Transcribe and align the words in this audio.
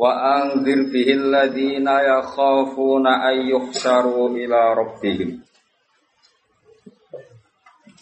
Wa 0.00 0.40
anzir 0.40 0.88
bihi 0.88 1.12
alladhina 1.12 2.00
yakhafuna 2.00 3.20
an 3.20 3.36
yuhsharu 3.52 4.32
ila 4.32 4.72
rabbihim. 4.72 5.44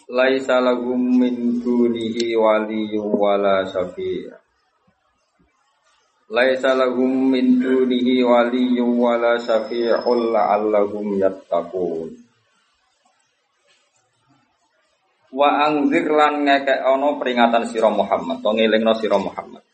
Laisa 0.07 0.63
lahum 0.63 1.19
min 1.19 1.59
dunihi 1.59 2.39
waliyyun 2.39 3.03
wala 3.03 3.67
syafi'. 3.67 4.31
Laisa 6.31 6.71
lahum 6.71 7.35
min 7.35 7.59
dunihi 7.59 8.23
waliyyun 8.23 8.95
wala 8.95 9.35
syafi'un 9.35 10.31
la'allahum 10.31 11.19
yattaqun. 11.19 12.15
Wa 15.35 15.67
anzir 15.67 16.07
lan 16.09 16.47
ngekek 16.47 16.79
ana 16.79 17.19
peringatan 17.19 17.67
sira 17.67 17.91
Muhammad, 17.91 18.39
to 18.39 18.49
ngelingno 18.55 18.95
sira 18.97 19.19
Muhammad. 19.19 19.67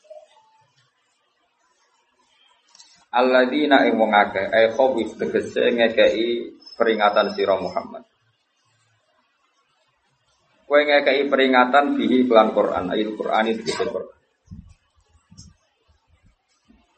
Alladzina 3.16 3.88
ing 3.88 3.96
wong 3.96 4.12
akeh 4.12 4.52
ai 4.52 4.76
khawif 4.76 5.16
tegese 5.16 5.72
ngekei 5.72 6.52
peringatan 6.76 7.32
sira 7.32 7.56
Muhammad. 7.56 8.04
Kowe 10.68 10.82
ngekei 10.84 11.32
peringatan 11.32 11.96
bihi 11.96 12.28
kelan 12.28 12.52
Quran, 12.52 12.92
ayat 12.92 13.10
Quran 13.16 13.46
itu 13.56 13.72
Quran. 13.72 14.16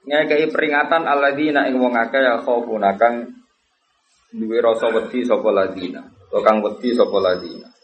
Ngekei 0.09 0.49
peringatan 0.49 1.05
alladzina 1.05 1.69
ing 1.69 1.77
wong 1.77 1.93
akeh 1.93 2.25
ya 2.25 2.41
khawfuna 2.41 2.97
kang 2.97 3.37
duwe 4.33 4.57
rasa 4.57 4.89
wedi 4.89 5.21
sapa 5.21 5.53
ladina, 5.53 6.01
kang 6.33 6.65
wedi 6.65 6.97
sapa 6.97 7.17
ladina. 7.21 7.76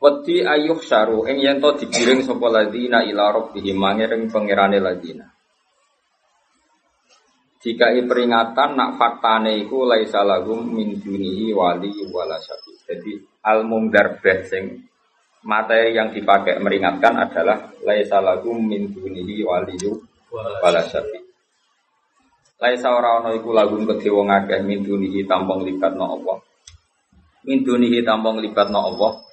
Wedi 0.00 0.40
ayuh 0.40 0.80
syaru 0.80 1.28
ing 1.28 1.44
yen 1.44 1.60
to 1.60 1.76
digiring 1.76 2.24
sapa 2.24 2.48
ladina 2.48 3.04
ila 3.04 3.36
rabbihim 3.36 3.76
mangering 3.76 4.32
pangerane 4.32 4.80
ladina. 4.80 5.28
Jika 7.60 7.92
i 7.92 8.00
peringatan 8.08 8.80
nak 8.80 8.96
faktane 8.96 9.60
iku 9.60 9.84
laisa 9.84 10.24
lahum 10.24 10.72
min 10.72 10.96
dunihi 10.96 11.52
wali 11.52 11.92
wala 12.08 12.40
syafi. 12.40 12.72
Jadi 12.88 13.12
al 13.44 13.68
mumdarbah 13.68 14.40
sing 14.48 14.88
materi 15.44 15.92
yang 15.92 16.08
dipakai 16.16 16.56
meringatkan 16.56 17.20
adalah 17.20 17.68
laisa 17.84 18.24
lahum 18.24 18.56
min 18.56 18.88
dunihi 18.88 19.44
wali 19.44 19.76
wala 20.32 20.80
syafi. 20.80 21.20
Laisa 22.56 22.88
ora 22.88 23.20
ana 23.20 23.36
iku 23.36 23.52
lagum 23.52 23.84
kedhe 23.84 24.08
akeh 24.08 24.64
min 24.64 24.80
dunihi 24.80 25.28
tampung 25.28 25.60
libatno 25.60 26.08
Allah. 26.08 26.40
Min 27.44 27.60
dunihi 27.60 28.00
tampung 28.00 28.40
libatno 28.40 28.80
Allah 28.80 29.28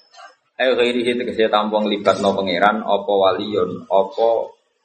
Eh 0.58 0.74
ghairihi 0.74 1.22
tegese 1.22 1.54
tampung 1.54 1.86
libat 1.86 2.18
no 2.18 2.34
pangeran 2.34 2.82
apa 2.82 3.14
waliyun 3.14 3.86
apa 3.86 4.30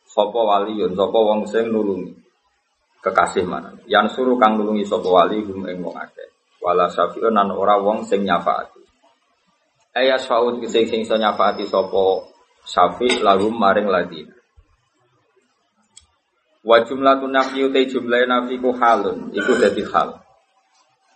sapa 0.05 0.41
waliyun 0.45 0.93
sapa 0.93 1.17
wong 1.17 1.49
sing 1.49 1.73
nulungi. 1.73 2.13
Kekasih 3.01 3.49
mana? 3.49 3.73
Yang 3.89 4.21
suruh 4.21 4.37
kang 4.37 4.61
nulungi 4.61 4.85
sapa 4.85 5.09
wali 5.09 5.41
hum 5.41 5.65
ing 5.65 5.81
wong 5.81 5.97
akeh. 5.97 6.29
Wala 6.61 6.93
syafi'un 6.93 7.33
nan 7.33 7.49
ora 7.57 7.81
wong 7.81 8.05
sing 8.05 8.21
nyafaati. 8.21 8.85
Aya 9.97 10.21
syaud 10.21 10.61
sing 10.69 10.85
sing 10.85 11.09
iso 11.09 11.17
nyafaati 11.17 11.65
sapa 11.65 12.21
syafi 12.69 13.25
lahum 13.25 13.57
maring 13.57 13.89
ladina. 13.89 14.37
Wa 16.69 16.85
jumlatun 16.85 17.33
nafyu 17.33 17.73
te 17.73 17.89
jumlah 17.89 18.29
nafiku 18.29 18.77
halun 18.77 19.33
iku 19.33 19.57
dadi 19.57 19.89
hal. 19.89 20.21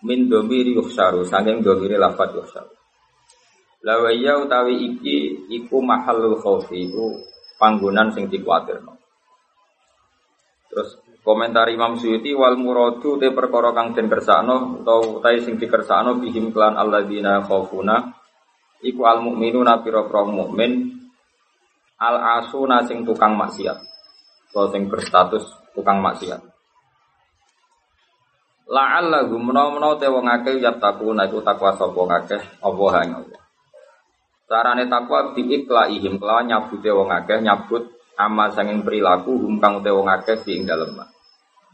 Min 0.01 0.33
domiri 0.33 0.73
yuhsaru 0.73 1.29
sanging 1.29 1.61
domiri 1.61 2.01
lafat 2.01 2.33
yuhsaru 2.33 2.73
Lawaya 3.87 4.43
utawi 4.43 4.83
iki 4.83 5.47
iku 5.47 5.79
mahalul 5.79 6.43
khaufi 6.43 6.91
iku 6.91 7.23
panggonan 7.55 8.11
sing 8.11 8.27
dikuatirno. 8.27 8.99
Terus 10.67 10.99
komentar 11.23 11.71
Imam 11.71 11.95
Suyuti 11.95 12.35
wal 12.35 12.59
muradu 12.59 13.15
te 13.23 13.31
perkara 13.31 13.71
kang 13.71 13.95
den 13.95 14.11
kersakno 14.11 14.83
utawa 14.83 15.23
utahe 15.23 15.39
sing 15.39 15.55
dikersakno 15.55 16.19
bihim 16.19 16.51
klan 16.51 16.75
alladzina 16.75 17.47
khaufuna 17.47 18.11
iku 18.83 19.07
al 19.07 19.23
mukminuna 19.23 19.79
pira-pira 19.87 20.27
mukmin 20.27 20.99
al 22.03 22.43
asuna 22.43 22.83
sing 22.91 23.07
tukang 23.07 23.39
maksiat. 23.39 23.79
Utawa 24.51 24.67
sing 24.75 24.91
berstatus 24.91 25.47
tukang 25.79 26.03
maksiat. 26.03 26.43
La'allahum 28.67 29.47
menawa-menawa 29.47 29.95
te 29.95 30.11
wong 30.11 30.27
akeh 30.27 30.59
yattaquna 30.59 31.31
iku 31.31 31.39
takwa 31.39 31.71
sapa 31.79 32.03
akeh 32.19 32.43
apa 32.59 32.85
hang 32.99 33.15
Allah. 33.23 33.46
Carane 34.47 34.87
takwa 34.87 35.35
diiklaihim 35.35 36.23
kelawan 36.23 36.47
nyabute 36.47 36.91
wong 36.95 37.11
akeh 37.11 37.43
nyabut 37.43 37.91
amal 38.15 38.55
sanging 38.55 38.87
perilaku 38.87 39.35
hum 39.35 39.59
kang 39.59 39.83
te 39.83 39.91
wong 39.91 40.07
akeh 40.07 40.39
ing 40.55 40.63
dalem. 40.63 40.95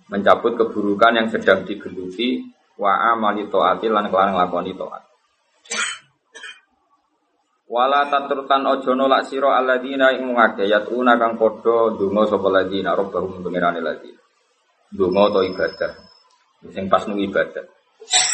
Mencabut 0.08 0.56
keburukan 0.56 1.12
yang 1.12 1.28
sedang 1.28 1.68
digeluti 1.68 2.48
wa 2.80 3.12
amali 3.12 3.44
taati 3.52 3.92
lan 3.92 4.08
kelawan 4.08 4.32
nglakoni 4.32 4.72
taat. 4.72 5.04
Wala 7.68 8.08
taturtan 8.08 8.64
ojo 8.68 8.92
nolak 8.96 9.28
ing 9.32 10.32
kang 11.20 11.36
padha 11.36 11.76
donga 11.92 12.22
sapa 12.24 12.48
ladina 12.48 12.96
robbahum 12.96 13.44
pengirane 13.44 13.84
ladina. 13.84 14.20
Donga 14.92 15.28
atau 15.28 15.44
ibadah. 15.44 15.92
Sing 16.72 16.88
pas 16.88 17.04
nu 17.04 17.20
ibadah. 17.20 17.64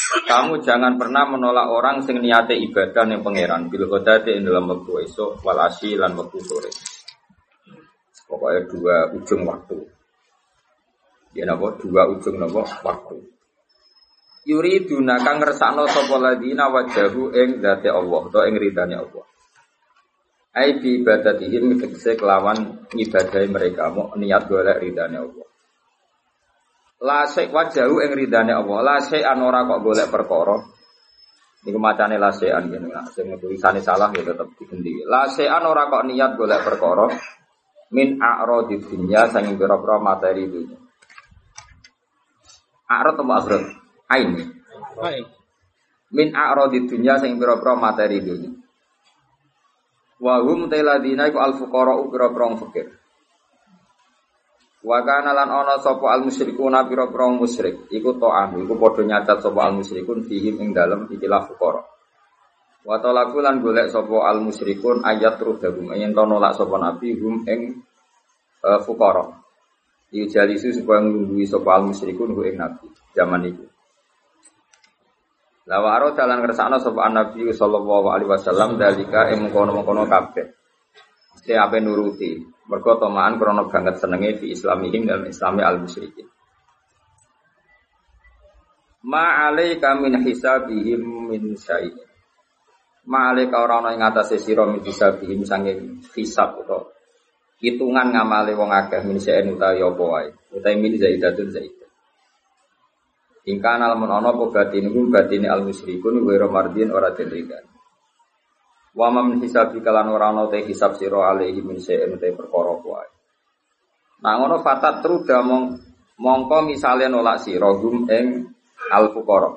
Kamu 0.08 0.64
jangan 0.64 0.96
pernah 0.96 1.28
menolak 1.28 1.68
orang 1.68 2.00
sing 2.00 2.24
niate 2.24 2.56
ibadah 2.56 3.04
yang 3.04 3.20
pangeran 3.20 3.68
bil 3.68 3.84
ghadati 3.84 4.40
ing 4.40 4.48
dalam 4.48 4.64
waktu 4.64 5.04
esok 5.04 5.44
wal 5.44 5.60
asyi 5.60 6.00
lan 6.00 6.16
sore. 6.16 6.72
Pokoknya 8.24 8.60
dua 8.68 8.96
ujung 9.12 9.44
waktu. 9.44 9.76
Ya 11.36 11.44
napa 11.44 11.76
dua 11.76 12.08
ujung 12.08 12.40
napa 12.40 12.64
waktu. 12.64 13.20
Yuri 14.48 14.88
duna 14.88 15.20
kang 15.20 15.44
ngersakno 15.44 15.84
sapa 15.92 16.16
ladina 16.16 16.72
wajahu 16.72 17.36
ing 17.36 17.60
zati 17.60 17.92
Allah 17.92 18.20
atau 18.32 18.42
ing 18.48 18.56
ridane 18.56 18.96
Allah. 18.96 19.24
Ai 20.56 20.80
ibadatihim 20.80 21.76
tegese 21.76 22.16
kelawan 22.16 22.88
ibadah 22.96 23.44
mereka 23.44 23.92
mau 23.92 24.16
niat 24.16 24.48
golek 24.48 24.80
ridane 24.80 25.20
Allah. 25.20 25.48
La 26.98 27.26
syai 27.30 27.46
wajahu 27.50 28.02
ing 28.02 28.12
ridane 28.14 28.50
Allah. 28.50 28.78
La 28.82 28.96
syai 28.98 29.22
an 29.22 29.38
ora 29.42 29.62
kok 29.62 29.80
golek 29.86 30.10
perkara. 30.10 30.56
Niku 31.62 31.78
macane 31.78 32.18
la 32.18 32.34
syai 32.34 32.50
an 32.50 32.66
ngene. 32.66 32.90
Sing 33.14 33.30
tulisane 33.38 33.78
salah 33.78 34.10
ya 34.10 34.26
tetep 34.26 34.50
digendi. 34.58 35.06
La 35.06 35.30
syai 35.30 35.46
an 35.46 35.66
ora 35.66 35.86
kok 35.86 36.06
niat 36.10 36.34
golek 36.34 36.66
perkara 36.66 37.06
min 37.88 38.20
a'radi 38.20 38.76
dunya 38.84 39.28
sanging 39.32 39.56
pira-pira 39.56 39.96
materi 39.96 40.44
dunya. 40.44 40.76
A'rad 42.88 43.16
atau 43.16 43.28
a'rad? 43.28 43.64
Ain. 44.12 44.28
Ain. 45.00 45.24
Min 46.12 46.28
a'radi 46.32 46.88
dunya 46.88 47.16
sing 47.20 47.36
pira-pira 47.40 47.76
materi 47.76 48.20
dunya. 48.20 48.52
Wa 50.18 50.42
hum 50.42 50.68
tailadina 50.68 51.30
iku 51.30 51.38
al-fuqara 51.40 51.96
pira-pira 52.10 52.46
fakir. 52.58 52.86
Wa 54.78 55.02
kana 55.02 55.34
lan 55.34 55.50
ana 55.50 55.74
sapa 55.82 56.14
al 56.14 56.22
musyrikuna 56.22 56.86
pira-pira 56.86 57.26
musyrik 57.34 57.90
iku 57.90 58.14
ta'an 58.14 58.62
iku 58.62 58.78
padha 58.78 59.02
nyacat 59.02 59.42
sapa 59.42 59.66
al 59.66 59.74
musyrikun 59.74 60.22
fihim 60.22 60.62
ing 60.62 60.70
dalem 60.70 61.10
ikilah 61.10 61.50
fuqara. 61.50 61.82
Wa 62.86 63.02
talaku 63.02 63.42
lan 63.42 63.58
golek 63.58 63.90
sapa 63.90 64.30
al 64.30 64.38
musyrikun 64.38 65.02
ayat 65.02 65.42
rudahum 65.42 65.90
yen 65.98 66.14
to 66.14 66.22
nolak 66.22 66.54
sapa 66.54 66.78
nabi 66.78 67.18
hum 67.18 67.42
ing 67.50 67.82
uh, 68.62 68.78
fuqara. 68.86 69.26
Iku 70.14 70.30
jalisu 70.30 70.70
supaya 70.70 71.02
nglungguhi 71.02 71.42
sapa 71.42 71.74
al 71.74 71.90
musyrikun 71.90 72.38
hu 72.38 72.46
ing 72.46 72.62
nabi 72.62 72.86
zaman 73.18 73.50
itu. 73.50 73.66
Lawaro 75.66 76.14
dalan 76.14 76.38
kersane 76.46 76.78
sapa 76.78 77.10
nabi 77.10 77.50
sallallahu 77.50 78.14
alaihi 78.14 78.30
wasallam 78.30 78.78
dalika 78.78 79.26
ing 79.34 79.42
mengkono-mengkono 79.42 80.06
kabeh. 80.06 80.54
Mesti 81.48 81.64
ape 81.64 81.80
nuruti. 81.80 82.44
Mergo 82.68 83.00
tomaan 83.00 83.40
krono 83.40 83.72
banget 83.72 83.96
senenge 83.96 84.36
di 84.36 84.52
islamihim 84.52 85.08
dalam 85.08 85.24
islami 85.32 85.64
al 85.64 85.80
musyrikin. 85.80 86.28
Ma 89.08 89.48
alaika 89.48 89.96
min 89.96 90.20
hisabihim 90.28 91.00
min 91.00 91.56
syai. 91.56 91.88
Ma 93.08 93.32
alaika 93.32 93.64
ora 93.64 93.80
ana 93.80 93.96
ing 93.96 94.04
atase 94.04 94.36
sira 94.36 94.68
min 94.68 94.84
hisabihim 94.84 95.40
sange 95.48 96.04
hisab 96.12 96.60
utawa 96.60 96.92
hitungan 97.64 98.12
ngamale 98.12 98.52
wong 98.52 98.68
akeh 98.68 99.00
min 99.08 99.16
sa'en 99.16 99.48
utawi 99.48 99.80
apa 99.80 100.04
wae 100.04 100.28
utawi 100.52 100.76
min 100.76 101.00
zaidatun 101.00 101.48
zaidah 101.48 101.88
Ingkana 103.48 103.88
lamun 103.88 104.12
ana 104.12 104.36
apa 104.36 104.44
batin 104.52 104.92
iku 104.92 105.08
batine 105.08 105.48
al 105.48 105.64
musyrikun 105.64 106.20
wa 106.20 106.46
mardin 106.52 106.92
ora 106.92 107.16
diligan 107.16 107.64
Wa 108.96 109.08
mam 109.12 109.40
hisabi 109.40 109.84
kalan 109.84 110.08
ora 110.08 110.32
ana 110.32 110.48
te 110.48 110.64
hisab 110.64 110.96
sira 110.96 111.32
alaihi 111.32 111.60
min 111.60 111.76
sa'en 111.80 112.16
te 112.16 112.32
perkara 112.32 112.72
wae 112.78 113.08
Nah 114.24 114.34
ngono 114.40 114.58
fatat 114.64 115.04
truda 115.04 115.44
mong 115.44 115.64
mongko 116.18 116.66
misale 116.66 117.06
nolak 117.06 117.42
sira 117.44 117.68
gum 117.76 118.08
ing 118.08 118.48
al 118.90 119.12
fuqara 119.14 119.52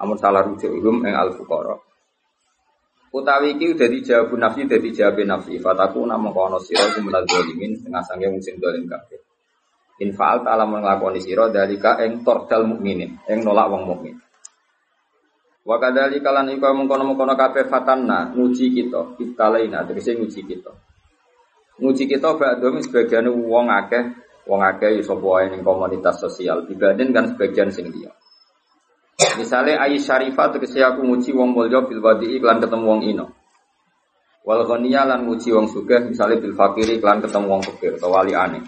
Amun 0.00 0.16
salah 0.18 0.42
rujuk 0.46 0.70
gum 0.80 1.04
ing 1.04 1.14
al 1.14 1.34
fuqara 1.34 1.76
Utawi 3.14 3.54
iki 3.54 3.78
udah 3.78 3.86
dijawab 3.86 4.34
nafsi, 4.34 4.66
udah 4.66 4.80
dijawab 4.82 5.22
nafsi. 5.22 5.54
Fataku 5.62 6.02
namun 6.02 6.34
kono 6.34 6.58
siro 6.58 6.82
itu 6.82 6.98
menal 6.98 7.22
dolimin, 7.22 7.78
setengah 7.78 8.02
sangnya 8.02 8.26
musim 8.26 8.58
dolim 8.58 8.90
kabeh. 8.90 9.22
Infaal 10.02 10.42
ta'ala 10.42 10.66
mengelakoni 10.66 11.22
siro 11.22 11.46
dalika 11.46 12.02
eng 12.02 12.26
tordal 12.26 12.66
mukminin, 12.66 13.14
eng 13.30 13.46
nolak 13.46 13.70
wong 13.70 13.86
mukmin. 13.86 14.18
Wa 15.64 15.80
kadali 15.80 16.20
kalan 16.20 16.52
iku 16.52 16.76
mengkono-mengkono 16.76 17.32
kabeh 17.40 17.64
fatanna 17.72 18.36
nguji 18.36 18.68
kita, 18.68 19.16
ibtalaina 19.16 19.88
tegese 19.88 20.12
nguji 20.12 20.44
kita. 20.44 20.68
Nguji 21.80 22.04
kita 22.04 22.36
ba'dom 22.36 22.84
sebagian 22.84 23.24
wong 23.32 23.72
akeh, 23.72 24.12
wong 24.44 24.60
akeh 24.60 25.00
iso 25.00 25.16
sapa 25.16 25.48
ning 25.48 25.64
komunitas 25.64 26.20
sosial 26.20 26.68
dibanding 26.68 27.16
kan 27.16 27.32
sebagian 27.32 27.72
sing 27.72 27.88
liya. 27.88 28.12
Misalnya 29.40 29.80
ayi 29.80 29.96
syarifah 29.96 30.52
tegese 30.52 30.84
aku 30.84 31.00
nguji 31.00 31.32
wong 31.32 31.56
mulya 31.56 31.80
bil 31.88 32.04
iklan 32.28 32.60
ketemu 32.60 32.84
wong 32.84 33.00
ino. 33.08 33.26
Wal 34.44 34.68
lan 34.68 35.20
nguji 35.24 35.48
wong 35.48 35.72
sugih 35.72 36.04
misalnya 36.04 36.44
bil 36.44 36.52
fakiri 36.52 37.00
iklan 37.00 37.24
ketemu 37.24 37.48
wong 37.48 37.62
fakir 37.64 37.96
atau 37.96 38.12
wali 38.12 38.36
aneh. 38.36 38.60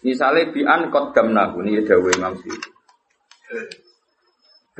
Misalnya 0.00 0.48
bi'an 0.48 0.88
kot 0.88 1.12
gamna 1.12 1.52
ini 1.60 1.84
dawuh 1.84 2.08
Imam 2.08 2.32
Syuuti. 2.40 2.72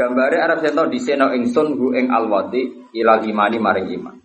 Gambare 0.00 0.40
Arab 0.40 0.64
seto 0.64 0.88
diseno 0.88 1.28
ingsun 1.36 1.76
hu 1.76 1.92
ing 1.92 2.08
alwati 2.08 2.88
ilal 2.96 3.20
imani 3.20 3.60
maring 3.60 3.88
iman. 4.00 4.16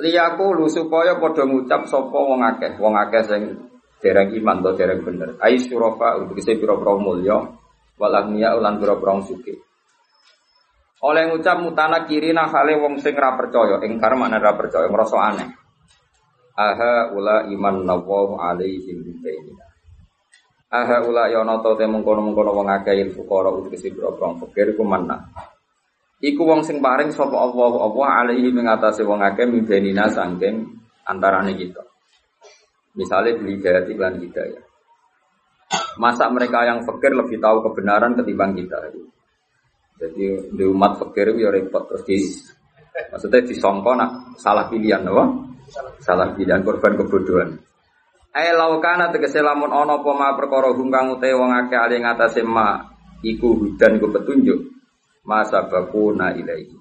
Liyaku 0.00 0.56
lu 0.56 0.64
supaya 0.72 1.20
padha 1.20 1.44
ngucap 1.44 1.84
sapa 1.84 2.08
wong 2.16 2.40
akeh, 2.40 2.80
wong 2.80 2.96
akeh 2.96 3.20
sing 3.20 3.42
dereng 4.00 4.32
iman 4.32 4.64
atau 4.64 4.72
dereng 4.72 5.04
bener. 5.04 5.36
Ai 5.44 5.60
syurafa 5.60 6.16
untuk 6.16 6.40
kese 6.40 6.56
pira-pira 6.56 6.96
mulya 6.96 7.36
wal 8.00 8.14
agniya 8.16 8.56
ulan 8.56 8.80
pira-pira 8.80 9.20
suki. 9.20 9.52
Oleh 11.04 11.28
ngucap 11.28 11.60
mutana 11.60 12.08
kirina 12.08 12.48
hale 12.48 12.80
wong 12.80 12.96
sing 12.96 13.12
ra 13.12 13.36
percaya, 13.36 13.84
ingkar 13.84 14.16
makna 14.16 14.40
ra 14.40 14.56
percaya, 14.56 14.88
ngrasa 14.88 15.16
aneh. 15.20 15.48
Aha 16.56 17.12
ula 17.12 17.44
iman 17.44 17.84
nawahu 17.84 18.40
alaihim 18.40 19.04
bainina. 19.20 19.69
Aha 20.70 21.02
ula 21.02 21.26
ya 21.26 21.42
ana 21.42 21.58
te 21.58 21.82
mengkono-mengkono 21.82 22.54
wong 22.54 22.70
akeh 22.70 23.10
fuqara 23.10 23.50
untuk 23.50 23.74
kese 23.74 23.90
pira-pira 23.90 24.38
fakir 24.38 24.70
iku 24.70 24.86
manna. 24.86 25.18
Iku 26.22 26.46
wong 26.46 26.62
sing 26.62 26.78
paring 26.78 27.10
sapa 27.10 27.34
Allah 27.34 27.74
Allah 27.74 28.08
alaihi 28.22 28.54
mengatasi 28.54 29.02
wong 29.02 29.18
akeh 29.18 29.50
mimbenina 29.50 30.06
sangking 30.06 30.62
antarane 31.02 31.58
kita. 31.58 31.82
Misalnya 32.94 33.34
beli 33.34 33.58
hidayat 33.58 33.90
iklan 33.90 34.22
hidayah. 34.22 34.62
Masa 35.98 36.30
mereka 36.30 36.62
yang 36.62 36.86
fakir 36.86 37.18
lebih 37.18 37.42
tahu 37.42 37.66
kebenaran 37.66 38.14
ketimbang 38.14 38.54
kita? 38.54 38.78
Jadi 39.98 40.54
di 40.54 40.64
umat 40.70 41.02
fakir 41.02 41.34
itu 41.34 41.46
ya 41.46 41.50
repot 41.50 41.82
terus 41.90 42.06
di 42.06 42.18
maksudnya 43.10 43.42
disongkon 43.42 43.98
salah 44.38 44.70
pilihan, 44.70 45.02
apa? 45.02 45.24
Salah 45.98 46.30
pilihan 46.34 46.62
korban 46.62 46.94
kebodohan. 46.94 47.58
Eh 48.30 48.54
laukana 48.54 49.10
tegese 49.10 49.42
lamun 49.42 49.74
ana 49.74 49.98
apa 49.98 50.10
ma 50.14 50.38
perkara 50.38 50.70
hum 50.70 50.86
ute 50.86 51.34
wong 51.34 51.50
akeh 51.50 51.74
ali 51.74 51.98
ngatasé 51.98 52.46
ma 52.46 52.78
iku 53.26 53.58
hudan 53.58 53.98
iku 53.98 54.06
petunjuk. 54.14 54.60
Masa 55.26 55.66
bakuna 55.66 56.32
ilaihi. 56.32 56.78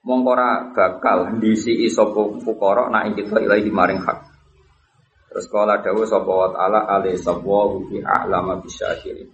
Mongkora 0.00 0.72
bakal 0.72 1.36
ndisi 1.36 1.76
sapa 1.92 2.40
fukara 2.40 2.88
nak 2.88 3.12
kita 3.12 3.36
ilahi 3.36 3.68
maring 3.68 4.00
hak. 4.00 4.18
Terus 5.28 5.46
kala 5.52 5.84
dawuh 5.84 6.08
sapa 6.08 6.32
wa 6.32 6.48
taala 6.56 6.88
ali 6.88 7.14
sabwa 7.20 7.76
fi 7.86 8.00
a'lama 8.00 8.58
bisyakirin. 8.64 9.28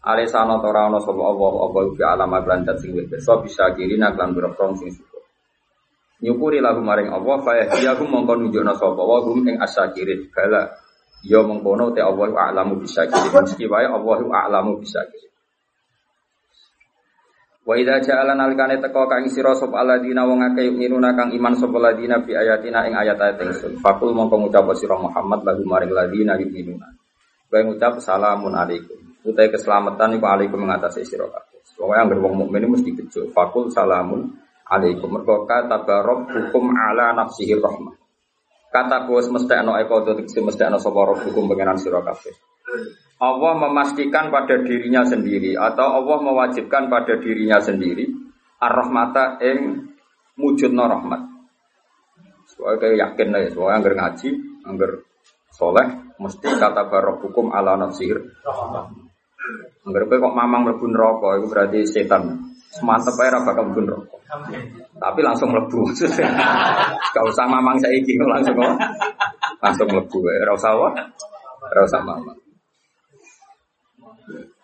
Ali 0.00 0.24
sana 0.24 0.56
ora 0.56 0.88
ana 0.88 0.96
sapa 1.04 1.20
Allah 1.20 1.52
apa 1.68 1.78
fi 1.92 2.02
alama 2.02 2.40
lan 2.40 2.64
sing 2.80 2.96
wis 2.96 3.12
bisa 3.12 3.36
bisyakirin 3.44 4.00
lan 4.00 4.32
berprong 4.32 4.72
sing. 4.80 4.96
Nyukuri 6.20 6.60
lagu 6.60 6.84
maring 6.84 7.08
Allah 7.08 7.36
fa 7.40 7.56
ya 7.56 7.96
hum 7.96 8.12
mongko 8.12 8.36
nunjukna 8.36 8.76
sapa 8.76 9.00
wa 9.00 9.24
hum 9.24 9.40
ing 9.48 9.56
asyakirin 9.56 10.28
bala 10.28 10.68
ya 11.24 11.40
mengkono 11.40 11.96
te 11.96 12.04
Allah 12.04 12.28
a'lamu 12.52 12.80
bisyakirin 12.80 13.32
meski 13.32 13.64
wae 13.64 13.88
Allah 13.88 14.20
a'lamu 14.20 14.76
bisyakirin. 14.80 15.32
Wa 17.64 17.76
idza 17.76 18.00
ja'ala 18.04 18.36
nalikane 18.36 18.80
teko 18.80 19.08
kang 19.08 19.28
sira 19.32 19.52
sapa 19.56 19.80
alladzina 19.84 20.24
wong 20.24 20.44
akeh 20.52 20.68
yu'minuna 20.68 21.12
kang 21.16 21.32
iman 21.32 21.54
sapa 21.56 21.76
alladzina 21.76 22.20
bi 22.20 22.36
ayatina 22.36 22.88
ing 22.88 22.96
ayat-ayat 22.96 23.40
ingsun. 23.40 23.80
Fakul 23.80 24.12
mongko 24.16 24.44
ngucap 24.44 24.68
sira 24.76 24.96
Muhammad 25.00 25.44
lagu 25.44 25.64
maring 25.64 25.92
alladzina 25.92 26.36
yu'minuna. 26.40 26.88
Kowe 27.48 27.60
ngucap 27.64 28.00
salamun 28.00 28.56
alaikum. 28.56 28.96
Utai 29.24 29.52
keselamatan 29.52 30.16
iku 30.16 30.26
alaikum 30.28 30.68
mengatasi 30.68 31.04
sira 31.04 31.28
kabeh. 31.28 31.60
Pokoke 31.80 31.96
anggere 31.96 32.20
wong 32.20 32.44
mukmin 32.44 32.68
mesti 32.76 32.92
bejo. 32.92 33.28
Fakul 33.32 33.72
salamun 33.72 34.36
alaikum. 34.70 35.18
Mergo 35.18 35.44
kata 35.44 35.82
hukum 36.30 36.64
ala 36.70 37.12
nafsihi 37.18 37.58
rahmah. 37.58 37.94
Kata 38.70 39.10
bos 39.10 39.26
mesti 39.26 39.50
ana 39.58 39.82
eko 39.82 40.06
mesti 40.22 40.62
ana 40.62 40.78
sapa 40.78 41.10
hukum 41.26 41.50
pengenan 41.50 41.74
sira 41.74 41.98
kabeh. 42.06 42.30
Allah 43.20 43.52
memastikan 43.66 44.30
pada 44.30 44.62
dirinya 44.62 45.02
sendiri 45.02 45.58
atau 45.58 46.00
Allah 46.00 46.18
mewajibkan 46.22 46.86
pada 46.86 47.18
dirinya 47.18 47.58
sendiri 47.58 48.08
ar-rahmata 48.62 49.42
ing 49.42 49.90
mujudna 50.38 50.86
rahmat. 50.86 51.20
Soalnya 52.48 52.78
kayak 52.78 52.96
yakin 52.96 53.28
lah 53.34 53.40
ya, 53.44 53.48
soalnya 53.52 53.76
anggar 53.82 53.94
ngaji, 53.98 54.28
anggar 54.64 54.90
soleh, 55.52 55.88
mesti 56.16 56.48
kata 56.48 56.88
barok 56.88 57.28
hukum 57.28 57.50
ala 57.52 57.74
nafsir. 57.76 58.16
Anggar 59.84 60.02
kok 60.06 60.34
mamang 60.36 60.70
mlebu 60.70 60.86
neraka 60.88 61.42
itu 61.42 61.46
berarti 61.50 61.78
setan. 61.84 62.54
Semantep 62.70 63.18
ora 63.18 63.42
bakal 63.42 63.68
mlebu 63.68 63.80
neraka. 63.82 64.19
Tapi 65.00 65.20
langsung 65.24 65.50
mlebu. 65.50 65.90
Gak 67.14 67.24
usah 67.26 67.46
mamang 67.50 67.76
saiki 67.82 68.14
langsung 68.20 68.54
kok. 68.54 68.74
Langsung 69.58 69.88
mlebu 69.90 70.18
ora 70.22 70.52
usah 70.54 70.70
apa? 70.76 70.88
Ora 71.70 71.80
usah 71.82 72.00
mamang. 72.02 72.38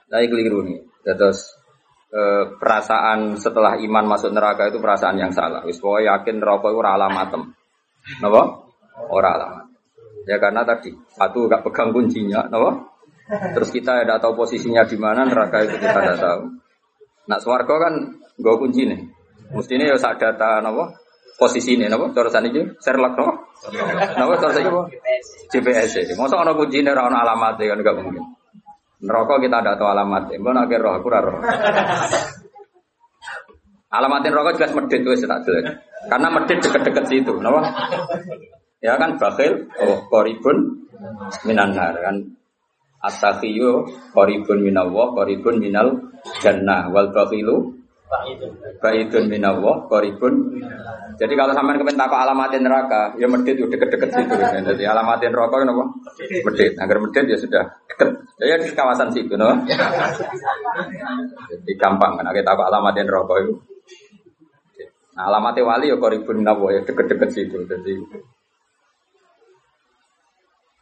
Nah, 0.07 0.23
keliru 0.23 0.63
nih. 0.63 0.79
Terus 1.03 1.59
e, 2.11 2.21
perasaan 2.59 3.35
setelah 3.39 3.75
iman 3.79 4.07
masuk 4.07 4.31
neraka 4.31 4.71
itu 4.71 4.79
perasaan 4.79 5.19
yang 5.19 5.35
salah. 5.35 5.67
Wis 5.67 5.83
pokoknya 5.83 6.15
yakin 6.15 6.39
neraka 6.39 6.71
itu 6.71 6.81
alamatem. 6.83 7.43
Napa? 8.23 8.43
Ora 9.11 9.35
alamat. 9.35 9.67
Ya 10.27 10.43
karena 10.43 10.67
tadi 10.67 10.91
satu 11.15 11.47
gak 11.47 11.63
pegang 11.67 11.95
kuncinya, 11.95 12.47
napa? 12.51 12.91
Terus 13.27 13.71
kita 13.75 14.07
tidak 14.07 14.23
tahu 14.23 14.39
posisinya 14.39 14.87
di 14.87 14.95
mana 14.99 15.27
neraka 15.27 15.67
itu 15.67 15.75
kita 15.79 15.99
tidak 15.99 16.19
tahu. 16.23 16.43
Nak 17.27 17.41
swarga 17.43 17.75
kan 17.91 17.95
gak 18.39 18.59
kunci 18.59 18.87
nih. 18.87 19.01
Mestinya 19.55 19.85
ya 19.93 19.97
saat 20.01 20.19
data 20.19 20.59
napa? 20.65 20.97
Posisi 21.37 21.77
ini 21.77 21.87
napa? 21.87 22.11
Cara 22.17 22.41
ini 22.43 22.65
Sherlock 22.81 23.15
napa? 23.15 23.33
Napa 24.17 24.35
cara 24.41 24.59
ini 24.59 24.71
GPS. 25.53 25.53
GPS. 25.53 26.17
Masa 26.19 26.41
ana 26.41 26.57
kuncine 26.57 26.91
ora 26.91 27.07
ana 27.07 27.23
alamat 27.23 27.61
kan 27.61 27.79
gak 27.85 27.97
mungkin. 28.01 28.25
Neraka 29.05 29.35
kita 29.39 29.57
ada 29.61 29.77
tahu 29.77 29.89
alamat. 29.93 30.23
Mbok 30.35 30.53
nak 30.57 30.73
roh 30.73 30.93
aku 30.97 31.07
ora 31.13 31.21
roh. 31.21 31.41
Alamatin 33.87 34.35
rokok 34.35 34.59
jelas 34.59 34.73
medit 34.75 35.01
wis 35.07 35.23
tak 35.23 35.47
jelas. 35.47 35.79
Karena 36.11 36.29
medit 36.29 36.59
deket-deket 36.59 37.05
situ, 37.07 37.35
napa? 37.39 37.71
Ya 38.83 38.99
kan 39.01 39.17
bakhil, 39.17 39.73
oh 39.81 40.05
koribun 40.11 40.85
minanar 41.47 41.97
kan. 42.03 42.17
At-takhiyu 43.01 43.87
koribun 44.11 44.59
minallah, 44.67 45.15
koribun 45.15 45.63
minal 45.63 46.13
jannah 46.43 46.91
wal 46.91 47.15
Baidun 48.79 49.25
minallah, 49.27 49.83
koribun. 49.91 50.63
Jadi 51.17 51.33
kalau 51.35 51.57
sampean 51.57 51.81
kepen 51.81 51.99
takok 51.99 52.23
alamatin 52.23 52.63
neraka, 52.63 53.17
ya 53.19 53.27
medit 53.27 53.57
udah 53.59 53.73
deket-deket 53.73 54.11
situ. 54.15 54.35
Jadi 54.37 54.85
alamatin 54.87 55.33
neraka 55.33 55.57
kenapa? 55.65 55.85
Medit. 56.21 56.73
Agar 56.79 56.97
medit 57.03 57.25
ya 57.27 57.39
sudah 57.41 57.65
deket. 57.91 58.11
Ya 58.39 58.55
di 58.61 58.71
kawasan 58.71 59.11
situ, 59.11 59.35
no? 59.35 59.49
Jadi 61.51 61.73
gampang 61.81 62.21
kan, 62.21 62.31
kita 62.31 62.47
takok 62.47 62.69
alamatin 62.69 63.09
neraka 63.09 63.35
itu. 63.43 63.55
Nah, 65.17 65.33
alamatnya 65.33 65.65
wali 65.65 65.89
ya 65.89 65.97
koribun 65.97 66.45
minallah 66.45 66.77
ya 66.77 66.81
deket-deket 66.85 67.31
situ. 67.33 67.65
Jadi 67.65 67.97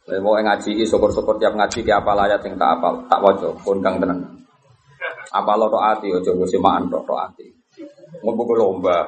Saya 0.05 0.21
mau 0.21 0.37
ngaji, 0.37 0.85
syukur-syukur 0.85 1.41
tiap 1.41 1.57
ngaji 1.57 1.81
tiap 1.81 2.05
apa 2.05 2.29
ayat 2.29 2.45
yang 2.45 2.61
tak 2.61 2.77
apal, 2.77 2.93
tak 3.09 3.25
wajib, 3.25 3.57
kondang 3.65 3.97
tenang. 3.97 4.34
Apa 5.31 5.51
lo 5.57 5.71
ati 5.77 6.11
ojo 6.13 6.31
gue 6.37 6.49
semaan 6.49 6.89
tok 6.91 7.09
ati. 7.09 7.45
Mau 8.21 8.33
lomba. 8.53 9.05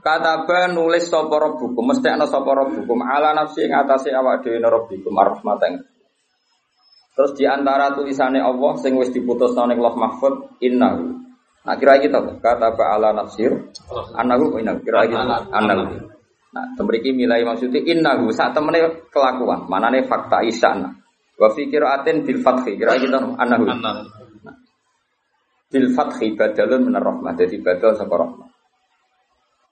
Kataba 0.00 0.72
nulis 0.72 1.12
sapa 1.12 1.36
rabbukum 1.36 1.92
mesti 1.92 2.08
ana 2.08 2.24
sapa 2.24 2.56
rabbukum 2.56 3.04
ala 3.04 3.36
nafsi 3.36 3.68
ing 3.68 3.76
atase 3.76 4.08
awak 4.16 4.40
dhewe 4.40 4.56
rabbukum 4.56 5.12
arrahmatan. 5.12 5.84
Terus 7.12 7.36
di 7.36 7.44
antara 7.44 7.92
tulisannya 7.92 8.40
Allah 8.40 8.80
sing 8.80 8.96
wis 8.96 9.12
diputus 9.12 9.52
ning 9.52 9.76
Allah 9.76 9.94
Mahfud 10.00 10.56
innahu. 10.64 11.20
Nah 11.68 11.76
kira 11.76 12.00
kita 12.00 12.16
kata 12.40 12.72
ala 12.80 13.12
nafsir 13.12 13.52
annahu 14.16 14.56
innahu 14.56 14.80
kira 14.80 15.04
gitu 15.04 15.20
annahu. 15.52 16.10
Nah, 16.50 16.66
tembriki 16.74 17.14
milai 17.14 17.46
maksudnya 17.46 17.78
innahu 17.78 18.34
saat 18.34 18.50
temene 18.50 19.06
kelakuan, 19.14 19.70
manane 19.70 20.02
fakta 20.02 20.42
isana. 20.42 20.90
Wa 21.40 21.48
fi 21.56 21.72
qiraatin 21.72 22.20
bil 22.20 22.44
fathi 22.44 22.76
kira 22.76 23.00
kita 23.00 23.16
annahu. 23.16 23.64
Nah, 23.64 24.04
bil 25.72 25.88
fathi 25.96 26.36
badalun 26.36 26.92
minar 26.92 27.00
rahmah. 27.00 27.32
Jadi 27.32 27.64
badal 27.64 27.96
sapa 27.96 28.12
rahmah. 28.12 28.48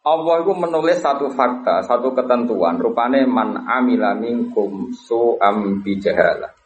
Allah 0.08 0.34
itu 0.40 0.52
menulis 0.56 1.04
satu 1.04 1.28
fakta, 1.28 1.84
satu 1.84 2.16
ketentuan. 2.16 2.80
Rupane 2.80 3.28
man 3.28 3.68
amila 3.68 4.16
minkum 4.16 4.88
su'am 4.96 5.84
bijahalah. 5.84 6.57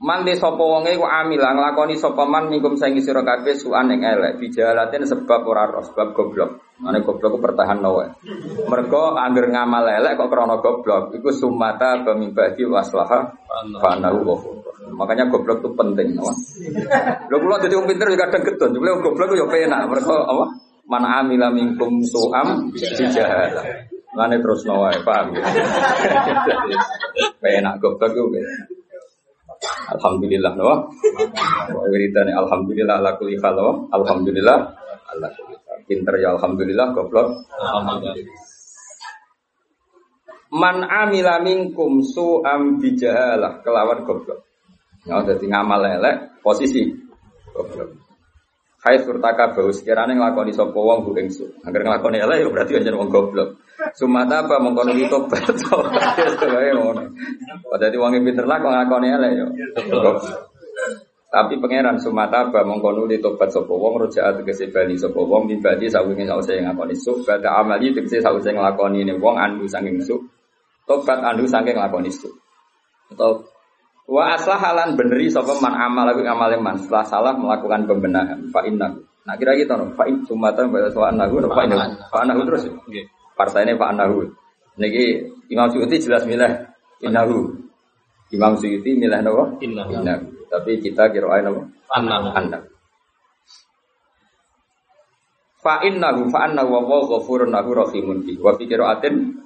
Man 0.00 0.24
di 0.24 0.32
sapa 0.32 0.56
wonge 0.56 0.96
ku 0.96 1.04
amila 1.04 1.52
nglakoni 1.52 1.92
sapa 1.92 2.24
man 2.24 2.48
minkum 2.48 2.72
saing 2.72 3.04
sira 3.04 3.20
kabeh 3.20 3.52
su'an 3.52 3.92
ing 3.92 4.00
elek 4.00 4.40
bijalatin 4.40 5.04
sebab 5.04 5.44
ora 5.44 5.68
roh 5.68 5.84
sebab 5.84 6.16
goblok. 6.16 6.80
Mane 6.80 7.04
goblok 7.04 7.36
ku 7.36 7.38
pertahan 7.44 7.84
wae. 7.84 8.08
Mergo 8.64 9.12
anggere 9.20 9.52
ngamal 9.52 9.84
elek 10.00 10.16
kok 10.16 10.32
krana 10.32 10.56
goblok 10.56 11.12
iku 11.12 11.28
sumata 11.28 12.00
bamimbadi 12.00 12.64
waslaha 12.64 13.28
fanahu. 13.76 14.40
Makanya 14.96 15.28
goblok 15.28 15.60
itu 15.60 15.70
penting, 15.76 16.16
apa? 16.16 16.32
Lho 17.28 17.36
kula 17.36 17.60
dadi 17.60 17.76
wong 17.76 17.84
pinter 17.84 18.08
ya 18.08 18.24
kadang 18.24 18.42
gedon, 18.48 18.80
wong 18.80 19.04
goblok 19.04 19.36
yo 19.36 19.52
penak 19.52 19.84
mergo 19.84 20.16
apa? 20.16 20.44
Man 20.88 21.04
amila 21.04 21.52
minkum 21.52 22.00
su'am 22.00 22.72
bijahalah. 22.72 23.84
Mane 24.16 24.40
terus 24.40 24.64
nawae, 24.64 24.96
paham 25.04 25.36
ya? 25.36 25.44
Penak 27.44 27.84
goblok 27.84 28.16
ku. 28.16 28.32
Alhamdulillah 29.90 30.52
no. 30.54 30.90
Wiridane 31.90 32.32
alhamdulillah 32.34 33.02
ala 33.02 33.18
kulli 33.18 33.36
hal 33.42 33.58
Alhamdulillah 33.90 34.58
ala 35.10 35.28
kulli 35.34 35.56
hal. 35.58 35.78
Pinter 35.86 36.14
ya 36.22 36.38
alhamdulillah 36.38 36.86
goblok. 36.94 37.28
Alhamdulillah. 37.58 38.38
Man 40.50 40.82
amila 40.82 41.38
minkum 41.42 42.02
su'am 42.02 42.82
bijahalah 42.82 43.62
kelawan 43.62 44.02
goblok. 44.02 44.46
Ya 45.06 45.22
dadi 45.22 45.46
ngamal 45.46 45.82
elek 45.98 46.42
posisi 46.42 46.90
goblok. 47.50 47.98
Hai 48.80 48.96
surtaka 49.04 49.52
bau 49.52 49.68
sekiranya 49.68 50.16
ngelakoni 50.16 50.56
sopo 50.56 50.80
wong 50.80 51.04
bu 51.04 51.12
ingsu. 51.20 51.60
Agar 51.68 51.84
ngelakoni 51.84 52.16
elek 52.16 52.36
ya 52.40 52.48
berarti 52.48 52.72
anjir 52.80 52.96
wong 52.96 53.12
goblok. 53.12 53.60
Sumata 53.96 54.44
apa 54.44 54.60
mengkono 54.60 54.92
itu 54.92 55.08
tobat. 55.08 55.40
Jadi 57.80 57.96
wong 57.96 58.12
pinter 58.20 58.44
lah 58.44 58.60
kok 58.60 58.68
ngelakoni 58.68 59.08
elek 59.08 59.30
ya. 59.40 59.46
Tapi 61.30 61.62
pangeran 61.62 61.96
sumata 61.96 62.50
apa 62.50 62.60
mengkono 62.66 63.08
itu 63.08 63.24
tobat 63.24 63.48
sopo 63.48 63.80
wong 63.80 64.04
rojaat 64.04 64.42
tegese 64.42 64.68
bali 64.68 64.98
sopo 65.00 65.24
wong 65.24 65.48
mibadi 65.48 65.88
sawingi 65.88 66.28
sausé 66.28 66.60
ngakoni 66.60 66.94
su. 66.98 67.24
Bada 67.24 67.56
amali 67.62 67.96
tegese 67.96 68.20
sausé 68.20 68.52
ngelakoni 68.52 69.06
ini 69.06 69.16
wong 69.16 69.40
andu 69.40 69.64
saking 69.64 70.02
su. 70.04 70.20
Tobat 70.84 71.24
andu 71.24 71.48
saking 71.48 71.78
ngelakoni 71.78 72.10
su. 72.12 72.28
Atau 73.10 73.48
Wa 74.10 74.34
aslahalan 74.34 74.98
beneri 74.98 75.30
sapa 75.30 75.54
man 75.62 75.70
amal 75.70 76.10
lagi 76.10 76.26
amal 76.26 76.50
man 76.58 76.74
setelah 76.82 77.06
salah 77.06 77.30
melakukan 77.38 77.86
pembenahan 77.86 78.42
fa 78.50 78.66
inna. 78.66 78.90
Nah 79.22 79.34
kira 79.38 79.54
gitu 79.54 79.70
no 79.78 79.94
fa 79.94 80.02
in 80.10 80.26
sumatan 80.26 80.74
pada 80.74 80.90
soal 80.90 81.14
nahu 81.14 81.38
fa 81.46 81.62
inna 81.62 81.94
fa 82.10 82.26
terus. 82.26 82.66
Nggih. 82.66 83.19
Partainya 83.40 83.80
fa 83.80 83.96
nahu. 83.96 84.28
Niki 84.76 85.24
Imam 85.48 85.72
Suyuti 85.72 85.96
jelas 85.96 86.28
milah 86.28 86.68
innahu. 87.00 87.56
Imam 88.36 88.52
Suyuti 88.60 89.00
milah 89.00 89.24
napa? 89.24 89.56
Innahu. 89.64 89.96
Tapi 90.52 90.76
kita 90.84 91.08
kira 91.08 91.32
ae 91.32 91.40
napa? 91.40 91.64
Annahu. 91.96 92.28
Annahu. 92.36 92.66
Fa 95.64 95.80
innahu 95.88 96.28
fa 96.28 96.44
annahu 96.44 96.68
wa 96.68 97.00
ghafurun 97.08 97.48
lahu 97.48 97.72
rahimun 97.72 98.28
bi. 98.28 98.36
Wa 98.36 98.52
fi 98.60 98.68
qiraatin 98.68 99.40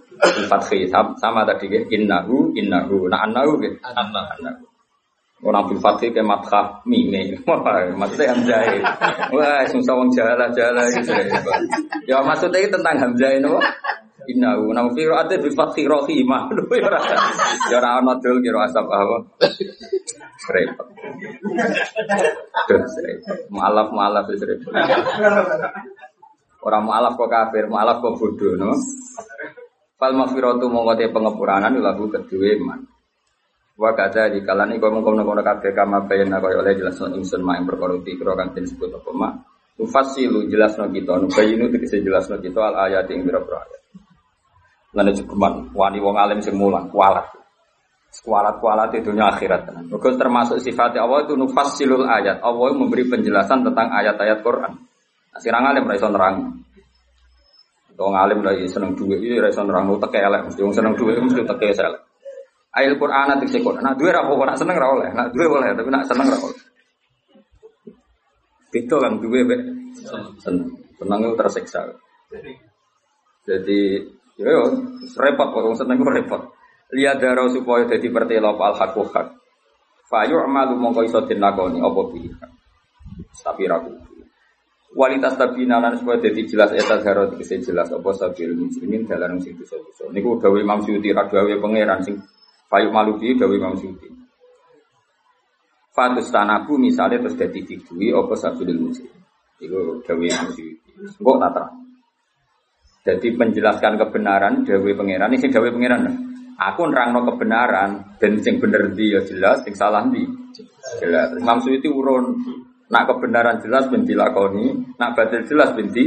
sama 1.19 1.43
tadi 1.43 1.67
ya 1.71 1.81
innahu 1.91 2.55
innahu 2.55 3.11
nah 3.11 3.27
annahu 3.27 3.59
annahu 3.83 4.65
orang 5.45 5.69
bil 5.69 5.81
fathi 5.81 6.09
ke 6.09 6.25
matkah 6.25 6.81
mime 6.89 7.37
maksudnya 8.01 8.33
hamzah 8.33 8.61
wah 9.29 9.63
susah 9.69 9.95
wong 9.95 10.09
jala 10.17 10.49
jala 10.57 10.89
gitu. 10.89 11.13
Ya 12.09 12.25
maksudnya 12.25 12.65
itu 12.65 12.73
tentang 12.73 12.97
hamzah 12.97 13.31
itu 13.37 13.53
innahu 14.25 14.73
nah 14.73 14.89
fi 14.97 15.05
ra'ati 15.05 15.37
bil 15.37 15.53
fathi 15.53 15.85
rahimah. 15.85 16.49
Ya 17.71 17.81
ora 17.81 18.01
ana 18.01 18.17
dul 18.21 18.41
kira 18.41 18.65
asap 18.65 18.89
apa? 18.89 19.17
Repot 20.49 20.89
mualaf 23.53 23.89
mualaf 23.93 24.27
itu 24.33 24.45
repot 24.49 24.73
orang 26.65 26.83
mualaf 26.89 27.13
kok 27.21 27.29
kafir 27.29 27.69
mualaf 27.69 28.01
kok 28.01 28.17
bodoh 28.17 28.57
no 28.57 28.73
Fal 29.95 30.11
maghfiratu 30.11 30.67
mongko 30.67 30.99
te 30.99 31.07
pengepuranan 31.07 31.79
lagu 31.79 32.11
kedua 32.11 32.51
man. 32.59 32.83
Wa 33.75 33.91
kata 33.91 34.31
di 34.31 34.39
kalani 34.47 34.79
kau 34.79 34.95
mengkono 34.95 35.27
kono 35.27 35.43
kabeh 35.43 35.75
kama 35.75 36.07
bayana 36.07 36.39
kaya 36.39 36.63
oleh 36.63 36.79
jelas 36.79 36.95
no 37.03 37.11
ingsun 37.11 37.43
mak 37.43 37.59
ing 37.59 37.67
perkara 37.67 37.99
dikira 37.99 38.39
kang 38.39 38.55
den 38.55 38.71
sebut 38.71 38.95
apa 38.95 39.11
mak. 39.11 39.33
Tufasilu 39.75 40.47
jelas 40.47 40.79
no 40.79 40.87
kita, 40.87 41.19
nu 41.19 41.27
bayinu 41.27 41.67
tegese 41.75 41.99
jelas 41.99 42.31
kita 42.31 42.61
al 42.63 42.75
ayat 42.87 43.11
ing 43.11 43.27
pira-pira 43.27 43.67
ayat. 43.67 43.83
Lan 44.95 45.11
cukuman 45.11 45.75
wani 45.75 45.99
wong 45.99 46.15
alim 46.15 46.39
sing 46.39 46.55
mulang 46.55 46.87
kualat. 46.87 47.27
Kualat-kualat 48.15 48.95
itu 48.95 49.11
dunia 49.11 49.27
akhirat. 49.27 49.91
Mergo 49.91 50.15
termasuk 50.15 50.63
sifat 50.63 50.95
Allah 51.03 51.27
itu 51.27 51.35
nufasilul 51.35 52.07
ayat. 52.07 52.39
Allah 52.47 52.71
memberi 52.71 53.11
penjelasan 53.11 53.67
tentang 53.67 53.91
ayat-ayat 53.91 54.39
Quran. 54.39 54.71
Nah, 55.35 55.41
sirang 55.43 55.67
alim 55.67 55.83
ra 55.83 55.99
iso 55.99 56.07
nerang. 56.07 56.63
Wong 57.99 58.15
alim 58.15 58.43
lagi 58.43 58.71
seneng 58.71 58.95
duit, 58.95 59.19
ini 59.19 59.39
rasa 59.39 59.67
nerang 59.67 59.91
lu 59.91 59.99
teke 59.99 60.23
mesti 60.23 60.63
wong 60.63 60.75
seneng 60.75 60.95
duit 60.95 61.19
mesti 61.19 61.43
teke 61.43 61.75
elek. 61.75 62.14
Ayat 62.75 62.99
Quran 62.99 63.27
nanti 63.31 63.47
sekon, 63.47 63.79
nah 63.79 63.95
duit 63.95 64.11
rapo, 64.11 64.35
nak 64.43 64.59
seneng 64.59 64.75
ra 64.75 64.91
oleh, 64.91 65.07
nak 65.15 65.31
duit 65.31 65.47
boleh, 65.47 65.71
tapi 65.79 65.89
nak 65.95 66.11
seneng 66.11 66.27
ra 66.27 66.39
oleh. 66.43 66.61
Itu 68.75 68.99
kan 68.99 69.23
duit 69.23 69.47
be, 69.47 69.57
seneng, 70.43 70.75
seneng 70.99 71.19
itu 71.23 71.35
tersiksa. 71.39 71.87
Jadi, 73.47 74.03
yo 74.43 74.49
yo, 74.51 74.63
repot 75.07 75.55
kok, 75.55 75.79
seneng 75.79 76.03
itu 76.03 76.11
repot. 76.11 76.43
Lihat 76.91 77.23
darah 77.23 77.47
supaya 77.47 77.87
jadi 77.87 78.11
pertelop 78.11 78.59
al 78.59 78.75
hak 78.75 78.99
hak. 78.99 79.27
Fayu 80.11 80.37
amalu 80.43 80.75
mongko 80.75 81.07
iso 81.07 81.23
dinakoni 81.25 81.79
apa 81.79 82.01
pilihan. 82.11 82.51
Tapi 83.39 83.63
ragu. 83.71 83.95
Kualitas 84.95 85.35
tabina 85.35 85.83
lan 85.83 85.99
supaya 85.99 86.23
jadi 86.23 86.43
jelas 86.47 86.71
etat 86.71 87.03
harus 87.03 87.35
bisa 87.35 87.59
jelas 87.59 87.91
apa 87.91 88.15
sabil 88.15 88.55
muslimin 88.55 89.11
dalam 89.11 89.43
dosa. 89.43 89.75
Niku 90.15 90.39
gawe 90.39 90.55
Imam 90.55 90.79
Syuuti, 90.87 91.11
ra 91.11 91.27
pangeran 91.27 91.99
sing 92.07 92.15
payu 92.75 92.91
maluki 92.91 93.39
gawe 93.39 93.55
Imam 93.55 93.79
Syuuti. 93.79 94.11
Fatus 95.95 96.27
tanaku 96.35 96.75
misalnya 96.75 97.23
terus 97.23 97.39
jadi 97.39 97.61
didui 97.63 98.11
apa 98.11 98.35
sabil 98.35 98.75
muslim. 98.75 99.15
Iku 99.63 100.03
gawe 100.03 100.25
Imam 100.27 100.51
Syuuti. 100.51 100.91
Kok 101.23 101.39
tak. 101.39 101.71
Jadi 103.07 103.31
menjelaskan 103.39 103.95
kebenaran 103.95 104.67
gawe 104.67 104.91
pangeran 104.99 105.31
ini 105.31 105.47
gawe 105.47 105.69
pangeran. 105.71 106.03
Aku 106.55 106.83
nerangno 106.91 107.23
kebenaran 107.31 108.19
dan 108.19 108.43
sing 108.43 108.59
bener 108.59 108.91
dia 108.95 109.19
ya 109.19 109.21
jelas, 109.27 109.63
sing 109.63 109.75
salah 109.79 110.03
di 110.11 110.27
jelas. 110.99 111.31
Imam 111.39 111.63
Syuuti 111.63 111.87
urun 111.87 112.35
Nak 112.85 113.09
kebenaran 113.09 113.65
jelas 113.65 113.89
binti 113.89 114.13
lakoni, 114.13 114.77
nak 115.01 115.17
batil 115.17 115.41
jelas 115.49 115.73
binti 115.73 116.05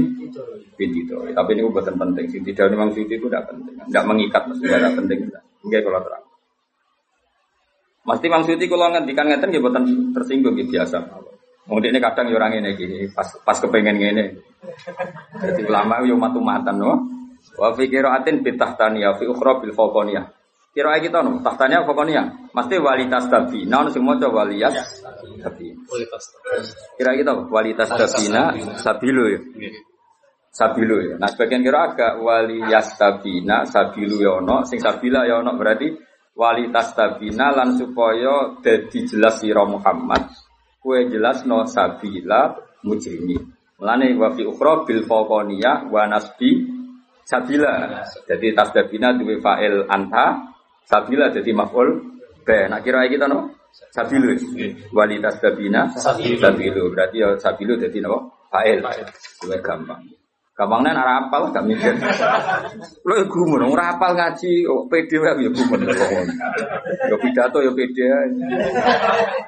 binti 0.77 0.99
itu. 1.03 1.17
Tapi 1.33 1.49
ini 1.57 1.65
bukan 1.65 1.97
penting. 1.97 2.29
Sing 2.29 2.45
tidak 2.45 2.69
memang 2.69 2.93
itu 2.93 3.17
tidak 3.17 3.49
penting, 3.49 3.75
tidak 3.89 4.05
mengikat 4.05 4.45
maksudnya 4.45 4.77
tidak 4.77 4.93
penting. 4.93 5.19
Oke 5.65 5.79
kalau 5.81 6.01
terang. 6.05 6.26
Mesti 8.07 8.25
Mang 8.31 8.47
Suti 8.47 8.71
kalau 8.71 8.87
ngendikan 8.87 9.27
ngeten 9.27 9.51
ya 9.51 9.59
bukan 9.59 9.83
tersinggung 10.15 10.55
gitu 10.55 10.79
biasa. 10.79 11.03
Mungkin 11.67 11.91
ini 11.91 11.99
kadang 11.99 12.31
ya 12.31 12.39
orang 12.39 12.63
ini 12.63 12.79
gini, 12.79 13.11
pas 13.11 13.27
pas 13.43 13.59
kepengen 13.59 13.99
gini. 13.99 14.31
Jadi 15.43 15.67
ulama 15.67 15.99
yo 16.07 16.15
matu-matan 16.15 16.79
no. 16.79 16.93
Wa 17.59 17.75
fi 17.75 17.91
qiraatin 17.91 18.39
bitahtaniya 18.47 19.19
fi 19.19 19.27
ukhra 19.27 19.59
bil 19.59 19.75
fawqaniyah. 19.75 20.23
Kira 20.71 20.95
kita 21.03 21.19
no, 21.19 21.43
tahtanya 21.43 21.83
pokoknya 21.83 22.53
mesti 22.55 22.79
walitas 22.79 23.27
tabi. 23.27 23.67
Nah, 23.67 23.89
semua 23.91 24.15
coba 24.15 24.47
walitas 24.47 25.03
tabi. 25.43 25.75
Kira 26.95 27.11
kita 27.17 27.31
walitas 27.51 27.89
tabina 27.91 28.55
sabilu 28.79 29.23
ya. 29.27 29.39
Sabilu 30.53 30.95
ya. 31.01 31.15
Nah, 31.19 31.27
sebagian 31.27 31.65
kira 31.65 31.91
agak 31.91 32.21
walitas 32.23 32.95
tabina 32.95 33.67
sabilu 33.67 34.23
ya 34.23 34.39
ono, 34.39 34.63
sing 34.63 34.79
sabila 34.79 35.27
ya 35.27 35.43
ono 35.43 35.57
berarti 35.59 36.06
walitas 36.37 36.93
tabina 36.93 37.49
lan 37.49 37.73
supaya 37.75 38.61
jadi 38.61 38.99
jelas 39.09 39.41
sira 39.41 39.65
Muhammad. 39.65 40.29
Kue 40.77 41.09
jelas 41.09 41.43
no 41.49 41.65
sabila 41.65 42.53
mujrimi. 42.85 43.35
Mulane 43.81 44.13
wa 44.15 44.29
fi 44.31 44.45
ukhra 44.45 44.85
bil 44.85 45.03
faqaniyah 45.03 45.89
wa 45.89 46.05
nasbi 46.05 46.69
sabila. 47.25 48.05
Jadi 48.29 48.53
tasdabina 48.53 49.17
duwe 49.17 49.41
fa'il 49.41 49.83
anta, 49.89 50.53
sabila 50.85 51.33
jadi 51.33 51.51
maf'ul 51.51 51.89
be. 52.45 52.69
Nak 52.69 52.85
kira 52.85 53.09
kita 53.09 53.25
no? 53.27 53.57
Sabilu. 53.91 54.33
Wali 54.93 55.17
tasdabina 55.19 55.91
sabilu. 55.97 56.93
Berarti 56.93 57.17
ya 57.19 57.35
sabilu 57.37 57.75
jadi 57.77 57.99
no? 57.99 58.45
Fa'il. 58.47 58.79
Duwe 59.43 59.57
gampang. 59.59 60.16
Gampangnya 60.57 60.97
ora 60.97 61.21
apal 61.21 61.53
gak 61.53 61.69
mikir. 61.69 61.93
Lho 63.05 63.13
ya 63.13 63.25
gumun 63.29 63.61
ora 63.69 63.93
apal 63.93 64.17
ngaji 64.17 64.65
oh, 64.65 64.89
PD 64.89 65.21
wae 65.21 65.37
ya 65.45 65.49
gumun. 65.53 65.85
Ya 65.85 67.15
pidato 67.21 67.61
ya 67.61 67.69
PD. 67.77 67.97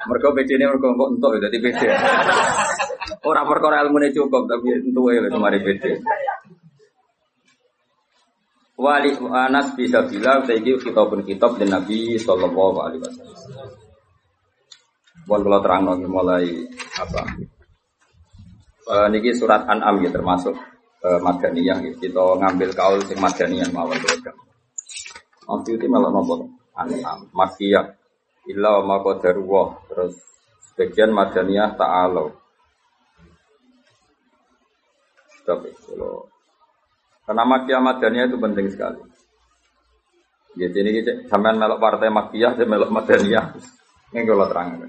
Mergo 0.06 0.28
PD-ne 0.38 0.70
mergo 0.70 0.94
kok 0.94 1.10
entuk 1.10 1.34
dadi 1.42 1.58
PD. 1.58 1.82
Ora 3.26 3.42
perkara 3.42 3.82
ilmune 3.82 4.14
cukup 4.14 4.46
tapi 4.46 4.70
entuk 4.86 5.10
ya 5.10 5.26
kemari 5.26 5.58
PD. 5.58 5.98
Wali 8.78 9.10
Anas 9.34 9.74
bisa 9.74 10.06
bilang 10.06 10.46
saiki 10.46 10.78
kitabun 10.78 11.26
kitab 11.26 11.58
dan 11.58 11.74
Nabi 11.74 12.22
sallallahu 12.22 12.78
alaihi 12.86 13.02
wasallam. 13.02 13.68
Buat 15.26 15.40
kalau 15.42 15.58
terang 15.58 15.82
mulai 16.06 16.70
apa? 16.96 17.22
Uh, 18.86 19.06
niki 19.10 19.34
surat 19.34 19.66
An'am 19.68 20.00
ya 20.00 20.08
termasuk 20.14 20.54
uh, 21.04 21.18
madaniyah 21.20 21.78
gitu. 21.84 22.10
Kita 22.10 22.24
ngambil 22.40 22.70
kaul 22.76 23.00
sing 23.04 23.18
madaniyah 23.20 23.68
mawon 23.72 23.98
program. 24.00 24.36
Nanti 25.50 25.70
itu 25.74 25.86
malah 25.90 26.10
nopo 26.14 26.46
anam 26.78 27.26
makiyah 27.34 27.98
illa 28.48 28.80
ma 28.86 29.02
qadarullah 29.02 29.68
terus 29.90 30.14
sebagian 30.72 31.10
madaniyah 31.12 31.76
ta'ala. 31.76 32.30
Tapi 35.44 35.68
kalau 35.84 36.28
karena 37.26 37.42
makiyah 37.46 37.80
madaniyah 37.82 38.26
itu 38.30 38.38
penting 38.38 38.66
sekali. 38.70 39.00
Ya, 40.58 40.66
jadi 40.66 40.88
ini 40.90 41.00
sampean 41.30 41.62
melok 41.62 41.78
partai 41.78 42.10
makiyah, 42.10 42.58
saya 42.58 42.66
melok 42.66 42.90
madaniyah. 42.90 43.54
Ini 44.10 44.26
kalau 44.26 44.50
terang. 44.50 44.82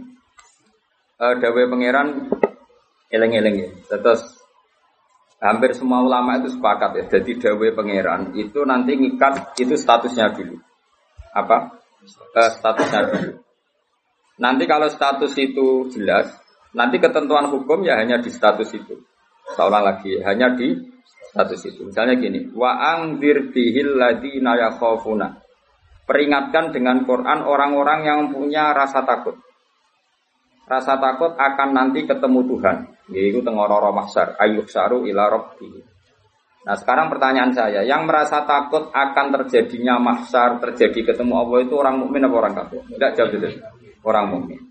Uh, 1.22 1.38
Dawe 1.38 1.62
pangeran 1.70 2.34
eleng-eleng 3.14 3.56
ya. 3.62 3.70
Terus 3.94 4.26
hampir 5.42 5.74
semua 5.74 6.06
ulama 6.06 6.38
itu 6.38 6.54
sepakat 6.54 6.92
ya. 7.02 7.04
Jadi 7.18 7.42
dawe 7.42 7.68
pangeran 7.74 8.38
itu 8.38 8.62
nanti 8.62 8.94
ngikat 8.94 9.58
itu 9.58 9.74
statusnya 9.74 10.38
dulu. 10.38 10.62
Apa? 11.34 11.82
Uh, 12.38 12.52
statusnya 12.62 13.02
dulu. 13.10 13.32
Nanti 14.38 14.64
kalau 14.70 14.90
status 14.90 15.34
itu 15.38 15.90
jelas, 15.94 16.30
nanti 16.74 17.02
ketentuan 17.02 17.50
hukum 17.50 17.82
ya 17.82 17.98
hanya 17.98 18.22
di 18.22 18.30
status 18.30 18.70
itu. 18.74 19.02
Seolah 19.58 19.82
lagi 19.82 20.22
hanya 20.22 20.54
di 20.54 20.78
status 21.34 21.62
itu. 21.68 21.90
Misalnya 21.90 22.16
gini, 22.18 22.50
wa 22.54 22.78
angzir 22.78 23.52
bihil. 23.54 23.98
Peringatkan 26.02 26.76
dengan 26.76 27.06
Quran 27.06 27.40
orang-orang 27.46 28.00
yang 28.04 28.20
punya 28.34 28.74
rasa 28.74 29.06
takut. 29.06 29.38
Rasa 30.72 30.96
takut 31.04 31.36
akan 31.36 31.76
nanti 31.76 32.08
ketemu 32.08 32.48
Tuhan. 32.48 32.78
Yaitu 33.12 33.44
tengororo 33.44 33.92
mahsar. 33.92 34.40
Ayuk 34.40 34.72
saru 34.72 35.04
ila 35.04 35.28
robbi. 35.28 35.68
Nah 36.62 36.78
sekarang 36.78 37.10
pertanyaan 37.10 37.52
saya, 37.52 37.82
yang 37.82 38.06
merasa 38.06 38.46
takut 38.46 38.94
akan 38.94 39.26
terjadinya 39.34 39.98
mahsar, 39.98 40.62
terjadi 40.62 41.12
ketemu 41.12 41.34
Allah 41.42 41.60
itu 41.66 41.74
orang 41.74 41.98
mukmin 41.98 42.22
apa 42.24 42.36
orang 42.38 42.54
kafir? 42.54 42.86
Tidak 42.86 43.12
jawab 43.18 43.32
itu. 43.34 43.48
Orang 44.06 44.26
mukmin. 44.30 44.62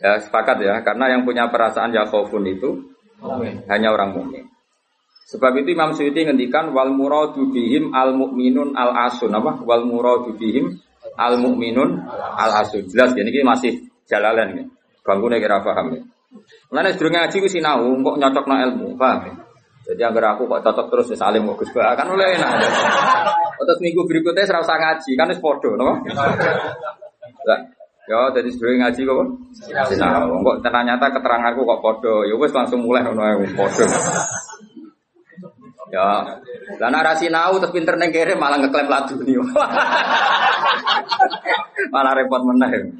Ya 0.00 0.16
sepakat 0.18 0.58
ya, 0.64 0.80
karena 0.80 1.12
yang 1.12 1.22
punya 1.28 1.52
perasaan 1.52 1.92
yakhofun 1.92 2.48
itu 2.48 2.96
Amin. 3.20 3.60
hanya 3.68 3.92
orang 3.92 4.16
mukmin. 4.16 4.48
Sebab 5.28 5.52
itu 5.60 5.76
Imam 5.76 5.92
Suyuti 5.92 6.24
ngendikan 6.24 6.72
wal 6.72 6.96
muradu 6.96 7.52
bihim 7.52 7.92
al 7.92 8.16
mukminun 8.16 8.72
al 8.72 9.12
asun 9.12 9.28
apa? 9.28 9.60
Wal 9.60 9.84
muradu 9.84 10.32
bihim 10.32 10.80
al 11.20 11.36
mukminun 11.36 12.08
al 12.16 12.64
asun. 12.64 12.88
Jelas 12.88 13.12
ya 13.12 13.20
ini 13.20 13.44
masih 13.44 13.84
jalalan 14.08 14.48
ya. 14.56 14.64
Bangku 15.04 15.28
kira 15.30 15.60
paham 15.60 15.86
ya. 15.94 16.00
Mulane 16.68 16.92
sedurunge 16.92 17.16
ngaji 17.16 17.36
ku 17.40 17.48
sinau 17.48 17.88
kok 18.04 18.16
nyocokno 18.20 18.54
ilmu, 18.68 18.88
paham 19.00 19.24
ya? 19.24 19.34
Jadi 19.88 20.02
agar 20.04 20.36
aku 20.36 20.44
kok 20.44 20.60
cocok 20.60 20.86
terus 20.92 21.06
wis 21.16 21.24
alim 21.24 21.48
kok 21.48 21.64
Gus 21.64 21.72
kan 21.72 22.08
oleh 22.08 22.36
enak. 22.36 22.52
Terus 23.56 23.80
minggu 23.80 24.04
berikutnya 24.04 24.44
serau 24.44 24.64
usah 24.64 24.76
ngaji, 24.76 25.10
kan 25.16 25.32
wis 25.32 25.40
padha, 25.40 25.70
no? 25.76 25.90
Ya 28.08 28.20
jadi 28.36 28.48
sedurunge 28.52 28.84
ngaji 28.84 29.00
kok 29.08 29.20
sinau. 29.88 30.44
Kok 30.44 30.56
ternyata 30.60 31.06
keteranganku 31.08 31.64
kok 31.64 31.80
padha, 31.80 32.14
ya 32.28 32.34
wis 32.36 32.52
langsung 32.52 32.84
mulai 32.84 33.08
ngono 33.08 33.24
ae 33.24 33.48
padha. 33.56 33.86
Ya, 35.88 36.20
lah 36.76 36.88
nek 36.92 37.16
sinau 37.16 37.56
terus 37.56 37.72
pinter 37.72 37.96
ning 37.96 38.12
kere 38.12 38.36
malah 38.36 38.60
ngeklaim 38.60 38.92
ladu 38.92 39.24
nih. 39.24 39.40
malah 41.94 42.12
repot 42.12 42.44
meneh. 42.44 42.92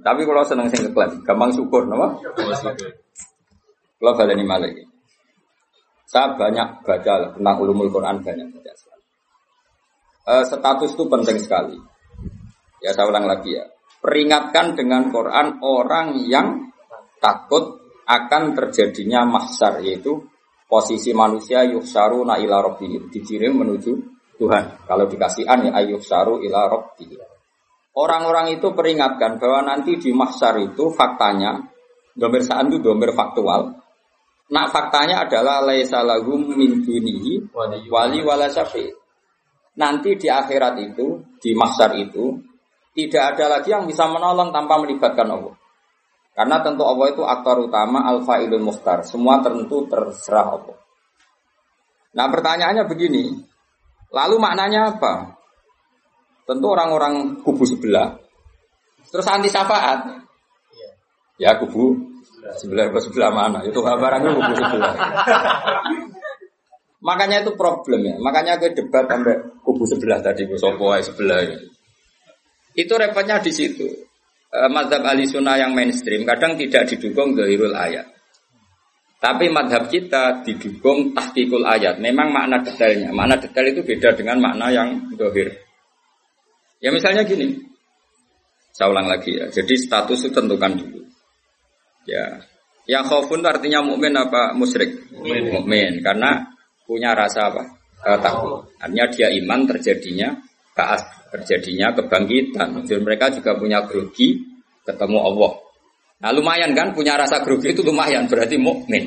Tapi 0.00 0.24
kalau 0.24 0.42
seneng 0.48 0.72
sing 0.72 0.88
ngeklaim, 0.88 1.20
gampang 1.22 1.52
syukur, 1.52 1.84
nama? 1.84 2.16
Kalau 4.00 4.12
baleni 4.16 4.44
malah 4.48 4.72
Saya 6.08 6.34
banyak 6.34 6.82
baca 6.82 7.36
tentang 7.36 7.56
ulumul 7.60 7.92
Quran 7.92 8.18
banyak 8.24 8.48
baca 8.50 8.72
sekali. 8.74 9.04
Uh, 10.26 10.42
status 10.42 10.90
itu 10.96 11.04
penting 11.06 11.38
sekali. 11.38 11.76
Ya 12.80 12.96
saya 12.96 13.06
ulang 13.12 13.28
lagi 13.28 13.54
ya. 13.54 13.68
Peringatkan 14.00 14.74
dengan 14.74 15.12
Quran 15.12 15.60
orang 15.60 16.16
yang 16.24 16.72
takut 17.20 17.78
akan 18.08 18.56
terjadinya 18.58 19.22
mahsar 19.22 19.84
yaitu 19.84 20.26
posisi 20.66 21.14
manusia 21.14 21.62
yuhsaru 21.62 22.26
ila 22.26 22.56
rabbihim 22.58 23.12
dikirim 23.12 23.54
menuju 23.54 23.92
Tuhan. 24.40 24.88
Kalau 24.88 25.04
dikasih 25.06 25.44
an 25.46 25.68
ya 25.68 25.72
ayuhsaru 25.78 26.42
ila 26.42 26.66
rabbihim. 26.66 27.29
Orang-orang 27.90 28.54
itu 28.54 28.70
peringatkan 28.70 29.42
bahwa 29.42 29.66
nanti 29.66 29.98
di 29.98 30.14
mahsyar 30.14 30.62
itu 30.62 30.94
faktanya 30.94 31.58
domir 32.14 32.46
saan 32.46 32.70
itu 32.70 32.78
domir 32.78 33.10
faktual. 33.10 33.82
Nah 34.50 34.66
faktanya 34.70 35.26
adalah 35.26 35.62
laisa 35.62 36.02
lahum 36.02 36.54
min 36.54 36.82
dunihi 36.82 37.50
wali 37.90 38.18
wala 38.22 38.46
syafi. 38.46 38.90
Nanti 39.78 40.18
di 40.18 40.26
akhirat 40.26 40.74
itu, 40.82 41.22
di 41.38 41.54
mahsyar 41.54 41.94
itu 41.98 42.34
tidak 42.94 43.34
ada 43.34 43.58
lagi 43.58 43.70
yang 43.70 43.86
bisa 43.86 44.06
menolong 44.10 44.50
tanpa 44.50 44.76
melibatkan 44.82 45.30
Allah. 45.30 45.54
Karena 46.34 46.62
tentu 46.62 46.82
Allah 46.86 47.10
itu 47.10 47.22
aktor 47.22 47.70
utama 47.70 48.06
alfa 48.06 48.42
ilul 48.42 48.62
muhtar. 48.62 49.02
Semua 49.06 49.38
tentu 49.42 49.86
terserah 49.86 50.46
Allah. 50.58 50.76
Nah 52.14 52.26
pertanyaannya 52.26 52.84
begini. 52.90 53.34
Lalu 54.10 54.36
maknanya 54.42 54.98
apa? 54.98 55.39
Tentu 56.50 56.66
orang-orang 56.66 57.46
kubu 57.46 57.62
sebelah. 57.62 58.18
Terus 59.06 59.22
anti 59.30 59.46
syafaat. 59.46 60.18
Ya 61.38 61.54
kubu 61.62 61.94
sebelah 62.58 62.90
ke 62.90 62.98
sebelah 62.98 63.30
mana? 63.30 63.62
Itu 63.62 63.78
barangnya 63.86 64.34
kubu 64.34 64.52
sebelah. 64.58 64.92
Makanya 67.06 67.46
itu 67.46 67.54
problem 67.54 68.02
ya. 68.02 68.18
Makanya 68.18 68.58
gue 68.58 68.74
debat 68.74 69.06
sampai 69.06 69.38
kubu 69.62 69.86
sebelah 69.86 70.18
tadi, 70.18 70.42
gue 70.42 70.58
sopo 70.58 70.90
sebelah. 70.98 71.38
Ya. 71.38 71.54
Itu 72.74 72.98
repotnya 72.98 73.38
di 73.38 73.54
situ. 73.54 73.86
E, 74.50 74.58
madhab 74.74 75.06
ahli 75.06 75.30
sunnah 75.30 75.54
yang 75.54 75.70
mainstream 75.70 76.26
kadang 76.26 76.58
tidak 76.58 76.90
didukung 76.90 77.38
ghairul 77.38 77.78
ayat. 77.78 78.10
Tapi 79.22 79.46
madhab 79.54 79.86
kita 79.86 80.42
didukung 80.42 81.14
tahkikul 81.14 81.62
ayat. 81.62 82.02
Memang 82.02 82.34
makna 82.34 82.58
detailnya. 82.58 83.14
Makna 83.14 83.38
detail 83.38 83.70
itu 83.70 83.86
beda 83.86 84.18
dengan 84.18 84.42
makna 84.42 84.74
yang 84.74 84.98
dohir. 85.14 85.69
Ya 86.80 86.90
misalnya 86.90 87.28
gini, 87.28 87.60
saya 88.72 88.88
ulang 88.88 89.08
lagi 89.08 89.36
ya. 89.36 89.52
Jadi 89.52 89.76
status 89.76 90.24
itu 90.24 90.32
tentukan 90.32 90.80
dulu. 90.80 91.04
Ya, 92.08 92.40
yang 92.88 93.04
khofun 93.06 93.44
artinya 93.44 93.84
mukmin 93.84 94.16
apa 94.16 94.56
musyrik? 94.56 95.12
Mukmin. 95.14 96.00
Karena 96.00 96.42
punya 96.88 97.14
rasa 97.14 97.52
apa? 97.52 97.62
Uh, 98.00 98.18
takut. 98.18 98.66
Artinya 98.80 99.06
dia 99.12 99.28
iman 99.44 99.68
terjadinya 99.68 100.34
kaas, 100.72 101.04
terjadinya 101.30 101.92
kebangkitan. 101.94 102.80
Jadi 102.88 103.00
mereka 103.04 103.28
juga 103.30 103.54
punya 103.54 103.84
grogi 103.84 104.40
ketemu 104.82 105.18
Allah. 105.20 105.52
Nah 106.20 106.30
lumayan 106.32 106.72
kan 106.72 106.96
punya 106.96 107.14
rasa 107.14 107.44
grogi 107.44 107.76
itu 107.76 107.84
lumayan 107.84 108.26
berarti 108.26 108.56
mukmin. 108.56 109.06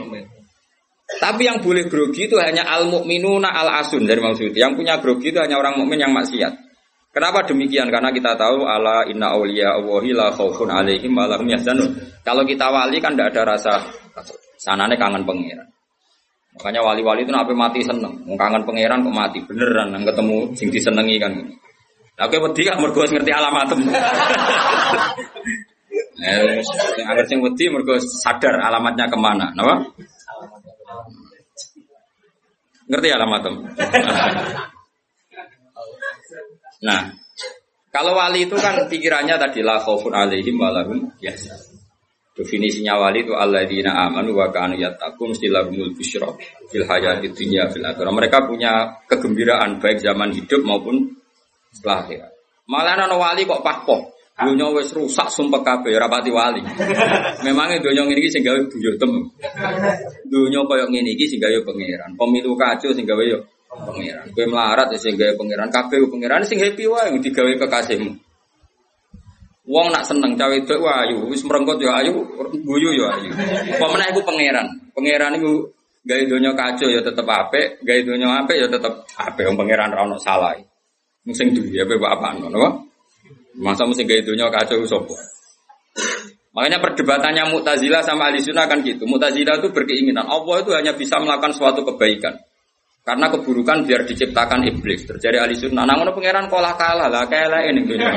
Tapi 1.20 1.46
yang 1.46 1.60
boleh 1.60 1.92
grogi 1.92 2.32
itu 2.32 2.40
hanya 2.40 2.66
al 2.66 2.90
mukminuna 2.90 3.52
al 3.52 3.84
asun 3.84 4.08
dari 4.08 4.18
maksud 4.18 4.56
Yang 4.56 4.82
punya 4.82 4.98
grogi 5.04 5.30
itu 5.30 5.38
hanya 5.44 5.60
orang 5.60 5.78
mukmin 5.78 6.00
yang 6.02 6.16
maksiat. 6.16 6.73
Kenapa 7.14 7.46
demikian? 7.46 7.94
Karena 7.94 8.10
kita 8.10 8.34
tahu 8.34 8.66
ala 8.66 9.06
inna 9.06 9.38
awliya 9.38 9.78
Allahi 9.78 10.18
la 10.18 10.34
khaufun 10.34 10.74
alaihim 10.74 11.14
wa 11.14 11.30
lahum 11.30 11.46
yahzanun. 11.46 11.94
Kalau 12.26 12.42
kita 12.42 12.74
wali 12.74 12.98
kan 12.98 13.14
tidak 13.14 13.38
ada 13.38 13.54
rasa 13.54 13.86
sanane 14.58 14.98
kangen 14.98 15.22
pangeran. 15.22 15.70
Makanya 16.58 16.82
wali-wali 16.82 17.22
itu 17.26 17.34
nape 17.34 17.54
mati 17.54 17.86
seneng, 17.86 18.14
mau 18.26 18.38
kangen 18.38 18.66
pangeran 18.66 19.02
kok 19.02 19.14
mati 19.14 19.42
beneran 19.46 19.90
nang 19.94 20.06
ketemu 20.06 20.38
sing 20.58 20.70
disenengi 20.70 21.18
kan. 21.22 21.34
Nah, 22.14 22.30
kowe 22.30 22.50
wedi 22.50 22.62
kan 22.62 22.78
mergo 22.82 23.06
ngerti 23.06 23.32
alamatem. 23.32 23.80
Eh, 26.24 26.62
yang 26.98 27.20
sing 27.28 27.42
wedi 27.44 27.68
mergo 27.68 27.98
sadar 28.00 28.56
alamatnya 28.64 29.12
ke 29.12 29.18
mana, 29.18 29.50
napa? 29.54 29.82
Ngerti 32.90 33.08
ya 33.12 33.18
lama 33.18 33.38
tem? 33.44 33.54
Nah, 36.84 37.16
kalau 37.94 38.18
wali 38.18 38.46
itu 38.50 38.60
kan 38.60 38.90
pikirannya 38.90 39.40
tadi 39.40 39.64
la 39.64 39.80
khaufun 39.80 40.12
alaihim 40.12 40.60
walahum 40.60 41.10
biasa. 41.18 41.56
Definisinya 42.34 42.98
wali 42.98 43.22
itu 43.22 43.38
alladzina 43.38 44.10
amanu 44.10 44.34
wa 44.34 44.50
kanu 44.50 44.74
yattaqun 44.74 45.38
mesti 45.38 45.54
lahumul 45.54 45.94
busyra 45.94 46.34
fil 46.74 46.82
hayati 46.82 47.30
dunya 47.30 47.70
fil 47.70 47.86
akhirah. 47.86 48.10
Mereka 48.10 48.50
punya 48.50 48.98
kegembiraan 49.06 49.78
baik 49.78 50.02
zaman 50.02 50.34
hidup 50.34 50.66
maupun 50.66 51.14
setelah 51.70 52.10
akhirat. 52.10 52.32
Malah 52.66 52.98
ana 52.98 53.16
wali 53.16 53.46
kok 53.46 53.62
pahpoh. 53.62 54.13
Dunia 54.34 54.66
wis 54.74 54.90
rusak 54.98 55.30
sumpah 55.30 55.62
kabeh 55.62 55.94
rapati 55.94 56.34
wali. 56.34 56.66
Memangnya 57.46 57.78
dunia 57.86 58.02
ini 58.10 58.26
sing 58.34 58.42
gawe 58.42 58.58
buyutem. 58.66 59.30
Dunia 60.26 60.66
koyo 60.66 60.90
ngene 60.90 61.14
iki 61.14 61.30
sing 61.30 61.38
gawe 61.38 61.54
pangeran. 61.62 62.18
Pemilu 62.18 62.58
kacau 62.58 62.90
sing 62.98 63.06
gawe 63.06 63.22
yo 63.22 63.46
pangeran. 63.70 64.34
Kowe 64.34 64.46
melarat 64.50 64.90
ya 64.90 64.98
sing 64.98 65.14
gawe 65.22 65.38
pangeran 65.38 65.70
kabeh 65.70 66.02
pangeran 66.10 66.42
sing 66.50 66.58
happy 66.58 66.90
wae 66.90 67.14
digawe 67.22 67.52
kekasihmu. 67.62 68.18
Wong 69.70 69.94
nak 69.94 70.04
seneng 70.04 70.36
cawe 70.36 70.52
itu 70.52 70.76
ayu, 70.76 71.24
wis 71.32 71.40
merengkot 71.48 71.80
yo 71.80 71.88
ayu, 71.94 72.12
guyu 72.68 72.90
yo 72.90 73.08
ayu. 73.08 73.32
Pemenang 73.78 74.12
iku 74.12 74.22
pangeran. 74.26 74.68
Pangeran 74.98 75.38
iku 75.38 75.70
gawe 76.10 76.24
donya 76.26 76.52
kacau 76.58 76.90
ya 76.90 77.06
tetep 77.06 77.24
apik, 77.24 77.86
gawe 77.86 78.02
donya 78.02 78.44
apik 78.44 78.58
ya 78.60 78.68
tetep 78.68 79.06
apik 79.14 79.46
wong 79.46 79.62
pangeran 79.62 79.94
ra 79.94 80.10
ono 80.10 80.18
salah. 80.18 80.58
Sing 81.30 81.54
duwe 81.54 81.86
apa 81.86 82.18
apa 82.18 82.28
ngono. 82.42 82.92
Masa 83.60 83.86
mesti 83.86 84.08
gawe 84.08 84.22
donya 84.26 84.50
kacau 84.50 84.82
sapa? 84.86 85.16
Makanya 86.54 86.82
perdebatannya 86.82 87.50
Mu'tazilah 87.54 88.06
sama 88.06 88.30
Ahli 88.30 88.42
Sunnah 88.42 88.66
kan 88.66 88.82
gitu. 88.82 89.06
Mu'tazilah 89.10 89.62
itu 89.62 89.70
berkeinginan 89.74 90.26
Allah 90.26 90.62
itu 90.62 90.72
hanya 90.74 90.94
bisa 90.94 91.18
melakukan 91.22 91.54
suatu 91.54 91.82
kebaikan. 91.86 92.38
Karena 93.04 93.28
keburukan 93.28 93.84
biar 93.84 94.08
diciptakan 94.08 94.64
iblis. 94.64 95.04
Terjadi 95.04 95.44
ahli 95.44 95.60
sunnah. 95.60 95.84
Namun 95.84 96.16
pangeran 96.16 96.48
kolah 96.48 96.72
kalah 96.80 97.12
lah 97.12 97.28
kalah 97.28 97.60
ini 97.68 97.84
dunia. 97.84 98.16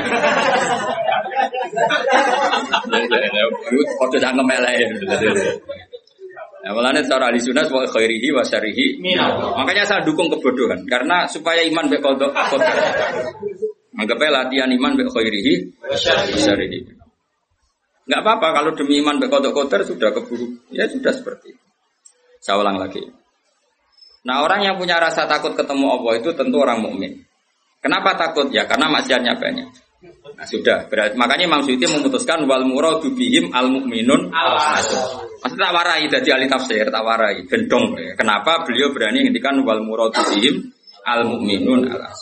Kode 3.99 4.15
jangan 4.15 4.47
meleh. 4.47 4.87
Nah, 6.63 6.71
malahnya 6.71 7.03
cara 7.03 7.27
ahli 7.27 7.43
sunnah 7.43 7.67
khairihi 7.67 8.31
wa 8.31 8.47
syarihi. 8.47 9.03
Makanya 9.59 9.83
saya 9.83 10.07
dukung 10.07 10.31
kebodohan. 10.31 10.87
Karena 10.87 11.27
supaya 11.27 11.67
iman 11.67 11.91
kodok. 11.91 12.31
Anggapnya 13.97 14.29
latihan 14.45 14.69
iman 14.69 14.93
baik 14.93 15.09
khairihi. 15.09 15.53
Enggak 18.07 18.21
apa-apa 18.23 18.47
kalau 18.61 18.71
demi 18.77 19.01
iman 19.01 19.17
kodok 19.17 19.51
kotor 19.57 19.81
sudah 19.83 20.13
keburu. 20.13 20.53
Ya 20.69 20.85
sudah 20.85 21.11
seperti 21.11 21.57
itu. 21.57 21.65
Saya 22.37 22.61
ulang 22.61 22.77
lagi. 22.77 23.01
Nah 24.23 24.45
orang 24.45 24.63
yang 24.63 24.75
punya 24.77 25.01
rasa 25.01 25.25
takut 25.25 25.57
ketemu 25.57 25.97
Allah 25.97 26.13
itu 26.21 26.29
tentu 26.37 26.61
orang 26.61 26.85
mukmin. 26.85 27.25
Kenapa 27.81 28.13
takut? 28.13 28.53
Ya 28.53 28.69
karena 28.69 28.85
maksiatnya 28.93 29.33
banyak. 29.35 29.69
Nah 30.37 30.45
sudah, 30.45 30.85
berarti 30.85 31.17
makanya 31.17 31.49
Imam 31.49 31.65
Suyuti 31.65 31.89
memutuskan 31.89 32.45
wal 32.45 32.61
muradu 32.69 33.09
bihim 33.17 33.49
al 33.49 33.73
mukminun 33.73 34.29
al 34.29 34.53
Maksudnya 35.41 35.69
tak 35.69 35.73
warai 35.73 36.05
dari 36.05 36.29
ahli 36.29 36.45
tafsir, 36.45 36.85
tak 36.93 37.01
warai, 37.01 37.41
gendong. 37.49 37.97
Kenapa 38.13 38.61
beliau 38.61 38.93
berani 38.93 39.25
ngendikan 39.25 39.57
wal 39.65 39.81
muradu 39.81 40.21
bihim 40.37 40.69
al 41.01 41.25
mukminun 41.25 41.89
al 41.89 41.97
nah, 42.05 42.13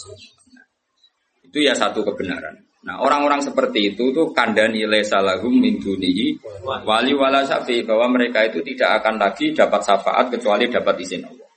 Itu 1.56 1.64
ya 1.64 1.72
satu 1.72 2.04
kebenaran. 2.04 2.60
Nah 2.84 3.00
orang-orang 3.00 3.40
seperti 3.40 3.96
itu 3.96 4.12
tuh 4.12 4.36
kandani 4.36 4.84
salahum 5.08 5.56
min 5.56 5.80
dunihi 5.80 6.36
wali 6.84 7.16
wala 7.16 7.48
safi 7.48 7.80
bahwa 7.88 8.12
mereka 8.12 8.44
itu 8.44 8.60
tidak 8.60 9.00
akan 9.00 9.16
lagi 9.16 9.56
dapat 9.56 9.80
syafaat 9.80 10.36
kecuali 10.36 10.68
dapat 10.68 11.00
izin 11.00 11.24
Allah. 11.24 11.48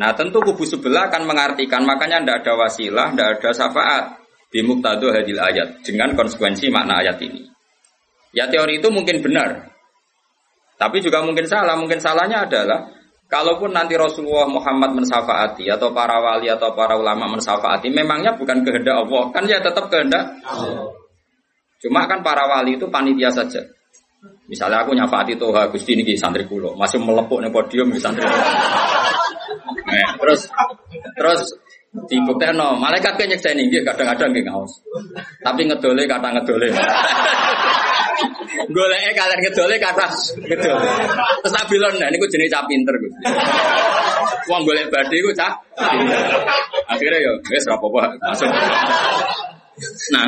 Nah 0.00 0.16
tentu 0.16 0.40
kubu 0.40 0.64
sebelah 0.64 1.12
akan 1.12 1.28
mengartikan 1.28 1.84
makanya 1.84 2.24
tidak 2.24 2.36
ada 2.48 2.52
wasilah, 2.64 3.06
tidak 3.12 3.28
ada 3.36 3.50
syafaat 3.52 4.04
bimuktadu 4.48 5.12
hadil 5.12 5.36
ayat 5.36 5.84
dengan 5.84 6.16
konsekuensi 6.16 6.72
makna 6.72 7.04
ayat 7.04 7.20
ini. 7.20 7.44
Ya 8.32 8.48
teori 8.48 8.80
itu 8.80 8.88
mungkin 8.88 9.20
benar, 9.20 9.68
tapi 10.80 11.04
juga 11.04 11.20
mungkin 11.20 11.44
salah. 11.44 11.76
Mungkin 11.76 12.00
salahnya 12.00 12.48
adalah 12.48 12.88
kalaupun 13.28 13.70
nanti 13.76 13.94
Rasulullah 13.94 14.48
Muhammad 14.48 14.96
mensafaati 14.96 15.68
atau 15.68 15.92
para 15.92 16.16
wali 16.18 16.48
atau 16.48 16.72
para 16.72 16.96
ulama 16.96 17.28
mensafaati, 17.28 17.92
memangnya 17.92 18.34
bukan 18.34 18.64
kehendak 18.64 19.04
Allah, 19.04 19.22
kan 19.30 19.44
ya 19.44 19.60
tetap 19.60 19.92
kehendak. 19.92 20.24
Cuma 21.78 22.08
kan 22.10 22.24
para 22.24 22.48
wali 22.48 22.74
itu 22.74 22.88
panitia 22.90 23.30
saja. 23.30 23.62
Misalnya 24.48 24.82
aku 24.82 24.96
nyafaati 24.96 25.36
Toha 25.38 25.68
Gusti 25.68 25.94
ini 25.94 26.16
santri 26.16 26.48
kulo, 26.48 26.74
masih 26.74 26.98
melepuk 26.98 27.38
nih 27.38 27.52
podium 27.52 27.92
di 27.92 28.00
santri. 28.00 28.24
Nah, 28.24 30.10
terus 30.18 30.48
terus 31.14 31.40
no, 32.56 32.68
malaikat 32.80 33.14
kan 33.16 33.28
nyeksa 33.28 33.52
ini 33.52 33.68
kadang-kadang 33.84 34.32
nggih 34.32 34.44
ngaos. 34.48 34.72
Tapi 35.44 35.68
ngedole 35.68 36.02
kata 36.08 36.28
ngedole. 36.34 36.68
Goleke 38.68 39.10
kalian 39.14 39.38
ngedole 39.42 39.76
kata 39.78 40.06
ngedole. 40.42 40.90
Terus 41.44 41.54
tabilon 41.54 41.94
nah 41.96 42.08
niku 42.10 42.26
jenis 42.26 42.50
cah 42.50 42.64
pinter. 42.66 42.94
Wong 44.50 44.62
golek 44.66 44.90
badhe 44.90 45.16
iku 45.18 45.30
cah. 45.34 45.52
Akhirnya 46.88 47.18
ya 47.20 47.32
wis 47.38 47.64
ora 47.68 47.76
apa-apa 47.76 48.02
masuk. 48.32 48.48
Nah, 50.10 50.26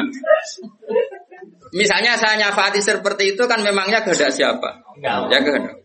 misalnya 1.74 2.14
saya 2.14 2.38
nyafati 2.38 2.78
seperti 2.78 3.34
itu 3.34 3.42
kan 3.50 3.64
memangnya 3.66 4.06
kehendak 4.06 4.30
siapa? 4.30 4.78
Ya 5.02 5.42
kehendak. 5.42 5.80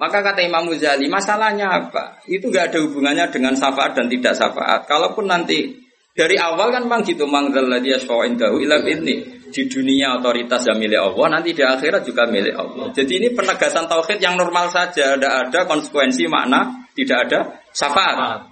Maka 0.00 0.24
kata 0.24 0.40
Imam 0.40 0.64
Muzali, 0.64 1.12
masalahnya 1.12 1.68
apa? 1.68 2.24
Itu 2.24 2.48
gak 2.48 2.72
ada 2.72 2.80
hubungannya 2.80 3.28
dengan 3.28 3.52
syafaat 3.52 3.92
dan 3.92 4.08
tidak 4.08 4.32
syafaat. 4.32 4.88
Kalaupun 4.88 5.28
nanti 5.28 5.76
dari 6.10 6.36
awal 6.36 6.74
kan 6.74 6.84
memang 6.84 7.06
gitu, 7.06 7.24
mangzalladhi 7.24 7.94
yashfa'indahu 7.94 8.58
ila 8.66 8.82
ini. 8.82 9.40
Di 9.50 9.66
dunia 9.66 10.14
otoritas 10.14 10.62
yang 10.62 10.78
milik 10.78 11.02
Allah, 11.02 11.26
nanti 11.38 11.50
di 11.50 11.58
akhirat 11.58 12.06
juga 12.06 12.22
milik 12.30 12.54
Allah. 12.54 12.94
Jadi 12.94 13.18
ini 13.18 13.28
penegasan 13.34 13.90
tauhid 13.90 14.22
yang 14.22 14.38
normal 14.38 14.70
saja, 14.70 15.18
tidak 15.18 15.50
ada 15.50 15.66
konsekuensi 15.66 16.30
makna, 16.30 16.86
tidak 16.94 17.26
ada 17.26 17.38
syafaat. 17.74 18.46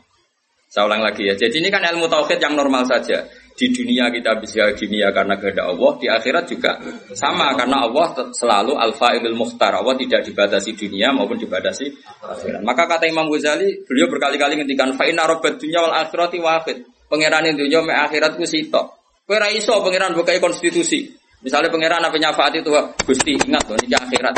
Saya 0.66 0.90
ulang 0.90 1.00
lagi 1.00 1.30
ya. 1.30 1.38
Jadi 1.38 1.62
ini 1.62 1.70
kan 1.70 1.86
ilmu 1.86 2.10
tauhid 2.10 2.42
yang 2.42 2.58
normal 2.58 2.82
saja. 2.82 3.30
Di 3.58 3.74
dunia 3.74 4.10
kita 4.10 4.38
bisa 4.38 4.70
dunia 4.74 5.10
karena 5.10 5.34
kehendak 5.34 5.66
Allah, 5.70 5.90
di 5.98 6.06
akhirat 6.06 6.44
juga 6.46 6.78
sama 7.14 7.54
karena 7.58 7.86
Allah 7.86 8.30
selalu 8.34 8.74
alfa 8.74 9.14
ilmu 9.18 9.46
mukhtar. 9.46 9.74
Allah 9.74 9.94
tidak 9.98 10.26
dibatasi 10.26 10.74
dunia 10.74 11.14
maupun 11.14 11.38
dibatasi 11.38 11.90
akhirat. 12.22 12.62
Maka 12.62 12.86
kata 12.86 13.06
Imam 13.06 13.26
Ghazali, 13.30 13.86
beliau 13.86 14.06
berkali-kali 14.10 14.58
ngendikan 14.62 14.94
fa 14.98 15.06
inna 15.06 15.26
dunya 15.30 15.78
wal 15.78 15.94
akhirati 15.94 16.38
wahid. 16.42 16.97
Pangeran 17.08 17.56
dunya 17.56 17.80
me 17.80 17.96
akhirat 17.96 18.36
ku 18.36 18.44
sitok. 18.44 18.86
Kowe 19.24 19.36
ra 19.36 19.48
iso 19.52 19.80
pangeran 19.80 20.12
bukai 20.16 20.40
konstitusi. 20.40 21.08
Misalnya 21.38 21.70
pangeran 21.70 22.02
apa 22.02 22.18
nyafaat 22.18 22.58
itu, 22.58 22.66
Gusti 23.06 23.38
ingat 23.38 23.62
loh 23.70 23.78
ini 23.78 23.94
akhirat. 23.94 24.34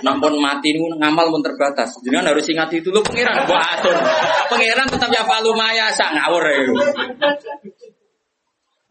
Nampun 0.00 0.40
mati 0.40 0.72
ini 0.72 0.80
ngamal 0.96 1.28
pun 1.28 1.44
terbatas. 1.44 2.00
Jangan 2.00 2.32
harus 2.32 2.48
ingat 2.48 2.72
itu 2.72 2.88
lo 2.88 3.04
pangeran. 3.04 3.44
Wah 3.44 3.76
atur. 3.76 3.92
Pangeran 4.48 4.88
tetap 4.88 5.12
ya 5.12 5.22
maya 5.52 5.92
sak 5.92 6.16
ngawur 6.16 6.44
ya. 6.48 6.60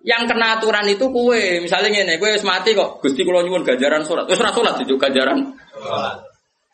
Yang 0.07 0.23
kena 0.31 0.55
aturan 0.55 0.87
itu 0.87 1.03
kue, 1.11 1.59
misalnya 1.59 1.91
ini, 1.91 2.15
kue 2.15 2.31
wis 2.31 2.45
mati 2.47 2.71
kok, 2.71 3.03
Gusti 3.03 3.27
kula 3.27 3.43
nyuwun 3.43 3.67
ganjaran 3.67 4.07
sholat. 4.07 4.23
Wis 4.31 4.39
ora 4.39 4.55
sholat 4.55 4.79
juga 4.87 5.11
ganjaran. 5.11 5.51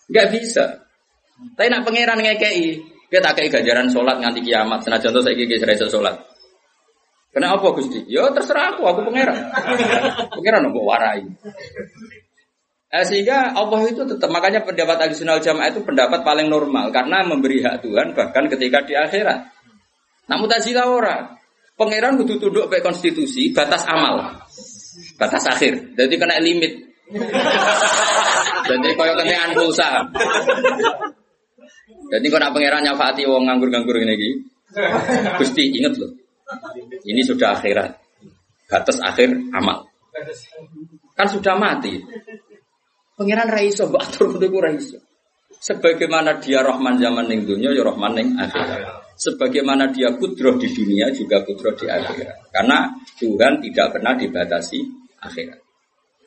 Enggak 0.05 0.27
bisa. 0.37 0.65
Tapi 1.57 1.67
nak 1.71 1.81
pangeran 1.81 2.21
ngekei, 2.21 2.77
kita 3.13 3.29
kayak 3.37 3.53
ganjaran 3.53 3.87
sholat 3.93 4.17
nganti 4.17 4.41
kiamat. 4.41 4.81
Senajan 4.81 5.13
tuh 5.13 5.21
saya 5.21 5.37
gigi 5.37 5.61
serasa 5.61 5.85
sholat. 5.85 6.17
Kena 7.29 7.53
apa 7.53 7.67
Gusti? 7.77 8.01
Ya 8.09 8.25
terserah 8.33 8.73
aku, 8.73 8.89
aku 8.89 9.05
pangeran. 9.05 9.37
pangeran 10.33 10.69
aku 10.73 10.79
warai. 10.81 11.21
Eh, 12.93 13.05
sehingga 13.05 13.57
Allah 13.57 13.89
itu 13.89 14.05
tetap 14.05 14.29
makanya 14.29 14.61
pendapat 14.61 15.09
adisional 15.09 15.41
jamaah 15.41 15.69
itu 15.73 15.81
pendapat 15.81 16.21
paling 16.21 16.45
normal 16.45 16.93
karena 16.93 17.25
memberi 17.25 17.61
hak 17.61 17.81
Tuhan 17.81 18.13
bahkan 18.13 18.49
ketika 18.49 18.85
di 18.85 18.93
akhirat. 18.93 19.49
Namun 20.29 20.45
tajilah 20.45 20.85
orang 20.89 21.23
Pangeran 21.73 22.21
butuh 22.21 22.37
tunduk 22.37 22.69
ke 22.69 22.85
konstitusi, 22.85 23.49
batas 23.49 23.81
amal, 23.89 24.45
batas 25.17 25.43
akhir. 25.49 25.97
Jadi 25.97 26.15
kena 26.21 26.37
limit. 26.37 26.69
Jadi 28.69 28.89
kaya 28.93 29.17
kentean 29.17 29.57
pulsa. 29.57 30.05
Jadi 31.83 32.25
kau 32.31 32.39
nak 32.39 32.51
pangeran 32.55 32.83
nyafati 32.85 33.27
wong 33.27 33.43
nganggur-nganggur 33.47 33.95
ini 33.99 34.07
lagi. 34.07 34.29
Gusti 35.39 35.63
inget 35.75 35.99
loh. 35.99 36.11
Ini 37.03 37.21
sudah 37.25 37.57
akhirat. 37.59 37.91
Batas 38.69 38.97
akhir 39.03 39.35
amal. 39.53 39.89
Kan 41.13 41.27
sudah 41.29 41.59
mati. 41.59 41.99
Pangeran 43.13 43.49
Raiso, 43.51 43.91
batur 43.91 44.33
untuk 44.33 44.57
Raiso. 44.57 44.97
Sebagaimana 45.63 46.43
dia 46.43 46.59
Rahman 46.65 46.99
zaman 46.99 47.29
ning 47.29 47.45
dunia, 47.45 47.71
ya 47.71 47.85
Rahman 47.85 48.11
ning 48.17 48.29
akhirat 48.35 49.03
sebagaimana 49.15 49.89
dia 49.93 50.13
kudroh 50.17 50.57
di 50.57 50.69
dunia 50.69 51.09
juga 51.13 51.41
kudroh 51.45 51.73
di 51.77 51.85
akhirat. 51.89 52.49
Karena 52.49 52.89
Tuhan 53.17 53.61
tidak 53.61 53.87
pernah 53.97 54.13
dibatasi 54.17 54.79
akhirat. 55.21 55.59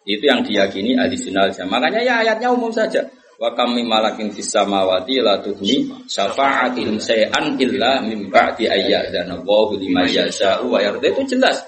Itu 0.06 0.22
yang 0.22 0.46
diyakini 0.46 0.94
adisional 0.94 1.50
Makanya 1.66 2.00
ya 2.02 2.14
ayatnya 2.22 2.48
umum 2.54 2.70
saja. 2.70 3.02
Wa 3.36 3.52
kam 3.52 3.76
min 3.76 3.84
malakin 3.84 4.32
fis 4.32 4.48
samawati 4.48 5.20
la 5.20 5.44
tuhni 5.44 6.08
syafa'atihim 6.08 6.96
say'an 6.96 7.60
illa 7.60 8.00
min 8.00 8.32
ba'di 8.32 8.64
ayyadana 8.64 9.44
Allahu 9.44 9.76
liman 9.76 10.08
yasha'u 10.08 10.72
wa 10.72 10.80
yarda. 10.80 11.04
Itu 11.12 11.36
jelas. 11.36 11.60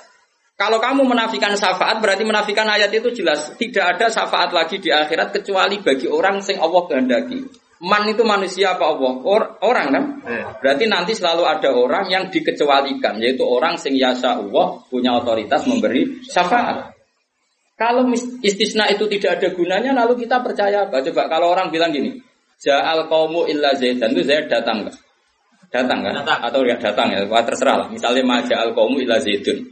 Kalau 0.58 0.82
kamu 0.82 1.06
menafikan 1.06 1.54
syafaat 1.54 2.02
berarti 2.02 2.26
menafikan 2.26 2.66
ayat 2.66 2.90
itu 2.90 3.14
jelas. 3.14 3.54
Tidak 3.54 3.84
ada 3.84 4.10
syafaat 4.10 4.50
lagi 4.50 4.82
di 4.82 4.90
akhirat 4.90 5.30
kecuali 5.30 5.78
bagi 5.78 6.10
orang 6.10 6.42
sing 6.42 6.58
Allah 6.58 6.82
kehendaki. 6.88 7.46
Man 7.78 8.10
itu 8.10 8.26
manusia 8.26 8.74
apa 8.74 8.90
Allah? 8.90 9.12
Or, 9.22 9.42
orang 9.62 9.88
kan? 9.94 10.04
Iya. 10.26 10.58
Berarti 10.58 10.84
nanti 10.90 11.14
selalu 11.14 11.46
ada 11.46 11.70
orang 11.70 12.10
yang 12.10 12.26
dikecualikan, 12.26 13.22
yaitu 13.22 13.46
orang 13.46 13.78
sing 13.78 13.94
yasa 13.94 14.34
Allah 14.42 14.82
punya 14.90 15.14
otoritas 15.14 15.62
memberi 15.62 16.26
syafaat. 16.26 16.97
Kalau 17.78 18.02
istisna 18.42 18.90
itu 18.90 19.06
tidak 19.06 19.38
ada 19.38 19.48
gunanya, 19.54 19.94
lalu 19.94 20.26
kita 20.26 20.42
percaya 20.42 20.90
apa? 20.90 20.98
Coba 20.98 21.30
kalau 21.30 21.54
orang 21.54 21.70
bilang 21.70 21.94
gini, 21.94 22.18
Ja'al 22.58 23.06
kaumu 23.06 23.46
illa 23.46 23.70
zaidan 23.78 24.10
itu 24.18 24.26
Zaid 24.26 24.50
datang 24.50 24.82
nggak? 24.82 24.98
Datang 25.70 26.02
kan? 26.02 26.12
Datang. 26.18 26.38
Atau 26.42 26.60
ya 26.66 26.74
datang 26.74 27.14
ya, 27.14 27.22
Wah, 27.30 27.46
terserah 27.46 27.86
lah. 27.86 27.88
Misalnya 27.94 28.26
Maja'al 28.26 28.74
kaumu 28.74 28.98
illa 28.98 29.22
zaidun. 29.22 29.62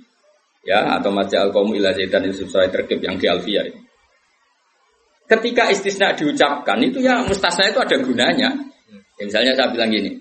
Ya, 0.62 0.86
atau 0.94 1.10
Maja'al 1.10 1.50
kaumu 1.50 1.74
illa 1.74 1.90
zaidan 1.90 2.22
itu 2.30 2.46
sesuai 2.46 2.70
terkib 2.70 3.02
yang 3.02 3.18
di 3.18 3.26
Alfiyah 3.26 3.74
ini. 3.74 3.80
Ketika 5.26 5.66
istisna 5.74 6.14
diucapkan 6.14 6.78
itu 6.86 7.02
ya 7.02 7.26
mustasna 7.26 7.66
itu 7.66 7.82
ada 7.82 7.98
gunanya. 7.98 8.54
Ya, 9.18 9.22
misalnya 9.26 9.58
saya 9.58 9.66
bilang 9.74 9.90
gini, 9.90 10.14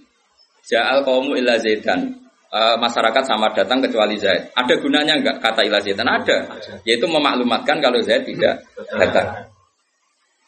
Ja'al 0.65 1.06
kaumu 1.06 1.38
illa 1.38 1.62
zaidan 1.62 2.24
uh, 2.51 2.75
masyarakat 2.77 3.23
sama 3.25 3.53
datang 3.53 3.81
kecuali 3.81 4.19
Zaid. 4.19 4.53
Ada 4.53 4.73
gunanya 4.81 5.17
enggak 5.17 5.38
kata 5.41 5.65
ilah 5.65 5.81
Zaidan? 5.81 6.10
Ada. 6.10 6.38
Yaitu 6.86 7.05
memaklumatkan 7.10 7.81
kalau 7.81 8.01
Zaid 8.01 8.25
tidak 8.25 8.65
datang. 8.93 9.49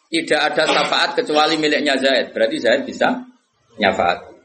Tidak 0.07 0.39
ada 0.39 0.63
syafaat 0.63 1.19
kecuali 1.19 1.59
miliknya 1.59 1.95
Zaid. 1.99 2.31
Berarti 2.31 2.57
Zaid 2.61 2.81
bisa 2.87 3.25
nyafaat. 3.77 4.37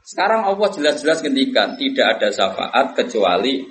Sekarang 0.00 0.48
Allah 0.48 0.68
jelas-jelas 0.72 1.20
ngendikan 1.22 1.76
tidak 1.76 2.18
ada 2.18 2.28
syafaat 2.32 2.96
kecuali 2.96 3.62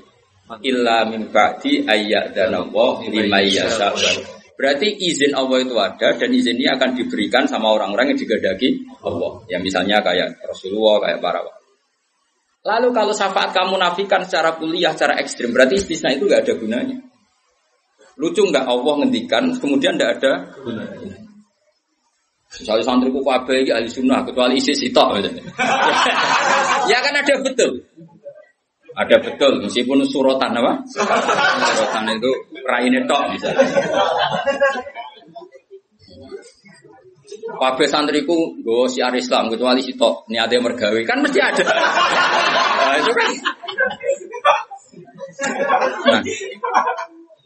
illa 0.66 1.06
min 1.06 1.30
ba'di 1.30 1.86
dan 2.34 2.52
Allah 2.54 2.92
lima 3.06 3.40
yasha. 3.44 3.94
Berarti 4.60 4.92
izin 4.92 5.32
Allah 5.40 5.64
itu 5.64 5.76
ada 5.80 6.20
dan 6.20 6.30
izin 6.36 6.60
ini 6.60 6.68
akan 6.68 6.92
diberikan 6.92 7.48
sama 7.48 7.72
orang-orang 7.72 8.12
yang 8.12 8.20
digadagi 8.20 8.84
Allah. 9.08 9.40
Ya 9.48 9.56
misalnya 9.56 10.04
kayak 10.04 10.36
Rasulullah, 10.44 11.00
kayak 11.00 11.24
para 11.24 11.40
Lalu 12.60 12.92
kalau 12.92 13.16
syafaat 13.16 13.56
kamu 13.56 13.80
nafikan 13.80 14.28
secara 14.28 14.60
kuliah, 14.60 14.92
secara 14.92 15.16
ekstrim, 15.24 15.56
berarti 15.56 15.80
istisna 15.80 16.12
itu 16.12 16.28
nggak 16.28 16.44
ada 16.44 16.54
gunanya. 16.60 16.98
Lucu 18.20 18.44
nggak 18.44 18.68
Allah 18.68 18.94
ngendikan, 19.00 19.56
kemudian 19.56 19.96
nggak 19.96 20.12
ada 20.20 20.34
gunanya. 20.60 21.16
Misalnya 22.50 22.84
santriku 22.84 23.22
kabe 23.22 23.62
ahli 23.64 23.88
sunnah, 23.88 24.26
kecuali 24.26 24.58
isi 24.58 24.74
sitok. 24.76 25.22
ya 26.92 26.98
kan 27.00 27.14
ada 27.16 27.36
betul. 27.46 27.80
Ada 28.98 29.16
betul, 29.24 29.64
meskipun 29.64 30.04
surotan 30.04 30.52
apa? 30.60 30.84
Surotan 30.92 32.10
itu 32.12 32.32
raine 32.68 33.08
tok 33.08 33.32
misalnya. 33.32 33.64
Kabeh 37.50 37.88
santriku 37.90 38.62
gue 38.62 38.86
siar 38.92 39.16
Islam 39.18 39.50
kecuali 39.50 39.82
sitok 39.82 40.30
niate 40.30 40.62
mergawe 40.62 41.02
kan 41.08 41.18
mesti 41.26 41.40
ada. 41.42 41.66
Nah, 41.66 42.94
itu 43.02 43.12
kan. 43.16 43.30
Nah, 46.06 46.22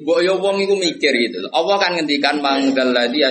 Mbok 0.03 0.19
yo 0.19 0.35
wong 0.43 0.59
iku 0.59 0.75
mikir 0.75 1.13
gitu. 1.15 1.47
Allah 1.55 1.79
kan 1.79 1.95
ngendikan 1.95 2.43
mangdal 2.43 2.91
ladzi 2.91 3.23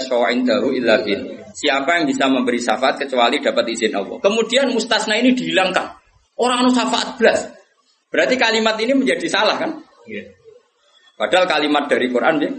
dahu 0.47 0.73
illa 0.73 1.05
bin. 1.05 1.43
Siapa 1.53 2.01
yang 2.01 2.09
bisa 2.09 2.33
memberi 2.33 2.57
syafaat 2.57 2.97
kecuali 2.97 3.45
dapat 3.45 3.69
izin 3.69 3.93
Allah. 3.93 4.17
Kemudian 4.25 4.73
mustasna 4.73 5.21
ini 5.21 5.37
dihilangkan. 5.37 6.01
Orang 6.41 6.65
anu 6.65 6.71
syafaat 6.73 7.21
belas. 7.21 7.53
Berarti 8.09 8.41
kalimat 8.41 8.81
ini 8.81 8.97
menjadi 8.97 9.29
salah 9.29 9.61
kan? 9.61 9.85
Yeah. 10.09 10.33
Padahal 11.21 11.45
kalimat 11.45 11.93
dari 11.93 12.09
Quran 12.09 12.41
ya, 12.41 12.51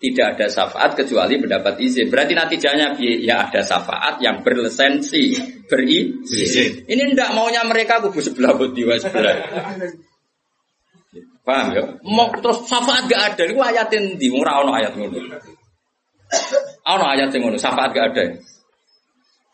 tidak 0.00 0.26
ada 0.36 0.46
syafaat 0.48 0.96
kecuali 0.96 1.36
mendapat 1.36 1.76
izin. 1.76 2.08
Berarti 2.08 2.32
natijanya 2.32 2.96
ya 2.96 3.44
ada 3.44 3.60
syafaat 3.60 4.16
yang 4.24 4.40
berlisensi, 4.40 5.36
berizin. 5.68 6.88
Ini 6.88 7.12
ndak 7.12 7.36
maunya 7.36 7.60
mereka 7.68 8.00
kubu 8.00 8.24
sebelah 8.24 8.56
bodiwa 8.56 8.96
sebelah. 8.96 9.36
Paham 11.44 11.66
ya? 11.76 11.84
Mau 12.00 12.32
terus 12.32 12.64
syafaat 12.64 13.04
gak 13.12 13.36
ada. 13.36 13.42
Itu 13.44 13.60
ayatin 13.60 14.16
di 14.16 14.32
murah 14.32 14.64
ono 14.64 14.72
ayat 14.72 14.96
ngono. 14.96 15.20
Ono 16.96 17.04
ayat 17.04 17.28
ngono, 17.36 17.60
syafaat 17.60 17.92
gak 17.92 18.06
ada. 18.16 18.24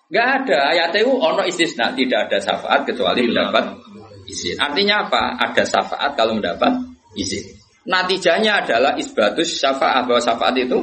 Gak 0.07 0.29
ada 0.47 0.59
ayat 0.71 0.95
itu 0.95 1.11
ono 1.11 1.43
istisna, 1.43 1.91
tidak 1.91 2.31
ada 2.31 2.39
syafaat 2.39 2.87
kecuali 2.87 3.27
mendapat 3.27 3.83
izin. 4.31 4.63
Artinya 4.63 5.11
apa? 5.11 5.43
Ada 5.43 5.67
syafaat 5.67 6.15
kalau 6.15 6.39
mendapat 6.39 6.71
izin. 7.19 7.56
Natijanya 7.87 8.67
adalah 8.67 8.99
isbatus 8.99 9.63
syafaat 9.63 10.11
bahwa 10.11 10.19
syafaat 10.19 10.59
itu 10.59 10.79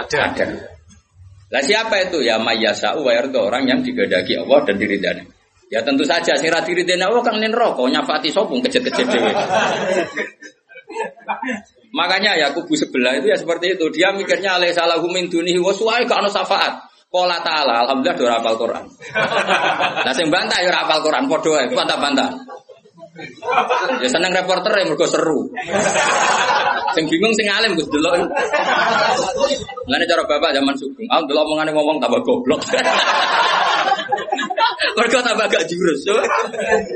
ada. 0.00 0.32
ada. 0.32 0.46
Lah 1.48 1.62
siapa 1.64 1.96
itu? 2.08 2.24
Ya 2.24 2.36
mayyasa'u 2.40 3.00
wa 3.00 3.12
yarda 3.12 3.40
orang 3.40 3.64
yang 3.68 3.80
digadagi 3.84 4.36
Allah 4.36 4.64
dan 4.68 4.76
diridani. 4.76 5.24
Ya 5.68 5.84
tentu 5.84 6.04
saja 6.08 6.32
sing 6.40 6.48
ra 6.48 6.64
diridani 6.64 7.04
Allah 7.04 7.20
kan 7.20 7.36
nen 7.36 7.52
rokok 7.52 7.92
nyafati 7.92 8.32
sopung 8.32 8.64
kejet-kejet 8.64 9.04
dhewe. 9.08 9.32
Makanya 11.92 12.36
ya 12.36 12.48
kubu 12.56 12.76
sebelah 12.76 13.16
itu 13.16 13.28
ya 13.28 13.36
seperti 13.36 13.76
itu. 13.76 13.84
Dia 13.92 14.12
mikirnya 14.12 14.56
alai 14.56 14.72
salahu 14.72 15.08
min 15.08 15.28
dunihi 15.28 15.60
wa 15.60 15.72
suai 15.72 16.08
ka 16.08 16.20
ana 16.20 16.28
syafaat. 16.32 16.88
Qala 17.08 17.40
ta'ala 17.40 17.88
alhamdulillah 17.88 18.16
do 18.20 18.24
hafal 18.28 18.56
Quran. 18.60 18.84
Lah 20.04 20.12
sing 20.12 20.28
bantah 20.28 20.60
ya 20.60 20.72
hafal 20.72 21.00
Quran 21.00 21.24
padha 21.24 21.48
wae, 21.56 21.72
bantah-bantah. 21.72 22.28
Ya 23.98 24.08
seneng 24.08 24.30
reporter 24.30 24.72
yang 24.78 24.94
mergo 24.94 25.06
seru. 25.10 25.50
Sing 26.94 27.04
bingung 27.10 27.34
sing 27.34 27.50
alim 27.50 27.74
Gus 27.74 27.90
delok. 27.90 28.30
Lane 29.90 30.04
cara 30.06 30.22
bapak 30.22 30.54
zaman 30.54 30.74
sugeng, 30.78 31.08
ah 31.10 31.22
delok 31.26 31.44
omongane 31.48 31.74
ngomong 31.74 31.98
tambah 31.98 32.22
goblok. 32.22 32.62
Mergo 34.98 35.18
tambah 35.22 35.46
gak 35.50 35.66
jurus. 35.66 36.00
So. 36.06 36.14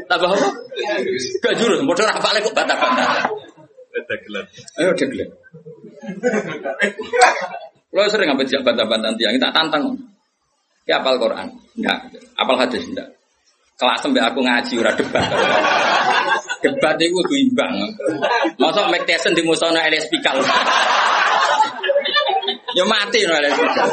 Tambah 0.06 0.28
apa? 0.30 0.48
Gak 1.42 1.54
jurus, 1.58 1.80
modal 1.82 2.06
rapale 2.06 2.38
kok. 2.42 2.54
Dagelan. 4.02 4.46
Ayo 4.80 4.90
dagelan. 4.96 5.28
Lo 7.92 8.08
sering 8.08 8.32
apa 8.32 8.42
jak 8.48 8.64
bantah-bantah 8.64 9.12
tiang, 9.20 9.36
tak 9.36 9.52
tantang. 9.52 9.84
Ya 10.88 10.98
apal 10.98 11.20
Quran? 11.20 11.52
Enggak. 11.78 11.98
Apal 12.34 12.56
hadis 12.58 12.82
enggak. 12.88 13.08
Kelak 13.82 13.98
sampai 13.98 14.22
aku 14.22 14.38
ngaji 14.46 14.74
ora 14.78 14.94
debat. 14.94 15.26
Debat 16.62 16.94
itu 17.02 17.10
kudu 17.18 17.34
imbang. 17.34 17.74
Masa 18.54 18.86
Mike 18.86 19.10
di 19.10 19.42
musuhnya 19.42 19.90
LS 19.90 20.06
Pikal. 20.06 20.38
ya 22.78 22.84
mati 22.86 23.26
no 23.26 23.34
Pikal. 23.42 23.88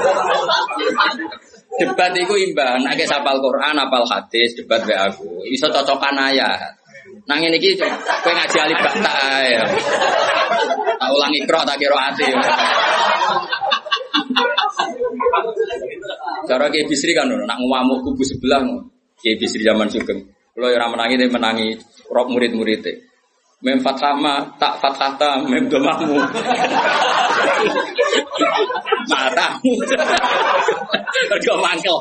Debat 1.82 2.14
itu 2.14 2.34
imbang. 2.38 2.86
Nek 2.86 3.02
sapal 3.10 3.42
Quran, 3.42 3.82
apal 3.82 4.06
hadis, 4.06 4.54
debat 4.62 4.86
be 4.86 4.94
aku. 4.94 5.42
Iso 5.50 5.66
cocokan 5.74 6.22
ayat. 6.22 6.78
Nang 7.26 7.42
ini 7.42 7.58
iki 7.58 7.74
kowe 8.22 8.30
ngaji 8.30 8.58
alif 8.62 8.78
bata 8.86 9.42
ya. 9.42 9.66
Tak 11.02 11.10
ulangi 11.10 11.42
ikro 11.42 11.66
tak 11.66 11.82
kira 11.82 11.98
ati. 12.14 12.30
Cara 16.46 16.66
kayak 16.70 16.86
bisri 16.86 17.18
kan 17.18 17.26
nak 17.26 17.58
ngamuk 17.58 18.06
kubu 18.06 18.22
sebelah 18.22 18.62
Kiai 19.20 19.36
Bisri 19.36 19.64
zaman 19.68 19.92
Sugeng. 19.92 20.24
Kalau 20.56 20.70
yang 20.72 20.92
menangi 20.92 21.16
dia 21.20 21.32
menangi 21.32 21.68
rok 22.12 22.28
murid-murid 22.32 22.84
Mem 23.60 23.76
fathama 23.84 24.48
tak 24.56 24.80
fathata 24.80 25.44
mem 25.44 25.68
domamu. 25.68 26.16
Matamu. 29.12 29.72
Mergo 31.28 31.54
mangkel. 31.60 31.98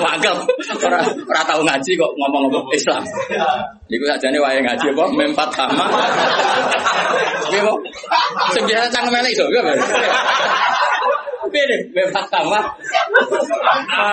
Mangkel. 0.00 0.36
Ora 0.80 1.04
ora 1.04 1.42
tau 1.44 1.60
ngaji 1.60 1.92
kok 2.00 2.12
ngomong-ngomong 2.16 2.72
Islam. 2.72 3.04
Niku 3.92 4.08
sajane 4.08 4.40
wae 4.40 4.64
ngaji 4.64 4.86
apa 4.88 5.04
mem 5.12 5.36
fathama. 5.36 5.84
Piye 7.52 7.60
kok? 7.60 7.78
Sing 8.56 8.64
biasa 8.64 9.04
iso 9.28 9.44
deh? 11.62 11.80
Bebas 11.94 12.26
sama. 12.26 12.60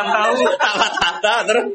Tahu 0.06 0.36
tamat 0.62 0.94
tata 1.02 1.36
terus. 1.50 1.66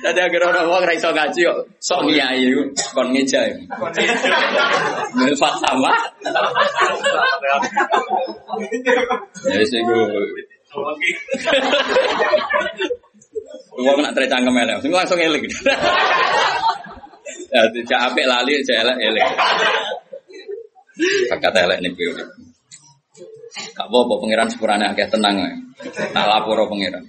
Tadi 0.00 0.20
agar 0.20 0.42
orang 0.50 0.66
orang 0.66 0.84
raiso 0.88 1.10
ngaji 1.12 1.40
kok 1.46 1.58
sok 1.80 2.00
ngiyai 2.08 2.48
kon 2.96 3.08
ngeja. 3.12 3.40
Bebas 5.16 5.54
sama. 5.60 5.92
Ya 9.48 9.62
sih 9.68 9.80
gue. 9.84 10.02
Wong 13.80 13.98
nak 14.04 14.12
tercangkem 14.12 14.54
elek, 14.60 14.84
langsung 14.84 15.18
elek. 15.18 15.42
Ya, 17.50 17.62
tidak 17.74 18.00
apik 18.12 18.26
lali, 18.30 18.62
saya 18.62 18.94
elek 18.94 19.26
elek. 21.00 21.38
Kata 21.40 21.58
elek 21.64 21.78
nih 21.80 21.92
Gak 23.50 23.86
apa-apa 23.90 24.14
pangeran 24.22 24.48
sepurane 24.52 24.84
akeh 24.94 25.10
tenang. 25.10 25.42
Tak 26.14 26.26
laporo 26.28 26.70
pangeran. 26.70 27.02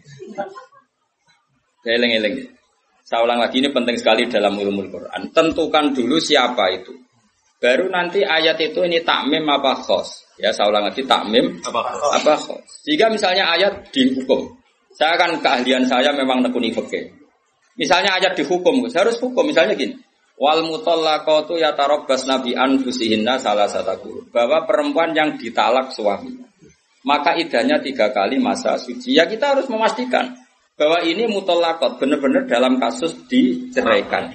Eling-eling. 1.85 2.49
Saya 3.05 3.27
ulang 3.27 3.43
lagi 3.43 3.59
ini 3.59 3.69
penting 3.69 3.97
sekali 3.99 4.25
dalam 4.25 4.57
ilmu 4.57 4.89
Quran. 4.89 5.29
Tentukan 5.35 5.93
dulu 5.93 6.17
siapa 6.17 6.71
itu. 6.73 6.95
Baru 7.61 7.93
nanti 7.93 8.25
ayat 8.25 8.57
itu 8.57 8.81
ini 8.81 9.05
takmim 9.05 9.45
apa 9.45 9.77
khos. 9.77 10.33
Ya 10.41 10.49
saya 10.49 10.73
ulang 10.73 10.89
lagi 10.89 11.05
takmim 11.05 11.61
apa 11.61 11.81
khos. 11.93 12.11
Apa 12.17 12.33
khos. 12.39 12.69
Jika 12.89 13.13
misalnya 13.13 13.53
ayat 13.53 13.93
dihukum. 13.93 14.57
Saya 14.91 15.15
akan 15.15 15.39
keahlian 15.45 15.85
saya 15.85 16.09
memang 16.11 16.41
nekuni 16.41 16.73
fikih. 16.73 17.21
Misalnya 17.79 18.19
ayat 18.19 18.35
dihukum, 18.35 18.83
saya 18.91 19.07
harus 19.07 19.17
hukum. 19.23 19.47
Misalnya 19.47 19.73
gini. 19.73 19.95
Wal 20.41 20.65
mutallaqatu 20.65 21.61
yatarabbas 21.61 22.25
nabi 22.25 22.57
anfusihinna 22.57 23.37
salah 23.37 23.69
satu 23.69 24.25
bahwa 24.33 24.65
perempuan 24.65 25.13
yang 25.13 25.37
ditalak 25.37 25.93
suami 25.93 26.33
maka 27.05 27.37
idahnya 27.37 27.81
tiga 27.81 28.13
kali 28.13 28.37
masa 28.37 28.77
suci. 28.77 29.17
Ya 29.17 29.25
kita 29.25 29.57
harus 29.57 29.69
memastikan 29.69 30.37
bahwa 30.77 31.01
ini 31.05 31.29
mutallaqat 31.29 31.97
benar-benar 31.97 32.45
dalam 32.49 32.77
kasus 32.81 33.17
diceraikan. 33.29 34.33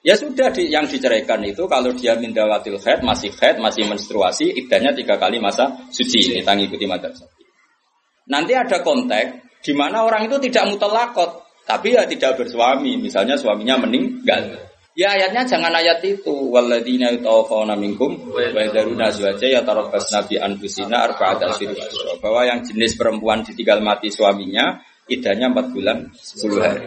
Ya 0.00 0.16
sudah 0.16 0.48
di, 0.48 0.72
yang 0.72 0.88
diceraikan 0.88 1.44
itu 1.44 1.68
kalau 1.68 1.92
dia 1.92 2.16
mindawatil 2.16 2.80
khaid 2.80 3.04
masih 3.04 3.30
khaid 3.36 3.60
masih 3.60 3.84
menstruasi 3.84 4.48
idahnya 4.48 4.96
tiga 4.96 5.20
kali 5.20 5.38
masa 5.38 5.86
suci. 5.92 6.40
Kita 6.40 6.56
ngikuti 6.56 6.86
madhab 6.88 7.12
Nanti 8.30 8.54
ada 8.54 8.80
konteks 8.80 9.60
di 9.60 9.72
mana 9.76 10.06
orang 10.06 10.30
itu 10.30 10.40
tidak 10.50 10.72
mutallaqat 10.72 11.30
tapi 11.68 11.94
ya 11.94 12.02
tidak 12.08 12.40
bersuami, 12.40 12.98
misalnya 12.98 13.38
suaminya 13.38 13.86
meninggal. 13.86 14.69
Ya 14.98 15.14
ayatnya 15.14 15.46
jangan 15.46 15.70
ayat 15.70 16.02
itu. 16.02 16.50
Waladina 16.50 17.14
yutawaffawna 17.14 17.78
minkum 17.78 18.34
wa 18.34 18.42
yadaruna 18.42 19.14
azwaja 19.14 19.46
yatarabbasna 19.46 20.26
bi 20.26 20.34
anfusina 20.34 21.06
arba'ata 21.06 21.54
asyhur 21.54 21.78
Bahwa 22.18 22.42
yang 22.42 22.66
jenis 22.66 22.98
perempuan 22.98 23.46
ditinggal 23.46 23.78
mati 23.80 24.10
suaminya 24.10 24.82
idahnya 25.06 25.50
4 25.50 25.74
bulan 25.74 26.10
10 26.14 26.58
hari. 26.58 26.86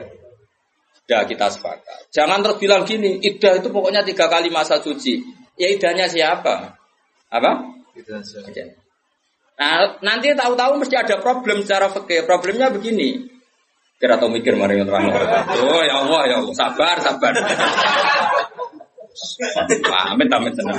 Sudah 1.03 1.27
kita 1.27 1.47
sepakat. 1.51 2.11
Jangan 2.15 2.39
terus 2.43 2.57
bilang 2.63 2.87
gini, 2.87 3.19
idah 3.19 3.59
itu 3.59 3.67
pokoknya 3.67 4.07
tiga 4.07 4.31
kali 4.31 4.47
masa 4.47 4.79
suci. 4.79 5.19
Ya 5.59 5.67
idahnya 5.67 6.07
siapa? 6.07 6.79
Apa? 7.27 7.51
Nah, 9.53 9.99
nanti 10.01 10.31
tahu-tahu 10.33 10.79
mesti 10.79 10.95
ada 10.97 11.19
problem 11.19 11.61
secara 11.61 11.91
fikih. 11.91 12.23
Problemnya 12.25 12.71
begini. 12.71 13.32
Kira 14.03 14.19
tau 14.19 14.27
mikir 14.27 14.59
mari 14.59 14.83
terang. 14.83 15.15
Oh 15.63 15.79
ya 15.79 16.03
Allah 16.03 16.21
ya 16.27 16.35
Allah, 16.43 16.51
sabar 16.51 16.99
sabar. 16.99 17.31
Amit 20.11 20.27
amit 20.27 20.51
tenang. 20.59 20.75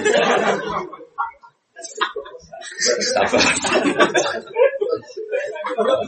Sabar. 3.16 3.40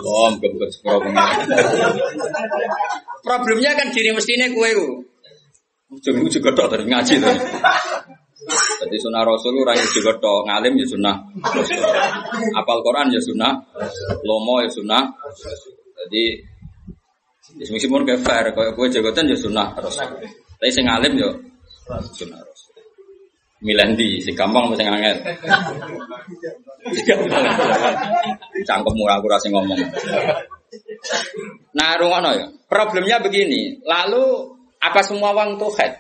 Oh, 0.05 0.29
gebet 0.37 0.69
sepuro 0.77 1.09
Problemnya 3.25 3.73
kan 3.73 3.89
gini 3.97 4.13
mestinya 4.13 4.53
kue 4.53 4.71
ku. 4.77 4.89
Ujung 5.97 6.21
juga 6.29 6.53
dok 6.53 6.69
dari 6.69 6.85
ngaji 6.85 7.17
tuh. 7.17 7.37
Jadi 8.85 8.97
sunnah 9.01 9.25
Rasul 9.25 9.57
orang 9.57 9.81
yang 9.81 9.89
juga 9.89 10.21
dok 10.21 10.53
ngalim 10.53 10.77
ya 10.77 10.85
sunnah. 10.85 11.17
Apal 12.61 12.85
Quran 12.85 13.09
ya 13.09 13.25
sunnah. 13.25 13.57
Lomo 14.21 14.61
ya 14.61 14.69
sunnah. 14.69 15.17
Jadi 15.97 16.56
meskipun 17.57 18.05
kayak 18.05 18.21
fair, 18.21 18.45
kayak 18.53 18.73
gue 18.77 18.87
jagotan 18.93 19.33
ya 19.33 19.37
sunnah 19.37 19.73
terus. 19.77 19.97
Tapi 20.57 20.71
sing 20.73 20.87
alim 20.89 21.17
yo 21.17 21.31
sunnah 22.13 22.41
terus. 22.41 22.63
Milandi, 23.65 24.21
si 24.21 24.37
gampang 24.37 24.69
mesti 24.69 24.85
ngangel. 24.85 25.17
Cangkemmu 28.69 29.05
aku 29.09 29.27
rasa 29.33 29.49
ngomong. 29.49 29.81
Nah, 31.73 31.97
rungono 31.97 32.31
ya. 32.37 32.47
Problemnya 32.69 33.17
begini. 33.25 33.81
Lalu 33.81 34.53
apa 34.77 35.01
semua 35.01 35.33
uang 35.33 35.57
tuh 35.57 35.73
head? 35.81 35.97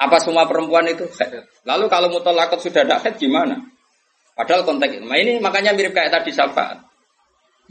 Apa 0.00 0.16
semua 0.24 0.48
perempuan 0.48 0.88
itu 0.88 1.04
head? 1.20 1.44
Lalu 1.68 1.92
kalau 1.92 2.08
mutolakot 2.08 2.58
sudah 2.58 2.88
ada 2.88 2.96
head 3.04 3.20
gimana? 3.20 3.60
Padahal 4.32 4.64
konteks 4.64 4.96
ini. 4.96 5.04
Nah, 5.04 5.18
ini 5.20 5.32
makanya 5.44 5.76
mirip 5.76 5.92
kayak 5.92 6.08
tadi 6.08 6.32
syafaat. 6.32 6.91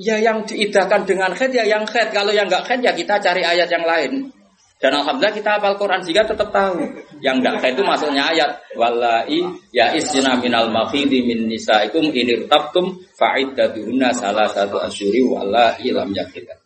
Ya 0.02 0.18
yang 0.18 0.42
diidahkan 0.50 1.06
dengan 1.06 1.30
khed 1.38 1.54
ya 1.54 1.62
yang 1.62 1.86
khed. 1.86 2.10
Kalau 2.10 2.34
yang 2.34 2.50
enggak 2.50 2.66
khed 2.66 2.82
ya 2.82 2.90
kita 2.98 3.22
cari 3.22 3.46
ayat 3.46 3.70
yang 3.70 3.86
lain. 3.86 4.34
Dan 4.82 4.98
alhamdulillah 4.98 5.38
kita 5.38 5.62
hafal 5.62 5.78
Quran 5.78 6.02
jika 6.02 6.26
tetap 6.26 6.50
tahu. 6.50 6.82
Yang 7.22 7.36
enggak 7.46 7.56
khed 7.62 7.74
itu 7.78 7.84
maksudnya 7.86 8.24
ayat 8.34 8.58
wallahi 8.74 9.46
ya 9.70 9.94
isna 9.94 10.42
minal 10.42 10.74
makhidi 10.74 11.22
min 11.22 11.46
nisaikum 11.46 12.10
inir 12.10 12.50
tabtum 12.50 12.98
fa'iddatuhunna 13.14 14.10
salah 14.18 14.50
satu 14.50 14.82
asyuri 14.82 15.22
wallahi 15.22 15.94
lam 15.94 16.10
yakhidkan. 16.10 16.58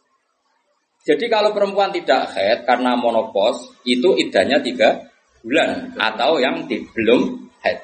Jadi 1.04 1.28
kalau 1.28 1.52
perempuan 1.52 1.91
tidak 1.91 2.32
khed 2.32 2.63
karena 2.63 2.95
monopos 2.95 3.76
itu 3.84 4.15
idahnya 4.15 4.63
tiga 4.63 5.12
bulan 5.43 5.93
atau 6.00 6.39
yang 6.39 6.65
di, 6.65 6.82
belum 6.82 7.52
head. 7.62 7.78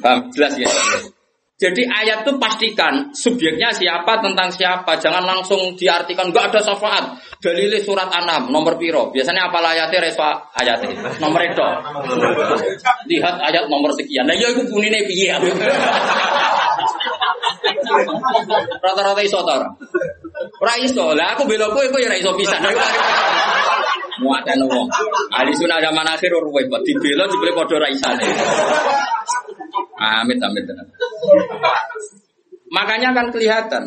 Paham? 0.00 0.32
Jelas 0.32 0.56
ya? 0.56 0.70
Jadi 1.58 1.82
ayat 1.90 2.22
itu 2.22 2.38
pastikan 2.38 3.10
subjeknya 3.10 3.74
siapa 3.74 4.22
tentang 4.22 4.46
siapa, 4.54 4.94
jangan 4.94 5.26
langsung 5.26 5.74
diartikan 5.74 6.30
enggak 6.30 6.54
ada 6.54 6.62
syafaat. 6.62 7.18
Dalilnya 7.42 7.82
surat 7.82 8.06
Anam 8.14 8.54
nomor 8.54 8.78
piro. 8.78 9.10
Biasanya 9.10 9.50
apa 9.50 9.58
ayatnya 9.58 10.06
reswa 10.06 10.38
ayatnya 10.54 11.18
nomor 11.18 11.42
itu. 11.42 11.66
Lihat 13.10 13.34
ayat 13.42 13.66
nomor 13.66 13.90
sekian. 13.98 14.30
Nah, 14.30 14.38
ya 14.38 14.54
itu 14.54 14.70
bunine 14.70 15.02
piye 15.02 15.34
Rata-rata 18.78 19.22
iso 19.26 19.42
to 19.42 19.50
ora? 19.50 19.68
iso. 20.78 21.10
Lah 21.18 21.34
aku 21.34 21.42
bela 21.50 21.66
kowe 21.74 21.82
kowe 21.90 21.98
ya 21.98 22.06
ora 22.06 22.16
iso 22.22 22.38
pisan. 22.38 22.62
Muatan 24.22 24.62
wong. 24.62 24.86
Ali 25.34 25.58
sunah 25.58 25.82
zaman 25.82 26.06
akhir 26.06 26.30
ora 26.38 26.46
di 26.86 26.94
dibela 26.94 27.26
dibeli 27.26 27.50
padha 27.50 27.82
ra 27.82 27.90
isane. 27.90 28.26
Amit 29.98 30.38
amit 30.38 30.62
tenan. 30.62 30.86
Makanya 32.68 33.16
kan 33.16 33.26
kelihatan 33.32 33.84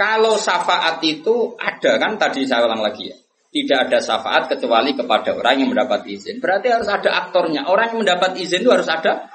kalau 0.00 0.40
syafaat 0.40 1.02
itu 1.04 1.54
ada 1.60 2.00
kan 2.00 2.16
tadi 2.16 2.48
saya 2.48 2.64
ulang 2.64 2.80
lagi 2.80 3.12
ya. 3.12 3.16
Tidak 3.50 3.78
ada 3.90 3.98
syafaat 3.98 4.46
kecuali 4.46 4.94
kepada 4.94 5.34
orang 5.34 5.58
yang 5.58 5.74
mendapat 5.74 6.06
izin. 6.06 6.38
Berarti 6.38 6.70
harus 6.70 6.86
ada 6.86 7.26
aktornya. 7.26 7.66
Orang 7.66 7.92
yang 7.92 8.06
mendapat 8.06 8.38
izin 8.38 8.62
itu 8.62 8.70
harus 8.70 8.86
ada 8.86 9.26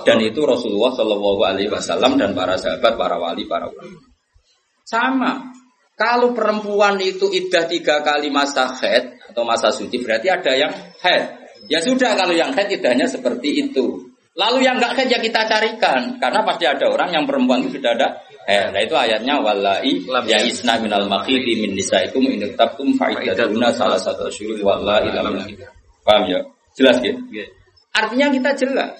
dan 0.00 0.18
itu 0.24 0.40
Rasulullah 0.46 0.94
Wasallam 0.94 2.16
dan 2.16 2.32
para 2.32 2.56
sahabat, 2.56 2.96
para 2.96 3.16
wali, 3.20 3.44
para 3.44 3.68
ulama. 3.68 4.00
Sama. 4.88 5.32
Kalau 5.92 6.32
perempuan 6.32 6.96
itu 7.02 7.28
idah 7.28 7.68
tiga 7.68 8.00
kali 8.00 8.32
masa 8.32 8.72
head 8.80 9.20
atau 9.28 9.44
masa 9.44 9.68
suci 9.68 10.00
berarti 10.00 10.32
ada 10.32 10.52
yang 10.56 10.72
head. 11.04 11.36
Ya 11.68 11.84
sudah 11.84 12.16
kalau 12.16 12.32
yang 12.32 12.56
head 12.56 12.72
idahnya 12.72 13.04
seperti 13.04 13.68
itu. 13.68 14.11
Lalu 14.32 14.64
yang 14.64 14.80
enggak 14.80 14.96
kerja 15.04 15.20
kita 15.20 15.44
carikan 15.44 16.16
karena 16.16 16.40
pasti 16.40 16.64
ada 16.64 16.88
orang 16.88 17.12
yang 17.12 17.24
perempuan 17.28 17.60
itu 17.68 17.76
sudah 17.76 17.92
ada 17.92 18.08
eh 18.48 18.72
nah 18.72 18.80
itu 18.80 18.96
ayatnya 18.96 19.38
walai 19.38 20.02
ya 20.24 20.40
isna 20.40 20.80
minal 20.80 21.04
makhidi 21.04 21.62
min 21.62 21.76
nisaikum 21.76 22.24
in 22.26 22.40
tabtum 22.56 22.96
faidatuna 22.96 23.68
salah 23.76 24.00
satu 24.00 24.32
syurul 24.32 24.64
walai 24.64 25.12
lam 25.12 25.36
Paham 26.02 26.26
ya? 26.26 26.40
Jelas 26.74 26.98
ya? 27.04 27.14
Artinya 27.94 28.26
kita 28.32 28.50
jelas. 28.58 28.92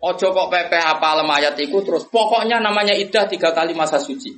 Ojo 0.00 0.32
kok 0.32 0.48
pepe 0.48 0.80
apa 0.80 1.12
alam 1.12 1.28
ayat 1.28 1.60
itu 1.60 1.76
terus 1.84 2.08
pokoknya 2.08 2.56
namanya 2.56 2.96
idah 2.96 3.28
tiga 3.28 3.52
kali 3.52 3.76
masa 3.76 4.00
suci. 4.00 4.32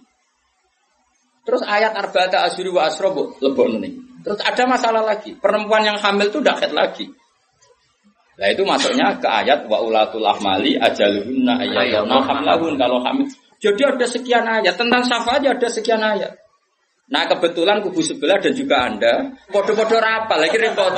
Terus 1.42 1.62
ayat 1.66 1.94
arba'ata 1.94 2.46
asyuri 2.50 2.70
wa 2.70 2.86
asrobu 2.86 3.38
lebok 3.38 3.78
nih. 3.78 3.94
Terus 4.22 4.40
ada 4.42 4.64
masalah 4.66 5.02
lagi. 5.02 5.34
Perempuan 5.38 5.86
yang 5.86 5.98
hamil 5.98 6.30
itu 6.30 6.38
udah 6.38 6.56
lagi. 6.70 7.10
Nah 8.42 8.50
itu 8.50 8.66
masuknya 8.66 9.14
ke 9.22 9.28
ayat 9.30 9.70
wa 9.70 9.78
ulatul 9.78 10.26
ahmali 10.26 10.74
ajaluhunna 10.74 11.62
ayyaduna 11.62 12.18
hamlahun 12.26 12.74
kalau 12.74 12.98
hamil. 12.98 13.30
Jadi 13.62 13.82
ada 13.86 14.02
sekian 14.02 14.42
ayat 14.42 14.74
tentang 14.74 15.06
syafaat 15.06 15.46
ada 15.46 15.68
sekian 15.70 16.02
ayat. 16.02 16.34
Nah 17.06 17.22
kebetulan 17.30 17.86
kubu 17.86 18.02
sebelah 18.02 18.42
dan 18.42 18.50
juga 18.50 18.82
anda 18.90 19.30
podo-podo 19.46 19.94
rapal 19.94 20.42
lagi 20.42 20.58
repot. 20.58 20.90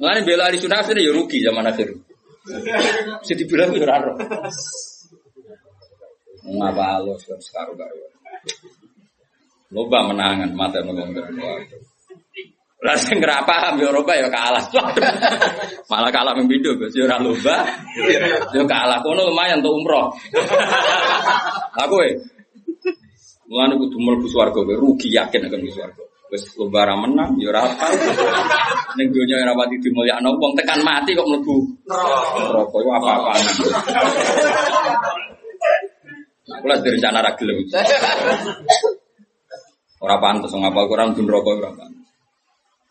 Mengenai 0.00 0.24
bela 0.24 0.48
di 0.48 0.56
sunnah 0.56 0.80
ini 0.88 1.04
ya 1.04 1.12
rugi 1.12 1.44
zaman 1.44 1.68
akhir. 1.68 1.92
Jadi 3.20 3.42
bilang 3.44 3.76
ya 3.76 3.84
raro. 3.84 4.16
Ngapa 6.48 7.04
lo 7.04 7.20
sekarang 7.20 7.76
baru. 7.76 8.00
Loba 9.76 10.08
menangan 10.08 10.56
mata 10.56 10.80
nolong 10.80 11.12
lah 12.78 12.94
sing 12.94 13.18
ora 13.18 13.42
paham 13.42 13.82
ya 13.82 13.90
Eropa 13.90 14.14
ya 14.14 14.30
kalah. 14.30 14.62
Malah 15.90 16.14
kalah 16.14 16.38
pindho 16.38 16.78
Gus 16.78 16.94
ya 16.94 17.10
ora 17.10 17.18
lomba. 17.18 17.66
Ya 18.54 18.62
kalah 18.70 19.02
kono 19.02 19.26
lumayan 19.26 19.58
untuk 19.58 19.82
umroh. 19.82 20.14
Aku 21.82 21.96
eh 22.06 22.14
Mulane 23.48 23.80
kudu 23.80 23.96
mlebu 23.96 24.28
swarga 24.28 24.60
kowe 24.60 24.76
rugi 24.78 25.10
yakin 25.10 25.50
akan 25.50 25.58
mlebu 25.58 25.74
swarga. 25.74 26.04
Wis 26.30 26.54
lomba 26.54 26.86
ra 26.86 26.94
menang 26.94 27.34
ya 27.42 27.50
ora 27.50 27.66
apa. 27.66 27.90
Ning 28.94 29.10
donya 29.10 29.42
ora 29.42 29.58
pati 29.58 29.74
dimulyakno 29.82 30.38
wong 30.38 30.52
tekan 30.54 30.78
mati 30.86 31.18
kok 31.18 31.26
mlebu 31.26 31.56
neraka. 31.82 32.46
Neraka 32.46 32.78
apa-apaan. 32.78 33.42
Kula 36.62 36.78
direncana 36.78 37.26
ra 37.26 37.34
gelem. 37.34 37.58
Ora 39.98 40.14
pantes 40.22 40.54
ngapal 40.54 40.86
Quran 40.86 41.10
dun 41.10 41.26
rokok 41.26 41.58
ora 41.58 41.74
pantes. 41.74 41.97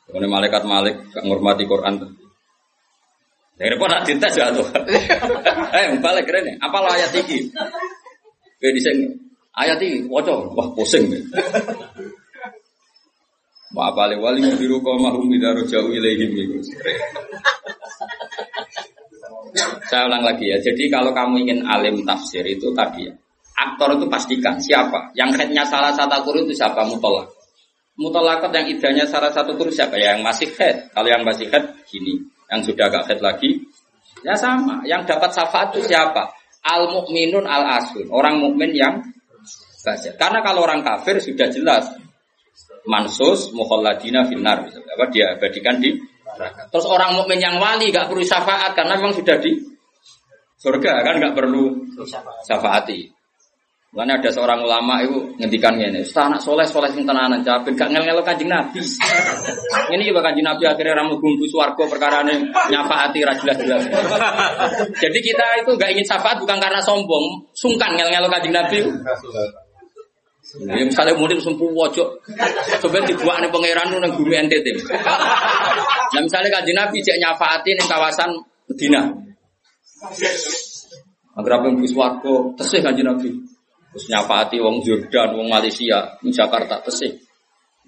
Ini 0.08 0.28
malaikat 0.28 0.64
malik 0.64 0.96
gak 1.12 1.24
ngurmati 1.28 1.68
Quran. 1.68 2.00
Dari 3.58 3.76
pun 3.76 3.90
nak 3.90 4.06
dites 4.06 4.34
ya 4.38 4.54
tuh. 4.54 4.64
Eh, 5.78 6.00
balik 6.00 6.30
keren 6.30 6.56
Apa 6.62 6.78
lo 6.80 6.90
ayat 6.94 7.12
ini? 7.18 7.50
Kayak 8.62 8.74
di 8.78 8.82
sini. 8.82 9.06
Ayat 9.58 9.82
ini, 9.82 10.06
wajah, 10.06 10.54
wah 10.54 10.70
pusing. 10.78 11.10
Wa 13.76 13.92
apa 13.92 14.16
wali 14.16 14.42
biru 14.56 14.80
kau 14.80 14.96
mahum 14.96 15.28
bidaru 15.28 15.68
jauh 15.68 15.92
ilaihim 15.92 16.34
Saya 19.92 20.08
ulang 20.08 20.24
lagi 20.24 20.50
ya. 20.50 20.58
Jadi 20.62 20.88
kalau 20.88 21.12
kamu 21.12 21.46
ingin 21.46 21.60
alim 21.68 22.02
tafsir 22.08 22.46
itu 22.48 22.72
tadi 22.72 23.06
ya. 23.10 23.14
Aktor 23.58 23.98
itu 23.98 24.06
pastikan 24.06 24.62
siapa. 24.62 25.12
Yang 25.18 25.42
headnya 25.42 25.66
salah 25.66 25.92
satu 25.94 26.30
guru 26.30 26.46
itu 26.46 26.54
siapa 26.58 26.86
mutolak. 26.86 27.37
Mutolakot 27.98 28.54
yang 28.54 28.70
idahnya 28.70 29.10
salah 29.10 29.34
satu 29.34 29.58
guru 29.58 29.74
siapa 29.74 29.98
ya? 29.98 30.14
Yang 30.14 30.22
masih 30.22 30.50
head. 30.54 30.94
Kalau 30.94 31.10
yang 31.10 31.26
masih 31.26 31.50
head 31.50 31.66
gini. 31.90 32.30
Yang 32.48 32.72
sudah 32.72 32.86
agak 32.94 33.04
head 33.10 33.20
lagi 33.26 33.66
ya 34.26 34.34
sama. 34.38 34.86
Yang 34.86 35.14
dapat 35.14 35.30
syafaat 35.34 35.68
itu 35.76 35.90
siapa? 35.90 36.30
Al 36.66 36.90
mukminun 36.94 37.46
al 37.46 37.82
asun. 37.82 38.08
Orang 38.14 38.42
mukmin 38.42 38.74
yang 38.74 39.02
baca. 39.82 40.10
Karena 40.20 40.40
kalau 40.44 40.66
orang 40.66 40.82
kafir 40.84 41.18
sudah 41.18 41.48
jelas 41.50 41.90
mansus 42.88 43.52
mukhalladina 43.52 44.26
finnar. 44.30 44.68
Apa 44.68 45.06
dia 45.12 45.36
abadikan 45.36 45.82
di 45.82 45.98
Terus 46.70 46.86
orang 46.86 47.18
mukmin 47.18 47.42
yang 47.42 47.58
wali 47.58 47.90
gak 47.90 48.14
perlu 48.14 48.22
syafaat 48.22 48.78
karena 48.78 49.00
memang 49.00 49.16
sudah 49.16 49.42
di 49.42 49.58
surga 50.62 51.02
kan 51.02 51.18
gak 51.18 51.34
perlu 51.34 51.88
syafaati. 52.46 53.17
Karena 53.88 54.20
ada 54.20 54.30
seorang 54.30 54.62
ulama 54.62 55.00
itu 55.00 55.16
ngendikan 55.40 55.80
ini, 55.80 56.04
anak 56.04 56.44
soleh 56.44 56.68
soleh 56.68 56.92
sing 56.92 57.08
tenanan 57.08 57.40
capek, 57.40 57.72
gak 57.72 57.90
ngel 57.90 58.04
ngel 58.04 58.20
kanjeng 58.20 58.52
nabi. 58.52 58.84
ini 59.96 60.04
juga 60.12 60.28
kanjeng 60.28 60.44
nabi 60.44 60.68
akhirnya 60.68 61.02
ramu 61.02 61.18
bumbu 61.18 61.48
suwargo 61.48 61.88
perkara 61.88 62.22
ini 62.28 62.46
nyafaati 62.52 63.24
jelas 63.24 63.58
jelas. 63.58 63.84
Jadi 65.02 65.20
kita 65.24 65.46
itu 65.64 65.72
gak 65.80 65.90
ingin 65.96 66.04
syafaat 66.04 66.38
bukan 66.38 66.60
karena 66.60 66.84
sombong, 66.84 67.48
sungkan 67.56 67.96
ngel 67.96 68.12
ngel 68.12 68.28
kanjeng 68.28 68.54
nabi. 68.54 68.80
Ya 70.68 70.84
misalnya 70.84 71.16
mudik 71.16 71.44
sempuh 71.44 71.72
wajok, 71.76 72.24
coba 72.80 73.04
dibuat 73.04 73.44
nih 73.44 73.52
pangeran 73.52 74.00
nang 74.00 74.16
bumi 74.16 74.48
NTT. 74.48 74.80
Nah 76.16 76.22
misalnya 76.24 76.50
kaji 76.56 76.72
Nabi 76.72 77.04
cek 77.04 77.20
nyafaati 77.20 77.76
nih 77.76 77.84
kawasan 77.84 78.32
Medina. 78.72 79.12
Agar 81.36 81.52
apa 81.60 81.66
yang 81.68 81.84
biswargo, 81.84 82.56
tesih 82.56 82.80
kaji 82.80 83.04
Nabi. 83.04 83.57
Terus 83.98 84.14
nyafaati 84.14 84.62
wong 84.62 84.86
Jordan, 84.86 85.42
wong 85.42 85.50
Malaysia, 85.50 86.22
di 86.22 86.30
Jakarta 86.30 86.86
tesih. 86.86 87.18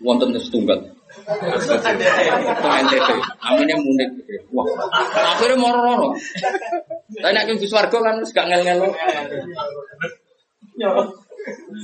Wonten 0.01 0.34
setunggal. 0.41 0.82
Teng 1.22 2.74
NTT. 2.82 3.10
Aminnya 3.45 3.78
mudik. 3.78 4.10
Wah, 4.49 4.66
akhirnya 5.38 5.53
moro-moro. 5.53 6.18
Tapi 7.14 7.30
nak 7.30 7.45
biswargo 7.62 8.01
kan 8.01 8.18
gak 8.26 8.45
ngel-ngel. 8.49 8.89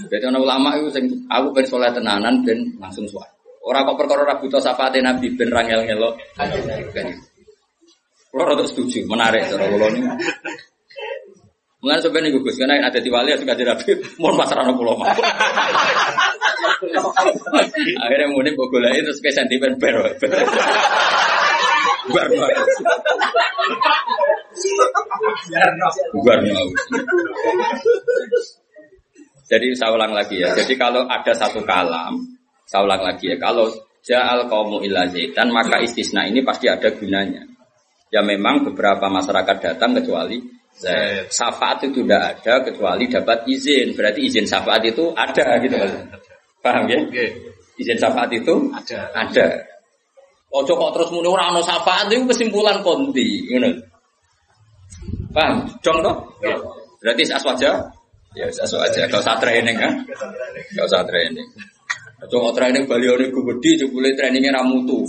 Jadi 0.09 0.23
orang 0.25 0.41
ulama 0.41 0.73
itu 0.81 0.89
aku 1.29 1.47
ben 1.53 1.65
soleh 1.69 1.93
tenanan 1.93 2.41
ben 2.41 2.65
langsung 2.81 3.05
suara. 3.05 3.29
Orang 3.61 3.93
kok 3.93 3.97
perkara 4.01 4.25
ra 4.25 4.41
buta 4.41 4.57
syafaate 4.57 5.05
Nabi 5.05 5.37
ben 5.37 5.53
rangel 5.53 5.85
ngelok. 5.85 6.17
Kulo 8.33 8.41
rada 8.41 8.65
setuju, 8.65 9.05
menarik 9.05 9.53
cara 9.53 9.69
kula 9.69 9.87
niku. 9.93 10.09
Mulai 11.85 12.01
sebenarnya 12.01 12.33
gue 12.33 12.41
gus, 12.41 12.57
karena 12.57 12.81
ada 12.81 12.97
di 12.97 13.13
wali 13.13 13.29
ya 13.29 13.37
suka 13.37 13.53
dirapi, 13.53 14.17
mau 14.17 14.33
pasar 14.33 14.65
anak 14.65 14.73
pulau 14.73 14.97
mah. 14.97 15.13
Akhirnya 18.01 18.25
muni 18.33 18.57
bogolai 18.57 19.05
terus 19.05 19.21
kayak 19.21 19.45
sentimen 19.45 19.77
ber, 19.77 19.93
jadi 29.45 29.67
saya 29.77 29.93
ulang 29.93 30.13
lagi 30.17 30.41
ya. 30.41 30.57
Jadi 30.57 30.73
kalau 30.73 31.05
ada 31.05 31.33
satu 31.37 31.61
kalam, 31.61 32.17
saya 32.65 32.81
ulang 32.81 33.05
lagi 33.05 33.29
ya. 33.29 33.37
Kalau 33.37 33.69
ja'al 34.01 34.49
kaumu 34.49 34.81
illa 34.81 35.05
zaitan, 35.05 35.53
maka 35.53 35.85
istisna 35.85 36.25
ini 36.25 36.41
pasti 36.41 36.65
ada 36.65 36.89
gunanya. 36.97 37.45
Ya 38.09 38.25
memang 38.25 38.65
beberapa 38.73 39.05
masyarakat 39.05 39.57
datang 39.61 39.93
kecuali 40.01 40.64
zaid. 40.79 41.27
Syafaat 41.31 41.83
itu 41.87 42.03
tidak 42.03 42.39
ada 42.39 42.53
kecuali 42.63 43.05
dapat 43.07 43.47
izin. 43.47 43.95
Berarti 43.95 44.19
izin 44.27 44.45
syafaat 44.45 44.83
itu 44.85 45.11
ada 45.15 45.59
gitu. 45.63 45.75
Paham 46.59 46.85
ya? 46.87 46.99
Izin 47.79 47.97
syafaat 47.99 48.31
itu 48.31 48.53
ada. 48.71 49.11
Ada. 49.13 49.47
Ojo 50.55 50.71
kok 50.71 50.91
terus 50.95 51.09
muni 51.11 51.27
ora 51.27 51.51
ana 51.51 51.59
syafaat 51.59 52.07
itu 52.07 52.23
kesimpulan 52.31 52.79
konti, 52.79 53.43
ngono. 53.51 53.69
Paham? 55.35 55.67
Dong 55.83 55.99
toh? 55.99 56.15
Berarti 57.03 57.27
aswaja 57.27 57.91
Ya 58.35 58.51
sesuatu 58.51 58.83
aja, 58.83 59.07
gak 59.07 59.23
usah 59.23 59.39
training 59.39 59.79
kan? 59.79 60.03
Gak 60.75 60.85
usah 60.91 61.07
training. 61.07 61.47
Coba 62.27 62.51
training 62.51 62.83
Bali 62.83 63.07
ini 63.07 63.31
gue 63.31 63.43
gede, 63.55 63.87
coba 63.87 64.11
trainingnya 64.11 64.59
ramutu. 64.59 65.07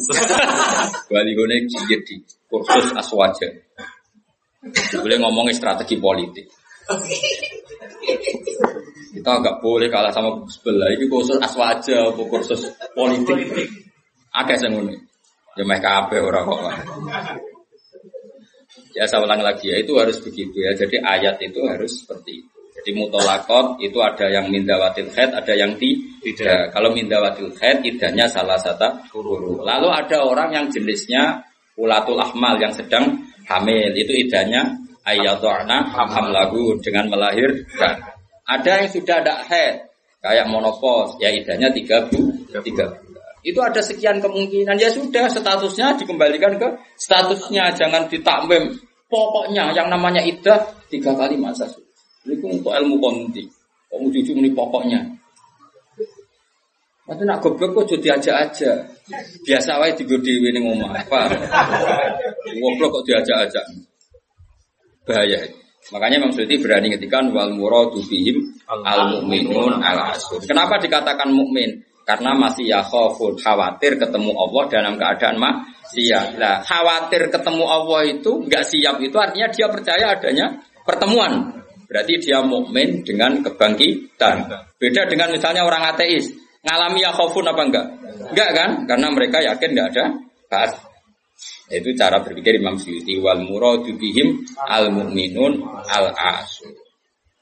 Bali 1.10 1.34
ini 1.34 1.66
di 2.06 2.16
kursus 2.46 2.94
aswaja. 2.94 3.50
Boleh 5.02 5.18
ngomongin 5.20 5.54
strategi 5.54 5.96
politik. 5.98 6.46
Kita 9.16 9.30
agak 9.42 9.64
boleh 9.64 9.88
kalah 9.88 10.12
sama 10.12 10.44
sebelah. 10.46 10.92
Ini 10.92 11.08
kursus 11.10 11.40
aswaja, 11.40 12.12
kursus 12.14 12.70
politik. 12.92 13.68
Agak 14.30 14.60
saya 14.60 14.76
ngomong. 14.76 14.94
Ya 15.56 15.64
mereka 15.64 16.04
apa 16.04 16.20
orang 16.20 16.44
kok. 16.44 16.60
Ya 18.92 19.08
saya 19.08 19.24
ulang 19.24 19.40
lagi 19.40 19.72
ya, 19.72 19.80
itu 19.80 19.96
harus 19.96 20.20
begitu 20.20 20.56
ya. 20.60 20.76
Jadi 20.76 21.00
ayat 21.00 21.40
itu 21.40 21.64
harus 21.64 22.04
seperti 22.04 22.44
itu. 22.44 22.56
Di 22.86 22.92
mutolakot 22.92 23.80
itu 23.82 23.98
ada 23.98 24.28
yang 24.28 24.52
mindawatil 24.52 25.10
head, 25.16 25.32
ada 25.32 25.52
yang 25.56 25.74
tidak. 25.80 26.70
Kalau 26.70 26.92
mindawatil 26.92 27.50
head, 27.56 27.82
idahnya 27.82 28.28
salah 28.28 28.60
satu 28.60 29.10
guru. 29.10 29.64
Lalu 29.64 29.88
ada 29.90 30.22
orang 30.22 30.52
yang 30.52 30.66
jenisnya 30.68 31.40
ulatul 31.76 32.20
ahmal 32.20 32.60
yang 32.60 32.72
sedang 32.72 33.26
hamil. 33.46 33.94
Itu 33.94 34.12
idahnya 34.12 34.76
ayatu'na 35.06 35.94
lagu 36.34 36.76
dengan 36.82 37.08
melahirkan. 37.08 37.94
Ada 38.46 38.86
yang 38.86 38.90
sudah 38.94 39.16
ada 39.26 39.42
head, 39.46 39.90
kayak 40.22 40.46
monopos, 40.46 41.18
ya 41.18 41.34
idahnya 41.34 41.66
tiga 41.74 42.06
bu, 42.06 42.30
tiga 42.62 42.94
Itu 43.46 43.58
ada 43.62 43.78
sekian 43.82 44.18
kemungkinan. 44.18 44.78
Ya 44.78 44.90
sudah, 44.90 45.30
statusnya 45.30 45.98
dikembalikan 45.98 46.58
ke 46.58 46.66
statusnya. 46.98 47.74
Jangan 47.78 48.10
ditakmim. 48.10 48.74
Pokoknya 49.06 49.70
yang 49.70 49.86
namanya 49.86 50.18
idah 50.18 50.66
tiga 50.90 51.14
kali 51.14 51.38
masa. 51.38 51.70
Ini 52.26 52.42
untuk 52.42 52.74
ilmu 52.74 52.98
konti. 52.98 53.46
Kok 53.86 54.02
mau 54.02 54.10
jujur 54.10 54.34
ini 54.34 54.50
pokoknya. 54.50 54.98
Mati 57.06 57.22
nak 57.22 57.38
goblok 57.38 57.86
kok 57.86 57.94
jadi 57.94 58.18
aja 58.18 58.32
aja. 58.42 58.72
Biasa 59.46 59.78
wae 59.78 59.94
tiga 59.94 60.18
dewi 60.18 60.50
ini 60.50 60.58
ngomong 60.58 60.90
apa? 60.90 61.30
Goblok 62.58 62.98
kok 62.98 63.04
diajak 63.06 63.46
aja. 63.46 63.62
Bahaya. 65.06 65.38
Makanya 65.94 66.18
Imam 66.18 66.34
Suyuti 66.34 66.58
berani 66.58 66.90
ngetikan 66.90 67.30
wal 67.30 67.54
muradu 67.54 68.02
bihim 68.02 68.42
al 68.66 69.14
mukminun 69.14 69.78
al 69.78 70.10
asur. 70.10 70.42
Kenapa 70.42 70.82
dikatakan 70.82 71.30
mukmin? 71.30 71.78
Karena 72.02 72.34
masih 72.34 72.70
ya 72.70 72.82
khofun 72.82 73.38
khawatir 73.38 73.98
ketemu 73.98 74.34
Allah 74.34 74.62
dalam 74.66 74.94
keadaan 74.98 75.38
siap. 75.86 76.38
Nah, 76.38 76.62
khawatir 76.62 77.30
ketemu 77.30 77.64
Allah 77.66 78.02
itu 78.06 78.46
nggak 78.46 78.64
siap 78.66 78.98
itu 78.98 79.14
artinya 79.14 79.46
dia 79.50 79.66
percaya 79.70 80.04
adanya 80.14 80.46
pertemuan. 80.82 81.62
Berarti 81.86 82.18
dia 82.18 82.42
mukmin 82.42 83.06
dengan 83.06 83.42
kebangkitan. 83.46 84.50
Beda 84.74 85.06
dengan 85.06 85.30
misalnya 85.30 85.62
orang 85.62 85.94
ateis, 85.94 86.34
ngalami 86.66 86.98
ya 87.06 87.14
khofun 87.14 87.46
apa 87.46 87.62
enggak? 87.62 87.86
Enggak 88.34 88.50
kan? 88.52 88.70
Karena 88.90 89.06
mereka 89.14 89.38
yakin 89.38 89.70
enggak 89.72 89.88
ada 89.94 90.04
bahas. 90.50 90.72
Itu 91.70 91.94
cara 91.94 92.22
berpikir 92.22 92.58
Imam 92.58 92.74
Syuuti 92.78 93.18
wal 93.22 93.46
muradu 93.46 93.94
bihim 93.94 94.42
al 94.66 94.90
mukminun 94.90 95.62
al 95.86 96.10
asu. 96.14 96.66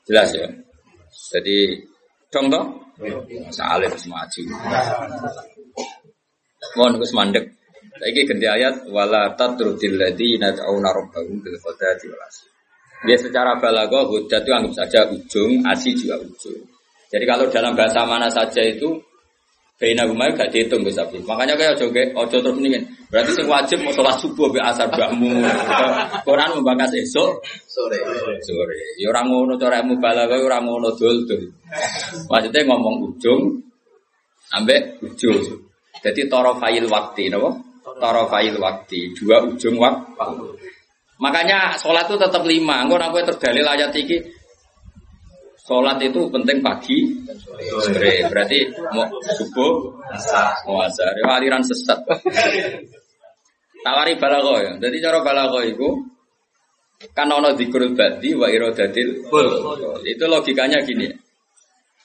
Jelas 0.04 0.36
ya. 0.36 0.48
Jadi 1.32 1.80
contoh 2.28 2.84
masa 3.48 3.64
alim 3.74 3.92
semua 3.96 4.28
aji. 4.28 4.44
Mohon 6.76 6.94
Gus 7.00 7.12
mandek. 7.16 7.44
Saiki 7.94 8.26
ganti 8.26 8.46
ayat 8.50 8.90
wala 8.90 9.38
tatrudil 9.38 9.94
ladina 9.94 10.50
ta'una 10.50 10.90
rabbahum 10.90 11.38
bil 11.40 11.56
ghadati 11.56 12.10
wal. 12.10 12.20
Ya 13.04 13.16
secara 13.20 13.60
balago 13.60 14.08
hujat 14.08 14.42
itu 14.42 14.50
anggap 14.50 14.72
saja 14.72 15.04
ujung, 15.12 15.60
asi 15.68 15.92
juga 15.92 16.16
ujung. 16.18 16.64
Jadi 17.12 17.24
kalau 17.28 17.46
dalam 17.52 17.76
bahasa 17.76 18.02
mana 18.08 18.32
saja 18.32 18.64
itu 18.64 18.96
Baina 19.74 20.06
gumai 20.06 20.30
gak 20.38 20.54
dihitung 20.54 20.86
Gus 20.86 20.94
Abi. 21.02 21.18
Makanya 21.26 21.58
kayak 21.58 21.74
ojo 21.82 21.90
ojo 21.90 22.36
terus 22.38 22.58
nih 22.62 22.78
Berarti 23.10 23.30
sing 23.34 23.46
wajib 23.46 23.78
mau 23.82 23.94
sholat 23.94 24.18
subuh 24.22 24.50
be 24.50 24.58
asar 24.62 24.90
bakmu. 24.90 25.42
Quran 26.26 26.50
membahas 26.58 26.94
esok 26.94 27.42
sore. 27.66 27.98
Sore. 28.42 28.78
Ya 28.98 29.10
orang 29.10 29.30
ngono 29.30 29.54
cara 29.54 29.82
ilmu 29.82 29.98
balaghah 30.02 30.38
orang 30.38 30.66
ngono 30.66 30.94
dul-dul. 30.98 31.46
Maksudnya 32.26 32.66
ngomong 32.66 33.06
ujung 33.06 33.62
ambek 34.54 34.98
ujung. 35.02 35.42
Jadi 36.02 36.26
file 36.26 36.86
waktu 36.90 37.30
napa? 37.30 37.50
file 38.30 38.58
waktu, 38.58 39.14
dua 39.14 39.46
ujung 39.46 39.78
waktu. 39.78 40.58
Makanya 41.22 41.78
sholat 41.78 42.10
itu 42.10 42.18
tetap 42.18 42.42
lima. 42.42 42.82
Engko 42.82 42.98
nek 42.98 43.14
terdalil 43.30 43.66
ayat 43.66 43.94
iki 43.94 44.18
Sholat 45.64 45.96
itu 46.04 46.28
penting 46.28 46.60
pagi 46.60 47.24
dan 47.24 47.40
sore. 47.40 48.28
Berarti 48.28 48.68
mau 48.92 49.08
subuh, 49.32 49.96
mau 50.68 50.84
asar. 50.84 51.16
Aliran 51.24 51.64
sesat. 51.64 52.04
Tawari 53.80 54.20
balago 54.20 54.60
ya. 54.60 54.76
Jadi 54.76 54.96
cara 55.00 55.24
balago 55.24 55.64
itu 55.64 55.88
kan 57.16 57.32
ono 57.32 57.56
dikurul 57.56 57.96
badi 57.96 58.36
wa 58.36 58.52
irodatil. 58.52 59.24
Itu 60.04 60.24
logikanya 60.28 60.84
gini. 60.84 61.08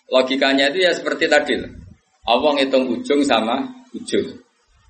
Logikanya 0.07 0.71
itu 0.71 0.79
ya 0.79 0.95
seperti 0.95 1.27
tadi. 1.27 1.59
Allah 2.31 2.51
ngitung 2.55 2.87
ujung 2.87 3.27
sama 3.27 3.59
ujung. 3.91 4.39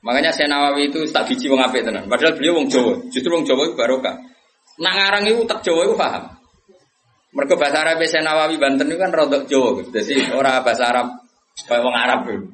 Makanya 0.05 0.31
saya 0.31 0.47
Nawawi 0.47 0.93
itu 0.93 1.03
tak 1.11 1.27
biji 1.27 1.49
wong 1.51 1.59
apik 1.59 1.83
tenan. 1.83 2.07
Padahal 2.07 2.37
beliau 2.37 2.61
wong 2.61 2.69
Jawa. 2.71 3.01
Justru 3.11 3.33
wong 3.33 3.43
Jawa 3.43 3.65
itu 3.67 3.75
barokah. 3.75 4.15
Nak 4.79 4.93
ngarang 4.95 5.23
itu 5.27 5.41
tak 5.43 5.59
Jawa 5.65 5.89
itu 5.89 5.97
paham. 5.97 6.38
Mereka 7.29 7.53
bahasa 7.61 7.85
Arab 7.85 8.01
saya 8.09 8.25
Nawawi 8.25 8.57
Banten 8.57 8.89
itu 8.89 8.97
kan 8.97 9.13
rodok 9.13 9.45
Jawa, 9.45 9.85
jadi 9.93 10.33
orang 10.33 10.65
bahasa 10.65 10.89
Arab 10.89 11.07
kayak 11.61 11.85
orang 11.85 12.01
Arab 12.09 12.19
itu. 12.25 12.47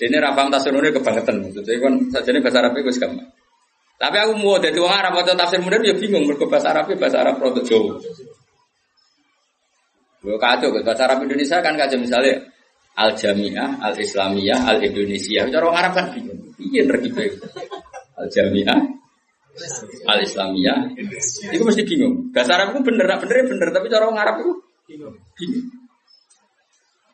Ini 0.00 0.16
rapam 0.16 0.48
tasirunnya 0.48 0.96
kebangetan, 0.96 1.44
jadi 1.52 1.78
kan 1.78 1.94
saja 2.10 2.32
ini 2.32 2.40
bahasa 2.40 2.58
Arab 2.64 2.72
itu 2.74 2.90
gampang. 2.98 3.28
Tapi 4.00 4.16
aku 4.16 4.32
mau 4.40 4.56
jadi 4.56 4.80
orang 4.80 4.98
Arab 5.04 5.12
atau 5.22 5.36
tafsir 5.36 5.60
modern 5.60 5.84
ya 5.84 5.94
bingung, 5.94 6.24
mereka 6.26 6.48
bahasa 6.48 6.72
Arab 6.72 6.88
bahasa 6.96 7.20
Arab 7.22 7.36
rodok 7.38 7.62
Jawa. 7.68 8.00
Gue 10.20 10.36
kacau, 10.40 10.68
bahasa 10.82 11.02
Arab 11.06 11.24
Indonesia 11.24 11.60
kan 11.62 11.78
kacau 11.78 12.00
misalnya 12.00 12.34
Al 12.98 13.14
Jamiah, 13.14 13.78
Al 13.78 13.94
Islamiyah, 13.94 14.68
Al 14.68 14.82
Indonesia. 14.82 15.46
Cara 15.46 15.64
orang 15.70 15.78
Arab 15.86 15.92
kan 15.96 16.06
bingung, 16.16 16.40
iya 16.58 16.82
nergi 16.82 17.08
Al 18.18 18.26
Jamiah, 18.32 18.80
al 20.06 20.18
Islamiyah 20.22 20.94
itu 21.50 21.62
mesti 21.62 21.82
bingung. 21.84 22.30
Bahasa 22.30 22.56
Arab 22.56 22.76
itu 22.76 22.80
bener 22.86 23.06
bener 23.18 23.36
bener. 23.46 23.68
Tapi 23.74 23.86
cara 23.90 24.04
orang 24.06 24.20
Arab 24.20 24.34
itu 24.42 24.52
bingung. 24.86 25.16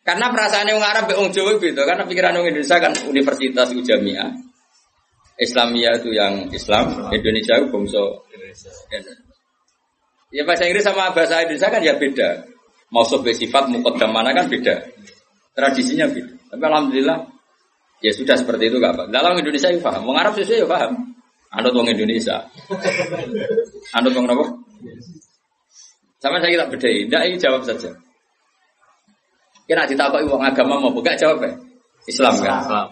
Karena 0.07 0.30
perasaan 0.30 0.70
orang 0.70 0.87
Arab 0.87 1.05
orang 1.18 1.34
Jawa 1.34 1.59
gitu 1.59 1.82
karena 1.82 2.07
pikiran 2.07 2.39
orang 2.39 2.55
Indonesia 2.55 2.78
kan 2.78 2.93
universitas 3.11 3.74
itu 3.74 3.82
jamiah. 3.82 4.30
Islamiyah 5.37 6.01
itu 6.01 6.14
yang 6.16 6.49
Islam 6.55 7.12
Indonesia 7.12 7.61
itu 7.61 7.68
bangsa 7.68 8.01
ya 10.32 10.43
bahasa 10.49 10.64
Inggris 10.64 10.84
sama 10.87 11.12
bahasa 11.12 11.43
Indonesia 11.43 11.68
kan 11.68 11.82
ya 11.82 11.99
beda. 11.99 12.30
Mau 12.95 13.03
sifat 13.03 13.66
mukodam 13.66 14.14
mana 14.14 14.30
kan 14.30 14.47
beda. 14.47 14.87
Tradisinya 15.53 16.07
beda. 16.07 16.55
Tapi 16.55 16.62
alhamdulillah 16.62 17.18
ya 17.99 18.12
sudah 18.14 18.39
seperti 18.39 18.70
itu 18.70 18.78
gak 18.78 18.95
apa 18.95 19.05
dalam 19.11 19.34
Indonesia 19.34 19.74
ya 19.74 19.80
paham. 19.82 20.07
Orang 20.07 20.22
Arab 20.22 20.32
sesuai 20.39 20.62
ya 20.62 20.68
paham 20.70 21.16
Anut 21.57 21.72
wong 21.72 21.88
Indonesia. 21.88 22.44
Anut 23.96 24.12
wong 24.12 24.28
apa? 24.28 24.44
Sama 26.20 26.36
saya 26.40 26.52
kita 26.52 26.66
beda. 26.68 26.88
Tidak, 26.88 27.22
ini 27.32 27.36
jawab 27.40 27.64
saja. 27.64 27.90
Kira 29.64 29.88
ditakoki 29.88 30.28
wong 30.28 30.44
agama 30.44 30.78
mau 30.78 30.92
buka 30.92 31.16
jawab 31.16 31.42
ya? 31.42 31.52
Islam 32.07 32.34
kan? 32.38 32.61
Islam. 32.62 32.88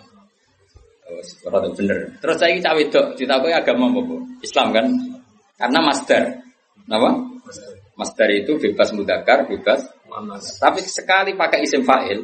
Oh, 1.44 1.72
bener. 1.76 1.98
Terus 2.18 2.36
saya 2.40 2.56
cawe 2.58 2.82
dok 2.88 3.06
ditakoki 3.20 3.52
agama 3.52 3.86
mau 3.92 4.02
Islam 4.40 4.72
kan? 4.72 4.86
Karena 5.60 5.78
master. 5.84 6.22
Apa? 6.88 7.10
Master 7.94 8.28
itu 8.34 8.58
bebas 8.58 8.90
mudakar, 8.90 9.46
bebas. 9.46 9.86
Tapi 10.58 10.80
sekali 10.82 11.34
pakai 11.34 11.66
isim 11.66 11.82
fa'il, 11.82 12.22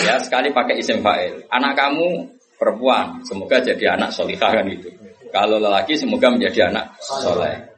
ya 0.00 0.16
sekali 0.16 0.48
pakai 0.48 0.80
isim 0.80 1.04
fa'il. 1.04 1.44
Anak 1.48 1.76
kamu 1.76 2.24
perempuan, 2.56 3.20
semoga 3.24 3.60
jadi 3.60 3.96
anak 3.96 4.12
solihah 4.12 4.48
kan 4.48 4.64
itu. 4.68 4.88
Kalau 5.32 5.56
lelaki 5.56 5.96
semoga 5.96 6.28
menjadi 6.28 6.68
anak 6.68 6.92
soleh. 7.00 7.72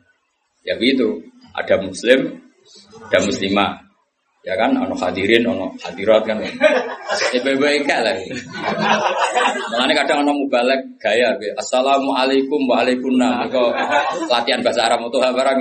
Ya 0.66 0.74
begitu. 0.74 1.22
Ada 1.54 1.78
muslim, 1.78 2.42
ada 3.06 3.18
muslimah. 3.22 3.72
Ya 4.44 4.60
kan, 4.60 4.76
ono 4.76 4.92
hadirin, 4.92 5.46
ono 5.48 5.72
hadirat 5.80 6.26
kan. 6.28 6.36
Ya 7.32 7.40
baik-baik 7.40 7.88
lah. 7.88 8.12
Kadang 10.04 10.26
ono 10.26 10.36
mubalek 10.36 11.00
gaya. 11.00 11.32
Assalamualaikum 11.56 12.68
waalaikumsalam. 12.68 13.48
Latihan 14.28 14.60
bahasa 14.60 14.84
Arab 14.84 15.06
itu 15.08 15.16
barang. 15.16 15.56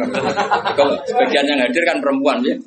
Kalau 0.75 0.99
sebagian 1.07 1.45
yang 1.47 1.63
hadir 1.63 1.83
kan 1.87 2.01
perempuan 2.03 2.43
ya. 2.43 2.57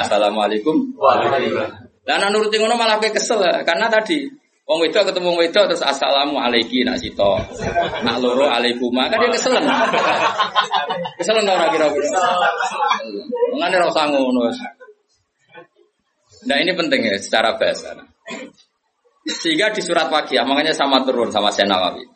Assalamualaikum 0.00 0.96
waalaikumsalam. 0.96 1.90
Dan 2.02 2.18
nurutin 2.34 2.58
ngono 2.64 2.74
malah 2.74 2.98
kesel 2.98 3.42
karena 3.62 3.86
tadi 3.86 4.26
Wong 4.62 4.78
wedok 4.78 5.10
ketemu 5.10 5.26
wong 5.34 5.38
wedok 5.42 5.64
terus 5.74 5.82
assalamu 5.82 6.38
alaiki 6.38 6.86
nak 6.86 7.02
sito. 7.02 7.34
Nak 8.06 8.16
loro 8.22 8.46
alaikuma 8.46 9.10
kan 9.10 9.18
dia 9.18 9.34
keselen. 9.34 9.66
keselen 11.18 11.50
ora 11.52 11.66
kira-kira. 11.66 12.08
Ngene 13.58 13.74
ora 13.82 13.86
usah 13.90 14.06
ngono. 14.06 14.46
Nah 16.46 16.56
ini 16.62 16.70
penting 16.78 17.10
ya 17.10 17.18
secara 17.18 17.58
bahasa. 17.58 17.90
Sehingga 19.22 19.74
di 19.74 19.82
surat 19.82 20.06
Waqiah 20.10 20.46
makanya 20.46 20.74
sama 20.74 21.02
turun 21.02 21.30
sama 21.34 21.50
Senawawi. 21.50 22.06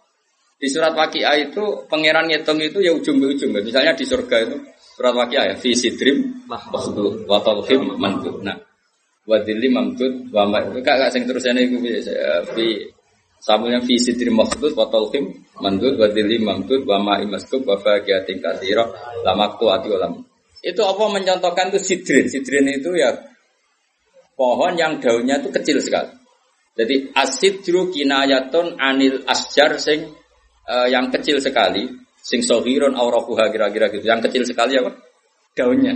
Di 0.58 0.70
surat 0.70 0.94
Waqiah 0.94 1.50
itu 1.50 1.86
pangeran 1.90 2.30
ngitung 2.30 2.62
itu 2.62 2.78
ya 2.78 2.94
ujung 2.94 3.18
ke 3.22 3.26
ujung. 3.34 3.50
Misalnya 3.58 3.94
di 3.94 4.06
surga 4.06 4.36
itu 4.46 4.56
surat 4.94 5.14
Waqiah 5.18 5.44
ya 5.50 5.54
fi 5.58 5.74
sidrim 5.74 6.46
wa 6.46 7.38
talhim 7.42 7.94
mandur. 7.98 8.38
Nah, 8.42 8.54
wadili 9.26 9.68
mamdud 9.68 10.30
wa 10.30 10.42
ma 10.46 10.58
kak 10.62 10.96
kak 11.02 11.10
sing 11.12 11.26
terusane 11.26 11.66
iku 11.66 11.76
fi 12.54 12.66
samulnya 13.42 13.82
fi 13.82 13.94
sidri 13.98 14.30
maksud 14.30 14.72
wa 14.78 14.86
talqim 14.88 15.30
mandud 15.60 15.98
wadili 15.98 16.38
mamdud 16.38 16.86
wa 16.86 16.96
ma 17.02 17.14
imaskub 17.20 17.66
wa 17.66 17.76
faqiyatin 17.76 18.38
katsira 18.38 18.86
lamaktu 19.26 19.66
ati 19.68 19.88
ulam 19.90 20.26
itu 20.66 20.82
apa 20.82 21.04
mencontohkan 21.06 21.70
itu 21.70 21.78
sidrin? 21.78 22.26
Sidrin 22.26 22.66
itu 22.66 22.90
ya 22.98 23.14
pohon 24.34 24.74
yang 24.74 24.98
daunnya 24.98 25.38
itu 25.38 25.54
kecil 25.54 25.78
sekali. 25.78 26.10
Jadi 26.74 27.14
asidru 27.14 27.88
kinayatun 27.94 28.74
anil 28.76 29.22
asjar 29.30 29.78
sing 29.78 30.10
uh, 30.66 30.90
yang 30.90 31.08
kecil 31.14 31.38
sekali 31.38 31.86
sing 32.18 32.42
sohiron 32.42 32.98
aurakuha 32.98 33.48
kira-kira 33.54 33.88
gitu. 33.94 34.10
Yang 34.10 34.28
kecil 34.28 34.42
sekali 34.42 34.74
apa? 34.74 34.90
Daunnya 35.54 35.94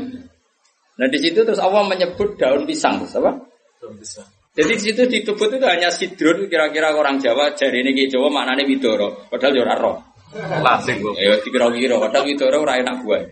Nah 0.98 1.06
di 1.06 1.18
situ 1.20 1.46
terus 1.46 1.60
Allah 1.62 1.86
menyebut 1.86 2.34
daun 2.40 2.66
pisang, 2.66 3.04
apa? 3.04 3.38
Daun 3.78 3.94
pisang. 4.00 4.26
Jadi 4.50 4.72
di 4.76 4.82
situ 4.82 5.02
disebut 5.06 5.62
itu 5.62 5.66
hanya 5.66 5.94
sidrun 5.94 6.50
kira-kira 6.50 6.90
orang 6.90 7.22
Jawa 7.22 7.54
jari 7.54 7.86
ini 7.86 8.10
Jawa 8.10 8.28
maknanya 8.34 8.66
widoro, 8.66 9.30
padahal 9.30 9.54
jora 9.54 9.74
roh. 9.78 9.96
Lasing 10.34 10.98
kok. 10.98 11.14
Ya 11.18 11.38
dikira-kira 11.38 12.02
padahal 12.02 12.26
widoro 12.26 12.56
ora 12.66 12.82
enak 12.82 13.06
buah. 13.06 13.22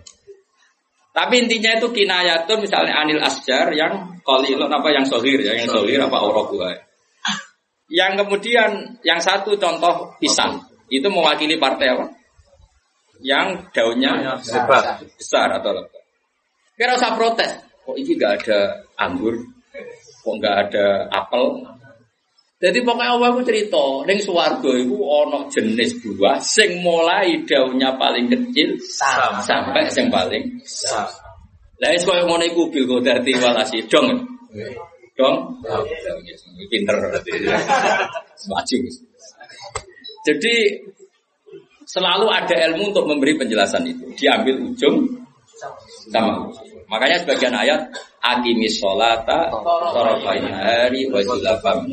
Tapi 1.11 1.35
intinya 1.43 1.75
itu 1.75 1.91
kinayatun 1.91 2.63
misalnya 2.63 2.95
anil 3.03 3.19
asjar 3.19 3.75
yang 3.75 4.23
qalilun 4.23 4.71
apa 4.71 4.89
yang 4.95 5.03
sohir 5.03 5.43
ya, 5.43 5.59
yang 5.59 5.67
sohir 5.67 5.99
apa 5.99 6.23
buah. 6.23 6.87
Yang 7.91 8.13
kemudian 8.23 9.01
yang 9.03 9.19
satu 9.19 9.59
contoh 9.59 10.15
pisang 10.23 10.63
itu 10.87 11.09
mewakili 11.11 11.59
partai 11.59 11.99
apa? 11.99 12.07
Yang 13.19 13.75
daunnya 13.75 14.39
besar, 14.39 15.03
besar 15.03 15.49
atau 15.59 15.75
lebat. 15.75 15.98
Kira 16.79 16.95
usah 16.95 17.19
protes. 17.19 17.51
Kok 17.83 17.97
ini 17.99 18.15
gak 18.15 18.33
ada 18.47 18.87
anggur? 18.95 19.35
Kok 20.23 20.35
gak 20.39 20.57
ada 20.71 21.11
apel? 21.11 21.67
Jadi 22.59 22.83
pokoknya 22.83 23.15
Allah 23.15 23.29
aku 23.31 23.43
cerita, 23.47 24.03
neng 24.03 24.19
suwargo 24.19 24.75
itu 24.75 24.99
ono 24.99 25.47
jenis 25.47 26.03
buah, 26.03 26.43
sing 26.43 26.83
mulai 26.83 27.47
daunnya 27.47 27.95
paling 27.95 28.27
kecil 28.27 28.75
Sama. 28.83 29.39
sampai 29.47 29.87
sing 29.87 30.11
paling 30.11 30.59
besar. 30.59 31.07
Lah 31.79 31.95
es 31.95 32.03
koyo 32.03 32.27
ngono 32.27 32.43
iku 32.43 32.67
bil 32.75 32.91
godati 32.91 33.31
walasi 33.39 33.87
dong. 33.87 34.27
Dong. 35.15 35.63
Pinter 36.67 36.99
berarti. 36.99 37.31
Jadi 40.27 40.55
selalu 41.87 42.27
ada 42.27 42.55
ilmu 42.71 42.91
untuk 42.91 43.07
memberi 43.07 43.39
penjelasan 43.39 43.87
itu. 43.87 44.11
Diambil 44.19 44.67
ujung 44.67 45.07
sama 46.11 46.43
ujung. 46.51 46.68
Makanya 46.89 47.21
sebagian 47.21 47.53
ayat 47.53 47.93
akimis 48.25 48.81
sholata 48.81 49.53
torofain 49.93 50.49
hari 50.49 51.05
wajilafam. 51.13 51.85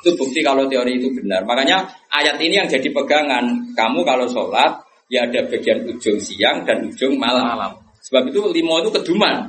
Itu 0.00 0.16
bukti 0.16 0.40
kalau 0.40 0.64
teori 0.64 0.96
itu 0.96 1.12
benar. 1.12 1.44
Makanya 1.44 1.84
ayat 2.08 2.40
ini 2.40 2.56
yang 2.56 2.68
jadi 2.68 2.88
pegangan. 2.88 3.76
Kamu 3.76 4.00
kalau 4.00 4.24
sholat 4.24 4.80
ya 5.12 5.28
ada 5.28 5.44
bagian 5.44 5.84
ujung 5.84 6.16
siang 6.16 6.64
dan 6.64 6.88
ujung 6.88 7.20
malam. 7.20 7.76
Sebab 8.00 8.32
itu 8.32 8.40
limo 8.48 8.80
itu 8.80 8.88
keduman. 8.88 9.44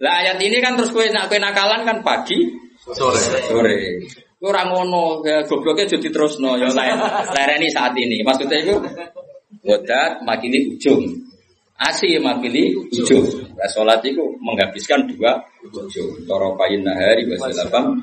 Lah 0.00 0.14
ayat 0.24 0.40
ini 0.40 0.56
kan 0.64 0.80
terus 0.80 0.96
kue 0.96 1.04
kue 1.12 1.36
nakalan 1.36 1.84
kan 1.84 2.00
pagi 2.00 2.40
sore. 2.80 3.20
Sore. 3.44 3.78
Ora 4.40 4.64
ngono, 4.64 5.20
ya 5.20 5.44
gobloknya 5.44 5.84
jadi 5.84 6.08
terus 6.08 6.40
no, 6.40 6.56
ya 6.56 6.72
lereni 7.36 7.68
saat 7.68 7.92
ini. 7.92 8.24
Maksudnya 8.24 8.64
itu 8.64 8.72
wadat 9.68 10.24
makili 10.24 10.72
ujung. 10.72 11.04
Asi 11.80 12.20
makili 12.20 12.76
ujung. 12.76 13.24
Nah, 13.56 13.64
sholat 13.72 14.04
itu 14.04 14.20
menghabiskan 14.44 15.08
dua 15.08 15.40
ujung. 15.64 16.12
Toro 16.28 16.52
payin 16.52 16.84
nahari 16.84 17.24
wasilabam. 17.24 17.96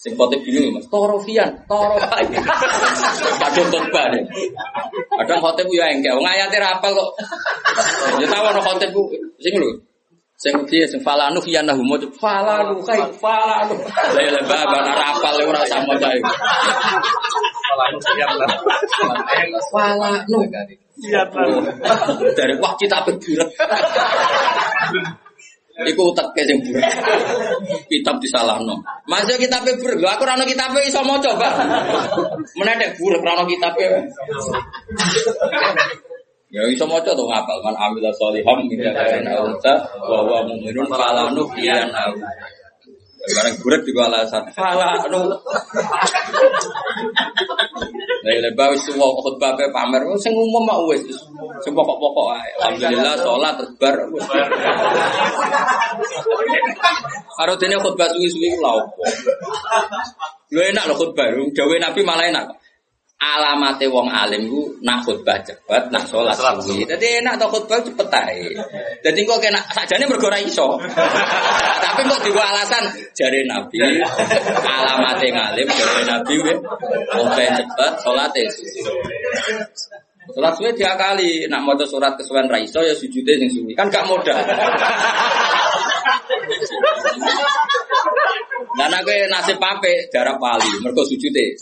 Sing 0.00 0.16
khotib 0.18 0.42
gini 0.42 0.74
mas, 0.74 0.84
toro 0.90 1.16
fian, 1.22 1.48
toro 1.70 1.96
payin. 1.96 2.40
Kadang 3.40 3.68
khotbah 3.72 4.04
deh. 4.10 4.24
Kadang 5.22 5.40
khotib 5.44 5.68
ya 5.70 5.86
enggak, 5.92 6.18
ngayati 6.18 6.56
rapal 6.58 6.92
kok. 6.92 7.10
Ya 8.18 8.26
tahu 8.26 8.48
no 8.52 8.60
khotib 8.64 8.90
sing 9.38 9.54
lho. 9.60 9.70
Sing 10.34 10.52
piye 10.66 10.84
sing 10.90 11.00
falanu 11.00 11.38
fi 11.40 11.54
anahu 11.56 11.84
mo 11.86 11.96
falanu 12.18 12.82
kai 12.82 13.00
falanu. 13.22 13.76
Lha 14.18 14.28
lha 14.34 14.42
baba 14.44 14.78
rapal 14.82 15.36
ora 15.46 15.62
sama 15.70 15.94
kae. 15.96 16.18
Falanu 17.64 17.98
falanu. 19.72 20.38
Dari 22.36 22.54
wah 22.60 22.72
kita 22.76 23.02
berburat. 23.02 23.48
Iku 25.74 26.14
utek 26.14 26.38
sing 26.46 26.62
burat. 26.62 26.86
Kitab 27.90 28.22
disalahno. 28.22 28.78
Masuk 29.10 29.42
kitab 29.42 29.66
burat. 29.66 29.98
Lho 29.98 30.06
aku 30.06 30.22
ora 30.22 30.38
ono 30.38 30.46
kitabe 30.46 30.78
iso 30.86 31.02
maca, 31.02 31.34
Pak. 31.34 31.52
Menedek 32.54 32.94
burat 32.94 33.18
ora 33.18 33.42
ono 33.42 33.50
kitabe. 33.50 34.06
Ya 36.54 36.62
iso 36.70 36.86
maca 36.86 37.10
to 37.10 37.26
ngapal 37.26 37.58
man 37.66 37.74
amila 37.74 38.14
sholiham 38.14 38.62
min 38.70 38.86
unsa 39.26 39.72
wa 39.98 40.22
huwa 40.22 40.46
mu'minun 40.46 40.86
fala 40.86 41.34
nuhyiyan 41.34 41.90
au. 41.90 42.14
Sekarang 43.24 43.54
buret 43.60 43.82
juga 43.88 44.12
alasan. 44.12 44.42
Fala 44.52 45.00
nu. 45.08 45.24
Lah 48.24 48.36
lebah 48.40 48.66
wis 48.72 48.88
wa 48.96 49.08
khutbah 49.20 49.52
pe 49.56 49.68
pamer 49.72 50.00
sing 50.20 50.32
umum 50.32 50.64
mak 50.64 50.80
wis 50.88 51.04
sing 51.64 51.72
pokok-pokok 51.72 52.28
ae. 52.36 52.50
Alhamdulillah 52.60 53.14
salat 53.20 53.54
terbar. 53.60 53.96
Karo 57.36 57.52
dene 57.60 57.76
khutbah 57.80 58.08
suwi-suwi 58.12 58.60
lha 58.60 58.70
opo. 58.76 59.02
Lu 60.52 60.60
enak 60.60 60.84
lho 60.88 60.94
khutbah, 60.96 61.28
dawe 61.32 61.76
Nabi 61.80 62.00
malah 62.04 62.26
enak 62.28 62.46
alamate 63.18 63.86
wong 63.88 64.10
alim 64.10 64.50
ku 64.50 64.74
nak 64.82 65.06
khutbah 65.06 65.38
cepet, 65.42 65.82
nak 65.90 66.04
sholat 66.10 66.34
suwi. 66.36 66.84
Dadi 66.84 67.22
enak 67.22 67.38
to 67.40 67.46
khutbah 67.48 67.80
cepet 67.80 68.08
ae. 68.10 68.50
Dadi 69.00 69.20
kok 69.22 69.38
kena 69.38 69.60
sakjane 69.70 70.04
mergo 70.10 70.28
ora 70.28 70.38
iso. 70.42 70.78
Tapi 71.84 72.00
kok 72.10 72.20
digo 72.26 72.40
alasan 72.42 72.84
jare 73.14 73.40
Nabi 73.46 73.78
alamate 74.66 75.26
ngalim 75.30 75.66
jare 75.70 76.02
Nabi 76.04 76.34
we 76.42 76.52
khutbah 77.14 77.48
cepet, 77.58 77.92
salate 78.02 78.44
Sholat 80.24 80.52
suwi 80.56 80.72
kali 80.80 81.44
nak 81.52 81.60
maca 81.68 81.84
surat 81.84 82.16
kesuwen 82.16 82.48
ra 82.48 82.56
iso 82.56 82.80
ya 82.80 82.96
sujude 82.96 83.36
sing 83.36 83.50
suwi. 83.52 83.76
Kan 83.76 83.92
gak 83.92 84.08
modal. 84.08 84.40
Dan 88.74 88.90
aku 88.90 89.12
nasib 89.30 89.56
pape 89.62 90.10
darah 90.10 90.36
pali, 90.36 90.68
mereka 90.82 91.02
sujute. 91.06 91.54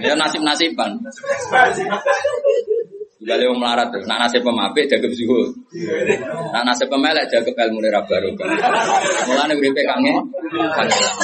Ya 0.00 0.16
nasib 0.16 0.40
nasiban. 0.40 0.96
Juga 3.24 3.40
lewat 3.40 3.56
melarat 3.56 3.88
terus. 3.88 4.04
Nak 4.04 4.28
nasib 4.28 4.44
pemape 4.44 4.84
jaga 4.84 5.08
zuhud. 5.08 5.48
Nak 6.52 6.62
nasib 6.68 6.92
pemelek 6.92 7.24
jaga 7.32 7.50
ilmu 7.68 7.80
nira 7.80 8.04
baru. 8.04 8.36
Mulane 9.28 9.56
uripe 9.56 9.80
kange. 9.80 10.12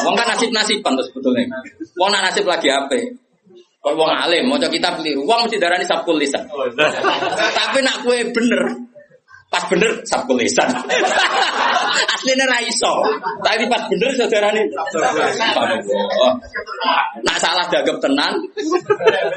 Wong 0.08 0.14
kan 0.16 0.26
nasib 0.32 0.48
nasiban 0.48 0.96
terus 0.96 1.12
sebetulnya. 1.12 1.44
Wong 2.00 2.08
nak 2.08 2.32
nasib 2.32 2.48
lagi 2.48 2.72
apa? 2.72 2.96
Kalau 3.80 3.96
wong 3.96 4.12
alim, 4.12 4.44
mau 4.44 4.60
kita 4.60 4.92
keliru, 5.00 5.24
wong 5.24 5.48
mesti 5.48 5.56
darani 5.56 5.88
sabkul 5.88 6.20
lisan. 6.20 6.44
Tapi 7.56 7.80
nak 7.80 8.04
kue 8.04 8.28
bener, 8.28 8.89
pas 9.50 9.66
bener 9.66 9.90
sabkul 10.06 10.38
lisan. 10.38 10.70
Aslinya 12.14 12.46
raiso, 12.46 13.02
tapi 13.42 13.66
pas 13.66 13.82
bener 13.90 14.10
saudara 14.14 14.54
nih. 14.54 14.64
Nak 17.26 17.36
salah 17.42 17.66
dagap 17.66 17.98
tenan, 17.98 18.32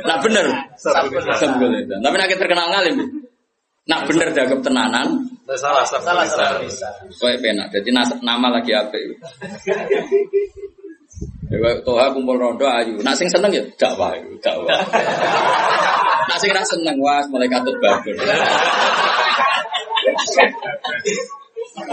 nak 0.06 0.18
bener 0.22 0.46
sabkul 0.78 1.18
lisan. 1.20 2.00
Tapi 2.00 2.16
nak 2.16 2.30
terkenal 2.30 2.68
ngalim, 2.70 2.98
nak 3.90 4.02
bener 4.06 4.30
dagap 4.32 4.60
tenanan, 4.62 5.08
salah 5.58 5.84
salah 5.84 6.24
salah. 6.30 6.62
Kue 7.10 7.34
penak, 7.42 7.74
jadi 7.74 7.90
nama 8.22 8.48
lagi 8.54 8.72
apa? 8.78 9.02
Ya 11.54 11.70
toha 11.86 12.10
kumpul 12.10 12.42
rondo 12.42 12.66
ayu. 12.66 12.98
Nak 13.06 13.14
sing 13.14 13.30
seneng 13.30 13.54
ya 13.54 13.62
dakwah, 13.78 14.18
dakwah. 14.42 14.74
Nak 16.30 16.38
sing 16.42 16.50
ra 16.50 16.66
seneng 16.66 16.98
wah 16.98 17.22
mulai 17.30 17.46
katut 17.46 17.78
babon. 17.78 18.18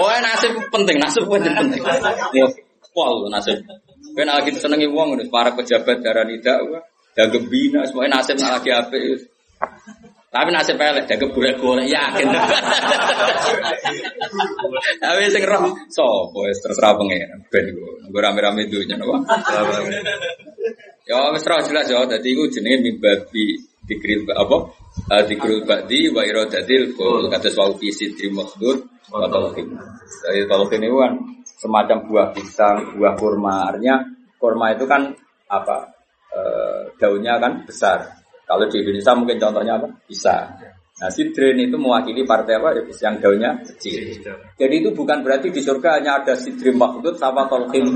Oh 0.01 0.09
nasib 0.09 0.53
penting, 0.73 0.97
nasib 0.97 1.29
penting 1.29 1.53
penting. 1.53 1.83
Ya 2.33 2.47
pol 2.97 3.29
nasib. 3.29 3.61
Kowe 4.11 4.25
nak 4.27 4.43
lagi 4.43 4.51
senengi 4.59 4.89
wong 4.91 5.15
para 5.31 5.55
pejabat 5.55 6.03
darani 6.03 6.43
dakwah, 6.43 6.83
dagem 7.15 7.47
bina, 7.47 7.87
semuanya 7.87 8.19
nasib 8.19 8.41
nak 8.43 8.59
lagi 8.59 8.71
apik. 8.75 9.30
Tapi 10.31 10.49
nasib 10.55 10.79
pelek, 10.79 11.11
jaga 11.11 11.27
boleh-boleh 11.27 11.91
yakin. 11.91 12.31
Tapi 15.03 15.27
sing 15.27 15.43
roh 15.43 15.75
sapa 15.91 16.39
wis 16.47 16.63
terserah 16.63 16.95
pengen. 16.95 17.43
Ben 17.51 17.67
gue 17.75 18.21
rame-rame 18.23 18.71
dunya 18.71 18.95
napa. 18.95 19.19
Ya 21.03 21.35
wis 21.35 21.43
roh 21.43 21.59
jelas 21.67 21.91
ya, 21.91 22.07
dadi 22.07 22.31
iku 22.31 22.47
jenenge 22.47 22.79
mimbabi 22.79 23.59
dikril 23.91 24.23
apa? 24.31 24.71
Dikril 25.27 25.67
ba'di 25.67 26.15
wa 26.15 26.23
iradatil 26.23 26.95
qul 26.95 27.27
kata 27.27 27.51
wau 27.59 27.75
fi 27.75 27.91
sidri 27.91 28.31
maksud 28.31 28.87
wa 29.11 29.27
talqin. 29.27 29.67
Jadi 30.31 30.47
talqin 30.47 30.87
itu 30.87 30.95
kan 30.95 31.13
semacam 31.59 32.07
buah 32.07 32.29
pisang, 32.31 32.95
buah 32.95 33.19
kurma. 33.19 33.75
Artinya 33.75 33.99
kurma 34.39 34.79
itu 34.79 34.87
kan 34.87 35.11
apa? 35.51 35.91
daunnya 37.03 37.43
kan 37.43 37.67
besar. 37.67 38.20
Kalau 38.51 38.67
di 38.67 38.83
Indonesia 38.83 39.15
mungkin 39.15 39.39
contohnya 39.39 39.79
apa? 39.79 39.87
Bisa. 40.11 40.59
Nah, 41.01 41.09
sidrin 41.09 41.55
itu 41.55 41.79
mewakili 41.79 42.27
partai 42.27 42.59
apa? 42.59 42.75
Yang 42.83 43.15
daunnya 43.23 43.63
kecil. 43.63 44.21
Jadi 44.59 44.75
itu 44.83 44.91
bukan 44.91 45.23
berarti 45.23 45.55
di 45.55 45.63
surga 45.63 46.03
hanya 46.03 46.19
ada 46.19 46.35
sidrin 46.35 46.75
makhluk 46.75 47.15
sama 47.15 47.47
tolkim. 47.47 47.95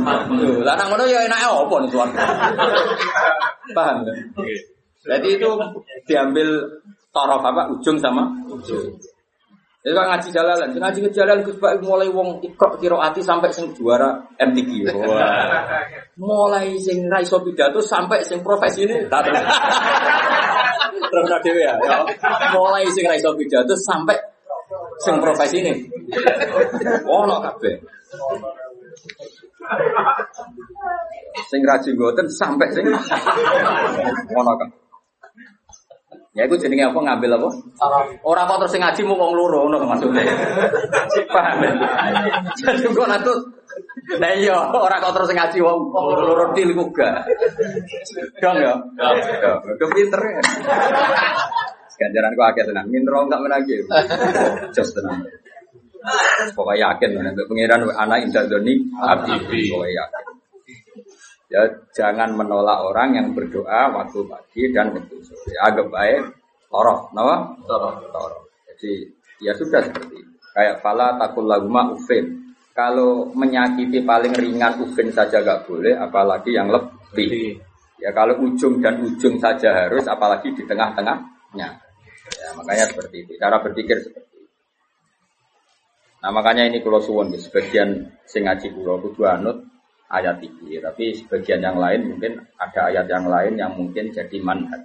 Lah 0.62 0.78
nang 0.78 0.94
ngono 0.94 1.10
ya 1.10 1.26
enake 1.26 1.42
apa 1.42 1.74
nih 1.82 1.90
suara? 1.90 2.24
Paham 3.74 4.06
kan? 4.06 4.16
Jadi 5.04 5.28
itu 5.36 5.48
diambil 6.06 6.48
torof 7.10 7.42
apa? 7.42 7.74
Ujung 7.74 7.98
sama 7.98 8.30
ujung. 8.46 8.94
Itu 9.84 9.92
kan 9.92 10.16
ngaji 10.16 10.32
jalalan, 10.32 10.72
sing 10.72 10.80
ngaji 10.80 10.98
jalalan 11.12 11.44
Gus 11.44 11.60
Pak 11.60 11.84
mulai 11.84 12.08
wong 12.08 12.40
ikro 12.40 12.80
kiroati 12.80 13.20
sampai 13.20 13.52
sing 13.52 13.68
juara 13.76 14.16
MTQ. 14.40 14.88
Wah. 15.04 15.60
Mulai 16.24 16.80
sing 16.80 17.04
ra 17.04 17.20
iso 17.20 17.44
pidato 17.44 17.84
sampai 17.84 18.24
sing 18.24 18.40
profesi 18.40 18.88
ini 18.88 19.04
tak 19.12 19.20
terus. 19.28 19.44
terus 21.28 21.42
dhewe 21.44 21.68
ya. 21.68 21.76
Mulai 22.56 22.88
sing 22.96 23.04
ra 23.04 23.12
iso 23.12 23.36
pidato 23.36 23.76
sampai 23.76 24.16
sing 25.04 25.20
profesi 25.20 25.60
ini. 25.60 25.72
Ono 27.20 27.44
kabeh. 27.44 27.76
Sing 31.44 31.60
ra 31.60 31.76
jenggoten 31.76 32.24
sampai 32.32 32.72
sing 32.72 32.88
ono 34.32 34.52
kabeh. 34.56 34.83
Ya 36.34 36.50
itu 36.50 36.58
jenenge 36.58 36.90
apa 36.90 36.98
ngambil 36.98 37.38
apa? 37.38 37.48
Orang 38.26 38.50
kok 38.50 38.58
terus 38.66 38.74
ngaji 38.74 39.00
mau 39.06 39.14
wong 39.14 39.38
loro 39.38 39.70
ngono 39.70 39.86
maksudnya. 39.86 40.26
Paham 41.30 41.62
ya? 41.62 41.72
Jadi 42.58 42.90
kok 42.90 43.06
natut 43.06 43.38
Nah 44.18 44.30
iya, 44.34 44.58
orang 44.74 44.98
kok 44.98 45.14
terus 45.14 45.30
ngaji 45.30 45.58
wong 45.62 45.78
loro 45.94 46.50
til 46.50 46.74
ku 46.74 46.90
gak. 46.90 47.22
Dong 48.42 48.58
ya. 48.58 48.74
Udah 49.62 49.88
pinter 49.94 50.20
ya. 50.26 50.42
Ganjaran 51.94 52.34
kok 52.34 52.46
akeh 52.50 52.64
tenan. 52.66 52.86
Minro 52.90 53.30
enggak 53.30 53.38
menagi. 53.38 53.86
Just 54.74 54.98
tenan. 54.98 55.22
Pokoknya 56.52 56.92
yakin, 56.92 57.16
pengiran 57.48 57.88
anak 57.96 58.28
indah 58.28 58.44
doni, 58.44 58.76
abdi, 59.00 59.40
pokoknya 59.72 60.04
yakin. 60.04 60.33
Ya 61.52 61.60
jangan 61.92 62.32
menolak 62.32 62.88
orang 62.88 63.20
yang 63.20 63.26
berdoa 63.36 63.92
waktu 63.92 64.24
pagi 64.24 64.72
dan 64.72 64.96
waktu 64.96 65.16
sore. 65.20 65.52
Agak 65.60 65.92
baik 65.92 66.20
toroh, 66.72 67.12
nama? 67.12 67.52
Toroh. 67.68 68.00
Toroh. 68.08 68.42
Jadi 68.72 69.06
ya 69.44 69.52
sudah 69.52 69.84
seperti 69.84 70.24
itu. 70.24 70.34
Kayak 70.54 70.80
fala 70.80 71.14
takul 71.20 71.46
laguma 71.46 71.92
ufin. 71.92 72.54
Kalau 72.74 73.30
menyakiti 73.30 74.02
paling 74.02 74.34
ringan 74.34 74.82
ufin 74.82 75.06
saja 75.14 75.38
gak 75.46 75.62
boleh, 75.70 75.94
apalagi 75.94 76.58
yang 76.58 76.74
lebih. 76.74 77.54
Ya 78.02 78.10
kalau 78.10 78.34
ujung 78.42 78.82
dan 78.82 78.98
ujung 78.98 79.38
saja 79.38 79.86
harus, 79.86 80.02
apalagi 80.10 80.50
di 80.50 80.66
tengah-tengahnya. 80.66 81.68
Ya 82.34 82.48
makanya 82.58 82.90
seperti 82.90 83.22
itu. 83.22 83.32
Cara 83.38 83.62
berpikir 83.62 84.02
seperti 84.02 84.42
itu. 84.42 84.50
Nah 86.18 86.34
makanya 86.34 86.66
ini 86.66 86.82
kalau 86.82 86.98
suwon 86.98 87.30
sebagian 87.38 88.10
sing 88.26 88.48
ngaji 88.48 88.74
kulo 88.74 88.98
kudu 88.98 89.22
anut 89.22 89.73
ayat 90.14 90.38
ini. 90.40 90.78
Tapi 90.78 91.10
sebagian 91.18 91.58
yang 91.58 91.76
lain 91.76 92.14
mungkin 92.14 92.38
ada 92.54 92.90
ayat 92.90 93.06
yang 93.10 93.26
lain 93.26 93.58
yang 93.58 93.72
mungkin 93.74 94.14
jadi 94.14 94.38
manhat. 94.38 94.82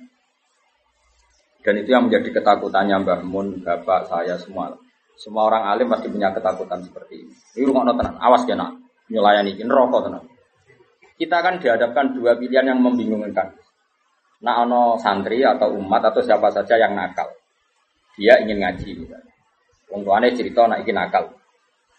Dan 1.60 1.86
itu 1.86 1.92
yang 1.92 2.08
menjadi 2.08 2.40
ketakutannya 2.40 3.04
Mbah 3.04 3.22
Mun, 3.28 3.62
Bapak, 3.62 4.08
saya 4.10 4.40
semua. 4.40 4.74
Semua 5.20 5.52
orang 5.52 5.68
alim 5.68 5.92
pasti 5.92 6.08
punya 6.08 6.32
ketakutan 6.32 6.80
seperti 6.80 7.28
ini. 7.28 7.34
Ini 7.60 7.68
rumah 7.68 7.84
tenang, 7.92 8.16
awas 8.16 8.48
ya 8.48 8.56
nak, 8.56 8.80
nyelayan 9.12 9.44
ini, 9.44 9.68
rokok 9.68 10.08
tenang. 10.08 10.24
Kita 11.20 11.44
akan 11.44 11.60
dihadapkan 11.60 12.16
dua 12.16 12.40
pilihan 12.40 12.64
yang 12.72 12.80
membingungkan. 12.80 13.52
Nah, 14.40 14.64
ono 14.64 14.96
santri 14.96 15.44
atau 15.44 15.76
umat 15.76 16.00
atau 16.00 16.24
siapa 16.24 16.48
saja 16.48 16.80
yang 16.80 16.96
nakal. 16.96 17.28
Dia 18.16 18.40
ingin 18.40 18.64
ngaji. 18.64 19.04
Wong 19.92 20.08
tuane 20.08 20.32
cerita 20.32 20.64
nak 20.64 20.88
ingin 20.88 20.96
nakal. 20.96 21.36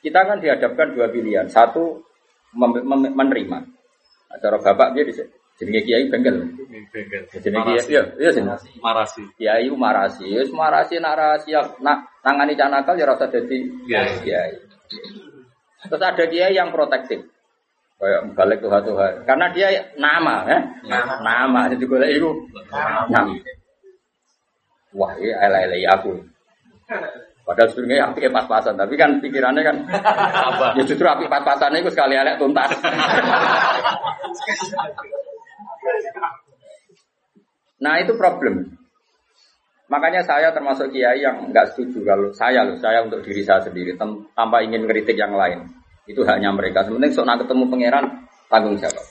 Kita 0.01 0.25
akan 0.25 0.41
dihadapkan 0.41 0.97
dua 0.97 1.13
pilihan. 1.13 1.45
Satu 1.53 2.01
menerima. 2.55 3.59
Nah, 4.31 4.39
cara 4.39 4.57
bapak 4.63 4.95
dia 4.95 5.03
di 5.07 5.13
jenenge 5.59 5.81
kiai 5.87 6.05
bengkel. 6.11 6.37
Bengkel. 6.91 7.23
Jenenge 7.43 7.79
kiai 7.79 7.87
iya 7.91 8.03
iya 8.19 8.31
sih. 8.31 8.43
Marasi. 8.79 9.23
Kiai 9.37 9.67
marasi. 9.71 10.27
Wis 10.27 10.51
marasi 10.55 10.99
nak 11.03 11.15
rahasia 11.19 11.61
nak 11.83 12.07
nangani 12.23 12.55
cah 12.59 12.69
nakal 12.71 12.95
ya 12.99 13.07
rasa 13.11 13.31
dadi 13.31 13.67
Kiai. 13.87 14.23
kiai. 14.23 14.55
Terus 15.87 16.03
ada 16.03 16.25
kiai 16.27 16.55
yang 16.55 16.71
protektif. 16.75 17.23
Kayak 18.01 18.33
balik 18.33 18.65
tuh 18.65 18.73
Tuhan. 18.73 19.29
Karena 19.29 19.53
dia 19.53 19.93
nama, 20.01 20.41
ya. 20.49 20.59
Nama. 20.89 21.15
Nama. 21.21 21.61
Jadi 21.69 21.85
gue 21.85 22.09
itu 22.09 22.33
nama. 22.73 23.29
Wah, 24.97 25.13
ini 25.21 25.29
elek 25.37 25.85
aku. 25.85 26.17
Padahal 27.51 27.67
sebenarnya 27.75 28.15
api 28.15 28.31
pas-pasan, 28.31 28.79
tapi 28.79 28.95
kan 28.95 29.19
pikirannya 29.19 29.67
kan 29.67 29.77
Apa? 30.55 30.79
ya 30.79 30.87
justru 30.87 31.03
api 31.03 31.27
pas-pasan 31.27 31.75
itu 31.83 31.91
sekali 31.91 32.15
elek 32.15 32.39
tuntas. 32.39 32.71
nah 37.83 37.99
itu 37.99 38.15
problem. 38.15 38.71
Makanya 39.91 40.23
saya 40.23 40.55
termasuk 40.55 40.95
kiai 40.95 41.27
yang 41.27 41.51
nggak 41.51 41.75
setuju 41.75 42.07
kalau 42.07 42.31
saya 42.31 42.63
loh, 42.63 42.79
saya 42.79 43.03
untuk 43.03 43.27
diri 43.27 43.43
saya 43.43 43.59
sendiri 43.67 43.99
tanpa 43.99 44.63
ingin 44.63 44.87
ngeritik 44.87 45.19
yang 45.19 45.35
lain. 45.35 45.67
Itu 46.07 46.23
haknya 46.23 46.55
mereka. 46.55 46.87
Sementing 46.87 47.11
sok 47.11 47.27
nak 47.27 47.43
ketemu 47.43 47.67
pangeran 47.67 48.07
tanggung 48.47 48.79
jawab. 48.79 49.03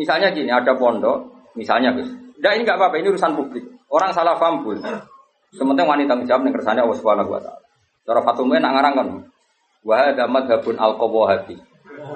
Misalnya 0.00 0.32
gini, 0.32 0.48
ada 0.48 0.72
pondok, 0.72 1.52
misalnya 1.52 1.92
Gus. 1.92 2.08
Enggak 2.40 2.52
ini 2.56 2.62
nggak 2.64 2.78
apa-apa, 2.80 2.96
ini 3.04 3.12
urusan 3.12 3.36
publik. 3.36 3.68
Orang 3.92 4.16
salah 4.16 4.40
paham 4.40 4.64
pun. 4.64 4.80
Sementing 5.52 5.84
wanita 5.84 6.16
tanggung 6.16 6.28
jawab 6.28 6.42
yang 6.48 6.54
kersane 6.56 6.80
Allah 6.80 6.96
Subhanahu 6.96 7.28
wa 7.28 7.40
taala. 7.40 7.60
Cara 8.08 8.20
Fatumah 8.24 8.58
nak 8.58 8.72
ngarang 8.72 8.94
kan. 8.96 9.08
Wa 9.84 9.94
hadza 10.00 10.24
madhabun. 10.26 10.74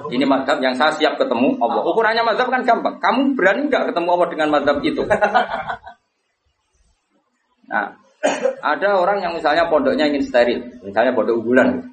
Ini 0.07 0.25
madhab 0.25 0.57
yang 0.59 0.73
saya 0.73 0.91
siap 0.97 1.21
ketemu 1.21 1.61
Allah. 1.61 1.85
Ukurannya 1.85 2.25
madhab 2.25 2.49
kan 2.49 2.65
gampang. 2.65 2.97
Kamu 2.97 3.37
berani 3.37 3.69
nggak 3.69 3.93
ketemu 3.93 4.07
Allah 4.09 4.27
dengan 4.33 4.47
madhab 4.51 4.77
itu? 4.81 5.05
Nah, 7.67 7.99
ada 8.63 8.89
orang 8.95 9.19
yang 9.19 9.35
misalnya 9.35 9.67
pondoknya 9.67 10.07
ingin 10.07 10.23
steril, 10.23 10.63
misalnya 10.87 11.11
pondok 11.11 11.43
unggulan, 11.43 11.83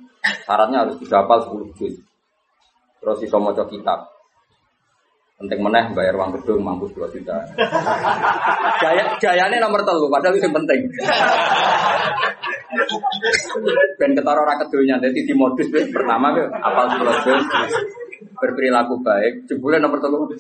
syaratnya 0.47 0.87
harus 0.87 0.95
bisa 1.03 1.19
hafal 1.19 1.51
10 1.51 1.75
juz. 1.75 1.99
Terus 3.03 3.19
iso 3.27 3.43
maca 3.43 3.67
kitab. 3.67 4.14
Penting 5.35 5.61
meneh 5.67 5.85
bayar 5.99 6.15
uang 6.15 6.31
gedung 6.39 6.63
mampus 6.63 6.95
2 6.95 7.11
juta. 7.11 7.35
Gaya 8.79 9.19
gayane 9.19 9.59
nomor 9.59 9.83
telu 9.83 10.07
padahal 10.07 10.39
itu 10.39 10.47
yang 10.47 10.55
penting. 10.63 10.81
Ben 13.99 14.15
ketara 14.15 14.41
ora 14.47 14.55
kedonya 14.63 15.03
dadi 15.03 15.27
di 15.27 15.35
modus 15.35 15.67
pertama 15.71 16.31
apal 16.39 16.87
10 16.87 17.25
juz 17.27 17.45
berperilaku 18.39 18.95
baik 19.03 19.47
jebule 19.51 19.83
nomor 19.83 19.99
telu 19.99 20.31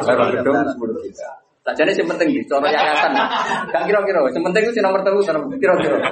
bayar 0.00 0.28
gedung 0.32 0.56
10 0.72 1.04
juta. 1.04 1.30
Tak 1.62 1.78
jadi 1.78 1.94
yang 1.94 2.10
penting 2.10 2.28
di 2.34 2.42
cara 2.50 2.66
yayasan. 2.66 3.14
Gak 3.70 3.86
kira-kira, 3.86 4.18
yang 4.34 4.44
penting 4.50 4.62
itu 4.66 4.74
si 4.74 4.82
nomor 4.82 5.04
telu 5.06 5.22
kira-kira. 5.60 6.10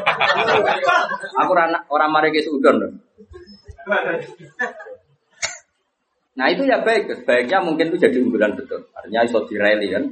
Aku 1.43 1.51
orang 1.57 1.74
orang 1.88 2.11
mari 2.12 2.30
ke 2.30 2.47
Udon. 2.47 3.01
Nah 6.38 6.46
itu 6.46 6.62
ya 6.62 6.78
baik, 6.80 7.26
baiknya 7.26 7.58
mungkin 7.58 7.90
itu 7.90 8.06
jadi 8.06 8.16
unggulan 8.22 8.54
betul. 8.54 8.86
Artinya 8.94 9.26
iso 9.26 9.42
direli 9.50 9.90
kan, 9.90 10.04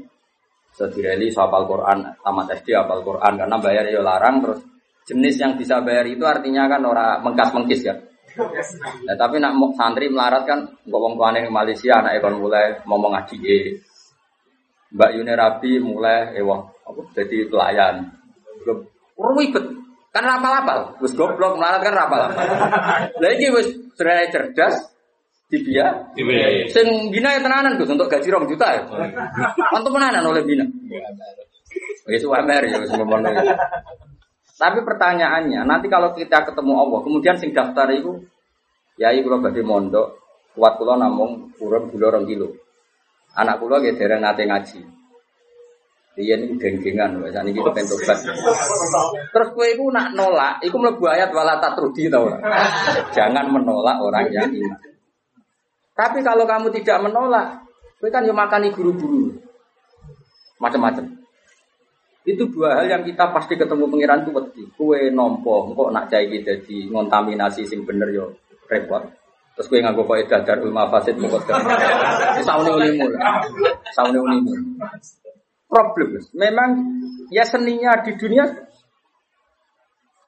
iso 0.75 0.87
direli 0.91 1.31
iso 1.31 1.41
hafal 1.47 1.65
Quran, 1.71 1.99
tamat 2.19 2.47
SD 2.59 2.75
hafal 2.75 3.07
Quran 3.07 3.33
karena 3.39 3.57
bayar 3.63 3.85
ya 3.87 4.03
larang 4.03 4.43
terus 4.43 4.61
jenis 5.07 5.41
yang 5.41 5.55
bisa 5.55 5.81
bayar 5.81 6.05
itu 6.05 6.27
artinya 6.27 6.67
kan 6.67 6.83
orang 6.85 7.23
mengkas 7.23 7.55
mengkis 7.55 7.87
ya. 7.87 7.95
Nah, 8.39 9.17
tapi 9.19 9.41
nak 9.43 9.57
santri 9.75 10.07
melarat 10.13 10.45
kan, 10.47 10.61
ngomong 10.87 11.19
tuane 11.19 11.43
di 11.43 11.51
Malaysia, 11.51 11.99
anak 11.99 12.23
ekon 12.23 12.39
mulai 12.39 12.77
ngomong 12.87 13.11
ngaji 13.17 13.37
eh. 13.43 13.65
Mbak 14.95 15.11
Yuni 15.21 15.33
Rabi 15.37 15.73
mulai 15.83 16.33
ewah 16.39 16.65
apa 16.65 17.01
jadi 17.13 17.49
pelayan. 17.51 18.09
Ribet. 19.19 19.65
Kan 20.09 20.25
rapal-rapal. 20.25 20.97
Wis 21.05 21.13
goblok 21.13 21.61
melarat 21.61 21.85
kan 21.85 21.93
rapal-rapal. 21.93 22.45
Lah 23.21 23.31
iki 23.37 23.53
cerdas 23.99 24.77
dibia. 25.49 26.13
Dibiayai. 26.13 26.69
Sing 26.69 27.09
bina 27.09 27.33
ya 27.35 27.41
tenanan 27.41 27.81
Gus 27.81 27.89
untuk 27.89 28.07
gaji 28.07 28.29
2 28.29 28.51
juta 28.53 28.67
ya. 28.77 28.83
Untuk 29.77 29.93
tenanan 29.97 30.25
oleh 30.29 30.45
bina. 30.45 30.65
Wis 32.09 32.25
UMR 32.25 32.63
ya 32.69 32.77
wis 32.81 32.93
ngomong 32.93 33.25
Tapi 34.59 34.83
pertanyaannya, 34.83 35.63
nanti 35.63 35.87
kalau 35.87 36.11
kita 36.19 36.43
ketemu 36.43 36.73
Allah, 36.83 37.01
kemudian 37.07 37.39
sing 37.39 37.55
daftar 37.55 37.87
itu 37.95 38.27
ya 38.99 39.15
iku 39.15 39.31
kula 39.31 39.39
badhe 39.39 39.63
mondok, 39.63 40.19
kuat 40.59 40.75
kula 40.83 40.99
namung 40.99 41.55
urip 41.63 41.95
gula 41.95 42.19
2 42.19 42.27
kilo. 42.27 42.59
Anak 43.39 43.63
kula 43.63 43.79
nggih 43.79 43.95
dereng 43.95 44.19
nate 44.19 44.45
ngaji. 44.51 44.81
Iya 46.19 46.35
ini 46.35 46.59
geng-gengan, 46.59 47.23
wes 47.23 47.31
ini 47.31 47.55
kita 47.55 47.71
pengen. 47.71 47.95
Terus 49.31 49.49
kue 49.55 49.71
itu 49.71 49.87
nak 49.95 50.19
nolak, 50.19 50.59
itu 50.67 50.75
mlebu 50.75 51.07
ayat 51.07 51.31
wala 51.31 51.63
tatrudi 51.63 52.11
tau? 52.11 52.27
Jangan 53.15 53.47
menolak 53.47 54.03
orang 54.03 54.27
yang 54.35 54.51
iman. 54.51 54.88
Tapi 55.99 56.23
kalau 56.23 56.47
kamu 56.47 56.71
tidak 56.79 57.03
menolak, 57.03 57.59
kue 57.99 58.07
kan 58.07 58.23
yang 58.23 58.39
makani 58.39 58.71
guru-guru, 58.71 59.35
macam-macam. 60.63 61.11
Itu 62.23 62.47
dua 62.55 62.79
hal 62.79 62.87
yang 62.87 63.03
kita 63.03 63.35
pasti 63.35 63.59
ketemu 63.59 63.91
pangeran 63.91 64.23
itu 64.23 64.31
wedi. 64.31 64.63
Kue 64.79 65.11
nompo, 65.11 65.75
kok 65.75 65.91
nak 65.91 66.07
cai 66.07 66.31
kita 66.31 66.63
di 66.63 66.87
ngontaminasi 66.87 67.67
sing 67.67 67.83
bener 67.83 68.15
yo 68.15 68.31
repot. 68.71 69.11
Terus 69.59 69.67
kue 69.67 69.83
kok 69.83 70.19
edah 70.23 70.41
darul 70.47 70.71
mafasid 70.71 71.19
mokot 71.19 71.43
kan. 71.51 71.67
Saune 72.47 72.79
ulimu 72.79 73.11
lah. 73.19 73.43
Saune 73.91 74.23
ulimu. 74.23 74.55
Problem. 75.67 76.15
Memang 76.39 76.71
ya 77.35 77.43
seninya 77.43 77.99
di 78.07 78.15
dunia 78.15 78.47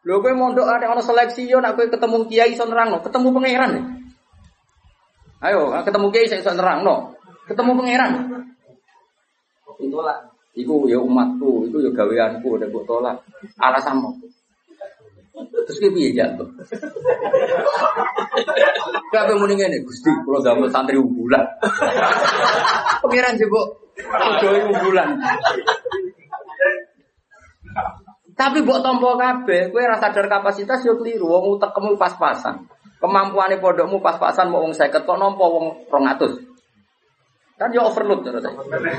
Lho 0.00 0.24
kowe 0.24 0.32
mondok 0.32 0.64
ada 0.64 0.96
ono 0.96 1.04
seleksi 1.04 1.44
yo 1.44 1.60
nak 1.60 1.76
kowe 1.76 1.84
ketemu 1.84 2.24
kiai 2.24 2.56
iso 2.56 2.64
nerangno, 2.64 3.04
ketemu 3.04 3.36
pangeran. 3.36 3.70
ya. 3.76 3.99
Ayo, 5.40 5.72
ketemu 5.88 6.06
kiai 6.12 6.28
iso 6.28 6.52
nerangno. 6.52 7.16
Ketemu 7.48 7.72
pangeran. 7.72 8.12
Tolak. 9.80 10.18
Iku 10.52 10.84
ya 10.90 11.00
umatku, 11.00 11.64
iku 11.70 11.80
ya 11.80 11.90
gaweanku, 11.96 12.60
nek 12.60 12.68
mbok 12.68 12.84
tolak. 12.84 13.16
Alasanmu. 13.56 14.20
Terus 15.40 15.78
ki 15.80 15.88
piye 15.96 16.12
jatuh? 16.12 16.44
Kabeh 19.08 19.34
muni 19.40 19.56
ngene, 19.56 19.80
Gusti, 19.80 20.12
kula 20.28 20.44
damel 20.44 20.68
santri 20.68 21.00
unggulan. 21.00 21.42
Pangeran 23.00 23.40
jebok 23.40 23.66
podoe 23.96 24.60
unggulan. 24.68 25.16
Tapi 28.36 28.58
mbok 28.60 28.80
tampa 28.84 29.10
kabeh, 29.16 29.72
kowe 29.72 29.80
ora 29.80 29.96
sadar 29.96 30.28
kapasitas 30.28 30.84
yo 30.84 31.00
keliru, 31.00 31.24
wong 31.28 31.56
utekmu 31.56 31.96
pas-pasan. 31.96 32.68
Kemampuane 33.00 33.56
pondokmu 33.56 34.04
pas-pasan 34.04 34.52
mau 34.52 34.60
wong 34.60 34.76
50 34.76 35.08
kok 35.08 35.16
nampa 35.16 35.44
wong 35.48 35.88
200. 35.88 37.56
Kan 37.56 37.72
yo 37.72 37.88
overload 37.88 38.20
terus. 38.28 38.44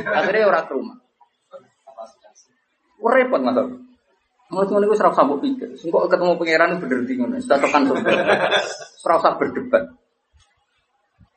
Akhirnya 0.10 0.50
ora 0.50 0.66
ke 0.66 0.74
rumah. 0.74 0.98
Repot 3.02 3.42
mas. 3.42 3.58
Mau 4.52 4.66
cuma 4.68 4.84
itu 4.84 4.98
serap 4.98 5.14
sambut 5.14 5.38
pikir. 5.40 5.78
Sengkok 5.78 6.10
ketemu 6.10 6.34
pangeran 6.34 6.82
bener 6.82 7.00
bingung. 7.06 7.30
Tekan 7.38 7.88
surga. 7.88 8.12
Serap 8.98 9.38
berdebat. 9.38 9.94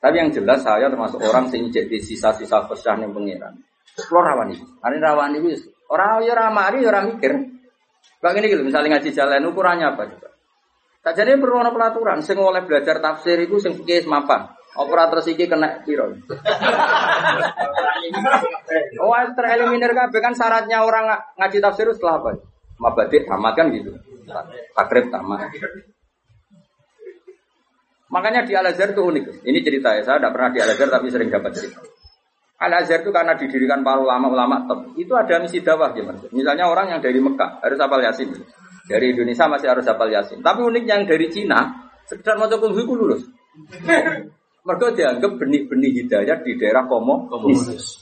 Tapi 0.00 0.20
yang 0.20 0.28
jelas 0.32 0.60
saya 0.60 0.88
termasuk 0.92 1.20
orang 1.20 1.48
sing 1.48 1.68
jadi 1.72 1.96
sisa-sisa 2.00 2.64
pesyah 2.68 2.96
ning 3.00 3.12
pangeran. 3.12 3.60
Kulo 4.08 4.20
rawan 4.24 4.52
iki. 4.52 4.64
Ane 4.80 4.96
rawan 5.00 5.36
iki 5.36 5.68
ora 5.92 6.20
ya 6.24 6.32
ora 6.32 6.48
mari 6.48 6.80
ya 6.80 6.88
ora 6.92 7.04
mikir. 7.04 7.32
Kok 8.24 8.32
ngene 8.32 8.48
gitu, 8.48 8.64
misalnya 8.64 8.96
ngaji 8.96 9.12
jalan 9.12 9.48
ukurannya 9.52 9.84
apa 9.84 10.23
jadi 11.12 11.36
perlu 11.36 11.60
ana 11.60 11.68
pelaturan 11.68 12.24
sing 12.24 12.40
oleh 12.40 12.64
belajar 12.64 12.96
tafsir 13.04 13.36
iku 13.44 13.60
sing 13.60 13.76
fikih 13.76 14.08
mapan. 14.08 14.48
Operator 14.74 15.20
iki 15.28 15.44
kena 15.46 15.84
piro? 15.84 16.08
Oh, 19.00 19.16
tereliminir 19.32 19.96
kabeh 19.96 20.20
kan 20.20 20.36
syaratnya 20.36 20.84
orang 20.84 21.08
nga- 21.08 21.22
ngaji 21.40 21.58
tafsir 21.62 21.88
itu 21.88 21.96
setelah 21.96 22.20
apa? 22.20 22.30
Mabadik 22.76 23.24
tamat 23.24 23.52
kan 23.56 23.72
gitu. 23.72 23.96
Takrib 24.76 25.08
tamat. 25.08 25.48
Makanya 28.12 28.44
di 28.44 28.52
Al 28.54 28.70
Azhar 28.70 28.92
itu 28.92 29.02
unik. 29.02 29.42
Ini 29.42 29.58
cerita 29.64 29.96
ya, 29.96 30.02
saya 30.04 30.20
tidak 30.20 30.32
pernah 30.36 30.50
di 30.52 30.58
Al 30.60 30.70
Azhar 30.70 30.88
tapi 30.92 31.06
sering 31.08 31.28
dapat 31.32 31.50
cerita. 31.56 31.80
Al 32.60 32.72
Azhar 32.76 33.02
itu 33.02 33.10
karena 33.10 33.34
didirikan 33.34 33.80
para 33.82 33.98
ulama-ulama 33.98 34.68
top, 34.70 34.94
itu 34.94 35.12
ada 35.16 35.40
misi 35.42 35.64
dakwah 35.64 35.90
gimana? 35.96 36.20
Misalnya 36.30 36.70
orang 36.70 36.94
yang 36.94 37.00
dari 37.00 37.18
Mekah 37.18 37.58
harus 37.64 37.78
hafal 37.80 38.04
Yasin. 38.04 38.30
Dari 38.84 39.16
Indonesia 39.16 39.48
masih 39.48 39.68
harus 39.72 39.84
hafal 39.88 40.12
Yasin. 40.12 40.44
Tapi 40.44 40.60
uniknya 40.60 41.00
yang 41.00 41.04
dari 41.08 41.26
Cina 41.32 41.88
sekedar 42.04 42.36
mau 42.36 42.48
kulhu 42.48 42.80
itu 42.84 42.92
lulus. 42.92 43.22
Mereka 44.64 44.96
dianggap 44.96 45.32
benih-benih 45.36 45.92
hidayah 46.04 46.40
di 46.40 46.56
daerah 46.56 46.88
komo 46.88 47.28
komunis. 47.28 48.00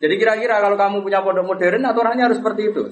Jadi 0.00 0.14
kira-kira 0.16 0.58
kalau 0.58 0.74
kamu 0.74 1.04
punya 1.04 1.20
pondok 1.20 1.44
modern 1.46 1.84
aturannya 1.86 2.24
harus 2.26 2.38
seperti 2.42 2.72
itu. 2.72 2.82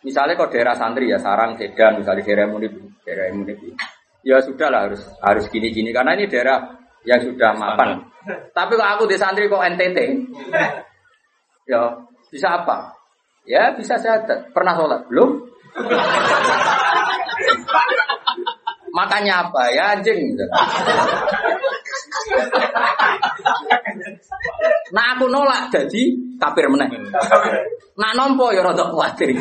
Misalnya 0.00 0.34
kalau 0.34 0.50
daerah 0.50 0.74
santri 0.74 1.12
ya 1.12 1.20
Sarang, 1.20 1.60
Sedan, 1.60 2.00
misalnya 2.00 2.24
daerah 2.24 2.46
Munib, 2.48 2.72
daerah 3.04 3.28
Munib. 3.36 3.60
Ya 4.24 4.40
sudah 4.40 4.68
lah 4.72 4.88
harus 4.88 5.04
harus 5.20 5.44
gini-gini 5.52 5.92
karena 5.92 6.16
ini 6.16 6.26
daerah 6.26 6.80
yang 7.04 7.20
sudah 7.20 7.52
mapan. 7.54 8.00
Tapi 8.52 8.72
kalau 8.76 8.90
aku 8.96 9.04
di 9.06 9.16
santri 9.20 9.48
kok 9.48 9.60
NTT, 9.60 9.98
ya 11.70 11.80
bisa 12.32 12.48
apa? 12.64 12.99
Ya 13.50 13.74
bisa 13.74 13.98
saya 13.98 14.22
pernah 14.54 14.78
sholat 14.78 15.10
belum? 15.10 15.42
Makanya 18.94 19.50
apa 19.50 19.62
ya 19.74 19.98
anjing? 19.98 20.38
Nah 24.94 25.18
aku 25.18 25.26
nolak 25.26 25.74
jadi 25.74 26.02
kafir 26.38 26.70
meneng. 26.70 26.94
Nah 27.98 28.10
nompo 28.14 28.54
ya 28.54 28.62
rada 28.62 28.86
kuwatir. 28.86 29.34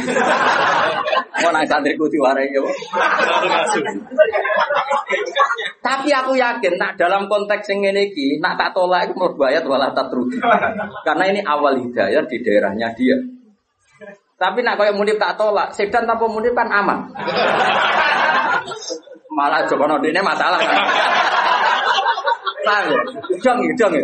Mau 1.39 1.53
nang 1.53 1.70
santriku 1.70 2.10
diwarai 2.10 2.49
ya. 2.49 2.62
Tapi 5.86 6.10
aku 6.10 6.34
yakin 6.34 6.82
nak 6.82 6.97
dalam 6.97 7.30
konteks 7.30 7.70
yang 7.72 7.93
ini 7.93 8.10
ki, 8.10 8.41
nak 8.41 8.57
tak 8.57 8.74
tolak 8.74 9.05
itu 9.05 9.14
mau 9.14 9.32
ayat 9.45 9.64
wala 9.70 9.93
tatruki. 9.93 10.41
Karena 11.05 11.24
ini 11.30 11.41
awal 11.45 11.78
hidayah 11.78 12.26
di 12.26 12.38
daerahnya 12.41 12.89
dia. 12.97 13.39
Tapi 14.40 14.64
nak 14.64 14.80
kayak 14.80 14.96
munib 14.96 15.20
tak 15.20 15.36
tolak, 15.36 15.76
sedan 15.76 16.08
tanpa 16.08 16.24
munib 16.32 16.56
kan 16.56 16.72
aman. 16.72 17.12
Malah 19.36 19.68
Jokono 19.68 20.00
ini 20.00 20.24
masalah 20.24 20.60
kan. 20.64 20.80
Paham 22.64 22.86
ya? 22.92 23.02
Dong 23.44 23.60
ya, 23.66 24.04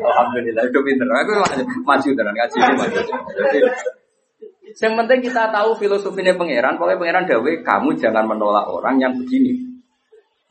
Alhamdulillah, 0.00 0.64
itu 0.68 0.80
pinter. 0.84 1.06
Aku 1.08 1.32
maju 1.84 2.08
dengan 2.12 2.34
ngaji 2.36 2.56
ini 2.56 2.74
maju. 2.76 3.00
Yang 4.70 4.94
penting 4.94 5.20
kita 5.26 5.42
tahu 5.50 5.70
filosofinya 5.76 6.32
pangeran. 6.38 6.78
Pokoknya 6.78 7.00
pangeran 7.00 7.24
Dawe, 7.26 7.52
kamu 7.66 7.88
jangan 7.98 8.24
menolak 8.24 8.64
orang 8.70 8.96
yang 9.02 9.12
begini. 9.18 9.58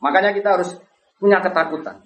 Makanya 0.04 0.36
kita 0.36 0.60
harus 0.60 0.76
punya 1.16 1.40
ketakutan. 1.40 2.04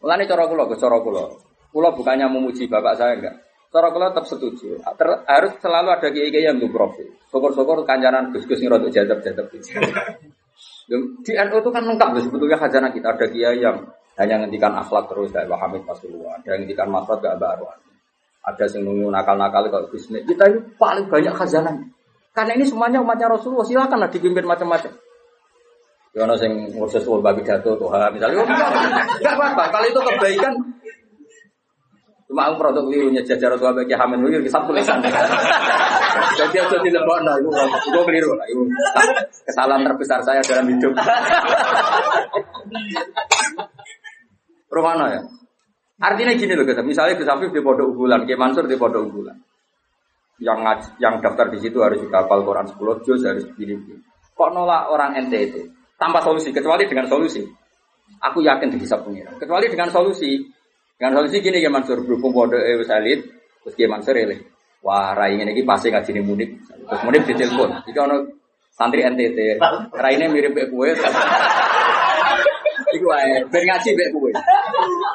Mulane 0.00 0.24
cara 0.24 0.44
kula, 0.48 0.64
cara 0.76 0.98
kula. 1.00 1.24
Kula 1.70 1.88
bukannya 1.94 2.26
memuji 2.28 2.66
bapak 2.66 2.96
saya 2.96 3.16
enggak. 3.16 3.36
Cara 3.70 3.86
kula 3.94 4.10
tetap 4.10 4.26
setuju. 4.26 4.82
Ter, 4.82 5.08
harus 5.30 5.52
selalu 5.62 5.88
ada 5.94 6.08
kiai-kiai 6.10 6.50
yang 6.50 6.58
profil. 6.74 7.06
Syukur-syukur 7.30 7.86
kancanan 7.86 8.34
Gus-gus 8.34 8.58
ning 8.58 8.66
rada 8.66 8.90
jadab-jadab. 8.90 9.46
Di 11.22 11.32
NU 11.38 11.56
itu 11.62 11.70
kan 11.70 11.82
lengkap 11.86 12.18
sebetulnya 12.18 12.58
khazanah 12.58 12.90
kita 12.90 13.14
ada 13.14 13.26
kiai 13.30 13.62
yang 13.62 13.78
hanya 14.18 14.42
ngendikan 14.42 14.74
akhlak 14.74 15.06
terus 15.06 15.30
dari 15.30 15.46
Wahamid 15.46 15.86
Rasulullah, 15.86 16.34
ada 16.36 16.58
yang 16.58 16.66
ngendikan 16.66 16.90
makrot 16.90 17.22
gak 17.22 17.38
baru. 17.38 17.70
Ada 18.42 18.66
yang 18.74 18.90
nunggu 18.90 19.08
nakal-nakal 19.14 19.70
kalau 19.70 19.86
bisnis. 19.86 20.26
Kita 20.26 20.50
ini 20.50 20.58
paling 20.74 21.06
banyak 21.06 21.30
khazanah. 21.30 21.78
Karena 22.34 22.52
ini 22.58 22.66
semuanya 22.66 22.98
umatnya 23.00 23.30
Rasulullah, 23.30 23.62
silakanlah 23.62 24.10
dipimpin 24.10 24.44
macam-macam. 24.44 24.92
Ya 26.10 26.26
ono 26.26 26.34
sing 26.34 26.74
ngurus 26.74 27.06
babi 27.22 27.46
dato 27.46 27.78
Tuhan 27.78 28.10
misalnya, 28.10 28.42
oh, 28.42 28.46
enggak 28.50 29.30
apa-apa. 29.30 29.64
Kalau 29.70 29.86
itu 29.86 30.00
kebaikan 30.02 30.52
Cuma 32.30 32.46
aku 32.46 32.62
produk 32.62 32.86
lirunya 32.86 33.26
jajar 33.26 33.58
tua 33.58 33.74
bagi 33.74 33.90
hamil 33.90 34.22
liru 34.22 34.46
kisah 34.46 34.62
tulisan. 34.62 35.02
Jadi 36.38 36.56
aku 36.62 36.78
tidak 36.86 37.02
nah 37.26 37.34
itu 37.34 37.50
itu 37.90 37.98
keliru 38.06 38.38
lah. 38.38 38.46
Itu 38.46 38.70
kesalahan 39.50 39.82
terbesar 39.82 40.22
saya 40.22 40.38
dalam 40.46 40.70
hidup. 40.70 40.94
Romana 44.70 45.10
ya. 45.10 45.26
Artinya 45.98 46.30
gini 46.38 46.54
loh 46.54 46.62
guys, 46.62 46.78
misalnya 46.86 47.18
Gus 47.18 47.26
Afif 47.26 47.50
di 47.50 47.58
pondok 47.66 47.98
unggulan, 47.98 48.22
Ki 48.22 48.38
Mansur 48.38 48.70
di 48.70 48.78
pondok 48.78 49.10
unggulan. 49.10 49.34
Yang 50.38 50.86
yang 51.02 51.18
daftar 51.18 51.50
di 51.50 51.58
situ 51.58 51.82
harus 51.82 51.98
hafal 52.14 52.46
Quran 52.46 52.70
10 52.70 52.78
juz 53.10 53.26
harus 53.26 53.42
begini. 53.50 53.74
Kok 54.38 54.54
nolak 54.54 54.86
orang 54.86 55.18
NTT 55.26 55.66
tanpa 55.98 56.22
solusi 56.22 56.54
kecuali 56.54 56.86
dengan 56.86 57.10
solusi. 57.10 57.42
Aku 58.22 58.38
yakin 58.38 58.70
dihisap 58.70 59.02
pengira. 59.02 59.34
Kecuali 59.34 59.66
dengan 59.66 59.90
solusi, 59.90 60.46
dengan 61.00 61.16
solusi 61.16 61.40
gini 61.40 61.64
ya 61.64 61.72
Mansur 61.72 62.04
berhubung 62.04 62.36
pondok 62.36 62.60
eh 62.60 62.76
elit, 62.76 63.24
terus 63.64 63.72
dia 63.72 63.88
Mansur 63.88 64.12
elih. 64.12 64.36
Wah, 64.84 65.16
rai 65.16 65.32
ini 65.32 65.48
lagi 65.48 65.64
pasti 65.64 65.88
ngaji 65.88 66.12
nih 66.12 66.24
munik. 66.24 66.50
Terus 66.68 67.00
munik 67.08 67.24
ditelepon. 67.24 67.72
Jika 67.88 68.04
ono 68.04 68.16
santri 68.68 69.00
NTT, 69.08 69.56
rai 69.96 70.20
ini 70.20 70.28
mirip 70.28 70.52
kayak 70.52 70.68
kue. 70.68 70.92
Iku 73.00 73.08
ae, 73.16 73.40
ben 73.48 73.64
ngaji 73.64 73.88
mbek 73.96 74.08
kowe. 74.12 74.30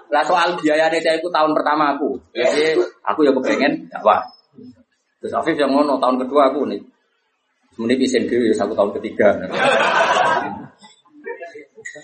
Lah 0.09 0.25
soal 0.25 0.57
biaya 0.57 0.89
saya 0.89 1.21
itu 1.21 1.29
tahun 1.29 1.53
pertama 1.53 1.93
aku. 1.93 2.17
Jadi 2.33 2.81
aku 3.05 3.21
ya 3.21 3.31
kepengen 3.37 3.85
dakwah. 3.93 4.25
Terus 5.21 5.37
Afif 5.37 5.53
yang 5.53 5.69
ngono 5.69 6.01
tahun 6.01 6.17
kedua 6.25 6.49
aku 6.49 6.65
nih. 6.65 6.81
Semuanya 7.77 7.95
bisa 8.01 8.17
dhewe 8.25 8.49
ya, 8.49 8.55
aku 8.57 8.73
tahun 8.73 8.89
ketiga. 8.97 9.37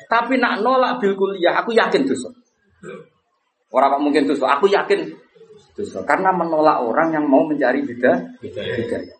Tapi 0.05 0.37
nak 0.37 0.61
nolak 0.61 1.01
bil 1.01 1.17
kuliah 1.17 1.57
aku 1.57 1.73
yakin 1.73 2.05
dosa. 2.05 2.29
Orang 3.71 3.97
kok 3.97 4.03
mungkin 4.03 4.27
dosa. 4.27 4.59
Aku 4.59 4.67
yakin 4.67 5.15
dosa. 5.73 6.03
Karena 6.03 6.35
menolak 6.35 6.83
orang 6.83 7.15
yang 7.15 7.25
mau 7.25 7.47
mencari 7.47 7.81
beda 7.87 8.35
hidayah. 8.43 9.17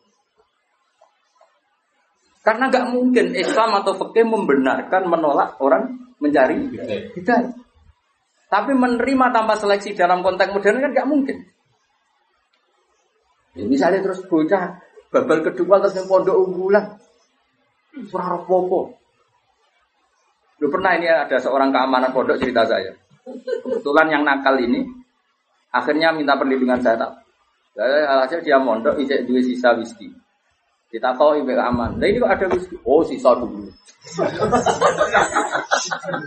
Karena 2.41 2.67
nggak 2.67 2.85
mungkin 2.91 3.37
Islam 3.37 3.79
atau 3.79 3.95
fikih 3.95 4.27
membenarkan 4.27 5.07
menolak 5.07 5.55
orang 5.63 5.95
mencari 6.19 6.67
hidayah. 7.15 7.55
Tapi 8.51 8.71
menerima 8.75 9.25
tanpa 9.31 9.55
seleksi 9.55 9.95
dalam 9.95 10.19
konteks 10.19 10.51
modern 10.51 10.83
kan 10.83 10.91
nggak 10.91 11.07
mungkin. 11.07 11.37
Ya, 13.55 13.63
misalnya 13.63 14.03
terus 14.03 14.23
bocah 14.27 14.79
babal 15.11 15.39
kedua 15.43 15.79
terus 15.79 15.95
yang 15.95 16.07
pondok 16.07 16.35
unggulan, 16.35 16.99
surah 18.07 18.43
popo. 18.43 18.95
Lu 20.59 20.67
pernah 20.71 20.95
ini 20.99 21.07
ada 21.07 21.35
seorang 21.39 21.71
keamanan 21.71 22.11
pondok 22.11 22.39
cerita 22.39 22.63
saya. 22.67 22.91
Kebetulan 23.63 24.07
yang 24.11 24.23
nakal 24.27 24.59
ini 24.59 24.83
akhirnya 25.71 26.11
minta 26.11 26.35
perlindungan 26.35 26.83
saya 26.83 26.99
tak. 26.99 27.11
Alhasil 27.79 28.43
dia 28.43 28.59
mondok 28.59 28.99
ijek 28.99 29.27
dua 29.27 29.39
sisa 29.39 29.71
whisky. 29.75 30.11
Kita 30.91 31.15
tahu 31.15 31.39
ibu 31.39 31.55
aman. 31.55 31.95
Nah 31.95 32.03
ini 32.03 32.19
kok 32.19 32.35
ada 32.35 32.45
whisky? 32.51 32.75
Oh 32.83 32.99
sisa 32.99 33.31
dulu. 33.31 33.63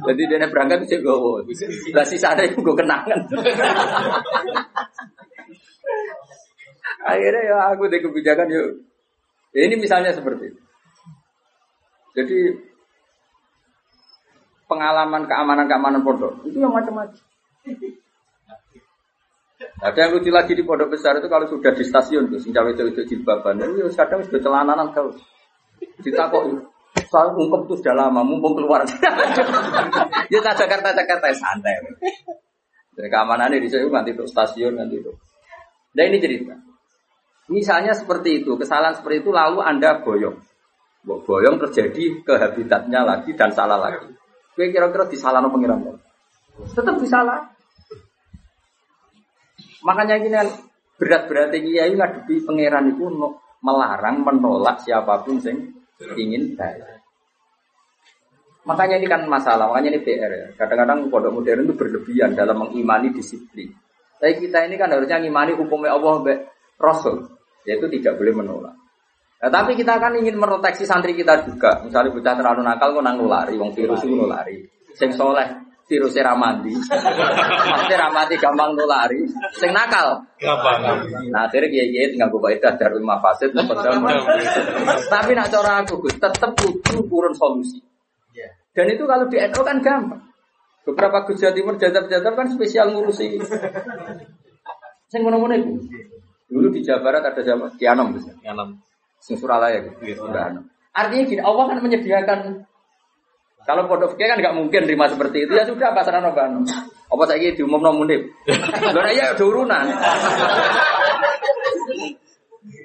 Jadi 0.08 0.22
dia 0.24 0.48
berangkat 0.48 0.88
ijek 0.88 1.04
gue. 1.04 1.52
Lah 1.92 2.06
sisa 2.08 2.32
ada 2.32 2.48
yang 2.48 2.64
gue 2.64 2.76
kenangan. 2.76 3.20
Akhirnya 7.04 7.42
ya 7.44 7.58
aku 7.76 7.92
deh 7.92 8.00
kebijakan 8.00 8.48
yuk. 8.48 8.88
Ya, 9.52 9.68
ini 9.68 9.76
misalnya 9.78 10.16
seperti 10.16 10.50
itu. 10.50 10.60
Jadi 12.16 12.38
pengalaman 14.74 15.22
keamanan-keamanan 15.30 16.02
pondok 16.02 16.42
itu 16.42 16.58
yang 16.58 16.74
macam-macam. 16.74 17.22
Ada 19.80 19.96
yang 19.96 20.10
lucu 20.18 20.30
lagi 20.34 20.52
di 20.58 20.66
pondok 20.66 20.98
besar 20.98 21.22
itu 21.22 21.30
kalau 21.30 21.46
sudah 21.46 21.70
di 21.70 21.86
stasiun 21.86 22.26
tuh, 22.26 22.42
sing 22.42 22.50
itu 22.50 22.82
itu 22.90 23.00
jilbaban, 23.14 23.62
itu 23.62 23.86
kadang 23.94 24.20
sudah 24.26 24.40
celananan 24.42 24.90
kau. 24.90 25.14
Kita 26.02 26.26
kok 26.28 26.44
soal 27.06 27.34
ungkep 27.38 27.70
tuh 27.70 27.76
sudah 27.78 27.94
lama, 27.94 28.26
mumpung 28.26 28.58
keluar. 28.58 28.82
ya 30.32 30.38
Jakarta 30.42 30.90
Jakarta 30.90 31.26
santai. 31.34 31.74
Dan 32.94 33.10
keamanannya 33.10 33.58
di 33.58 33.68
sana 33.70 34.02
nanti 34.02 34.14
itu 34.14 34.24
stasiun 34.26 34.78
nanti 34.78 35.02
itu. 35.02 35.10
Dan 35.94 36.14
ini 36.14 36.18
cerita. 36.22 36.54
Misalnya 37.50 37.92
seperti 37.92 38.42
itu, 38.42 38.56
kesalahan 38.56 38.96
seperti 38.96 39.26
itu 39.26 39.30
lalu 39.34 39.60
anda 39.60 40.00
boyong, 40.00 40.38
boyong 41.04 41.56
terjadi 41.68 42.24
ke 42.24 42.34
habitatnya 42.40 43.04
lagi 43.04 43.36
dan 43.36 43.52
salah 43.52 43.76
lagi. 43.76 44.08
Kue 44.54 44.70
kira-kira 44.70 45.10
disalahno 45.10 45.50
pengiran 45.50 45.82
Tetap 46.70 46.96
disalah. 47.02 47.50
Makanya 49.82 50.22
ini 50.22 50.30
kan 50.30 50.48
berat-berat 50.96 51.52
kiai 51.52 51.92
ngadepi 51.92 52.46
pangeran 52.46 52.94
itu 52.94 53.04
melarang 53.60 54.22
menolak 54.22 54.80
siapa 54.80 55.26
pun 55.26 55.42
sing 55.42 55.74
ingin 56.14 56.54
baik. 56.54 57.02
Makanya 58.64 58.96
ini 58.96 59.06
kan 59.10 59.28
masalah, 59.28 59.68
makanya 59.68 59.92
ini 59.92 60.00
PR 60.00 60.32
ya. 60.32 60.46
Kadang-kadang 60.56 61.12
pondok 61.12 61.36
modern 61.36 61.68
itu 61.68 61.76
berlebihan 61.76 62.32
dalam 62.32 62.64
mengimani 62.64 63.12
disiplin. 63.12 63.68
Tapi 64.16 64.40
kita 64.40 64.64
ini 64.64 64.80
kan 64.80 64.88
harusnya 64.88 65.20
mengimani 65.20 65.52
hukumnya 65.52 65.92
Allah 65.92 66.24
Rasul, 66.80 67.28
yaitu 67.68 67.92
tidak 67.92 68.16
boleh 68.16 68.32
menolak. 68.32 68.74
Nah, 69.44 69.52
tapi 69.52 69.76
kita 69.76 70.00
kan 70.00 70.16
ingin 70.16 70.40
meroteksi 70.40 70.88
santri 70.88 71.12
kita 71.12 71.44
juga. 71.44 71.84
Misalnya 71.84 72.16
bocah 72.16 72.32
terlalu 72.32 72.64
nakal 72.64 72.96
kok 72.96 73.04
nang 73.04 73.20
nulari, 73.20 73.60
wong 73.60 73.76
virus 73.76 74.00
itu 74.00 74.16
nulari. 74.16 74.56
Sing 74.96 75.12
soleh 75.12 75.44
virus 75.84 76.16
ramadi. 76.16 76.72
Pasti 76.72 77.92
ramadi 78.08 78.40
gampang 78.40 78.72
nulari. 78.72 79.20
Sing 79.52 79.68
nakal 79.76 80.24
Gampang. 80.40 80.80
Nah, 81.28 81.44
akhirnya 81.44 81.68
kiai 81.68 81.92
kiai 81.92 82.08
tinggal 82.16 82.32
gue 82.32 82.40
baik 82.40 82.64
darul 82.80 83.04
mafasid, 83.04 83.52
tapi 85.12 85.30
nak 85.36 85.52
cara 85.52 85.84
aku 85.84 86.08
tetap 86.08 86.52
butuh 86.56 87.04
kurun 87.04 87.36
solusi. 87.36 87.84
Dan 88.72 88.96
itu 88.96 89.04
kalau 89.04 89.28
di 89.28 89.36
NU 89.44 89.60
kan 89.60 89.76
gampang. 89.84 90.24
Beberapa 90.88 91.28
Gus 91.28 91.36
Jawa 91.36 91.52
Timur 91.52 91.76
jadab-jadab 91.76 92.32
kan 92.32 92.48
spesial 92.48 92.96
ngurusi. 92.96 93.36
Saya 95.12 95.20
ngono-ngono 95.20 95.52
itu. 95.52 95.72
Dulu 96.48 96.72
di 96.72 96.80
Jawa 96.80 97.04
Barat 97.04 97.28
ada 97.28 97.40
siapa? 97.44 97.76
Kianom 97.76 98.16
Gus. 98.16 98.24
Sing 99.24 99.40
Suralaya 99.40 99.80
gitu. 99.80 100.28
Artinya 100.92 101.24
gini, 101.24 101.40
Allah 101.40 101.64
kan 101.72 101.80
menyediakan 101.80 102.68
kalau 103.64 103.88
pondok 103.88 104.12
fikih 104.12 104.28
kan 104.28 104.36
nggak 104.36 104.56
mungkin 104.60 104.84
terima 104.84 105.08
seperti 105.08 105.48
itu 105.48 105.56
ya 105.56 105.64
sudah 105.64 105.96
pasaran 105.96 106.28
Anom. 106.28 106.68
Apa 107.08 107.24
saya 107.24 107.48
diumum 107.56 107.80
no 107.80 107.96
munib? 107.96 108.20
Lah 108.92 109.08
iya 109.08 109.32
ada 109.32 109.40
urunan. 109.40 109.84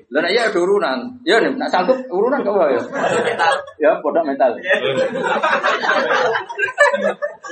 Lah 0.07 0.29
iya 0.31 0.47
ada 0.47 0.55
urunan. 0.55 1.19
Ya 1.27 1.43
nih, 1.43 1.51
nak 1.59 1.67
sanggup 1.67 1.99
urunan 2.07 2.39
kau 2.47 2.63
ya. 2.63 2.79
Ya 3.83 3.99
pondok 3.99 4.23
mental. 4.23 4.55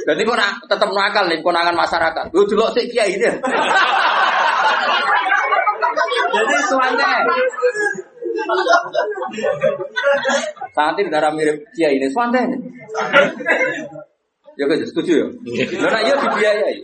Jadi 0.07 0.21
kok 0.23 0.38
nak 0.39 0.51
tetap 0.71 0.89
nakal 0.95 1.27
nih 1.27 1.43
konangan 1.43 1.75
masyarakat. 1.75 2.31
Lu 2.31 2.47
delok 2.47 2.71
sik 2.79 2.88
kiai 2.95 3.11
ini. 3.11 3.27
Jadi 6.31 6.55
suannya. 6.71 7.15
Santri 10.75 11.09
darah 11.09 11.33
mirip 11.33 11.67
kiai 11.73 11.97
ini 11.97 12.07
suannya. 12.11 12.41
Ya 14.57 14.65
guys, 14.65 14.89
setuju 14.89 15.11
ya. 15.13 15.27
Nak 15.85 16.01
iya 16.01 16.15
dibiayai. 16.17 16.77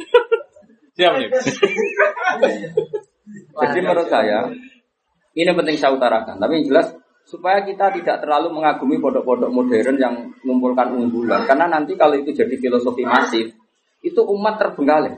Siap 0.94 1.14
nih. 1.18 1.30
Jadi 3.34 3.80
menurut 3.82 4.10
saya 4.10 4.50
ini 5.34 5.50
penting 5.50 5.76
saya 5.82 5.98
utarakan. 5.98 6.38
Tapi 6.38 6.62
yang 6.62 6.66
jelas 6.70 6.94
supaya 7.26 7.64
kita 7.66 7.90
tidak 7.98 8.22
terlalu 8.22 8.54
mengagumi 8.54 9.00
pondok-pondok 9.02 9.50
modern 9.50 9.96
yang 9.98 10.14
mengumpulkan 10.46 10.94
unggulan. 10.94 11.50
Karena 11.50 11.66
nanti 11.66 11.98
kalau 11.98 12.14
itu 12.14 12.30
jadi 12.36 12.54
filosofi 12.60 13.02
masif, 13.08 13.50
itu 14.06 14.22
umat 14.22 14.60
terbengkalai. 14.62 15.18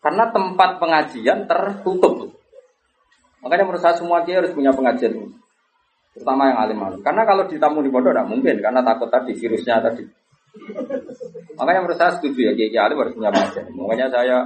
Karena 0.00 0.30
tempat 0.30 0.80
pengajian 0.80 1.48
tertutup. 1.48 2.13
Makanya 3.44 3.64
menurut 3.68 3.82
saya 3.84 3.94
semua 4.00 4.24
kiai 4.24 4.40
harus 4.40 4.56
punya 4.56 4.72
pengajian. 4.72 5.12
Terutama 6.16 6.48
yang 6.48 6.58
alim-alim. 6.64 7.00
Karena 7.04 7.28
kalau 7.28 7.44
ditamu 7.44 7.84
di 7.84 7.92
pondok 7.92 8.16
tidak 8.16 8.26
mungkin. 8.32 8.56
Karena 8.64 8.80
takut 8.80 9.12
tadi 9.12 9.36
virusnya 9.36 9.84
tadi. 9.84 10.02
Makanya 11.60 11.80
menurut 11.84 11.98
saya 12.00 12.16
setuju 12.16 12.50
ya 12.50 12.52
kiai 12.56 12.80
alim 12.80 12.96
harus 13.04 13.12
punya 13.12 13.28
pengajian. 13.28 13.66
Makanya 13.76 14.06
saya 14.08 14.36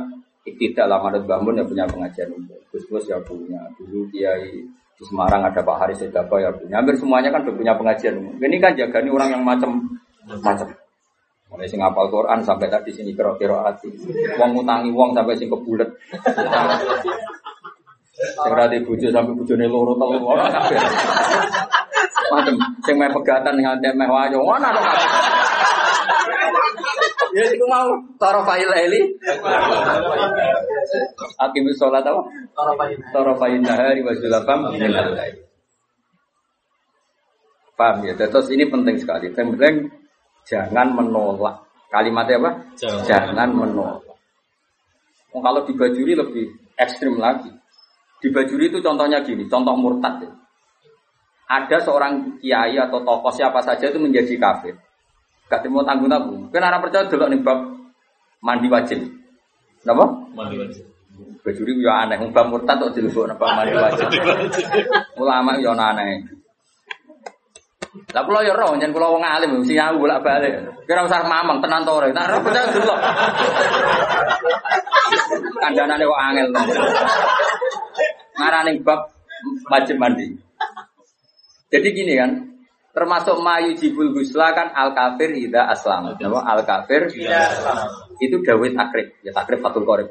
tidak 0.48 0.86
lama 0.88 1.12
ada 1.12 1.20
bangun 1.20 1.60
ya 1.60 1.64
punya 1.68 1.84
pengajian 1.84 2.32
Gus 2.72 2.84
Gus 2.88 3.04
ya 3.06 3.20
punya. 3.22 3.60
Dulu 3.78 4.08
kiai 4.10 4.64
di 4.98 5.02
Semarang 5.06 5.46
ada 5.46 5.62
Pak 5.62 5.76
Haris 5.78 6.02
Sedapa 6.02 6.42
ya 6.42 6.50
punya. 6.50 6.82
Hampir 6.82 6.98
semuanya 6.98 7.30
kan 7.30 7.46
punya 7.46 7.76
pengajian. 7.78 8.18
Ini 8.40 8.56
kan 8.58 8.74
jaga 8.74 8.98
nih 8.98 9.12
orang 9.14 9.30
yang 9.30 9.42
macam-macam. 9.46 10.74
Mulai 11.48 11.64
sing 11.64 11.80
hafal 11.80 12.12
Quran 12.12 12.44
sampai 12.44 12.68
tadi 12.68 12.92
sini 12.92 13.16
kero 13.16 13.38
hati. 13.64 13.88
Wong 14.36 14.50
ngutangi 14.52 14.92
wong 14.92 15.16
sampai 15.16 15.32
sing 15.32 15.48
kebulet. 15.48 15.88
Sing 18.18 18.50
ra 18.50 18.66
di 18.66 18.82
bojo 18.82 19.06
sampai 19.14 19.30
bojone 19.30 19.66
loro 19.70 19.94
telu 19.94 20.18
ora 20.26 20.50
kabeh. 20.50 20.78
Macem 22.34 22.54
sing 22.82 22.94
meh 22.98 23.10
pegatan 23.14 23.54
nganti 23.62 23.94
meh 23.94 24.08
wayo 24.10 24.42
ana 24.58 24.74
to. 24.74 24.82
Ya 27.36 27.44
iku 27.46 27.66
mau 27.70 27.86
tara 28.18 28.42
fa'il 28.42 28.66
eli. 28.74 29.00
Akimis 31.38 31.78
sholat 31.78 32.02
apa? 32.02 32.20
Tara 33.14 33.32
fa'il 33.38 33.62
nahari 33.62 34.02
wa 34.02 34.10
zulafam 34.18 34.74
minal 34.74 35.14
lail. 35.14 35.38
Paham 37.78 38.02
ya? 38.02 38.18
Terus 38.18 38.50
ini 38.50 38.66
penting 38.66 38.98
sekali. 38.98 39.30
Penting 39.30 39.86
jangan 40.42 40.90
menolak. 40.90 41.62
Kalimatnya 41.94 42.42
apa? 42.42 42.50
Jangan. 42.74 43.06
Jangan 43.06 43.48
menolak. 43.54 44.02
Oh, 45.30 45.44
kalau 45.44 45.62
di 45.62 45.76
Bajuri 45.76 46.18
lebih 46.18 46.50
ekstrim 46.74 47.20
lagi. 47.20 47.52
Di 48.18 48.28
Bajuri 48.34 48.66
itu 48.70 48.78
contohnya 48.82 49.22
gini, 49.22 49.46
contoh 49.46 49.74
murtad. 49.78 50.22
ya. 50.22 50.30
Ada 51.48 51.80
seorang 51.80 52.38
kiai 52.42 52.76
atau 52.76 53.00
tokoh 53.00 53.32
siapa 53.32 53.64
saja 53.64 53.88
itu 53.88 53.96
menjadi 53.96 54.36
kafir. 54.36 54.76
Gak 55.48 55.64
mau 55.72 55.80
tanggung 55.80 56.12
tanggung. 56.12 56.52
Kan 56.52 56.60
anak 56.60 56.84
percaya 56.84 57.08
dulu 57.08 57.24
nih 57.32 57.40
bab 57.40 57.58
mandi 58.44 58.68
wajib. 58.68 59.00
Kenapa? 59.80 60.04
Mandi 60.36 60.60
wajib. 60.60 60.84
Bajuri 61.40 61.80
ya 61.80 62.04
aneh. 62.04 62.20
Bab 62.28 62.52
murtad 62.52 62.76
kok 62.84 62.92
dilebok 62.92 63.32
bab 63.40 63.48
mandi 63.56 63.72
wajib. 63.72 64.08
Ulama 65.16 65.56
ya 65.56 65.72
aneh. 65.72 66.37
Lah 67.88 68.22
kula 68.24 68.44
ya 68.44 68.52
roh, 68.52 68.76
yen 68.76 68.92
kula 68.92 69.08
wong 69.08 69.24
alim 69.24 69.64
mesti 69.64 69.72
nyawu 69.76 70.04
bolak-balik. 70.04 70.84
Kira 70.84 71.08
usah 71.08 71.24
mamang 71.24 71.64
tenan 71.64 71.88
to 71.88 71.92
ora. 71.92 72.12
Tak 72.12 72.28
ora 72.28 72.38
percaya 72.44 72.66
delok. 72.72 73.00
Kandhanane 75.60 76.04
kok 76.04 76.20
angel. 76.20 76.46
Ngarani 78.38 78.72
bab 78.84 79.00
wajib 79.72 79.96
mandi. 79.96 80.36
Jadi 81.68 81.88
gini 81.92 82.16
kan, 82.16 82.30
termasuk 82.96 83.40
mayu 83.44 83.76
jibul 83.76 84.12
gusla 84.12 84.56
kan 84.56 84.72
al 84.72 84.96
kafir 84.96 85.36
ida 85.36 85.68
aslam. 85.68 86.16
Nama 86.16 86.40
al 86.44 86.64
kafir 86.64 87.12
itu 88.20 88.36
dawit 88.44 88.72
takrib, 88.76 89.16
ya 89.24 89.32
takrib 89.32 89.60
fatul 89.60 89.84
korib. 89.84 90.08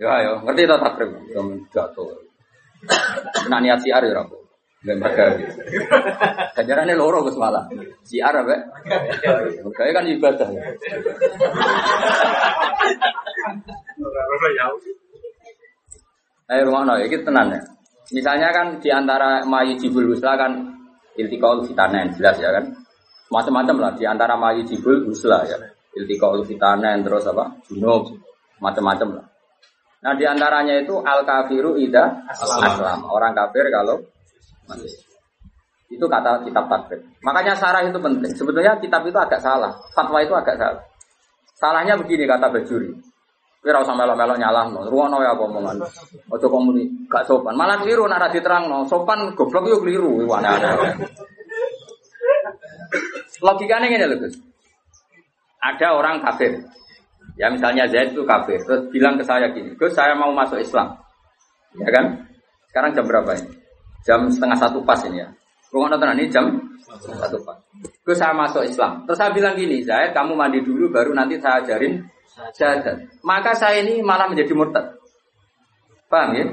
Ya 0.00 0.10
ayo, 0.20 0.42
ngerti 0.44 0.64
tak 0.64 0.80
takrib? 0.80 1.10
Ya 1.28 1.40
jatuh. 1.72 2.24
Nak 3.48 3.60
niat 3.64 3.80
siar 3.80 4.04
ya 4.04 4.12
rabu. 4.12 4.43
Mereka 4.84 5.24
Kajarannya 6.52 6.92
loro 6.92 7.24
Gus 7.24 7.40
malah. 7.40 7.64
Siar 8.04 8.36
apa? 8.36 8.52
Mereka 9.64 9.92
kan 9.96 10.04
ibadah. 10.04 10.48
Ayo 16.44 16.60
rumah 16.68 16.84
no, 16.84 17.00
ini 17.00 17.16
tenan 17.24 17.56
ya. 17.56 17.60
Misalnya 18.12 18.52
kan 18.52 18.76
di 18.84 18.92
antara 18.92 19.40
mayu 19.48 19.80
jibul 19.80 20.04
gusla 20.04 20.36
kan 20.36 20.52
iltikaul 21.16 21.64
fitanen 21.64 22.12
jelas 22.12 22.36
ya 22.36 22.52
kan. 22.52 22.68
Macam-macam 23.32 23.76
lah 23.80 23.92
di 23.96 24.04
antara 24.04 24.36
mayu 24.36 24.60
jibul 24.68 25.00
gusla 25.08 25.48
ya. 25.48 25.56
Iltikaul 25.96 26.44
fitanen 26.44 27.00
terus 27.00 27.24
apa? 27.24 27.56
Junub 27.72 28.12
macam-macam 28.60 29.16
lah. 29.16 29.26
Nah 30.04 30.12
di 30.12 30.28
antaranya 30.28 30.84
itu 30.84 31.00
al 31.00 31.24
kafiru 31.24 31.80
ida 31.80 32.28
aslam. 32.28 33.08
Orang 33.08 33.32
kafir 33.32 33.72
kalau 33.72 34.04
masih. 34.68 34.92
Itu 35.92 36.06
kata 36.10 36.42
kitab 36.42 36.66
takrib. 36.66 37.04
Makanya 37.22 37.54
sarah 37.54 37.84
itu 37.84 37.98
penting. 38.00 38.32
Sebetulnya 38.34 38.74
kitab 38.80 39.04
itu 39.06 39.14
agak 39.14 39.38
salah. 39.38 39.70
Fatwa 39.94 40.18
itu 40.18 40.34
agak 40.34 40.56
salah. 40.58 40.82
Salahnya 41.54 41.94
begini 41.94 42.26
kata 42.26 42.50
Bajuri. 42.50 42.90
Kira 43.64 43.80
usah 43.80 43.96
melok-melok 43.96 44.36
nyalah 44.36 44.68
no. 44.68 44.84
Ruwono 44.84 45.24
ya 45.24 45.32
apa 45.32 45.42
omongan. 45.48 45.80
Ojo 46.28 46.46
komuni 46.52 46.84
gak 47.08 47.24
sopan. 47.24 47.56
Malah 47.56 47.80
keliru 47.80 48.04
nak 48.04 48.28
diterang 48.28 48.68
no. 48.68 48.84
Sopan 48.84 49.32
goblok 49.32 49.64
yo 49.64 49.80
keliru. 49.80 50.28
Wah, 50.28 50.44
aneh-aneh. 50.44 51.00
Logikanya 53.40 53.88
gini 53.88 54.04
loh. 54.04 54.28
Ada 55.64 55.96
orang 55.96 56.20
kafir. 56.20 56.60
Ya 57.40 57.48
misalnya 57.48 57.88
Zaid 57.88 58.12
itu 58.12 58.20
kafir. 58.28 58.60
Terus 58.68 58.92
bilang 58.92 59.16
ke 59.16 59.24
saya 59.24 59.48
gini. 59.48 59.72
Gus 59.80 59.96
saya 59.96 60.12
mau 60.12 60.28
masuk 60.36 60.60
Islam. 60.60 61.00
Ya 61.80 61.88
kan? 61.88 62.28
Sekarang 62.68 62.92
jam 62.92 63.08
berapa 63.08 63.32
ini? 63.32 63.53
Jam 64.04 64.28
setengah 64.28 64.58
satu 64.60 64.84
pas 64.84 65.00
ini 65.08 65.24
ya. 65.24 65.28
Rumah 65.72 65.96
nonton 65.96 66.14
ini 66.20 66.28
jam 66.30 66.44
satu 67.00 67.40
pas. 67.42 67.58
Gus 68.04 68.20
saya 68.20 68.36
masuk 68.36 68.62
Islam. 68.68 69.08
Terus 69.08 69.18
saya 69.18 69.32
bilang 69.32 69.56
gini, 69.56 69.80
Zaid 69.80 70.12
kamu 70.12 70.36
mandi 70.36 70.60
dulu 70.60 70.92
baru 70.92 71.16
nanti 71.16 71.40
saya 71.40 71.64
ajarin 71.64 72.04
syahadat. 72.52 73.24
Maka 73.24 73.56
saya 73.56 73.80
ini 73.80 74.04
malah 74.04 74.28
menjadi 74.28 74.52
murtad. 74.52 75.00
Paham 76.04 76.30
ya? 76.36 76.44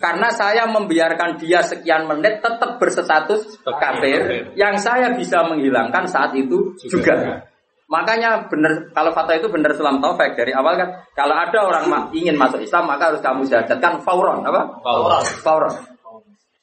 Karena 0.00 0.28
saya 0.32 0.66
membiarkan 0.66 1.38
dia 1.38 1.62
sekian 1.62 2.08
menit 2.08 2.40
tetap 2.40 2.80
berstatus 2.80 3.60
kafir 3.62 4.50
yang 4.58 4.74
saya 4.80 5.12
bisa 5.14 5.44
menghilangkan 5.46 6.08
saat 6.08 6.32
itu 6.34 6.74
juga. 6.88 7.44
Makanya 7.86 8.50
benar 8.50 8.90
kalau 8.90 9.14
fatwa 9.14 9.38
itu 9.38 9.46
benar 9.46 9.70
Islam 9.70 10.02
taufik 10.02 10.34
dari 10.34 10.50
awal 10.50 10.74
kan 10.74 10.90
kalau 11.14 11.38
ada 11.38 11.58
orang 11.62 11.86
ingin 12.10 12.34
masuk 12.34 12.58
Islam 12.58 12.90
maka 12.90 13.14
harus 13.14 13.22
kamu 13.22 13.46
syahadatkan 13.46 14.02
fauron 14.02 14.42
apa? 14.42 14.82
Fauron. 14.82 15.22
Fauron. 15.38 15.74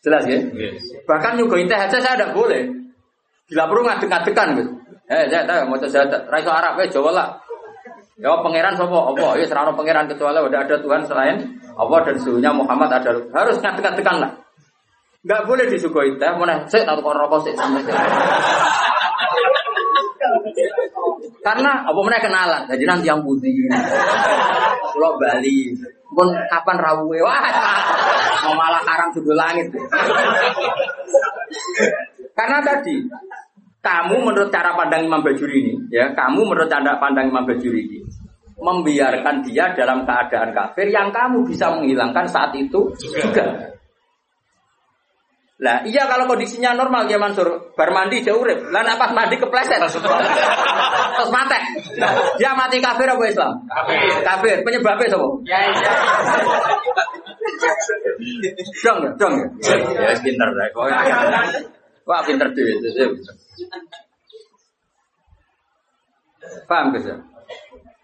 Jelas 0.03 0.23
ya? 0.27 0.39
Yes. 0.51 0.83
Bahkan 1.07 1.39
nyuguhin 1.39 1.71
teh 1.71 1.79
aja 1.79 1.97
saya 1.97 2.19
tidak 2.19 2.35
boleh. 2.35 2.67
Bila 3.47 3.71
perlu 3.71 3.81
ngadek-ngadekan 3.87 4.47
gitu. 4.59 4.71
Eh, 5.07 5.31
saya 5.31 5.47
tahu 5.47 5.71
mau 5.71 5.79
syahadat. 5.79 6.27
Raiso 6.27 6.51
Arab 6.51 6.75
eh 6.83 6.91
Jawa 6.91 7.11
lah. 7.15 7.27
Ya 8.19 8.29
pangeran 8.39 8.77
sopo 8.77 9.15
apa? 9.15 9.39
Ya 9.39 9.45
serano 9.47 9.73
pangeran 9.73 10.05
kecuali 10.05 10.37
udah 10.37 10.59
ada 10.61 10.75
Tuhan 10.77 11.01
selain 11.09 11.37
Allah 11.73 11.99
dan 12.05 12.15
suhunya 12.21 12.51
Muhammad 12.53 13.01
ada 13.01 13.09
harus 13.33 13.57
ngadek-ngadekan 13.57 14.21
lah. 14.21 14.31
Nggak 15.23 15.41
boleh 15.47 15.65
disuguhi 15.71 16.19
teh, 16.19 16.31
mana 16.35 16.67
saya 16.67 16.83
tahu 16.83 16.99
kok 16.99 17.15
rokok 17.15 17.39
sih 17.47 17.55
sampai 17.55 17.79
Karena 21.43 21.71
apa 21.83 21.99
mana 21.99 22.19
kenalan, 22.19 22.61
jadi 22.67 22.83
nanti 22.87 23.07
yang 23.07 23.23
putih 23.23 23.51
Pulau 24.95 25.15
Bali, 25.19 25.75
pun 26.13 26.31
kapan 26.47 26.77
rawuhe 26.79 27.19
wah 27.19 27.41
mau 28.47 28.53
malah 28.55 28.81
haram 28.85 29.09
sudut 29.11 29.35
langit. 29.35 29.67
Karena 32.33 32.61
tadi 32.63 33.03
kamu 33.83 34.15
menurut 34.23 34.47
cara 34.47 34.71
pandang 34.79 35.03
Imam 35.03 35.19
Bajuri 35.19 35.59
ini, 35.59 35.73
ya, 35.91 36.15
kamu 36.15 36.47
menurut 36.47 36.71
cara 36.71 36.95
pandang 37.03 37.27
Imam 37.27 37.43
Bajuri 37.43 37.83
ini, 37.83 37.99
membiarkan 38.55 39.43
dia 39.43 39.75
dalam 39.75 40.07
keadaan 40.07 40.55
kafir 40.55 40.87
yang 40.87 41.11
kamu 41.11 41.43
bisa 41.43 41.67
menghilangkan 41.75 42.23
saat 42.31 42.55
itu 42.55 42.87
juga. 42.95 43.72
Lah 45.63 45.79
iya 45.87 46.03
kalau 46.11 46.27
kondisinya 46.27 46.75
normal 46.75 47.07
ya 47.07 47.15
Mansur, 47.15 47.71
bar 47.71 47.89
mandi 47.95 48.19
dia 48.19 48.35
urip. 48.35 48.67
Lah 48.67 48.83
nek 48.83 48.99
pas 48.99 49.15
mandi 49.15 49.39
kepleset. 49.39 49.79
Terus 51.15 51.31
mati. 51.31 51.59
Dia 52.35 52.51
mati 52.51 52.83
kafir 52.83 53.07
apa 53.07 53.23
Islam? 53.23 53.63
Kafir. 53.71 54.11
Kafir. 54.27 54.57
Penyebabnya 54.67 55.07
sapa? 55.07 55.27
Ya, 55.47 55.57
ya. 55.63 55.93
Dong 58.83 58.97
ya, 59.07 59.09
dong 59.15 59.33
ya. 59.39 59.47
Ya 60.03 60.11
pinter 60.19 60.51
lah. 60.51 60.67
Wah 62.03 62.19
pinter 62.27 62.51
dhewe. 62.51 62.75
Paham 66.67 66.91
guys 66.91 67.07
ya? 67.07 67.15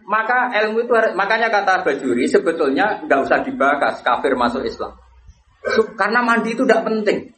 Maka 0.08 0.56
ilmu 0.64 0.88
itu 0.88 0.96
makanya 1.20 1.52
kata 1.52 1.84
Bajuri 1.84 2.24
sebetulnya 2.24 3.04
nggak 3.04 3.20
usah 3.20 3.44
dibahas 3.44 4.00
kafir 4.00 4.40
masuk 4.40 4.64
Islam. 4.64 4.96
Karena 6.00 6.24
mandi 6.24 6.56
itu 6.56 6.64
tidak 6.64 6.88
penting. 6.88 7.36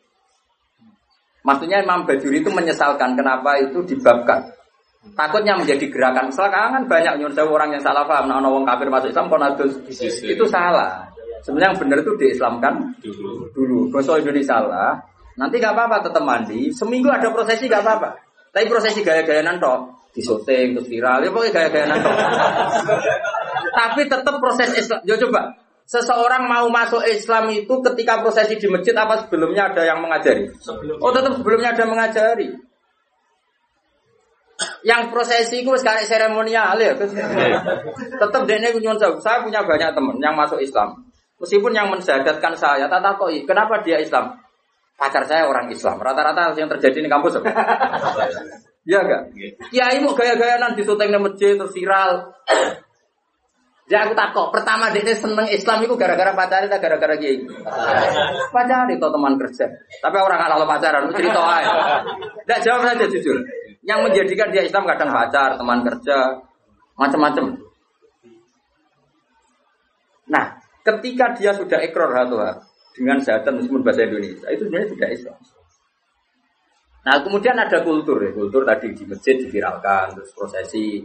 Maksudnya 1.41 1.81
Imam 1.81 2.05
Bajuri 2.05 2.45
itu 2.45 2.49
menyesalkan 2.53 3.17
kenapa 3.17 3.57
itu 3.57 3.81
dibabkan. 3.81 4.53
Takutnya 5.17 5.57
menjadi 5.57 5.89
gerakan. 5.89 6.29
Sekarang 6.29 6.77
kan 6.77 6.83
banyak 6.85 7.17
nyuruh 7.17 7.33
saya 7.33 7.49
orang 7.49 7.73
yang 7.73 7.81
salah 7.81 8.05
paham. 8.05 8.29
Nah, 8.29 8.37
orang 8.37 8.69
kafir 8.69 8.87
masuk 8.93 9.09
Islam, 9.09 9.33
konadus 9.33 9.73
itu 10.21 10.45
salah. 10.45 11.09
Sebenarnya 11.41 11.73
yang 11.73 11.77
benar 11.81 11.97
itu 12.05 12.13
diislamkan 12.21 12.73
Dulu. 13.01 13.49
dulu. 13.49 13.89
Indonesia 13.97 14.61
salah, 14.61 14.93
nanti 15.41 15.57
gak 15.57 15.73
apa-apa 15.73 16.05
tetap 16.05 16.21
mandi. 16.21 16.69
Seminggu 16.69 17.09
ada 17.09 17.33
prosesi 17.33 17.65
gak 17.65 17.81
apa-apa. 17.81 18.13
Tapi 18.53 18.69
prosesi 18.69 19.01
gaya-gayanan 19.01 19.57
toh, 19.57 19.89
disoting 20.13 20.77
terus 20.77 20.85
viral, 20.85 21.25
ya 21.25 21.33
pokoknya 21.33 21.51
gaya-gayanan 21.55 21.97
toh. 21.97 22.13
Tapi 23.81 24.01
tetap 24.05 24.35
proses 24.37 24.69
Islam. 24.75 25.01
Yo 25.07 25.17
coba, 25.17 25.55
seseorang 25.91 26.47
mau 26.47 26.71
masuk 26.71 27.03
Islam 27.03 27.51
itu 27.51 27.83
ketika 27.91 28.23
prosesi 28.23 28.55
di 28.55 28.67
masjid 28.71 28.95
apa 28.95 29.27
sebelumnya 29.27 29.75
ada 29.75 29.83
yang 29.83 29.99
mengajari? 29.99 30.47
Oh 31.03 31.11
tetap 31.11 31.35
sebelumnya 31.35 31.75
ada 31.75 31.83
mengajari. 31.83 32.47
Yang 34.85 35.01
prosesi 35.09 35.65
itu 35.65 35.73
sekarang 35.75 36.07
seremonial 36.07 36.79
ya. 36.79 36.95
Tetap 36.95 38.41
dia 38.47 38.57
ini. 38.61 38.71
Saya 39.19 39.43
punya 39.43 39.67
banyak 39.67 39.89
teman 39.91 40.15
yang 40.23 40.37
masuk 40.37 40.63
Islam. 40.63 40.95
Meskipun 41.41 41.73
yang 41.73 41.89
mensyahadatkan 41.89 42.53
saya, 42.53 42.85
tata 42.85 43.17
koi, 43.17 43.41
kenapa 43.49 43.81
dia 43.81 43.97
Islam? 43.97 44.37
Pacar 44.93 45.25
saya 45.25 45.49
orang 45.49 45.73
Islam. 45.73 45.97
Rata-rata 45.97 46.53
yang 46.53 46.69
terjadi 46.69 47.03
di 47.03 47.09
kampus? 47.11 47.41
Iya 48.81 48.97
enggak? 49.05 49.23
Kiai 49.69 50.01
mau 50.01 50.17
gaya-gayanan 50.17 50.73
di 50.73 50.81
syuting 50.81 51.13
di 51.13 51.19
masjid 51.21 51.53
terus 51.53 51.69
viral. 51.69 52.33
Ya 53.91 54.07
aku 54.07 54.15
takut. 54.15 54.55
Pertama 54.55 54.87
dia 54.95 55.03
seneng 55.11 55.51
Islam 55.51 55.83
itu 55.83 55.99
gara-gara 55.99 56.31
pacaran 56.31 56.71
atau 56.71 56.79
gara-gara 56.79 57.15
kiai? 57.19 57.43
Pacaran 58.47 58.87
itu 58.87 59.03
teman 59.03 59.35
kerja. 59.35 59.67
Tapi 59.99 60.15
orang 60.15 60.39
kalau 60.47 60.63
pacaran 60.63 61.11
cerita 61.11 61.41
aja. 61.43 61.99
Tidak 62.47 62.59
jawab 62.63 62.87
saja 62.87 63.05
jujur. 63.11 63.43
Yang 63.83 63.99
menjadikan 64.07 64.47
dia 64.55 64.63
Islam 64.63 64.87
kadang 64.87 65.11
pacar, 65.11 65.59
teman 65.59 65.83
kerja, 65.83 66.39
macam-macam. 66.95 67.59
Nah, 70.31 70.45
ketika 70.87 71.35
dia 71.35 71.51
sudah 71.51 71.83
ekor 71.83 72.15
hatuha 72.15 72.63
dengan 72.95 73.19
syahadat 73.19 73.51
meskipun 73.51 73.83
bahasa 73.83 74.07
Indonesia, 74.07 74.47
itu 74.47 74.63
sebenarnya 74.71 74.89
sudah 74.95 75.09
Islam. 75.11 75.37
Nah, 77.01 77.15
kemudian 77.25 77.57
ada 77.57 77.81
kultur 77.81 78.21
ya, 78.21 78.31
kultur 78.31 78.61
tadi 78.63 78.93
di 78.93 79.03
masjid 79.03 79.35
diviralkan, 79.41 80.15
terus 80.15 80.31
prosesi 80.37 81.01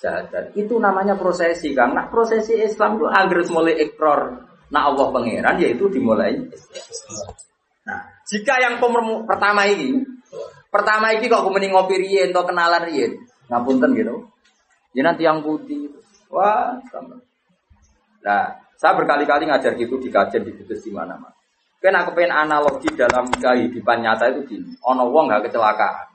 syahadat. 0.00 0.56
Itu 0.56 0.80
namanya 0.80 1.14
prosesi, 1.20 1.76
Kang. 1.76 1.92
Nah, 1.92 2.08
prosesi 2.08 2.56
Islam 2.56 2.96
itu 2.96 3.06
agar 3.06 3.40
mulai 3.52 3.76
ekor 3.84 4.48
nah 4.70 4.86
Allah 4.86 5.10
pangeran 5.10 5.58
yaitu 5.58 5.90
dimulai 5.90 6.46
Nah, 7.80 8.06
jika 8.28 8.60
yang 8.60 8.78
pertama 9.26 9.66
ini, 9.66 9.98
pertama 10.70 11.10
ini 11.10 11.26
kok 11.26 11.42
kemudian 11.42 11.74
ngopi 11.74 11.96
rien 11.96 12.28
atau 12.30 12.44
kenalan 12.46 12.86
rien, 12.86 13.18
ngapunten 13.50 13.96
gitu. 13.96 14.30
Ya 14.94 15.02
nanti 15.02 15.26
yang 15.26 15.42
putih, 15.42 15.90
wah, 16.28 16.76
sama. 16.92 17.18
Nah, 18.20 18.52
saya 18.76 18.92
berkali-kali 18.94 19.48
ngajar 19.48 19.74
gitu 19.74 19.96
di 19.96 20.12
kajian 20.12 20.44
di 20.44 20.52
kudus 20.54 20.84
di 20.86 20.92
mana-mana. 20.92 21.34
Kan 21.80 21.96
aku 21.96 22.12
pengen 22.12 22.36
analogi 22.36 22.92
dalam 22.92 23.26
kehidupan 23.32 24.04
nyata 24.04 24.28
itu 24.28 24.54
gini. 24.54 24.70
Ono 24.84 25.08
wong 25.10 25.32
nggak 25.32 25.48
kecelakaan, 25.50 26.06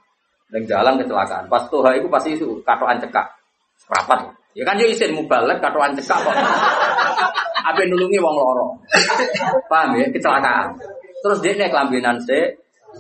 dan 0.53 0.61
jalan 0.69 1.01
kecelakaan. 1.01 1.49
Pas 1.49 1.65
tuh 1.67 1.81
itu 1.91 2.07
pasti 2.07 2.37
itu 2.37 2.61
katoan 2.61 3.01
cekak, 3.01 3.25
seprapat. 3.79 4.19
Ya 4.55 4.63
kan 4.63 4.79
yo 4.79 4.87
isin 4.87 5.11
mubalek 5.15 5.59
katoan 5.59 5.95
cekak 5.99 6.19
kok. 6.23 6.35
Apa 7.67 7.81
nulungi 7.83 8.21
wong 8.21 8.35
loro. 8.37 8.77
Paham 9.67 9.99
ya? 9.99 10.05
Kecelakaan. 10.13 10.77
Terus 11.25 11.41
dia 11.41 11.57
nih 11.57 11.73
kelambinan 11.73 12.21
sih, 12.21 12.53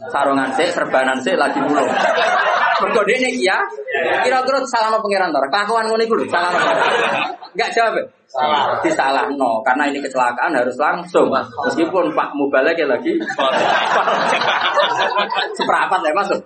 sarungan 0.09 0.49
sih, 0.57 0.67
serbanan 0.73 1.21
sih 1.21 1.37
lagi 1.37 1.61
nulung. 1.61 1.85
Mergo 2.75 3.01
dia 3.07 3.17
nih 3.21 3.39
ya, 3.39 3.57
kira-kira 4.25 4.59
salah 4.67 4.91
no 4.91 4.99
pangeran 4.99 5.31
tor. 5.31 5.47
Kelakuan 5.47 5.87
ngono 5.87 6.03
iku 6.03 6.19
lho, 6.19 6.25
salah 6.27 6.51
no. 6.51 6.59
Enggak 7.55 7.71
jawab. 7.71 8.03
Salah. 8.27 8.83
Disalah 8.83 9.31
no, 9.31 9.63
karena 9.63 9.87
ini 9.87 10.03
kecelakaan 10.03 10.51
harus 10.51 10.75
langsung. 10.75 11.31
Meskipun 11.31 12.11
Pak 12.11 12.35
Mubalek 12.35 12.83
lagi 12.83 13.15
seperapat 15.55 15.99
ya 16.03 16.11
masuk. 16.11 16.39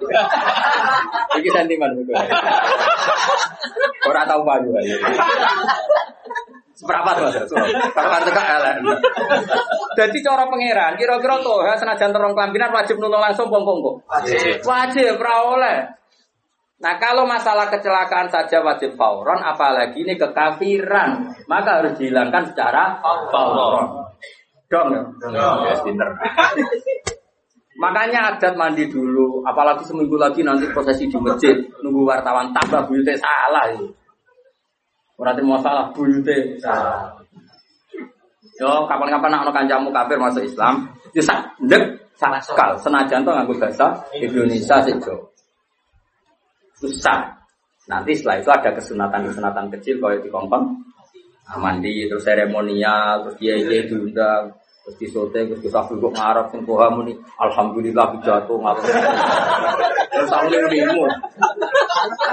Iki 1.42 1.50
sentimen 1.50 1.98
itu. 1.98 2.14
Ora 4.06 4.22
tahu 4.30 4.46
maju 4.46 4.70
aja. 4.78 4.96
Seperapat 6.80 7.12
mas, 7.20 7.36
seperapat 7.44 8.22
tegak 8.24 8.48
elek. 8.56 8.76
Jadi 10.00 10.18
cara 10.24 10.48
pangeran, 10.48 10.96
kira-kira 10.96 11.36
tuh 11.44 11.68
ya 11.68 11.76
senajan 11.76 12.16
terong 12.16 12.32
kelambinan 12.32 12.72
wajib 12.72 12.96
nulung 13.04 13.20
langsung 13.20 13.52
bongkong 13.52 13.84
kok. 13.84 13.96
Wajib. 14.08 14.64
Wajib, 14.64 15.20
ora 15.20 15.36
oleh. 15.44 15.78
Nah 16.80 16.96
kalau 16.96 17.28
masalah 17.28 17.68
kecelakaan 17.68 18.32
saja 18.32 18.64
wajib 18.64 18.96
fauron, 18.96 19.44
apalagi 19.44 20.00
ini 20.00 20.16
kekafiran, 20.16 21.28
maka 21.52 21.84
harus 21.84 22.00
dihilangkan 22.00 22.56
secara 22.56 23.04
fauron. 23.04 24.08
Dong 24.72 24.88
ya? 24.96 25.02
Ya, 25.34 25.76
pinter. 25.84 26.08
Makanya 27.80 28.36
adat 28.36 28.60
mandi 28.60 28.88
dulu, 28.88 29.44
apalagi 29.44 29.88
seminggu 29.88 30.16
lagi 30.20 30.44
nanti 30.44 30.68
prosesi 30.72 31.08
di 31.08 31.16
masjid, 31.20 31.56
nunggu 31.80 32.04
wartawan 32.08 32.52
tambah 32.52 32.88
buyutnya 32.88 33.16
salah 33.20 33.72
itu. 33.72 33.88
Ora 35.20 35.36
terima 35.36 35.60
salah 35.60 35.92
buyute 35.92 36.60
salah. 36.64 37.12
Yo 38.60 38.88
kapan-kapan 38.88 39.32
nak 39.32 39.52
kancamu 39.52 39.92
kafir 39.92 40.20
masuk 40.20 40.44
Islam, 40.44 40.92
yo 41.16 41.24
sak 41.24 41.56
ndek 41.64 42.12
sakal 42.20 42.76
senajan 42.84 43.24
to 43.24 43.32
nganggo 43.32 43.56
bahasa 43.56 43.96
Indonesia 44.16 44.84
sih 44.84 44.96
Susah. 46.80 47.20
Nanti 47.90 48.16
setelah 48.16 48.38
itu 48.40 48.50
ada 48.54 48.70
kesunatan-kesunatan 48.72 49.66
kecil 49.78 49.98
kalau 49.98 50.18
di 50.22 50.30
kompon 50.30 50.64
nah, 51.50 51.58
mandi 51.58 52.06
terus 52.06 52.22
seremonial 52.22 53.26
terus 53.26 53.36
dia 53.42 53.58
dia 53.66 53.82
diundang 53.90 54.54
terus 54.86 54.96
disote 55.02 55.34
terus 55.50 55.62
kita 55.66 55.82
kok 55.82 56.14
ngarep 56.14 56.46
sing 56.54 56.62
koha 56.62 56.88
muni 56.94 57.18
alhamdulillah 57.42 58.14
jatuh 58.22 58.58
ngapain 58.62 58.94
terus 60.14 60.30
aku 60.30 60.54
limu 60.70 61.10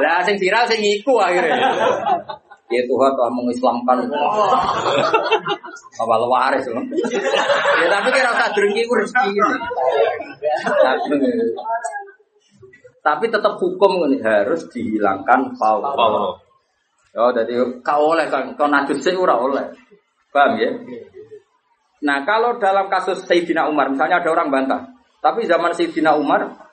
lah 0.05 0.20
sing 0.28 0.36
viral 0.36 0.64
sing 0.68 0.85
iku 0.85 1.16
akhirnya 1.16 1.56
Ya 2.66 2.82
Tuhan 2.82 3.14
telah 3.14 3.31
mengislamkan 3.31 4.10
apa 6.02 6.14
waris 6.27 6.66
loh. 6.66 6.82
Ya 7.78 7.86
tapi 7.94 8.10
kira 8.10 8.35
usah 8.35 8.51
drengki 8.59 8.82
ku 8.90 8.98
rezeki. 8.98 9.39
Tapi- 13.07 13.31
tetap 13.31 13.55
hukum 13.62 14.11
ini 14.11 14.19
harus 14.19 14.66
dihilangkan 14.66 15.55
faul. 15.55 15.87
Paulo. 15.95 16.43
Oh, 17.16 17.31
jadi 17.31 17.55
kau 17.81 18.12
oleh 18.12 18.27
kan 18.27 18.53
kau 18.59 18.66
najis 18.66 18.99
sih 19.01 19.15
ora 19.15 19.39
oleh. 19.39 19.62
Paham 20.35 20.59
ya? 20.59 20.69
Nah, 22.05 22.27
kalau 22.28 22.61
dalam 22.61 22.93
kasus 22.93 23.24
Sayyidina 23.24 23.70
Umar, 23.73 23.89
misalnya 23.89 24.20
ada 24.20 24.28
orang 24.28 24.53
bantah, 24.53 24.93
tapi 25.24 25.49
zaman 25.49 25.73
Sayyidina 25.73 26.12
Umar 26.12 26.69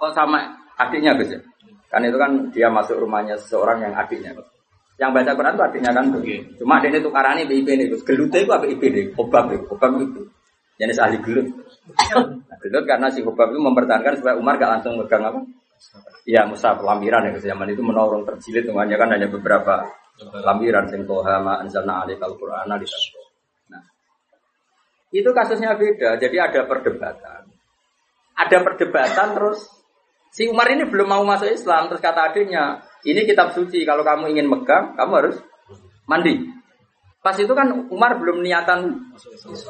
kok 0.00 0.10
sama 0.10 0.58
adiknya 0.74 1.14
Gus 1.14 1.38
ya? 1.38 1.40
Kan 1.86 2.02
itu 2.02 2.18
kan 2.18 2.50
dia 2.50 2.66
masuk 2.66 2.98
rumahnya 2.98 3.38
seseorang 3.38 3.78
yang 3.84 3.94
adiknya. 3.94 4.34
Yang 4.98 5.10
baca 5.12 5.30
Quran 5.38 5.54
itu 5.54 5.64
adiknya 5.70 5.90
kan. 5.94 6.04
Oke. 6.10 6.36
Cuma 6.58 6.82
adiknya 6.82 7.00
tukarannya 7.04 7.44
BIP 7.46 7.68
nih 7.78 7.86
Gus. 7.92 8.02
Gelute 8.02 8.42
itu 8.42 8.50
apa 8.50 8.66
IP 8.66 8.82
nih? 8.90 9.14
Obab 9.14 9.54
ya, 9.54 9.58
obab 9.70 9.92
itu. 10.02 10.24
jenis 10.76 11.00
ahli 11.00 11.16
gelut. 11.24 11.48
Nah, 12.12 12.56
gelut 12.60 12.84
karena 12.84 13.08
si 13.08 13.24
Hubab 13.24 13.48
itu 13.48 13.56
mempertahankan 13.64 14.20
supaya 14.20 14.36
Umar 14.36 14.60
gak 14.60 14.76
langsung 14.76 15.00
megang 15.00 15.24
apa? 15.24 15.40
Iya, 16.26 16.48
mushaf 16.48 16.82
lampiran 16.82 17.28
ya 17.28 17.30
ke 17.36 17.40
zaman 17.40 17.70
itu 17.70 17.82
menorong 17.84 18.26
terjilid 18.26 18.66
semuanya 18.66 18.98
kan 18.98 19.12
hanya 19.14 19.30
beberapa 19.30 19.86
lampiran 20.42 20.88
sing 20.88 21.04
toha 21.04 21.38
ma 21.38 21.60
anzalna 21.60 22.02
alaikal 22.02 22.34
qur'ana 22.34 22.80
di 22.80 22.88
Nah, 23.70 23.82
itu 25.12 25.30
kasusnya 25.30 25.76
beda. 25.76 26.16
Jadi 26.18 26.36
ada 26.40 26.64
perdebatan. 26.64 27.52
Ada 28.36 28.58
perdebatan 28.64 29.28
terus 29.36 29.68
si 30.32 30.48
Umar 30.48 30.68
ini 30.72 30.88
belum 30.88 31.08
mau 31.08 31.24
masuk 31.24 31.48
Islam 31.48 31.88
terus 31.88 32.02
kata 32.02 32.32
adiknya, 32.32 32.84
ini 33.04 33.24
kitab 33.24 33.52
suci 33.52 33.84
kalau 33.84 34.04
kamu 34.04 34.34
ingin 34.36 34.48
megang, 34.48 34.96
kamu 34.96 35.12
harus 35.14 35.36
mandi. 36.08 36.55
Pas 37.26 37.34
itu 37.34 37.50
kan 37.58 37.66
Umar 37.90 38.14
belum 38.22 38.38
niatan 38.46 39.10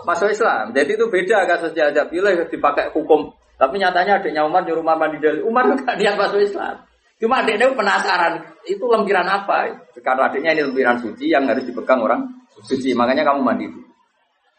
masuk 0.04 0.28
Islam. 0.28 0.76
Jadi 0.76 0.92
itu 0.92 1.08
beda 1.08 1.48
kasusnya 1.48 1.88
aja. 1.88 2.04
Bila 2.04 2.28
dipakai 2.44 2.92
hukum 2.92 3.32
tapi 3.56 3.80
nyatanya 3.80 4.20
adiknya 4.20 4.44
Umar 4.44 4.68
nyuruh 4.68 4.84
Umar 4.84 5.00
mandi 5.00 5.16
dari 5.16 5.40
Umar 5.40 5.64
gak 5.72 5.96
niat 5.96 6.20
masuk 6.20 6.44
Islam. 6.44 6.76
Cuma 7.16 7.40
adiknya 7.40 7.72
penasaran, 7.72 8.44
itu 8.68 8.84
lempiran 8.84 9.24
apa? 9.24 9.72
Karena 10.04 10.28
adiknya 10.28 10.52
ini 10.52 10.68
lempiran 10.68 11.00
suci 11.00 11.32
yang 11.32 11.48
harus 11.48 11.64
dipegang 11.64 12.04
orang 12.04 12.28
suci, 12.60 12.92
makanya 12.92 13.24
kamu 13.24 13.40
mandi. 13.40 13.64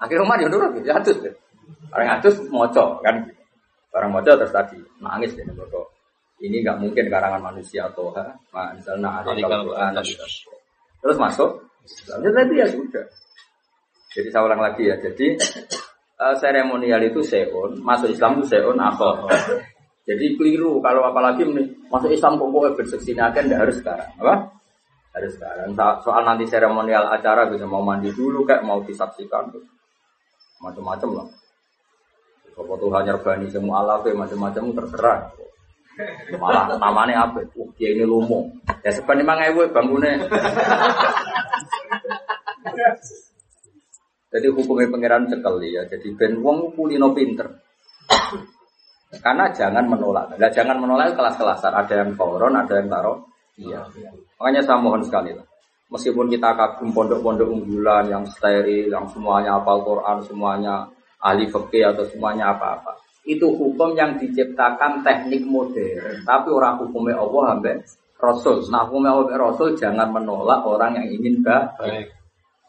Akhirnya 0.02 0.26
Umar 0.26 0.42
ya 0.42 0.50
nurut, 0.50 0.74
ya 0.82 0.98
atus 0.98 1.22
deh. 1.22 1.34
Orang 1.94 2.18
atus 2.18 2.42
moco 2.50 2.98
kan. 3.06 3.22
Orang 3.94 4.10
moco 4.18 4.34
terus 4.34 4.50
tadi 4.50 4.82
nangis 4.98 5.38
moco. 5.54 5.94
Ini 6.42 6.66
nggak 6.66 6.82
mungkin 6.82 7.06
karangan 7.06 7.42
manusia 7.42 7.86
atau 7.86 8.10
ha, 8.18 8.26
misalnya 8.74 9.22
ada 9.22 9.58
Quran. 9.62 9.94
Terus 10.98 11.18
masuk, 11.22 11.50
Lalu 12.12 12.56
ya 12.58 12.68
sudah. 12.68 13.06
Jadi 14.18 14.28
saya 14.34 14.44
ulang 14.48 14.62
lagi 14.64 14.88
ya. 14.88 14.96
Jadi 14.98 15.38
uh, 16.18 16.36
seremonial 16.42 17.02
itu 17.06 17.22
seon, 17.22 17.80
masuk 17.84 18.10
Islam 18.12 18.42
itu 18.42 18.58
seon 18.58 18.78
apa? 18.82 19.28
Jadi 20.08 20.40
keliru 20.40 20.80
kalau 20.80 21.04
apalagi 21.04 21.44
masuk 21.92 22.10
Islam 22.10 22.40
kok 22.40 22.48
boleh 22.48 22.72
berseksinakan 22.80 23.44
tidak 23.44 23.60
harus 23.68 23.76
sekarang, 23.84 24.10
apa? 24.24 24.36
Harus 25.12 25.32
sekarang. 25.36 25.76
Soal 26.00 26.24
nanti 26.24 26.48
seremonial 26.48 27.12
acara 27.12 27.52
bisa 27.52 27.68
mau 27.68 27.84
mandi 27.84 28.08
dulu 28.16 28.48
kayak 28.48 28.64
mau 28.64 28.80
disaksikan 28.88 29.52
macam-macam 30.64 31.22
lah. 31.22 31.28
Kalau 32.58 32.74
Tuhan 32.82 33.06
nyerbani 33.06 33.48
semua 33.54 33.86
alat 33.86 34.10
macam-macam 34.18 34.64
terserah. 34.74 35.30
Malah 36.38 36.78
namanya 36.78 37.26
apa? 37.26 37.42
Oh, 37.58 37.70
dia 37.78 37.90
ini 37.94 38.06
lumung. 38.06 38.54
Ya 38.86 38.94
sebenarnya 38.94 39.24
memang 39.26 39.40
ewe 39.50 39.64
bangunnya. 39.74 40.30
Jadi 44.28 44.48
hukumnya 44.54 44.92
pangeran 44.92 45.26
cekeli 45.26 45.70
ya. 45.74 45.84
Jadi 45.90 46.14
ben 46.14 46.38
wong 46.44 46.78
kulino 46.78 47.16
pinter. 47.16 47.48
Karena 49.24 49.50
jangan 49.56 49.88
menolak. 49.88 50.36
Nah, 50.36 50.52
jangan 50.52 50.78
menolak 50.78 51.16
kelas-kelasan. 51.16 51.74
Ada 51.74 52.04
yang 52.06 52.12
fauron, 52.20 52.54
ada 52.54 52.74
yang 52.76 52.92
taruh. 52.92 53.18
Iya. 53.58 53.82
Makanya 54.38 54.62
saya 54.62 54.78
mohon 54.78 55.02
sekali 55.02 55.34
lah. 55.34 55.48
Meskipun 55.88 56.28
kita 56.28 56.52
kagum 56.52 56.92
pondok-pondok 56.92 57.48
unggulan 57.48 58.12
yang 58.12 58.28
steril, 58.28 58.92
yang 58.92 59.08
semuanya 59.08 59.56
apal 59.56 59.80
Quran, 59.88 60.20
semuanya 60.28 60.84
ahli 61.24 61.48
fikih 61.48 61.96
atau 61.96 62.04
semuanya 62.12 62.52
apa-apa. 62.52 63.07
Itu 63.28 63.52
hukum 63.52 63.92
yang 64.00 64.16
diciptakan 64.16 65.04
teknik 65.04 65.44
modern. 65.44 66.24
Tapi 66.24 66.48
orang 66.48 66.80
hukumnya 66.80 67.20
Allah 67.20 67.60
sampai 67.60 67.76
Rasul. 68.18 68.64
Nah 68.72 68.88
hukumnya 68.88 69.12
Allah 69.14 69.36
Rasul 69.36 69.76
jangan 69.76 70.10
menolak 70.10 70.64
orang 70.64 70.96
yang 70.96 71.08
ingin 71.12 71.44
baik. 71.44 72.18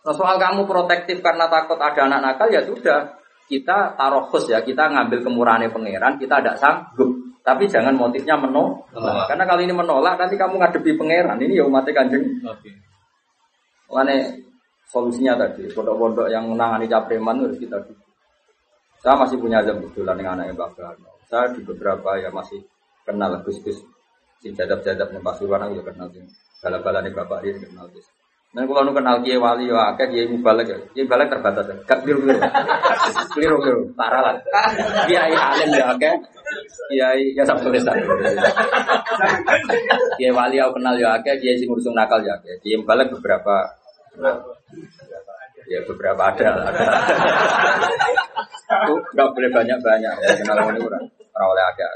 Nah, 0.02 0.14
soal 0.14 0.40
kamu 0.40 0.66
protektif 0.66 1.20
karena 1.22 1.47
takut 1.52 1.76
ada 1.78 2.09
anak 2.09 2.20
nakal 2.24 2.48
ya 2.48 2.64
sudah 2.64 3.18
kita 3.48 3.97
taruh 3.97 4.28
khusus 4.28 4.52
ya 4.52 4.60
kita 4.60 4.93
ngambil 4.93 5.24
kemurahan 5.24 5.64
pangeran 5.72 6.20
kita 6.20 6.40
tidak 6.40 6.56
sanggup 6.60 7.12
tapi 7.40 7.64
jangan 7.64 7.97
motifnya 7.97 8.36
menolak 8.36 8.85
nah, 8.93 9.24
karena 9.24 9.44
kalau 9.48 9.60
ini 9.64 9.72
menolak 9.72 10.20
nanti 10.20 10.36
kamu 10.36 10.60
ngadepi 10.60 11.01
pangeran 11.01 11.40
ini 11.40 11.56
ya 11.56 11.64
umatnya 11.64 11.93
kanjeng 11.97 12.24
okay. 12.44 12.72
solusinya 14.89 15.32
tadi 15.40 15.64
pondok-pondok 15.72 16.28
yang 16.28 16.44
menangani 16.44 16.89
capreman 16.89 17.40
harus 17.40 17.56
kita 17.56 17.80
saya 18.98 19.14
masih 19.14 19.36
punya 19.38 19.62
jam 19.62 19.78
kebetulan 19.78 20.18
dengan 20.18 20.38
anaknya 20.38 20.54
Bapak 20.58 20.98
saya 21.28 21.52
di 21.52 21.60
beberapa 21.62 22.16
ya 22.18 22.32
masih 22.32 22.60
kenal 23.04 23.38
Gus-Gus 23.44 23.78
si 24.38 24.48
jadab-jadab 24.54 25.10
nih 25.12 25.22
Pak 25.22 25.34
Suwana 25.38 25.70
juga 25.70 25.92
kenal 25.92 26.08
sih 26.10 26.22
bala-bala 26.62 27.02
nih 27.04 27.14
Bapak 27.14 27.42
dia 27.44 27.54
kenal 27.58 27.86
Gus 27.90 28.06
Nah, 28.48 28.64
kalau 28.64 28.80
nu 28.80 28.96
kenal 28.96 29.20
kiai 29.20 29.36
wali 29.36 29.68
ya, 29.68 29.92
akeh 29.92 30.08
kiai 30.08 30.24
mubalek 30.24 30.72
ya. 30.72 30.78
Kiai 30.96 31.04
mubalek 31.04 31.28
terbatas 31.28 31.68
ya. 31.68 31.76
Gak 31.84 32.00
biru 32.00 32.24
biru. 32.24 32.40
Biru 33.36 33.56
biru. 33.60 33.82
Parah 33.92 34.24
lah. 34.24 34.34
Kiai 35.04 35.36
alim 35.36 35.76
ya 35.76 35.92
akeh. 35.92 36.16
Kiai 36.88 37.36
ya 37.36 37.44
sab 37.44 37.60
tulis 37.60 37.84
Kiai 40.16 40.32
wali 40.32 40.56
aku 40.56 40.80
kenal 40.80 40.96
ya 40.96 41.20
akeh. 41.20 41.36
Kiai 41.44 41.60
sing 41.60 41.68
nakal 41.92 42.24
ya 42.24 42.40
akeh. 42.40 42.56
Kiai 42.64 42.80
mubalek 42.80 43.12
beberapa. 43.12 43.68
Ya 45.68 45.80
beberapa 45.84 46.32
ada. 46.32 46.48
ada. 46.68 46.84
Gak 49.16 49.28
boleh 49.32 49.50
banyak 49.52 49.78
banyak 49.80 50.14
ya 50.24 50.30
kenal 50.40 50.68
ini 50.72 50.80
kurang. 50.80 51.04
Orang 51.32 51.48
oleh 51.56 51.64
akeh. 51.72 51.88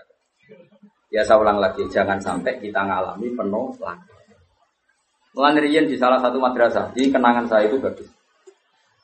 Ya 1.13 1.21
saya 1.21 1.45
ulang 1.45 1.61
lagi, 1.61 1.85
jangan 1.93 2.17
sampai 2.17 2.57
kita 2.57 2.81
ngalami 2.89 3.37
penuh 3.37 3.69
lagi. 3.85 4.09
Mulai 5.33 5.65
di 5.65 5.97
salah 5.97 6.21
satu 6.21 6.41
madrasah, 6.41 6.93
di 6.93 7.09
kenangan 7.13 7.49
saya 7.49 7.69
itu 7.69 7.77
bagus. 7.81 8.09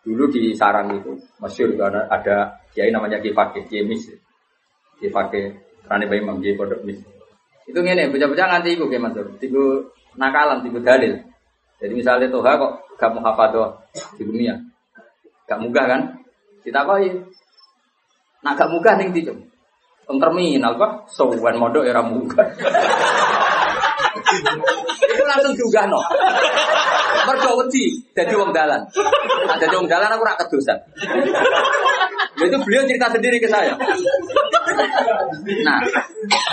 Dulu 0.05 0.25
di 0.33 0.57
sarang 0.57 0.89
itu, 0.97 1.17
masyur 1.37 1.77
ada, 1.77 2.09
ada 2.09 2.37
kiai 2.73 2.89
namanya 2.89 3.21
Kiai 3.21 3.37
Fakih, 3.37 3.65
Kiai 3.69 3.85
Mis. 3.85 4.09
Kiai 4.97 5.13
Fakih, 5.13 5.53
Rani 5.85 6.09
Bayi 6.09 6.25
Imam, 6.25 6.41
Kiai 6.41 6.57
Pondok 6.57 6.81
Mis. 6.85 6.97
Itu 7.69 7.85
gini, 7.85 8.09
bocah-bocah 8.09 8.47
nganti 8.57 8.69
ibu 8.73 8.89
Kiai 8.89 9.05
Mansur, 9.05 9.29
tiga 9.37 9.65
nakalan, 10.17 10.65
tiga 10.65 10.81
dalil. 10.81 11.13
Jadi 11.77 11.93
misalnya 11.93 12.29
Tuhan 12.33 12.57
kok 12.57 12.73
gak 12.99 13.15
di 14.19 14.23
dunia, 14.27 14.59
gak 15.47 15.59
munggah 15.63 15.87
kan? 15.87 16.01
Kita 16.67 16.83
apa 16.83 16.99
Nak 18.43 18.55
gak 18.59 18.71
munggah 18.71 18.95
nih 18.99 19.15
tiga. 19.15 19.33
terminal 20.09 20.73
kok, 20.75 20.93
sowan 21.13 21.57
modok 21.61 21.87
ya 21.87 22.03
munggah. 22.03 22.49
itu 25.09 25.23
langsung 25.25 25.55
juga 25.55 25.87
no. 25.87 26.01
Mergo 27.29 27.51
wedi 27.61 28.03
dadi 28.17 28.35
wong 28.35 28.51
dalan. 28.57 28.83
Nah, 29.47 29.57
dadi 29.61 29.75
wong 29.77 29.89
dalan 29.89 30.09
aku 30.13 30.23
ora 30.25 30.35
kedosan. 30.41 30.79
itu 32.39 32.57
beliau 32.63 32.87
cerita 32.87 33.11
sendiri 33.11 33.37
ke 33.43 33.49
saya. 33.51 33.75
Nah, 35.67 35.79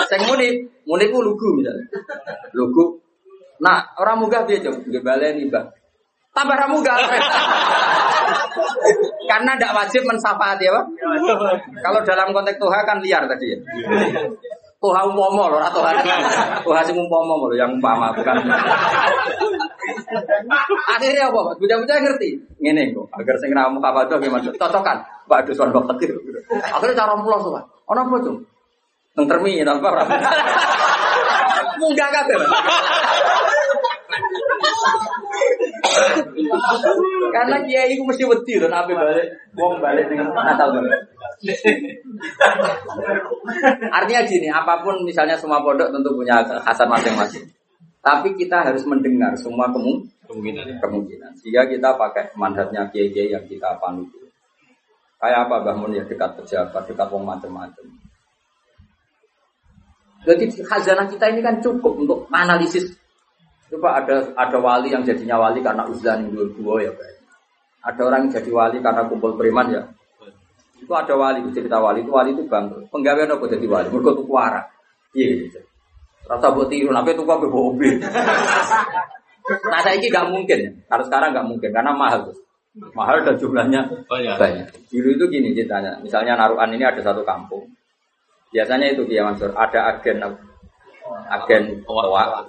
saya 0.09 0.19
muni, 0.27 0.65
muni 0.83 1.05
ku 1.13 1.21
lugu 1.21 1.47
misalnya. 1.55 1.85
Lugu. 2.57 2.99
Nah, 3.63 3.87
orang 4.01 4.19
munggah 4.19 4.43
dia 4.43 4.59
coba, 4.59 4.83
nggih 4.83 5.03
baleni, 5.05 5.47
Mbak. 5.47 5.84
Tambah 6.35 6.55
ra 6.59 6.67
munggah. 6.67 6.99
Karena 9.31 9.51
tidak 9.57 9.73
wajib 9.73 10.03
mensafati 10.03 10.67
ya, 10.67 10.71
Pak. 10.75 10.85
Kalau 11.81 11.99
dalam 12.03 12.29
konteks 12.35 12.59
Tuhan 12.59 12.83
kan 12.85 12.99
liar 12.99 13.23
tadi 13.25 13.55
ya. 13.55 13.57
Tuha 14.83 15.01
umpama 15.07 15.49
lho, 15.49 15.57
ora 15.57 15.69
tuha. 15.71 15.91
Tuha 16.61 16.81
sing 16.85 16.93
umpama 16.99 17.39
lho, 17.39 17.55
yang 17.57 17.71
umpama 17.79 18.11
bukan. 18.13 18.35
Akhirnya 20.91 21.31
apa? 21.31 21.39
Bocah-bocah 21.57 21.95
ngerti. 22.03 22.29
Ngene 22.61 22.93
kok, 22.93 23.07
agar 23.15 23.35
sing 23.41 23.49
ramu 23.55 23.79
kabadoh 23.81 24.19
gimana? 24.19 24.51
Cocokan. 24.51 24.97
Pak 25.25 25.39
Adus 25.41 25.57
wan 25.57 25.73
kok 25.73 25.85
tekir. 25.95 26.13
Akhirnya 26.51 26.93
cara 26.93 27.17
pulau 27.17 27.39
tuh, 27.41 27.57
Ono 27.89 27.99
apa 28.01 28.17
tuh? 28.21 28.35
Nang 29.15 29.25
terminal 29.25 29.79
apa? 29.79 30.03
Munggah 31.79 32.09
kabeh. 32.11 32.37
Karena 37.35 37.57
kiai 37.67 37.93
itu 37.93 38.03
mesti 38.03 38.23
wedi 38.23 38.53
lho 38.59 38.67
nabi 38.71 38.95
balik, 38.95 39.27
wong 39.55 39.79
balik 39.83 40.07
dengan 40.07 40.31
Natal 40.31 40.71
Artinya 43.91 44.21
gini, 44.23 44.47
apa 44.47 44.79
pun 44.81 45.03
misalnya 45.03 45.35
semua 45.35 45.59
pondok 45.59 45.91
tentu 45.91 46.15
punya 46.15 46.41
khasan 46.43 46.87
masing-masing. 46.87 47.45
Tapi 47.99 48.37
kita 48.37 48.61
harus 48.61 48.85
mendengar 48.85 49.33
semua 49.35 49.67
kemungkinan. 49.73 50.79
kemungkinan. 50.79 51.31
Sehingga 51.41 51.65
kita 51.65 51.97
pakai 51.97 52.33
mandatnya 52.37 52.85
kiai-kiai 52.93 53.33
yang 53.33 53.45
kita 53.49 53.77
panut. 53.81 54.07
Kayak 55.17 55.49
apa 55.49 55.55
Mbah 55.63 55.75
Mun 55.79 55.97
ya 55.97 56.03
dekat 56.05 56.37
pejabat, 56.37 56.85
dekat 56.85 57.07
wong 57.09 57.25
macam-macam. 57.25 57.85
Jadi 60.25 60.45
khazanah 60.65 61.05
kita 61.09 61.29
ini 61.33 61.41
kan 61.45 61.61
cukup 61.61 62.01
untuk 62.01 62.25
analisis 62.33 62.93
Coba 63.75 63.99
ada 63.99 64.23
ada 64.39 64.57
wali 64.63 64.87
yang 64.87 65.03
jadinya 65.03 65.35
wali 65.35 65.59
karena 65.59 65.83
uzlan 65.83 66.31
dua 66.31 66.47
dua 66.55 66.87
ya 66.87 66.91
Pak. 66.95 67.11
Ada 67.91 68.01
orang 68.07 68.19
yang 68.23 68.31
jadi 68.39 68.49
wali 68.55 68.77
karena 68.79 69.03
kumpul 69.11 69.35
preman 69.35 69.67
ya. 69.67 69.83
Itu 70.79 70.95
ada 70.95 71.11
wali 71.19 71.43
cerita 71.51 71.83
wali 71.83 71.99
itu 72.07 72.11
wali 72.15 72.31
itu 72.31 72.47
bangkrut. 72.47 72.87
Penggawean 72.87 73.35
apa 73.35 73.43
jadi 73.51 73.67
wali? 73.67 73.87
Mereka 73.91 74.15
tuh 74.15 74.23
kuara. 74.23 74.63
Iya 75.11 75.43
gitu. 75.43 75.59
Rasa 76.25 76.55
buat 76.55 76.71
tiru, 76.71 76.95
nabi 76.95 77.19
tuh 77.19 77.27
kau 77.27 77.37
mobil. 77.37 77.99
nah 79.69 79.79
saya 79.83 79.99
ini 79.99 80.07
gak 80.09 80.25
mungkin. 80.31 80.57
Kalau 80.87 81.03
sekarang 81.05 81.35
gak 81.35 81.45
mungkin 81.45 81.69
karena 81.69 81.91
mahal 81.91 82.31
tuh. 82.31 82.37
Mahal 82.97 83.23
dan 83.23 83.35
jumlahnya 83.39 83.87
Banyak. 84.09 84.35
banyak. 84.35 84.67
Dulu 84.91 85.15
itu 85.15 85.25
gini 85.31 85.55
ceritanya, 85.55 85.95
misalnya 86.03 86.35
Naruan 86.35 86.75
ini 86.75 86.83
ada 86.83 86.99
satu 86.99 87.23
kampung. 87.23 87.63
Biasanya 88.51 88.91
itu 88.91 89.07
dia 89.07 89.23
Mansur, 89.23 89.55
ada 89.55 89.95
agen 89.95 90.19
agen 91.05 91.63
toa, 91.85 92.45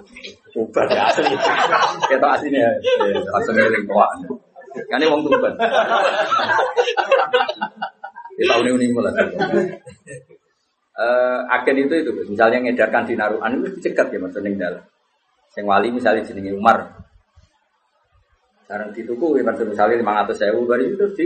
Tuban 0.53 0.87
ya 0.89 1.09
asli. 1.09 1.33
Kita 2.09 2.27
aslinya 2.37 2.59
ya, 2.65 2.71
langsung 3.29 3.53
ngiling 3.53 3.85
toa. 3.85 4.07
Kan 4.89 5.01
ini 5.01 5.09
wong 5.09 5.21
Tuban. 5.25 5.53
Kita 8.37 8.53
uni-uni 8.61 8.89
mulai. 8.93 9.13
Eh, 10.97 11.39
agen 11.53 11.77
itu 11.77 11.93
itu, 11.93 12.11
misalnya 12.25 12.57
ngedarkan 12.65 13.05
di 13.05 13.13
Naruan 13.13 13.53
itu 13.61 13.77
dicegat 13.77 14.09
ya 14.09 14.17
maksudnya 14.17 14.49
yang 14.49 14.57
dalam. 14.57 14.83
Yang 15.53 15.65
wali 15.69 15.87
misalnya 15.93 16.25
jenenge 16.25 16.57
Umar, 16.57 16.89
sekarang 18.65 18.97
dituku, 18.97 19.37
ya, 19.37 19.45
misalnya 19.45 20.01
lima 20.01 20.25
ratus 20.25 20.41
sewu, 20.41 20.65
baru 20.65 20.89
itu 20.89 20.95
terus 20.97 21.13
di, 21.13 21.25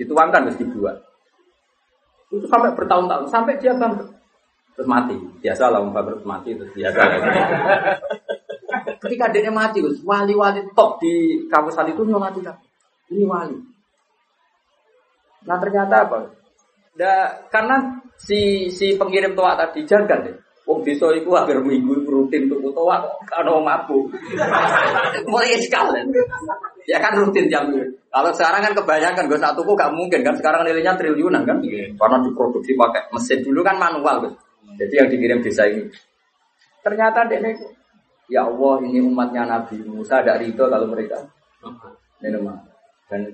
dituangkan 0.00 0.48
terus 0.48 0.60
dibuat. 0.60 0.96
Itu 2.32 2.48
sampai 2.48 2.72
bertahun-tahun, 2.72 3.28
sampai 3.28 3.60
dia 3.60 3.76
bangkrut. 3.76 4.08
Terus 4.76 4.88
mati. 4.88 5.16
Biasa 5.44 5.68
lah, 5.68 5.80
umpah 5.84 6.02
terus 6.04 6.24
mati, 6.24 6.56
terus 6.56 6.72
biasa 6.72 7.00
lah. 7.00 7.18
Ketika 9.02 9.28
dia 9.28 9.52
mati, 9.52 9.84
Gus, 9.84 10.00
wali-wali 10.06 10.64
top 10.72 11.02
di 11.02 11.44
kawasan 11.50 11.92
itu 11.92 12.02
nyolati 12.08 12.40
kan. 12.40 12.56
Ini 13.12 13.24
wali. 13.28 13.56
Nah 15.44 15.56
ternyata 15.58 16.06
apa? 16.08 16.18
Da, 16.96 17.44
karena 17.50 18.00
si 18.20 18.70
si 18.70 18.94
pengirim 18.94 19.34
toa 19.34 19.58
tadi 19.58 19.84
jaga 19.84 20.22
deh. 20.22 20.36
Wong 20.62 20.86
desa 20.86 21.10
iku 21.10 21.34
agar 21.34 21.58
minggu 21.58 22.06
rutin 22.06 22.46
tuku 22.46 22.70
toa 22.70 23.02
wong 23.50 23.64
mabuk. 23.66 24.14
Mulai 25.32 25.58
sekalian. 25.58 26.06
Ya 26.86 27.02
kan 27.02 27.18
rutin 27.18 27.50
jam 27.50 27.66
itu. 27.74 27.82
Kalau 28.12 28.30
sekarang 28.30 28.62
kan 28.70 28.72
kebanyakan 28.76 29.26
gue 29.26 29.40
satu 29.40 29.64
kok 29.64 29.74
gak 29.74 29.92
mungkin 29.96 30.20
kan 30.22 30.36
sekarang 30.38 30.62
nilainya 30.62 30.94
triliunan 30.94 31.42
kan. 31.42 31.58
Karena 31.98 32.16
diproduksi 32.22 32.78
pakai 32.78 33.10
mesin 33.10 33.42
dulu 33.42 33.66
kan 33.66 33.76
manual 33.80 34.28
Gus. 34.28 34.34
Jadi 34.82 34.94
yang 34.98 35.08
dikirim 35.14 35.38
desa 35.46 35.70
ini. 35.70 35.86
Ternyata 36.82 37.30
dia 37.30 37.38
ya 38.26 38.50
Allah 38.50 38.82
ini 38.82 38.98
umatnya 38.98 39.46
Nabi 39.46 39.78
Musa 39.86 40.18
ada 40.18 40.34
ridho 40.42 40.66
kalau 40.66 40.90
mereka 40.90 41.22
minum. 42.18 42.50
Dan 43.06 43.30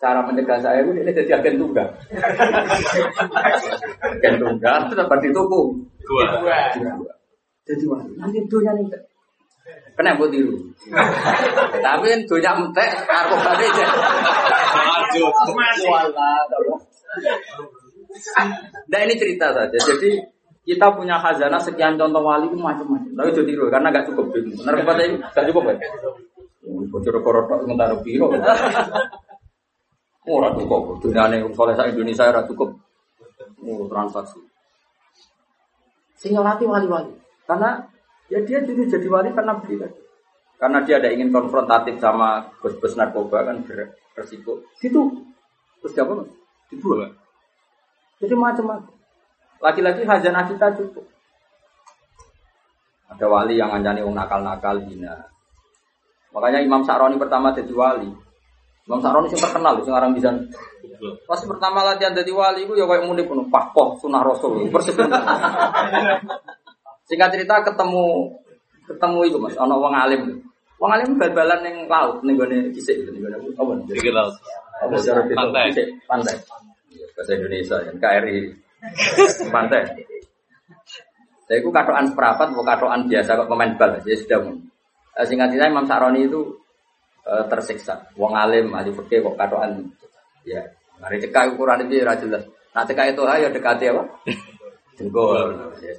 cara 0.00 0.24
mencegah 0.24 0.56
saya 0.64 0.80
itu 0.80 0.96
ini 0.96 1.12
jadi 1.12 1.36
agen 1.36 1.60
tunggal. 1.60 1.84
agen 4.16 4.34
tunggal 4.40 4.88
itu 4.88 4.94
dapat 4.96 5.18
dituku. 5.20 5.60
Dua. 6.00 6.24
Jadi 7.66 7.84
wah, 7.90 8.00
nanti 8.16 8.38
dunia 8.48 8.72
nih. 8.72 8.88
Kena 9.98 10.14
buat 10.16 10.30
tiru. 10.30 10.54
Tapi 11.82 12.04
kan 12.06 12.20
dunia 12.30 12.52
mentek, 12.54 12.90
aku 13.10 13.34
balik 13.42 13.68
aja. 13.74 13.86
Lanjut. 14.76 15.32
Walah, 15.88 16.46
Nah 18.86 19.00
ini 19.02 19.14
cerita 19.18 19.50
saja. 19.50 19.74
Jadi 19.74 20.35
kita 20.66 20.86
punya 20.98 21.14
khazanah 21.22 21.62
sekian 21.62 21.94
contoh 21.94 22.26
wali 22.26 22.50
itu 22.50 22.58
macam-macam. 22.58 23.14
Tapi 23.14 23.28
itu 23.30 23.42
tiru 23.46 23.70
karena 23.70 23.94
nggak 23.94 24.10
cukup. 24.10 24.34
Benar 24.34 24.74
kata 24.82 25.02
ini 25.06 25.16
nggak 25.22 25.44
cukup 25.54 25.62
kan? 25.70 25.78
Bocor 26.90 27.14
korot 27.22 27.46
sementara 27.62 27.94
biro. 28.02 28.26
Oh, 30.26 30.42
ora 30.42 30.50
cukup. 30.58 30.98
Dunia 30.98 31.30
ini 31.30 31.46
soleh 31.54 31.78
sa 31.78 31.86
Indonesia 31.86 32.26
ora 32.26 32.42
cukup. 32.42 32.74
Oh, 33.62 33.86
transaksi. 33.86 34.42
Sing 36.18 36.34
ngelatih 36.34 36.66
wali-wali. 36.66 37.14
Karena 37.46 37.86
ya 38.26 38.42
dia 38.42 38.58
dulu 38.66 38.82
jadi 38.90 39.06
wali 39.06 39.30
karena 39.30 39.54
beli 39.62 39.78
tadi. 39.78 39.98
Karena 40.58 40.82
dia 40.82 40.98
ada 40.98 41.14
ingin 41.14 41.30
konfrontatif 41.30 42.02
sama 42.02 42.50
bos-bos 42.58 42.98
narkoba 42.98 43.46
kan 43.46 43.62
ber- 43.62 43.94
beresiko. 44.18 44.66
Gitu. 44.82 45.22
Terus 45.78 45.94
apa? 45.94 46.26
Dibuang. 46.74 47.14
Jadi 48.18 48.34
macam-macam. 48.34 48.95
Lagi-lagi 49.60 50.02
hajana 50.04 50.44
kita 50.48 50.76
cukup. 50.76 51.06
Ada 53.06 53.26
wali 53.30 53.56
yang 53.56 53.72
ngancani 53.72 54.04
wong 54.04 54.12
nakal-nakal 54.18 54.76
hina. 54.84 55.14
Makanya 56.34 56.60
Imam 56.60 56.84
Sa'roni 56.84 57.16
pertama 57.16 57.54
jadi 57.56 57.72
wali. 57.72 58.12
Imam 58.86 59.00
Sa'roni 59.00 59.32
sing 59.32 59.40
terkenal 59.40 59.80
sing 59.80 59.94
aran 59.96 60.12
bisa. 60.12 60.30
Pas 61.24 61.40
pertama 61.40 61.80
latihan 61.82 62.12
jadi 62.12 62.28
wali 62.28 62.68
itu 62.68 62.76
ya 62.76 62.84
kayak 62.84 63.08
muni 63.08 63.24
penuh 63.24 63.48
pahpoh 63.48 63.96
sunah 63.98 64.20
rasul 64.20 64.68
persis. 64.68 64.94
Singkat 67.08 67.30
cerita 67.32 67.62
ketemu 67.62 68.34
ketemu 68.86 69.18
itu 69.26 69.38
Mas, 69.38 69.56
ana 69.56 69.74
wong 69.78 69.94
alim. 69.94 70.22
Wong 70.76 70.90
alim 70.92 71.16
bal-balan 71.16 71.62
ning 71.64 71.76
laut 71.88 72.20
ning 72.20 72.36
gone 72.36 72.68
gitu 72.74 73.10
ning 73.10 73.22
gone 73.24 73.36
apa? 73.38 73.72
Tiga 73.96 74.10
laut. 74.12 74.34
Apa 74.82 74.94
secara? 75.00 75.24
Pantai. 75.32 75.72
Pantai. 76.04 76.36
Iya, 76.92 77.06
Bahasa 77.16 77.32
Indonesia 77.32 77.76
ya, 77.80 77.92
KRI. 77.96 78.65
Pantai. 79.50 79.82
Saya 81.46 81.62
itu 81.62 81.70
katoan 81.70 82.10
seprapat, 82.10 82.50
bukan 82.50 82.66
katoan 82.66 83.00
biasa 83.06 83.38
kok 83.38 83.46
pemain 83.46 83.70
bal, 83.78 84.02
ya 84.02 84.16
sudah. 84.18 84.38
Eh, 85.16 85.24
Singkat 85.24 85.54
cerita 85.54 85.70
Imam 85.70 85.86
Sa'roni 85.86 86.26
itu 86.26 86.42
eh, 87.22 87.44
tersiksa. 87.46 88.10
Wong 88.18 88.34
alim, 88.34 88.74
ahli 88.74 88.90
fikih 88.90 89.22
kok 89.22 89.38
katoan. 89.38 89.86
Ya, 90.42 90.62
mari 90.98 91.22
cekak 91.22 91.54
ukuran 91.54 91.86
itu 91.86 92.02
ya 92.02 92.14
jelas. 92.18 92.42
Nah 92.74 92.84
cekak 92.84 93.14
itu 93.14 93.22
ayo 93.24 93.46
dekati 93.50 93.84
apa? 93.88 94.02
Jengkol. 94.98 95.54
Ya. 95.80 95.94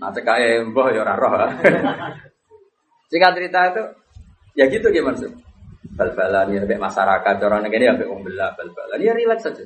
Nah 0.00 0.10
cekak 0.10 0.36
mbah 0.72 0.88
ya 0.90 1.00
ora 1.04 1.14
roh. 1.14 1.32
Singkat 3.12 3.32
cerita 3.36 3.60
itu 3.70 3.84
ya 4.58 4.64
gitu 4.66 4.90
gimana 4.90 5.16
sih? 5.20 5.30
Bal-balan 5.94 6.50
ya 6.50 6.60
masyarakat 6.64 7.34
orang 7.46 7.70
wong 8.08 8.20
belah 8.26 8.50
bal-balan 8.58 8.98
ya 8.98 9.12
relax 9.14 9.46
saja. 9.46 9.62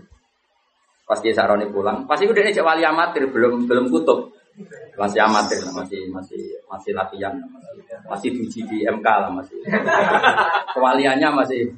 Pas 1.08 1.18
dia 1.24 1.32
Saroni 1.32 1.64
pulang, 1.72 2.04
pasti 2.04 2.28
udah 2.28 2.52
cek 2.52 2.60
wali 2.60 2.84
amatir 2.84 3.24
belum 3.32 3.64
belum 3.64 3.88
kutub. 3.88 4.28
Masih 5.00 5.24
amatir, 5.24 5.64
masih 5.72 6.04
masih 6.12 6.42
masih 6.68 6.92
latihan, 6.92 7.32
masih, 8.10 8.34
diuji 8.34 8.60
di 8.68 8.84
MK 8.84 9.06
lah 9.06 9.30
masih. 9.32 9.56
Kewaliannya 10.76 11.28
masih. 11.32 11.72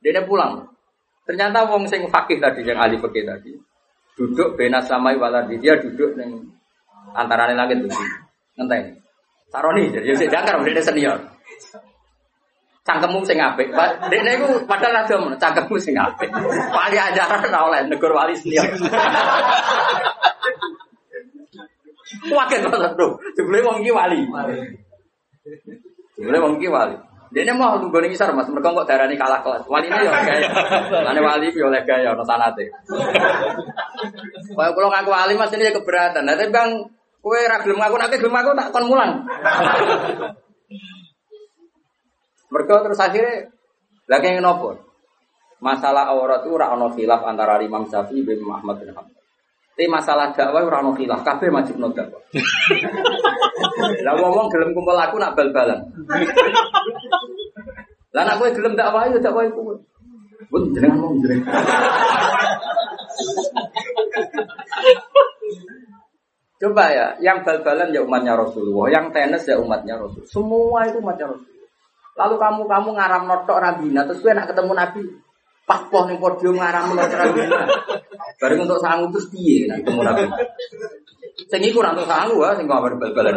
Dia 0.00 0.24
pulang. 0.24 0.64
Ternyata 1.28 1.68
wong 1.68 1.84
sing 1.90 2.08
fakih 2.08 2.40
tadi 2.40 2.64
yang 2.64 2.78
ahli 2.80 2.96
fakih 2.96 3.26
tadi 3.26 3.52
duduk 4.16 4.56
benas 4.56 4.88
samai 4.88 5.20
waladi 5.20 5.60
dia 5.60 5.76
duduk 5.76 6.16
neng 6.16 6.40
antara 7.12 7.52
langit 7.52 7.84
tuh 7.84 7.92
ngenteni. 8.56 8.96
Saroni 9.52 9.92
jadi 9.92 10.16
saya 10.16 10.40
jangkar 10.40 10.64
dia 10.64 10.82
senior. 10.82 11.18
Cangkemmu 12.86 13.18
sing 13.26 13.42
apik. 13.42 13.66
Dekne 14.06 14.38
iku 14.38 14.62
padahal 14.62 15.02
rada 15.02 15.14
ngono, 15.18 15.34
cangkemmu 15.34 15.74
sing 15.82 15.98
apik. 15.98 16.30
Wali 16.70 16.94
ajaran 16.94 17.42
ora 17.50 17.60
oleh 17.66 17.80
negur 17.90 18.14
wali 18.14 18.38
senior. 18.38 18.70
Wakil 22.30 22.58
banget 22.70 22.92
bro, 22.94 23.18
jebule 23.34 23.58
wong 23.66 23.82
iki 23.82 23.90
wali. 23.90 24.22
Jebule 26.14 26.38
wong 26.38 26.62
iki 26.62 26.70
wali. 26.70 26.94
Dene 27.34 27.52
mau 27.58 27.74
nggone 27.74 28.06
ngisar 28.06 28.30
Mas, 28.30 28.46
mergo 28.48 28.70
kok 28.70 28.86
darani 28.86 29.18
kalah 29.18 29.42
kelas. 29.42 29.66
Wali 29.66 29.90
ini 29.90 30.06
ya 30.06 30.14
gaya. 30.22 30.48
Lane 31.02 31.20
wali 31.20 31.50
ya 31.50 31.66
oleh 31.66 31.82
gaya 31.82 32.14
ono 32.14 32.22
sanate. 32.22 32.70
Kaya 34.54 34.70
kula 34.70 34.88
ngaku 34.94 35.10
wali 35.10 35.34
Mas 35.34 35.50
ini 35.52 35.74
keberatan. 35.74 36.22
Tapi 36.22 36.54
Bang 36.54 36.86
kowe 37.18 37.36
ra 37.50 37.58
gelem 37.66 37.82
ngaku 37.82 37.94
nek 37.98 38.14
gelem 38.14 38.30
ngaku 38.30 38.50
tak 38.54 38.70
kon 38.70 38.86
mulang. 38.86 39.26
Mereka 42.50 42.72
terus 42.86 43.00
akhirnya 43.02 43.50
lagi 44.06 44.26
yang 44.30 44.46
nopo. 44.46 44.78
Masalah 45.58 46.12
aurat 46.12 46.44
itu 46.44 46.52
ora 46.52 46.70
ono 46.76 46.92
khilaf 46.92 47.24
antara 47.24 47.58
Imam 47.64 47.88
Syafi'i 47.88 48.22
dan 48.22 48.38
Imam 48.38 48.60
Ahmad 48.60 48.76
bin 48.78 48.92
Hanbal. 48.92 49.22
Tapi 49.76 49.92
masalah 49.92 50.32
dakwah 50.36 50.62
ora 50.62 50.84
ono 50.84 50.92
khilaf, 50.94 51.24
kabeh 51.24 51.48
wajib 51.48 51.80
no 51.80 51.90
dakwah. 51.90 52.22
Lah 54.04 54.14
ngomong 54.20 54.46
gelem 54.52 54.70
kumpul 54.76 54.96
aku 54.96 55.16
nak 55.16 55.32
bal-balan. 55.32 55.80
Lah 58.12 58.22
nak 58.24 58.36
kowe 58.36 58.48
gelem 58.52 58.76
dakwah 58.76 59.08
yo 59.08 59.18
dakwah 59.18 59.44
iku. 59.48 59.80
Bun 60.52 60.70
jenengan 60.70 61.02
mau 61.02 61.16
jenengan. 61.18 61.50
Coba 66.56 66.88
ya, 66.88 67.06
yang 67.20 67.44
bal-balan 67.44 67.92
ya 67.92 68.00
umatnya 68.00 68.32
Rasulullah, 68.32 68.88
yang 68.88 69.12
tenis 69.12 69.44
ya 69.44 69.60
umatnya 69.60 70.00
Rasul. 70.00 70.24
Semua 70.24 70.88
itu 70.88 71.04
umatnya 71.04 71.28
Rasulullah. 71.28 71.55
Lalu 72.16 72.34
kamu 72.40 72.62
kamu 72.64 72.88
ngaram 72.96 73.22
notok 73.28 73.58
rabina, 73.60 74.08
terus 74.08 74.24
gue 74.24 74.32
nak 74.32 74.48
ketemu 74.48 74.72
Nabi, 74.72 75.04
pas 75.68 75.84
poh 75.92 76.08
nih 76.08 76.16
podium 76.16 76.56
ngaram 76.56 76.96
notok 76.96 77.18
rabina. 77.20 77.68
Bareng 78.40 78.64
untuk 78.64 78.80
sanggup 78.80 79.12
terus 79.12 79.28
piye 79.28 79.68
nak 79.68 79.84
ketemu 79.84 80.00
Nabi. 80.00 80.24
Sing 81.52 81.60
ora 81.76 81.92
untuk 81.92 82.08
sanggup 82.08 82.40
ya, 82.40 82.56
sing 82.56 82.66
kabar 82.66 82.92
bal-balan. 82.96 83.36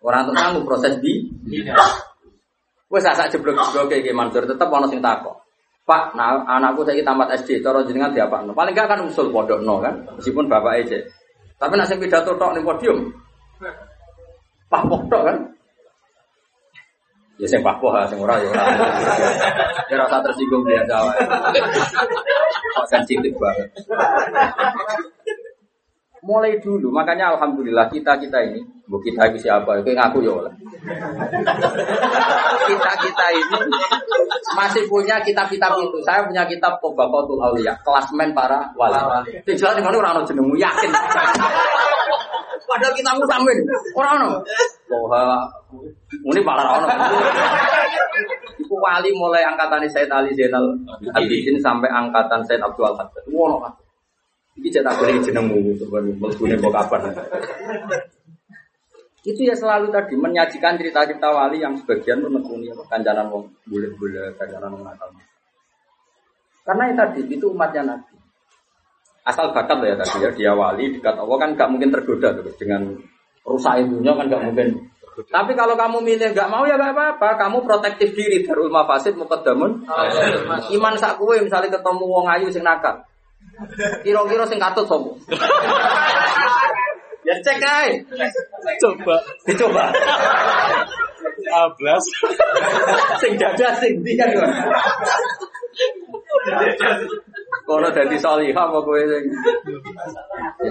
Orang 0.00 0.22
untuk 0.30 0.36
sanggup 0.38 0.62
proses 0.62 0.94
di. 1.02 1.26
Wes 2.90 3.06
sak 3.06 3.30
jeblok-jeblok 3.30 3.86
kayak 3.86 4.14
Mansur 4.14 4.42
tetep 4.46 4.66
ana 4.66 4.86
sing 4.90 4.98
takok. 4.98 5.46
Pak, 5.86 6.14
nah, 6.14 6.46
anakku 6.46 6.86
saya 6.86 7.02
tamat 7.02 7.34
SD, 7.42 7.66
cara 7.66 7.82
jenengan 7.82 8.14
diapakno. 8.14 8.54
Paling 8.54 8.74
gak 8.78 8.86
kan 8.86 9.02
usul 9.02 9.34
pondok 9.34 9.58
no 9.58 9.82
kan, 9.82 10.06
meskipun 10.14 10.46
bapak 10.46 10.86
aja. 10.86 10.98
Tapi 11.58 11.74
nak 11.74 11.90
sing 11.90 11.98
pidato 11.98 12.38
tok 12.38 12.54
podium. 12.62 13.10
Pak 14.70 14.82
tok 14.86 15.22
kan. 15.26 15.36
Ya 17.40 17.46
sing 17.48 17.64
papoh 17.64 17.96
sing 18.04 18.20
ora 18.20 18.36
ya 18.36 18.52
ora. 18.52 18.64
Ya 19.88 19.96
rasa 19.96 20.20
tersinggung 20.20 20.60
biasa 20.60 20.94
wae. 21.08 21.24
Kok 22.76 22.86
sensitif 22.92 23.32
banget. 23.40 23.68
Mulai 26.20 26.60
dulu, 26.60 26.92
makanya 26.92 27.32
alhamdulillah 27.32 27.88
kita 27.88 28.20
kita 28.20 28.44
ini, 28.44 28.60
bu 28.84 29.00
kita 29.00 29.32
itu 29.32 29.48
siapa? 29.48 29.80
Itu 29.80 29.96
ngaku 29.96 30.20
ya 30.20 30.36
oleh. 30.36 30.52
kita 32.68 32.92
kita 33.00 33.26
ini 33.40 33.56
masih 34.52 34.84
punya 34.84 35.16
kitab-kitab 35.24 35.80
itu. 35.80 35.96
Saya 36.04 36.20
punya 36.28 36.44
kitab 36.44 36.76
Tobakotul 36.84 37.40
Aulia, 37.40 37.72
klasmen 37.80 38.36
para 38.36 38.68
wali. 38.76 39.32
Itu 39.40 39.64
jelas 39.64 39.80
dengan 39.80 39.96
orang 39.96 40.20
jenengmu 40.28 40.60
yakin. 40.60 40.92
Padahal 42.70 42.94
kita 42.94 43.10
mau 43.18 43.26
sampein, 43.26 43.58
orang 43.98 44.14
no. 44.22 44.30
Wah, 45.10 45.42
ini 46.22 46.40
malah 46.46 46.78
orang. 46.78 46.98
Iku 48.62 48.74
wali 48.78 49.10
mulai 49.10 49.42
angkatan 49.42 49.82
Said 49.90 50.06
Ali 50.06 50.30
Zainal 50.38 50.78
Abidin 51.10 51.58
sampai 51.58 51.90
angkatan 51.90 52.46
Said 52.46 52.62
Abdul 52.62 52.94
Haddad. 52.94 53.26
Wono 53.34 53.58
Iki 54.60 54.68
cetak 54.70 54.98
boleh 54.98 55.18
jenengmu 55.22 55.72
sebenarnya 55.78 56.12
melbune 56.20 56.54
kok 56.58 56.74
kapan. 56.74 57.00
Itu 59.20 59.40
ya 59.46 59.54
selalu 59.54 59.92
tadi 59.94 60.14
menyajikan 60.16 60.80
cerita-cerita 60.80 61.28
wali 61.32 61.62
yang 61.62 61.76
sebagian 61.76 62.24
menekuni 62.24 62.72
kancanan 62.88 63.30
wong 63.30 63.46
bulat-bulat, 63.68 64.36
kancanan 64.36 64.74
wong 64.74 64.82
nakal. 64.84 65.08
Karena 66.66 66.82
itu 66.90 66.96
tadi 66.98 67.20
itu 67.30 67.46
umatnya 67.52 67.82
Nabi. 67.94 68.09
Asal 69.20 69.52
bakat 69.52 69.76
lah 69.78 69.88
ya 69.92 69.96
tadi 70.00 70.24
ya 70.24 70.30
dia 70.32 70.52
wali 70.56 70.96
dekat 70.96 71.20
Allah 71.20 71.36
kan 71.36 71.52
gak 71.52 71.68
mungkin 71.68 71.92
tergoda 71.92 72.32
terus 72.32 72.56
dengan 72.56 72.96
rusak 73.44 73.84
ibunya 73.84 74.16
kan 74.16 74.32
gak 74.32 74.42
mungkin. 74.48 74.68
Tapi 75.28 75.52
kalau 75.52 75.76
kamu 75.76 76.00
milih 76.00 76.32
gak 76.32 76.48
mau 76.48 76.64
ya 76.64 76.80
gak 76.80 76.96
apa-apa, 76.96 77.36
kamu 77.36 77.60
protektif 77.66 78.16
diri 78.16 78.46
darul 78.46 78.72
mafasid 78.72 79.20
mukaddamun. 79.20 79.84
Iman 80.72 80.94
sak 80.96 81.20
kue 81.20 81.36
misalnya 81.44 81.76
ketemu 81.76 82.04
wong 82.08 82.26
ayu 82.30 82.48
sing 82.48 82.64
nakal. 82.64 83.04
Kira-kira 84.00 84.48
sing 84.48 84.56
katut 84.56 84.88
sapa? 84.88 85.12
ya 87.28 87.36
cek 87.44 87.60
ae. 87.60 88.00
Coba. 88.80 89.16
Dicoba. 89.44 89.84
Ablas. 91.50 92.04
sing 93.20 93.34
dada 93.36 93.68
sing 93.82 94.00
ndi 94.00 94.14
kan. 94.16 94.30
Kon. 94.32 94.50
Kono 97.66 97.88
dadi 97.94 98.16
salihah 98.18 98.66
apa 98.66 98.78
kowe 98.82 99.00
sing 99.02 99.24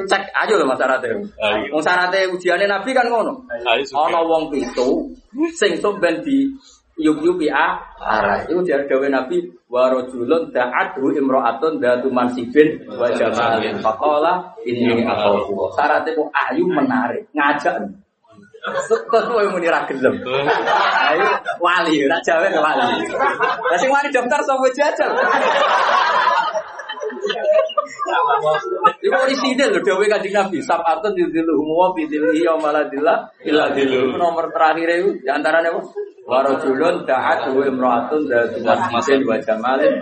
cek 0.07 0.23
aja 0.35 0.53
lho 0.56 0.65
Mas 0.68 0.80
Sarate. 0.80 1.07
Ayo. 1.11 1.72
Wong 1.76 1.84
sarate 1.84 2.27
ujiane 2.31 2.65
Nabi 2.68 2.91
kan 2.95 3.07
ngono. 3.07 3.43
Ayo. 3.68 3.84
Ana 3.95 4.19
wong 4.23 4.51
pitu 4.51 5.11
sing 5.56 5.80
sok 5.80 5.99
ben 5.99 6.23
di 6.23 6.47
yub-yubi 6.99 7.47
a 7.47 7.80
arah. 7.99 8.43
Iku 8.47 8.60
jar 8.68 8.84
gawe 8.84 9.07
Nabi 9.07 9.47
wa 9.72 9.88
rajulun 9.88 10.51
da'athu 10.51 11.15
imra'atun 11.15 11.80
datu 11.80 12.11
mansibin 12.11 12.84
wa 12.91 13.07
jamalin. 13.15 13.80
Faqala 13.80 14.51
inni 14.68 15.07
akhafu. 15.07 15.56
Syaratnya 15.80 16.11
kok 16.19 16.30
ayu 16.35 16.68
menarik, 16.68 17.23
ngajak. 17.31 17.88
Terus 18.73 19.25
kowe 19.29 19.43
muni 19.49 19.67
ra 19.67 19.85
gelem. 19.89 20.15
Ayo 21.09 21.25
wali, 21.61 22.05
ra 22.05 22.17
jawe 22.21 22.47
ke 22.47 22.59
wali. 22.59 22.85
Lah 23.09 23.77
sing 23.77 23.89
wali 23.89 24.09
daftar 24.13 24.41
sapa 24.45 24.67
jajal. 24.73 25.11
Iku 28.99 29.15
orisinil 29.15 29.69
lho 29.75 29.79
dawuh 29.83 30.05
Kanjeng 30.07 30.35
Nabi, 30.35 30.59
sab'atun 30.63 31.13
yudhilluhum 31.15 31.67
wa 31.71 31.91
fi 31.95 32.07
dhillihi 32.09 32.47
yauma 32.47 32.73
la 32.73 32.87
dhilla 32.87 33.27
illa 33.45 33.71
dhilluh. 33.71 34.17
Nomor 34.17 34.51
terakhir 34.51 34.87
itu 34.99 35.09
di 35.23 35.29
antaranya 35.29 35.71
apa? 35.71 35.81
Wa 36.29 36.45
rajulun 36.45 37.05
da'at 37.09 37.49
wa 37.53 37.63
imra'atun 37.65 38.29
dzatu 38.29 38.61
masjidin 38.65 39.25
wa 39.25 39.35
jamalin 39.41 39.93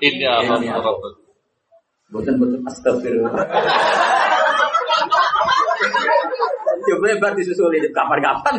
Ini 0.00 0.24
alam 0.24 0.62
rabbut. 0.64 1.14
Boten-boten 2.08 2.64
astagfirullah. 2.64 3.44
Coba 6.88 7.04
lebar 7.10 7.32
disusuli 7.34 7.82
di 7.82 7.90
kapan-kapan. 7.90 8.54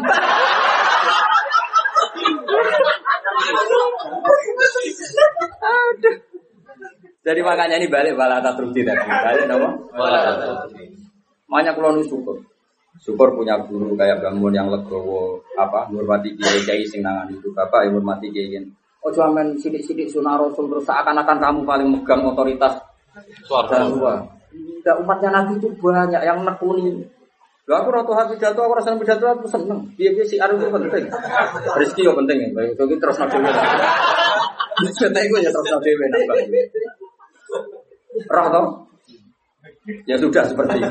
Aduh. 5.59 6.15
Jadi 7.19 7.39
makanya 7.43 7.75
ini 7.77 7.87
balik 7.91 8.15
balata 8.15 8.55
terus 8.55 8.71
tadi. 8.73 8.89
Balik 8.89 9.45
nama? 9.45 9.69
Makanya 11.49 11.71
kalau 11.75 11.95
nu 11.95 12.03
syukur. 12.05 12.37
Syukur 12.99 13.31
punya 13.31 13.55
guru 13.63 13.95
kayak 13.95 14.19
bangun 14.19 14.51
yang 14.51 14.67
legowo 14.67 15.39
apa 15.55 15.87
menghormati 15.87 16.35
kiai 16.35 16.59
kiai 16.67 16.83
sing 16.83 16.99
nangan 16.99 17.31
itu 17.31 17.47
bapak 17.55 17.87
yang 17.87 17.95
menghormati 17.95 18.27
kiai 18.27 18.59
Oh 18.99 19.07
cuma 19.15 19.39
main 19.39 19.55
sidik-sidik 19.55 20.11
sunah 20.11 20.35
rasul 20.35 20.67
terus 20.67 20.83
seakan-akan 20.83 21.39
kamu 21.39 21.59
paling 21.63 21.87
megang 21.87 22.19
otoritas 22.27 22.75
Suara. 23.47 23.87
Tidak 24.49 24.95
umatnya 25.03 25.29
Nabi 25.33 25.59
itu 25.59 25.67
banyak 25.77 26.21
yang 26.23 26.45
nekuni. 26.45 27.03
Lho 27.69 27.75
aku 27.77 27.93
ratu 27.93 28.17
hati 28.17 28.33
pidato, 28.33 28.65
aku 28.65 28.81
rasa 28.81 28.97
pidato 28.97 29.29
aku 29.29 29.45
seneng. 29.45 29.93
Iya 29.93 30.25
si 30.25 30.41
itu 30.41 30.65
penting. 30.73 31.05
Rizki 31.77 32.01
yo 32.01 32.17
penting 32.17 32.49
ya. 32.49 32.65
Itu 32.65 32.89
terus 32.97 33.21
nabi 33.21 33.37
dewe. 33.37 33.53
Kita 34.97 35.19
itu 35.21 35.37
ya 35.37 35.53
terus 35.53 35.69
nabi 35.69 35.93
dewe. 35.93 36.61
Roh 38.25 38.47
toh? 38.49 38.65
Ya 40.09 40.17
sudah 40.17 40.49
seperti 40.49 40.81
itu. 40.81 40.89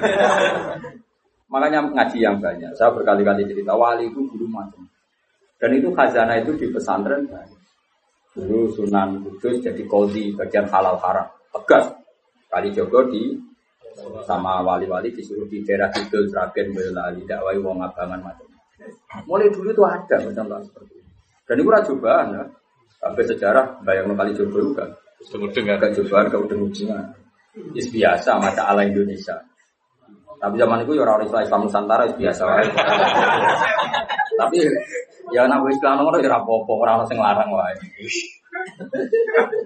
Makanya 1.50 1.90
ngaji 1.90 2.18
yang 2.22 2.38
banyak. 2.38 2.70
Saya 2.78 2.94
berkali-kali 2.94 3.50
cerita 3.50 3.74
wali 3.74 4.06
itu 4.06 4.22
guru 4.30 4.46
macam. 4.46 4.86
Dan 5.59 5.74
itu 5.74 5.90
khazanah 5.90 6.38
itu 6.38 6.55
di 6.55 6.70
pesantren. 6.70 7.26
Dulu 8.38 8.70
Sunan 8.70 9.18
Kudus 9.26 9.59
jadi 9.66 9.82
kodi 9.82 10.30
bagian 10.30 10.70
halal 10.70 10.94
haram. 11.02 11.26
Tegas. 11.50 11.90
Kali 12.46 12.70
Jogo 12.70 13.02
di 13.10 13.34
sama 14.26 14.62
wali-wali 14.62 15.10
disuruh 15.10 15.46
di 15.50 15.62
daerah 15.66 15.90
Kidul, 15.90 16.30
Sragen, 16.30 16.70
Boyolali, 16.70 17.26
dakwai 17.26 17.58
wong 17.58 17.82
abangan 17.82 18.20
macam. 18.22 18.46
Mulai 19.26 19.50
dulu 19.50 19.74
itu 19.74 19.82
ada 19.84 20.16
macam 20.22 20.44
seperti 20.62 20.94
itu. 21.02 21.10
Dan 21.48 21.56
itu 21.58 21.70
cobaan 21.92 22.26
ya. 22.36 22.44
Sampai 22.98 23.22
sejarah 23.26 23.66
bayang 23.86 24.10
kali 24.14 24.34
Jogo 24.34 24.58
juga. 24.58 24.84
Dengar-dengar. 25.30 25.78
Agak 25.78 25.90
cobaan 25.98 26.26
ke 26.30 26.36
ujung-ujungnya. 26.36 27.00
Is 27.74 27.90
biasa 27.90 28.38
mata 28.38 28.70
ala 28.70 28.86
Indonesia. 28.86 29.34
Tapi 30.38 30.54
zaman 30.54 30.86
itu 30.86 30.94
ya 30.94 31.02
orang 31.02 31.26
Islam 31.26 31.42
Islam 31.42 31.60
Nusantara 31.66 32.06
is 32.06 32.14
biasa. 32.14 32.42
Tapi 34.40 34.58
ya 35.34 35.50
nak 35.50 35.66
wis 35.66 35.74
Islam 35.74 36.06
ngono 36.06 36.22
ya 36.22 36.30
ora 36.30 36.38
apa-apa, 36.38 36.72
ora 36.78 36.92
ono 37.02 37.04
sing 37.10 37.18
larang 37.18 37.50
wae. 37.50 37.74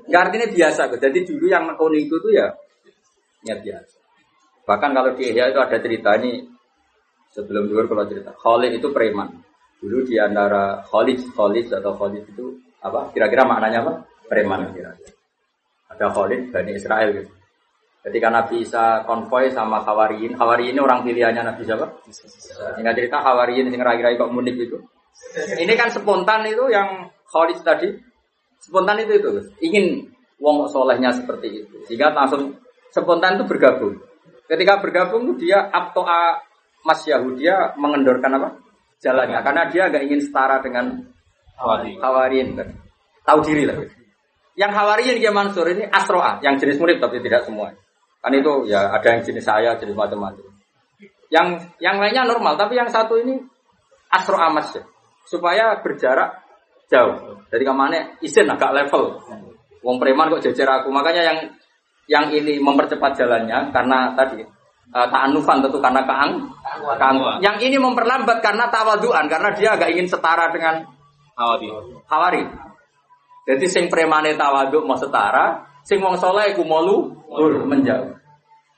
Ya 0.09 0.25
artinya 0.25 0.49
biasa. 0.49 0.89
Jadi 0.97 1.29
dulu 1.29 1.45
yang 1.45 1.69
nekoni 1.69 2.09
itu 2.09 2.17
tuh 2.17 2.33
ya 2.33 2.49
ya 3.45 3.61
biasa. 3.61 4.02
Bahkan 4.63 4.91
kalau 4.95 5.11
di 5.19 5.33
Ihya 5.35 5.51
itu 5.51 5.59
ada 5.59 5.77
cerita 5.83 6.15
ini 6.23 6.47
sebelum 7.33 7.67
dulu 7.67 7.89
kalau 7.91 8.05
cerita 8.07 8.31
Khalid 8.37 8.79
itu 8.79 8.89
preman. 8.95 9.29
Dulu 9.83 10.07
di 10.07 10.15
antara 10.21 10.79
Khalid, 10.87 11.35
Khalid 11.35 11.67
atau 11.75 11.93
Khalid 11.99 12.25
itu 12.31 12.55
apa? 12.79 13.11
Kira-kira 13.11 13.43
maknanya 13.43 13.83
apa? 13.83 13.93
Preman 14.31 14.71
kira-kira. 14.71 15.11
Ada 15.91 16.07
Khalid 16.15 16.55
Bani 16.55 16.73
Israel 16.79 17.11
gitu. 17.11 17.33
Ketika 18.03 18.35
Nabi 18.35 18.67
Isa 18.67 19.07
konvoy 19.07 19.51
sama 19.55 19.79
Hawariyin, 19.87 20.35
Hawariyin 20.35 20.75
ini 20.75 20.83
orang 20.83 21.07
pilihannya 21.07 21.55
Nabi 21.55 21.63
siapa? 21.63 21.87
Singkat 22.75 22.95
cerita 22.99 23.23
Hawariyin 23.23 23.71
yang 23.71 23.83
rai-rai 23.83 24.19
kok 24.19 24.31
munik 24.31 24.59
itu. 24.59 24.79
Ini 25.35 25.71
kan 25.79 25.91
spontan 25.91 26.43
itu 26.51 26.67
yang 26.71 27.07
Khalid 27.31 27.63
tadi. 27.63 27.95
Spontan 28.63 29.03
itu 29.03 29.19
itu, 29.19 29.31
ingin 29.59 30.07
wong 30.39 30.71
solehnya 30.71 31.11
seperti 31.11 31.67
itu. 31.67 31.77
Sehingga 31.87 32.15
langsung 32.15 32.55
spontan 32.91 33.39
itu 33.39 33.47
bergabung. 33.47 33.99
Ketika 34.53 34.85
bergabung 34.85 35.33
dia 35.41 35.65
aptoa 35.73 36.37
Mas 36.85 37.01
Yahudi 37.09 37.49
dia 37.49 37.73
mengendorkan 37.81 38.37
apa? 38.37 38.61
Jalannya 39.01 39.41
karena 39.41 39.63
dia 39.73 39.89
nggak 39.89 40.05
ingin 40.05 40.21
setara 40.21 40.61
dengan 40.61 40.93
Wali. 41.57 41.97
Hawariyin 41.97 42.53
kan. 42.61 42.69
Tahu 43.25 43.41
diri 43.49 43.65
lah. 43.65 43.81
Yang 44.53 44.73
Hawariyin 44.77 45.17
dia 45.25 45.33
Mansur 45.33 45.65
ini 45.73 45.89
Asroa, 45.89 46.37
yang 46.45 46.61
jenis 46.61 46.77
murid 46.77 47.01
tapi 47.01 47.25
tidak 47.25 47.49
semua. 47.49 47.73
Kan 48.21 48.37
itu 48.37 48.69
ya 48.69 48.93
ada 48.93 49.09
yang 49.09 49.25
jenis 49.25 49.41
saya, 49.41 49.73
jenis 49.81 49.97
macam-macam. 49.97 50.45
Yang 51.33 51.73
yang 51.81 51.97
lainnya 51.97 52.29
normal, 52.29 52.61
tapi 52.61 52.77
yang 52.77 52.93
satu 52.93 53.17
ini 53.17 53.41
Asroa 54.13 54.53
Mas 54.53 54.69
ya. 54.77 54.85
Supaya 55.25 55.81
berjarak 55.81 56.45
jauh. 56.93 57.41
Dari 57.49 57.65
ke 57.65 57.73
mana 57.73 58.21
izin 58.21 58.53
agak 58.53 58.77
level. 58.77 59.17
Wong 59.81 59.97
preman 59.97 60.29
kok 60.29 60.45
jajar 60.45 60.85
aku. 60.85 60.93
Makanya 60.93 61.23
yang 61.25 61.39
yang 62.13 62.29
ini 62.29 62.61
mempercepat 62.61 63.17
jalannya 63.17 63.73
karena 63.73 64.13
tadi 64.13 64.45
uh, 64.93 65.09
ta'anufan 65.09 65.65
tentu 65.65 65.81
karena 65.81 66.05
kaang, 66.05 66.53
kaang. 67.01 67.41
Yang 67.41 67.73
ini 67.73 67.77
memperlambat 67.81 68.45
karena 68.45 68.69
tawaduan 68.69 69.25
karena 69.33 69.57
dia 69.57 69.73
agak 69.73 69.89
ingin 69.97 70.13
setara 70.13 70.53
dengan 70.53 70.85
Awadi. 71.33 71.69
Hawari. 72.13 72.45
Jadi 73.49 73.65
sing 73.67 73.85
premane 73.89 74.37
tawaduk 74.37 74.85
mau 74.85 74.95
setara, 75.01 75.65
sing 75.83 75.99
wong 75.99 76.21
soleh 76.21 76.53
iku 76.53 76.63
menjauh. 76.63 78.13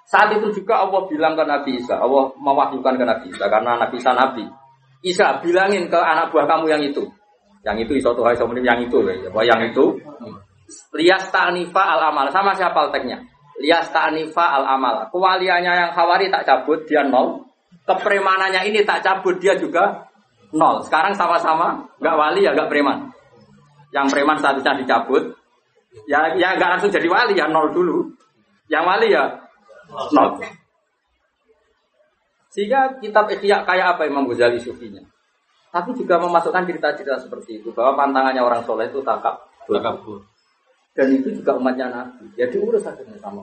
Saat 0.06 0.36
itu 0.38 0.62
juga 0.62 0.84
Allah 0.84 1.04
bilang 1.10 1.34
ke 1.34 1.44
Nabi 1.44 1.80
Isa, 1.82 1.98
Allah 1.98 2.30
mewahyukan 2.38 2.94
ke 2.94 3.04
Nabi 3.04 3.26
Isa 3.34 3.50
karena 3.50 3.76
Nabi 3.76 3.96
Isa 3.98 4.12
Nabi. 4.14 4.44
Isa 5.04 5.42
bilangin 5.42 5.90
ke 5.92 5.98
anak 6.00 6.32
buah 6.32 6.48
kamu 6.48 6.70
yang 6.70 6.82
itu. 6.84 7.04
Yang 7.64 7.88
itu 7.88 7.92
iso 8.00 8.12
tuh 8.16 8.24
iso 8.32 8.44
yang 8.60 8.80
itu 8.80 8.96
ya. 9.04 9.28
Wah, 9.32 9.44
yang 9.44 9.60
itu 9.68 10.00
lias 10.96 11.28
ta'nifa 11.28 11.82
al 11.82 12.00
amal 12.12 12.26
sama 12.32 12.56
siapa 12.56 12.88
teknya? 12.90 13.20
Lias 13.60 13.88
ta'nifa 13.92 14.44
al 14.60 14.64
amal. 14.78 15.08
Kewaliannya 15.12 15.72
yang 15.72 15.90
khawari 15.92 16.32
tak 16.32 16.48
cabut 16.48 16.84
dia 16.88 17.04
nol. 17.04 17.44
Kepremanannya 17.84 18.64
ini 18.72 18.80
tak 18.82 19.04
cabut 19.04 19.36
dia 19.38 19.54
juga 19.60 20.08
nol. 20.54 20.82
Sekarang 20.82 21.12
sama-sama 21.14 21.84
nggak 22.00 22.16
wali 22.16 22.40
ya 22.46 22.56
nggak 22.56 22.70
preman. 22.72 23.12
Yang 23.92 24.06
preman 24.10 24.36
statusnya 24.40 24.80
dicabut. 24.82 25.36
Ya 26.10 26.34
ya 26.34 26.56
nggak 26.58 26.70
langsung 26.78 26.90
jadi 26.90 27.06
wali 27.06 27.36
ya 27.36 27.46
nol 27.46 27.70
dulu. 27.70 28.08
Yang 28.72 28.84
wali 28.88 29.06
ya 29.12 29.24
nol. 30.16 30.40
Sehingga 32.54 33.02
kitab 33.02 33.26
Ikhya 33.26 33.66
kayak 33.66 33.98
apa 33.98 34.06
Imam 34.06 34.30
Ghazali 34.30 34.62
sufinya. 34.62 35.02
Tapi 35.74 35.90
juga 35.98 36.22
memasukkan 36.22 36.70
cerita-cerita 36.70 37.18
seperti 37.18 37.58
itu 37.58 37.74
bahwa 37.74 37.98
pantangannya 37.98 38.38
orang 38.38 38.62
soleh 38.62 38.86
itu 38.86 39.02
takab 39.02 39.42
Takabur. 39.64 40.20
Dan 40.94 41.06
itu 41.10 41.28
juga 41.34 41.58
umatnya 41.58 41.90
Nabi. 41.90 42.30
Ya 42.38 42.46
diurus 42.46 42.86
akhirnya 42.86 43.18
sama. 43.18 43.42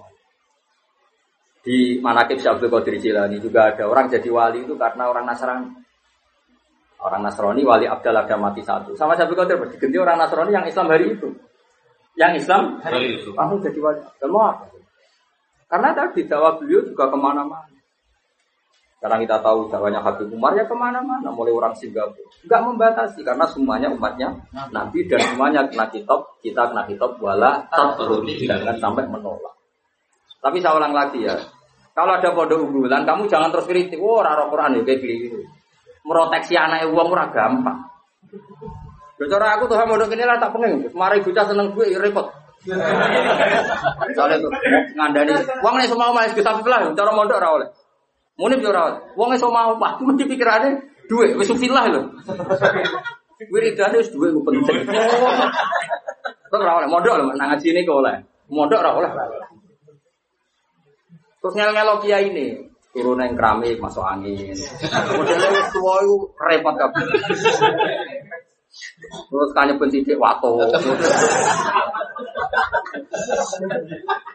Di 1.62 2.02
Manakib 2.02 2.42
Syabdul 2.42 2.74
Qadir 2.74 2.98
Jilani 2.98 3.38
juga 3.38 3.70
ada 3.70 3.86
orang 3.86 4.10
jadi 4.10 4.26
wali 4.34 4.66
itu 4.66 4.74
karena 4.80 5.12
orang 5.12 5.28
Nasrani. 5.30 5.70
Orang 6.98 7.22
Nasrani 7.22 7.62
wali 7.62 7.86
Abdal 7.86 8.18
ada 8.18 8.36
mati 8.40 8.66
satu. 8.66 8.98
Sama 8.98 9.14
Syabdul 9.14 9.38
Qadir 9.38 9.60
diganti 9.70 9.98
orang 10.00 10.18
Nasrani 10.18 10.52
yang 10.56 10.66
Islam 10.66 10.90
hari 10.90 11.14
itu. 11.14 11.30
Yang 12.16 12.44
Islam 12.44 12.84
Hari 12.84 13.24
itu. 13.24 13.32
langsung 13.36 13.60
jadi 13.64 13.80
wali. 13.80 14.02
Dan 14.20 14.30
mau 14.36 14.44
apa? 14.52 14.68
Karena 15.72 15.96
tadi 15.96 16.28
dakwah 16.28 16.60
beliau 16.60 16.84
juga 16.84 17.08
ke 17.08 17.16
mana-mana. 17.16 17.64
Sekarang 19.02 19.26
kita 19.26 19.42
tahu 19.42 19.66
dakwahnya 19.66 19.98
Habib 19.98 20.30
Umar 20.30 20.54
ya 20.54 20.62
ke 20.62 20.78
mana-mana, 20.78 21.34
mulai 21.34 21.50
orang 21.50 21.74
Singapura. 21.74 22.22
Enggak 22.46 22.62
membatasi 22.70 23.26
karena 23.26 23.50
semuanya 23.50 23.90
umatnya 23.90 24.30
Nabi 24.70 25.10
dan 25.10 25.18
semuanya 25.26 25.66
kena 25.66 25.90
kitab, 25.90 26.38
kita 26.38 26.70
kena 26.70 26.86
kitab 26.86 27.18
wala 27.18 27.66
tatrudi 27.74 28.46
jangan 28.46 28.78
sampai 28.78 29.10
menolak. 29.10 29.58
Tapi 30.38 30.62
saya 30.62 30.78
ulang 30.78 30.94
lagi 30.94 31.26
ya, 31.26 31.34
kalau 31.98 32.14
ada 32.14 32.30
pondok 32.30 32.62
unggulan, 32.62 33.02
kamu 33.02 33.26
jangan 33.26 33.50
terus 33.50 33.66
kritik, 33.66 33.98
oh 33.98 34.22
raro 34.22 34.54
Quran 34.54 34.78
ya 34.78 34.86
kayak 34.86 35.02
gini. 35.02 35.50
Meroteksi 36.06 36.54
anak 36.54 36.86
uang 36.94 37.10
ora 37.10 37.26
gampang. 37.34 37.82
Ya, 39.18 39.26
cara 39.26 39.58
aku 39.58 39.66
tuh 39.66 39.82
pondok 39.82 40.14
ini 40.14 40.30
lah 40.30 40.38
tak 40.38 40.54
pengen, 40.54 40.86
mari 40.94 41.26
bocah 41.26 41.50
seneng 41.50 41.74
gue 41.74 41.90
ya 41.90 41.98
repot. 41.98 42.30
Misalnya 44.06 44.38
tuh 44.38 44.54
ngandani, 44.94 45.34
uang 45.66 45.76
nih 45.82 45.90
semua 45.90 46.14
mas 46.14 46.38
kita 46.38 46.54
lah, 46.54 46.86
cara 46.94 47.10
mondok 47.18 47.42
ora 47.42 47.66
Muni 48.42 48.58
yo 48.58 48.74
ora. 48.74 48.98
Wong 49.14 49.38
iso 49.38 49.54
mau 49.54 49.78
waktu 49.78 50.02
mesti 50.02 50.26
pikirane 50.26 50.70
duit 51.06 51.38
wis 51.38 51.54
filah 51.62 51.86
lho. 51.94 52.10
Wiridane 53.54 54.02
wis 54.02 54.10
duit 54.10 54.34
ku 54.34 54.42
penting. 54.42 54.82
Terus 56.50 56.62
ora 56.66 56.82
oleh 56.82 56.90
mondok 56.90 57.22
lho 57.22 57.38
nang 57.38 57.54
ngaji 57.54 57.70
ini 57.70 57.86
kok 57.86 58.02
oleh. 58.02 58.18
Mondok 58.50 58.82
ora 58.82 58.98
oleh. 58.98 59.12
Terus 61.38 61.54
ngel-ngelo 61.54 62.02
kiai 62.02 62.34
ini 62.34 62.66
turun 62.98 63.22
yang 63.22 63.38
keramik 63.38 63.78
masuk 63.78 64.02
angin. 64.02 64.58
Modelnya 64.90 65.48
wis 65.54 65.70
tuwa 65.70 66.02
iku 66.02 66.34
repot 66.42 66.76
kabeh. 66.82 67.06
Terus 69.30 69.52
kanya 69.54 69.78
pensidik 69.78 70.18
wato. 70.18 70.58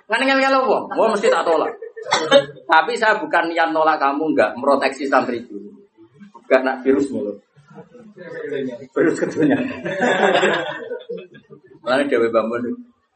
Kan 0.07 0.23
ngel-ngelo 0.23 0.63
wong, 0.71 0.85
wong 0.95 1.09
mesti 1.11 1.27
tak 1.27 1.43
tolak. 1.43 1.75
Tapi 2.67 2.93
saya 2.99 3.19
bukan 3.19 3.51
niat 3.51 3.71
nolak 3.71 3.99
kamu 3.99 4.35
enggak 4.35 4.51
meroteksi 4.59 5.07
santri. 5.07 5.43
Enggak 6.47 6.61
nak 6.63 6.77
virus 6.83 7.07
mulu. 7.11 7.35
Virus 8.95 9.17
ketunya. 9.21 9.59
Mana 11.85 12.03
Dewi 12.09 12.29
Bambun 12.33 12.65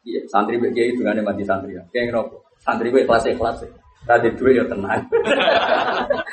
Iya, 0.01 0.25
santri 0.33 0.57
BG 0.57 0.97
itu 0.97 1.01
kan 1.05 1.21
mati 1.21 1.45
santri 1.45 1.77
ya. 1.77 1.85
Kayak 1.93 2.13
ngerokok. 2.13 2.41
Santri 2.65 2.89
gue 2.89 3.05
kelas 3.05 3.25
kelas. 3.37 3.57
Tadi 4.09 4.33
duit 4.33 4.57
ya 4.57 4.65
tenang. 4.65 5.05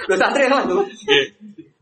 Lu 0.08 0.16
santri 0.16 0.48
lah 0.48 0.64
tuh. 0.64 0.88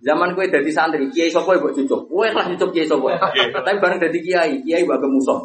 Zaman 0.06 0.38
gue 0.38 0.45
dari 0.53 0.69
santri, 0.69 1.10
kiai 1.10 1.34
sopo 1.34 1.57
ibu 1.57 1.73
cucuk. 1.73 2.06
Gue 2.06 2.30
lah 2.30 2.45
cucuk 2.45 2.69
kiai 2.77 2.86
sopo. 2.86 3.10
Tapi 3.10 3.82
bareng 3.82 3.98
dari 3.98 4.22
kiai, 4.22 4.61
kiai 4.61 4.86
bagai 4.86 5.10
musuh. 5.10 5.41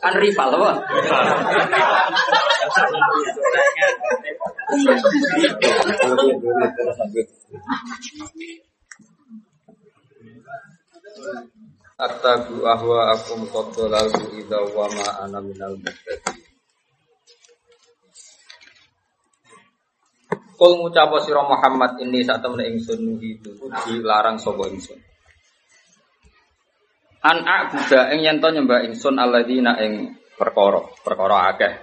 kan 0.00 0.16
rival 0.16 0.48
loh. 0.56 0.72
Attabu 12.00 12.64
ahwa 12.64 13.12
akum 13.12 13.44
qaddalaltu 13.52 14.24
idha 14.40 14.58
wa 14.72 14.88
ma 14.88 15.28
ana 15.28 15.38
minal 15.44 15.76
Kul 20.58 20.72
ngucapa 20.78 21.22
sira 21.24 21.42
Muhammad 21.44 21.98
ini 22.02 22.22
sak 22.22 22.44
temene 22.44 22.72
ingsun 22.76 23.00
nuhi 23.00 23.40
itu. 23.40 23.50
Dilarang 23.88 24.36
sapa 24.36 24.68
ingsun. 24.68 24.98
An 27.22 27.38
a'buda 27.46 28.10
ing 28.12 28.26
yen 28.26 28.42
to 28.42 28.50
nyembah 28.50 28.82
ingsun 28.82 29.16
alladzina 29.16 29.78
ing 29.78 30.18
perkara 30.34 30.82
perkara 31.06 31.54
akeh. 31.54 31.74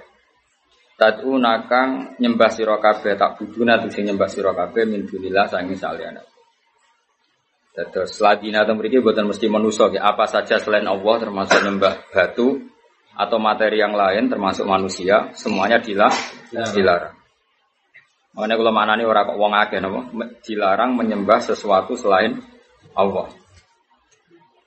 Tad'una 0.99 1.63
kang 1.71 2.19
nyembah 2.19 2.51
sira 2.51 2.75
kabeh 2.75 3.15
tak 3.15 3.39
buduna 3.39 3.79
sing 3.87 4.03
nyembah 4.03 4.27
sira 4.27 4.51
kabeh 4.51 4.83
min 4.83 5.07
dunillah 5.07 5.47
sangi 5.47 5.79
saliyane. 5.79 6.19
Terus 7.71 8.19
ladina 8.19 8.67
atau 8.67 8.75
mriki 8.75 8.99
buatan 8.99 9.31
mesti 9.31 9.47
manusia 9.47 9.87
apa 10.03 10.27
saja 10.27 10.59
selain 10.59 10.83
Allah 10.83 11.15
termasuk 11.15 11.63
nyembah 11.63 12.11
batu 12.11 12.67
atau 13.15 13.37
materi 13.39 13.79
yang 13.79 13.95
lain 13.95 14.27
termasuk 14.27 14.67
manusia 14.67 15.31
semuanya 15.31 15.79
dilah 15.79 16.11
dilarang. 16.51 17.18
Makanya 18.39 18.55
kalau 18.55 18.71
mana 18.71 18.95
nih 18.95 19.03
orang 19.03 19.27
kok 19.27 19.35
wong 19.35 19.51
akeh 19.51 19.83
napa 19.83 19.99
dilarang 20.47 20.95
menyembah 20.95 21.43
sesuatu 21.43 21.99
selain 21.99 22.39
Allah. 22.95 23.27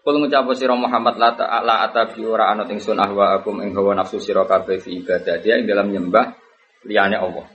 Kul 0.05 0.21
ngucap 0.21 0.45
sira 0.53 0.77
Muhammad 0.77 1.17
la 1.17 1.33
ta'ala 1.33 1.89
atabi 1.89 2.21
ora 2.29 2.53
anut 2.53 2.69
ingsun 2.69 3.01
ahwa 3.01 3.41
akum 3.41 3.65
ing 3.65 3.73
hawa 3.73 3.97
nafsu 3.97 4.21
sira 4.21 4.45
kabeh 4.45 4.77
fi 4.77 5.01
ibadah 5.01 5.41
dia 5.41 5.57
ing 5.57 5.65
dalam 5.65 5.89
nyembah 5.89 6.37
liyane 6.85 7.17
Allah. 7.17 7.49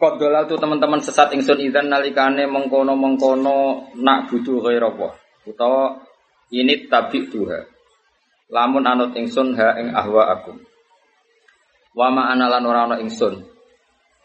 Kodolal 0.00 0.48
tuh 0.48 0.56
teman-teman 0.56 1.04
sesat 1.04 1.36
ingsun 1.36 1.60
idan 1.60 1.92
nalikane 1.92 2.48
mengkono 2.48 2.96
mengkono 2.96 3.92
nak 4.00 4.32
butuh 4.32 4.64
ghairallah 4.64 5.12
utawa 5.44 6.08
ini 6.56 6.88
tabi 6.88 7.28
tuha. 7.28 7.68
Lamun 8.48 8.88
anut 8.88 9.12
ingsun 9.12 9.52
ha 9.60 9.76
ing 9.76 9.92
ahwa 9.92 10.40
akum. 10.40 10.56
Wa 11.92 12.08
ma 12.08 12.32
analan 12.32 12.64
ora 12.64 12.88
ana 12.88 12.96
ingsun. 12.96 13.51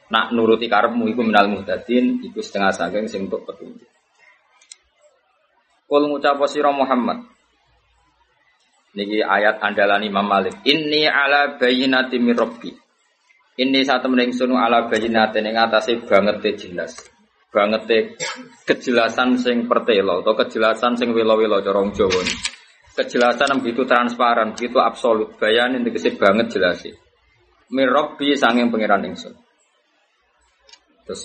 Nak 0.07 0.31
nuruti 0.31 0.71
karepmu 0.71 1.11
iku 1.11 1.21
minal 1.23 1.51
muhtadin 1.51 2.23
iku 2.23 2.39
setengah 2.39 2.71
saking 2.71 3.11
sing 3.11 3.27
untuk 3.27 3.43
petunjuk. 3.43 3.88
Kul 5.88 6.03
ngucap 6.07 6.39
sira 6.47 6.71
Muhammad. 6.71 7.27
Niki 8.95 9.19
ayat 9.23 9.59
andalan 9.63 10.03
Imam 10.03 10.27
Malik. 10.27 10.63
Inni 10.67 11.07
ala 11.07 11.59
bayyinati 11.59 12.17
mir 12.19 12.39
rabbi. 12.39 12.71
Ini 13.57 13.81
saat 13.81 14.05
temen 14.05 14.21
ingsun 14.21 14.53
ala 14.53 14.85
bayinate 14.85 15.41
ning 15.41 15.57
atase 15.57 15.97
banget 16.05 16.45
jelas. 16.61 16.93
Banget 17.49 18.13
kejelasan 18.69 19.39
sing 19.39 19.65
pertelo 19.65 20.21
atau 20.21 20.38
kejelasan 20.38 20.93
sing 20.93 21.09
welo-welo 21.09 21.57
cara 21.65 21.81
Jawa. 21.89 22.21
Kejelasan 22.97 23.61
begitu 23.61 23.85
transparan, 23.85 24.53
begitu 24.53 24.77
absolut. 24.77 25.38
Bayanin 25.41 25.81
tegese 25.81 26.13
banget 26.17 26.53
jelas 26.53 26.85
sih. 26.85 26.93
Mirabbi 27.73 28.34
sanging 28.38 28.69
pangeran 28.69 29.05
ingsun. 29.09 29.34
Terus 31.07 31.23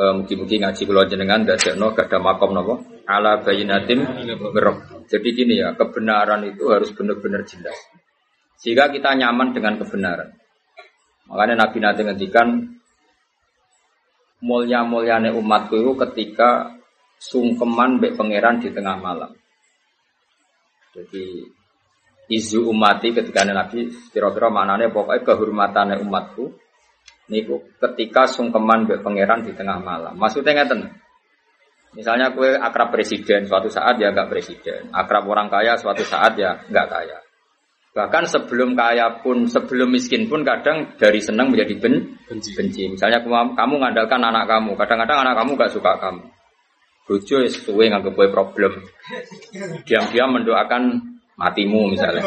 eh, 0.00 0.12
mugi-mugi 0.16 0.56
ngaji 0.56 0.82
kula 0.88 1.04
jenengan 1.04 1.44
dadekno 1.44 1.92
gak 1.92 2.08
ada 2.08 2.18
makom 2.18 2.56
napa 2.56 2.80
ala 3.04 3.44
bayinatim 3.44 4.00
mirab. 4.24 5.04
Jadi 5.10 5.28
gini 5.36 5.60
ya, 5.60 5.76
kebenaran 5.76 6.46
itu 6.48 6.72
harus 6.72 6.88
benar-benar 6.96 7.44
jelas. 7.44 7.76
Sehingga 8.56 8.88
kita 8.88 9.12
nyaman 9.18 9.52
dengan 9.52 9.76
kebenaran. 9.76 10.32
Makanya 11.28 11.66
Nabi 11.66 11.78
nanti 11.82 12.00
ngendikan 12.06 12.48
mulia 14.40 14.82
mulyane 14.88 15.30
umatku 15.36 15.76
itu 15.76 15.92
ketika 16.08 16.80
sungkeman 17.20 18.00
mbek 18.00 18.16
pangeran 18.16 18.58
di 18.58 18.72
tengah 18.72 18.96
malam. 18.96 19.30
Jadi 20.96 21.44
izu 22.30 22.66
umati 22.66 23.12
ketika 23.12 23.44
Nabi 23.46 23.90
kira-kira 24.10 24.48
maknanya 24.48 24.90
pokoknya 24.90 25.22
kehormatannya 25.26 25.96
umatku 26.02 26.54
niku 27.30 27.62
ketika 27.78 28.26
sungkeman 28.26 28.84
mbek 28.84 29.00
pangeran 29.06 29.46
di 29.46 29.54
tengah 29.54 29.78
malam. 29.78 30.18
Maksudnya 30.18 30.52
ngeten. 30.52 30.90
Misalnya 31.90 32.30
kue 32.34 32.54
akrab 32.54 32.94
presiden 32.94 33.50
suatu 33.50 33.66
saat 33.66 33.98
ya 33.98 34.14
nggak 34.14 34.30
presiden, 34.30 34.94
akrab 34.94 35.26
orang 35.26 35.50
kaya 35.50 35.74
suatu 35.74 36.06
saat 36.06 36.38
ya 36.38 36.62
nggak 36.70 36.86
kaya. 36.86 37.18
Bahkan 37.90 38.22
sebelum 38.30 38.78
kaya 38.78 39.18
pun, 39.18 39.50
sebelum 39.50 39.90
miskin 39.90 40.30
pun 40.30 40.46
kadang 40.46 40.94
dari 40.94 41.18
senang 41.18 41.50
menjadi 41.50 41.74
ben, 41.74 42.14
Benci. 42.30 42.54
benci. 42.54 42.86
Misalnya 42.86 43.18
kamu, 43.26 43.74
ngandalkan 43.82 44.22
anak 44.22 44.46
kamu, 44.46 44.78
kadang-kadang 44.78 45.26
anak 45.26 45.34
kamu 45.42 45.58
gak 45.58 45.74
suka 45.74 45.98
kamu. 45.98 46.22
Bojo 47.10 47.42
ya 47.42 47.50
suwe 47.50 47.90
nganggep 47.90 48.14
kowe 48.14 48.30
problem. 48.30 48.86
Diam-diam 49.82 50.30
mendoakan 50.30 51.02
matimu 51.34 51.90
misalnya. 51.90 52.22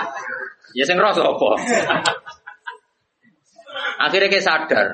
ya 0.78 0.84
sing 0.88 0.96
rasa 0.96 1.28
apa? 1.28 1.50
Akhirnya 3.98 4.30
kayak 4.30 4.46
sadar, 4.46 4.86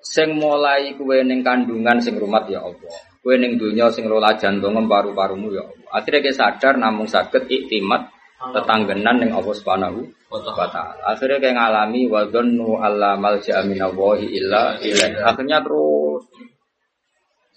sing 0.00 0.40
mulai 0.40 0.96
kue 0.96 1.20
ning 1.20 1.44
kandungan 1.44 2.00
sing 2.00 2.16
rumat 2.16 2.48
ya 2.48 2.64
Allah. 2.64 2.96
Kue 3.20 3.36
ning 3.36 3.60
dunia 3.60 3.92
sing 3.92 4.08
rola 4.08 4.32
jantung 4.40 4.80
paru-parumu 4.88 5.52
ya 5.52 5.62
Allah. 5.68 5.88
Akhirnya 6.00 6.24
kayak 6.24 6.38
sadar 6.40 6.74
namung 6.80 7.06
sakit 7.06 7.44
iktimat 7.46 8.08
tetanggenan 8.40 9.20
ning 9.20 9.30
Allah 9.36 9.52
Subhanahu 9.52 10.00
wa 10.32 10.68
taala. 10.72 10.96
Akhirnya 11.04 11.36
kayak 11.44 11.56
ngalami 11.60 12.08
wa 12.08 12.24
dhannu 12.24 12.80
alla 12.80 13.20
malja'a 13.20 13.60
minallahi 13.68 14.26
illa 14.32 14.80
ilaih. 14.80 15.20
Akhirnya 15.20 15.60
terus 15.60 16.24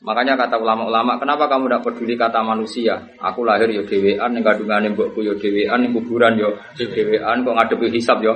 Makanya 0.04 0.36
kata 0.36 0.60
ulama-ulama, 0.60 1.16
kenapa 1.16 1.48
kamu 1.48 1.72
tidak 1.72 1.84
peduli 1.88 2.20
kata 2.20 2.44
manusia? 2.44 3.08
Aku 3.24 3.48
lahir 3.48 3.72
yo 3.72 3.88
dewean, 3.88 4.36
ning 4.36 4.44
kandungane 4.44 4.92
mbokku 4.92 5.24
yo 5.24 5.40
dewean, 5.40 5.80
ning 5.80 5.96
kuburan 5.96 6.36
yo 6.36 6.60
dewean, 6.76 7.48
kok 7.48 7.56
ngadepi 7.56 7.88
hisab 7.88 8.20
yo. 8.20 8.36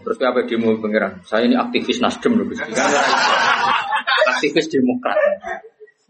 Terus 0.00 0.16
apa 0.24 0.48
demo 0.48 0.80
pangeran? 0.80 1.20
Saya 1.28 1.44
ini 1.44 1.56
aktivis 1.56 2.00
Nasdem 2.00 2.40
loh, 2.40 2.48
Gusti. 2.48 2.72
Kan 2.72 2.88
aktivis 4.40 4.72
Demokrat. 4.72 5.18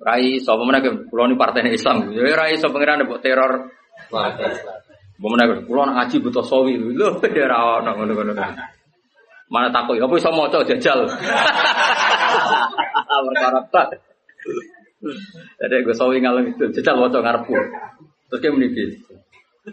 Rai 0.01 0.41
sapa 0.41 0.65
meneh 0.65 0.81
kula 1.13 1.29
ini 1.29 1.37
partai 1.37 1.69
Islam. 1.69 2.09
Ya 2.17 2.33
rai 2.33 2.57
sapa 2.57 2.79
pangeran 2.79 3.05
mbok 3.05 3.21
teror. 3.21 3.69
Mbok 5.21 5.31
meneh 5.37 5.47
kula 5.69 5.93
ngaji 5.93 6.17
butuh 6.23 6.45
sawi 6.47 6.79
lho, 6.79 7.21
ya 7.21 7.45
ora 7.51 7.85
ono 7.85 7.91
ngono-ngono. 7.99 8.33
Mana 9.51 9.67
takut, 9.75 9.99
apa 9.99 10.15
iso 10.15 10.31
maca 10.31 10.63
jajal. 10.63 11.05
Perkara 13.27 13.61
tak. 13.75 13.99
Jadi 15.59 15.75
gue 15.83 15.97
sawi 15.99 16.23
ngalem 16.23 16.55
itu, 16.55 16.71
jajal 16.79 17.03
maca 17.03 17.19
ngarepku. 17.19 17.59
Terus 18.31 18.41
dia 18.41 18.55
meniki. 18.55 19.03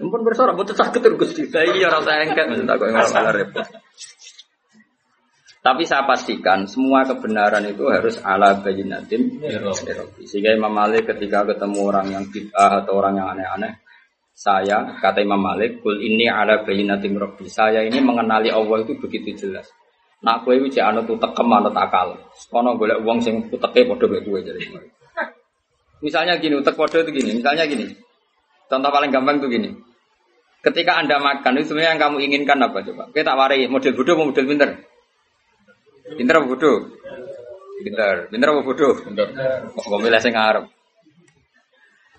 Ampun 0.01 0.25
bersorak, 0.25 0.57
butuh 0.57 0.73
sakit 0.73 0.99
terus 0.99 1.17
Gusti. 1.21 1.45
Iya 1.53 1.93
rasa 1.93 2.25
engket, 2.25 2.49
maksud 2.49 2.67
aku 2.67 2.89
ngarep 2.89 3.37
repot. 3.37 3.65
Tapi 5.67 5.83
saya 5.83 6.07
pastikan 6.07 6.63
semua 6.63 7.03
kebenaran 7.03 7.59
itu 7.67 7.91
harus 7.91 8.23
ala 8.23 8.55
bayinatin 8.63 9.35
Sehingga 10.23 10.55
Imam 10.55 10.71
Malik 10.71 11.11
ketika 11.11 11.43
ketemu 11.43 11.79
orang 11.83 12.07
yang 12.07 12.23
bid'ah 12.31 12.87
atau 12.87 12.95
orang 12.95 13.19
yang 13.19 13.27
aneh-aneh, 13.35 13.83
saya 14.31 14.95
kata 15.03 15.27
Imam 15.27 15.43
Malik, 15.43 15.83
kul 15.83 15.99
ini 15.99 16.31
ala 16.31 16.63
bayinatin 16.63 17.19
Rabbi. 17.19 17.51
Saya 17.51 17.83
ini 17.83 17.99
mengenali 17.99 18.47
Allah 18.47 18.79
itu 18.79 18.95
begitu 18.95 19.35
jelas. 19.35 19.67
Nak 20.23 20.47
kowe 20.47 20.55
iki 20.55 20.79
anu 20.79 21.03
tuh 21.03 21.19
tekem 21.19 21.51
anut 21.51 21.75
akal. 21.75 22.15
Kono 22.47 22.79
golek 22.79 23.03
wong 23.03 23.19
sing 23.19 23.51
uteke 23.51 23.91
padha 23.91 24.07
mek 24.07 24.23
kowe 24.23 24.39
jadi. 24.39 24.63
Misalnya 25.99 26.39
gini, 26.39 26.63
utek 26.63 26.79
padha 26.79 27.03
itu 27.03 27.11
gini. 27.11 27.43
Misalnya 27.43 27.67
gini. 27.67 27.91
Contoh 28.71 28.87
paling 28.87 29.11
gampang 29.11 29.43
tuh 29.43 29.51
gini. 29.51 29.75
Ketika 30.63 30.95
Anda 30.95 31.19
makan 31.19 31.59
itu 31.59 31.75
sebenarnya 31.75 31.91
yang 31.91 32.01
kamu 32.07 32.17
inginkan 32.23 32.57
apa 32.63 32.87
coba? 32.87 33.11
Kita 33.11 33.35
tak 33.35 33.35
warai 33.35 33.67
model 33.67 33.91
bodoh 33.99 34.15
model 34.15 34.47
pinter? 34.47 34.95
Pinter 36.15 36.39
apa 36.39 36.47
bodoh? 36.47 36.77
Pinter. 37.83 38.31
Pinter 38.31 38.47
apa 38.53 38.61
bodoh? 38.63 38.93
Pinter. 39.03 39.27
Kok 39.75 39.99
milih 39.99 40.21
sing 40.23 40.31
ngarep. 40.31 40.65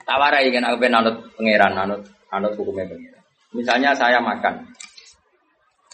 Tak 0.08 0.16
warai 0.16 0.48
kan 0.48 0.64
aku 0.64 0.76
pengen 0.80 0.98
anut 1.04 1.16
pangeran, 1.36 1.72
anut 1.76 2.00
anut 2.32 2.52
hukumnya 2.56 2.88
pangeran. 2.88 3.22
Misalnya 3.52 3.92
saya 3.92 4.20
makan. 4.24 4.72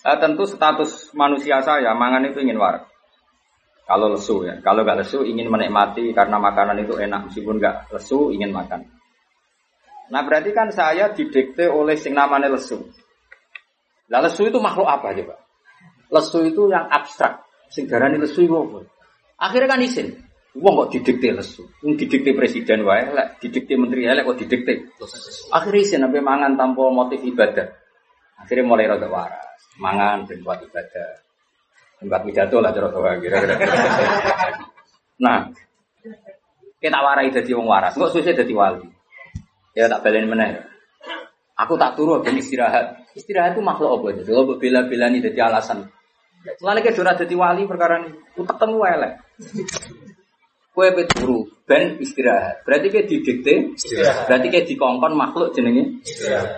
Eh, 0.05 0.19
tentu 0.23 0.47
status 0.47 1.11
manusia 1.19 1.59
saya 1.63 1.91
mangan 1.99 2.27
itu 2.27 2.39
ingin 2.43 2.59
warak. 2.59 2.87
Kalau 3.85 4.15
lesu 4.15 4.47
ya, 4.49 4.57
kalau 4.65 4.81
nggak 4.81 5.05
lesu 5.05 5.27
ingin 5.29 5.51
menikmati 5.53 6.15
karena 6.17 6.41
makanan 6.41 6.81
itu 6.81 6.97
enak 6.97 7.29
meskipun 7.29 7.61
nggak 7.61 7.93
lesu 7.93 8.33
ingin 8.33 8.49
makan. 8.55 8.87
Nah 10.09 10.21
berarti 10.25 10.53
kan 10.53 10.69
saya 10.73 11.13
didikte 11.13 11.69
oleh 11.69 11.97
sing 11.97 12.17
namanya 12.17 12.53
lesu. 12.53 12.81
Lah 14.09 14.21
lesu 14.25 14.47
itu 14.49 14.57
makhluk 14.61 14.89
apa 14.89 15.11
coba? 15.17 15.37
Lesu 16.13 16.39
itu 16.49 16.69
yang 16.69 16.89
abstrak. 16.89 17.45
Sing 17.75 17.91
darani 17.91 18.23
lesu 18.23 18.47
itu 18.47 18.55
apa? 18.55 18.87
Akhirnya 19.43 19.75
kan 19.75 19.83
isin. 19.83 20.15
Wong 20.55 20.87
kok 20.87 20.89
didikte 20.95 21.35
lesu. 21.35 21.67
Wong 21.83 21.99
didikte 21.99 22.31
presiden 22.31 22.87
wae, 22.87 23.11
lek 23.11 23.43
didikte 23.43 23.75
menteri 23.75 24.07
lek 24.07 24.23
kok 24.23 24.39
didikte. 24.39 24.95
Akhirnya 25.51 25.83
isin 25.83 26.07
sampai 26.07 26.23
mangan 26.23 26.55
tanpa 26.55 26.87
motif 26.95 27.19
ibadah. 27.27 27.67
Akhirnya 28.39 28.63
mulai 28.63 28.87
rada 28.87 29.11
waras. 29.11 29.59
Mangan 29.83 30.23
ben 30.31 30.47
buat 30.47 30.63
ibadah. 30.63 31.19
Tempat 31.99 32.21
pidato 32.23 32.63
lah 32.63 32.71
cara 32.71 32.89
tua 32.95 33.19
kira-kira. 33.19 33.55
Nah, 35.15 35.47
kita 36.83 36.99
warai 36.99 37.31
jadi 37.31 37.55
wong 37.55 37.71
waras, 37.71 37.95
nggak 37.95 38.11
susah 38.11 38.35
jadi 38.35 38.51
wali. 38.51 38.83
Ya 39.79 39.87
tak 39.87 40.03
belain 40.03 40.27
meneh. 40.27 40.59
Aku 41.55 41.79
tak 41.79 41.95
turu 41.95 42.19
ben 42.19 42.35
istirahat. 42.35 43.07
Istirahat 43.15 43.55
itu 43.55 43.63
makhluk 43.63 44.03
apa 44.03 44.07
jadi? 44.19 44.31
Kalau 44.35 44.59
bela-bela 44.59 45.07
ini 45.07 45.23
jadi 45.23 45.47
alasan. 45.47 45.87
Lalu 46.45 46.81
ke 46.85 46.93
dora 46.93 47.17
jadi 47.17 47.35
wali 47.37 47.65
perkara 47.65 48.05
ini, 48.05 48.13
utak 48.37 48.61
temu 48.61 48.85
elek. 48.85 49.17
Kue 50.75 50.91
turu 51.07 51.47
ben 51.65 51.97
istirahat. 52.03 52.67
Berarti 52.67 52.91
kayak 52.91 53.07
didikte, 53.09 53.55
berarti 54.29 54.47
kayak 54.53 54.67
dikongkon 54.69 55.15
makhluk 55.17 55.55
jenenge. 55.57 56.03
Istirahat. 56.05 56.51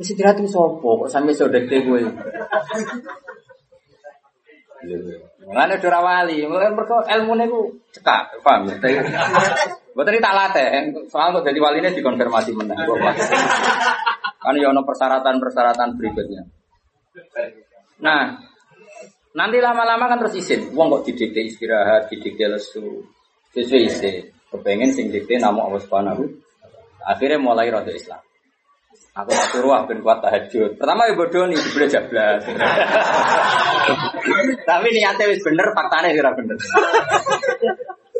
Istirahat 0.00 0.36
itu 0.40 0.48
sopo 0.48 1.04
kok 1.04 1.10
sampai 1.12 1.36
sodekte 1.36 1.82
gue. 1.82 2.00
Mulane 5.44 5.74
ora 5.76 6.00
wali, 6.00 6.40
mulane 6.48 6.72
mergo 6.72 7.04
ilmune 7.04 7.44
ku 7.50 7.68
cekak, 7.92 8.40
paham 8.40 8.68
ya? 8.68 8.76
Mboten 9.94 10.18
tak 10.18 10.34
latih, 10.34 10.66
soal 11.06 11.36
kok 11.36 11.44
jadi 11.46 11.58
waline 11.60 11.92
dikonfirmasi 11.92 12.56
menang. 12.56 12.78
Kan 14.40 14.54
ya 14.60 14.72
ono 14.72 14.82
persyaratan-persyaratan 14.84 15.94
berikutnya. 15.96 16.42
Nah, 18.02 18.34
nanti 19.34 19.58
lama-lama 19.58 20.06
kan 20.06 20.18
terus 20.22 20.38
izin. 20.38 20.70
Wong 20.72 20.88
kok 20.94 21.10
didikte 21.10 21.42
istirahat, 21.42 22.08
didikte 22.08 22.46
lesu. 22.48 23.02
Sesuai 23.50 23.86
isi. 23.86 24.12
Kepengen 24.50 24.90
sing 24.94 25.10
dikte 25.10 25.36
nama 25.36 25.66
Allah 25.66 25.82
Subhanahu. 25.82 26.24
Akhirnya 27.04 27.42
mulai 27.42 27.68
rada 27.68 27.92
Islam. 27.92 28.22
Aku 29.14 29.30
tak 29.30 29.46
suruh 29.54 29.78
ben 29.86 30.02
kuat 30.02 30.18
tahajud. 30.26 30.74
Pertama 30.74 31.06
ya 31.06 31.14
bodoh 31.14 31.46
nih 31.46 31.54
dibeli 31.54 31.86
jablas. 31.86 32.42
Tapi 34.70 34.86
niatnya 34.90 35.30
wis 35.30 35.38
bener, 35.38 35.70
faktanya 35.70 36.10
kira 36.10 36.34
bener. 36.34 36.58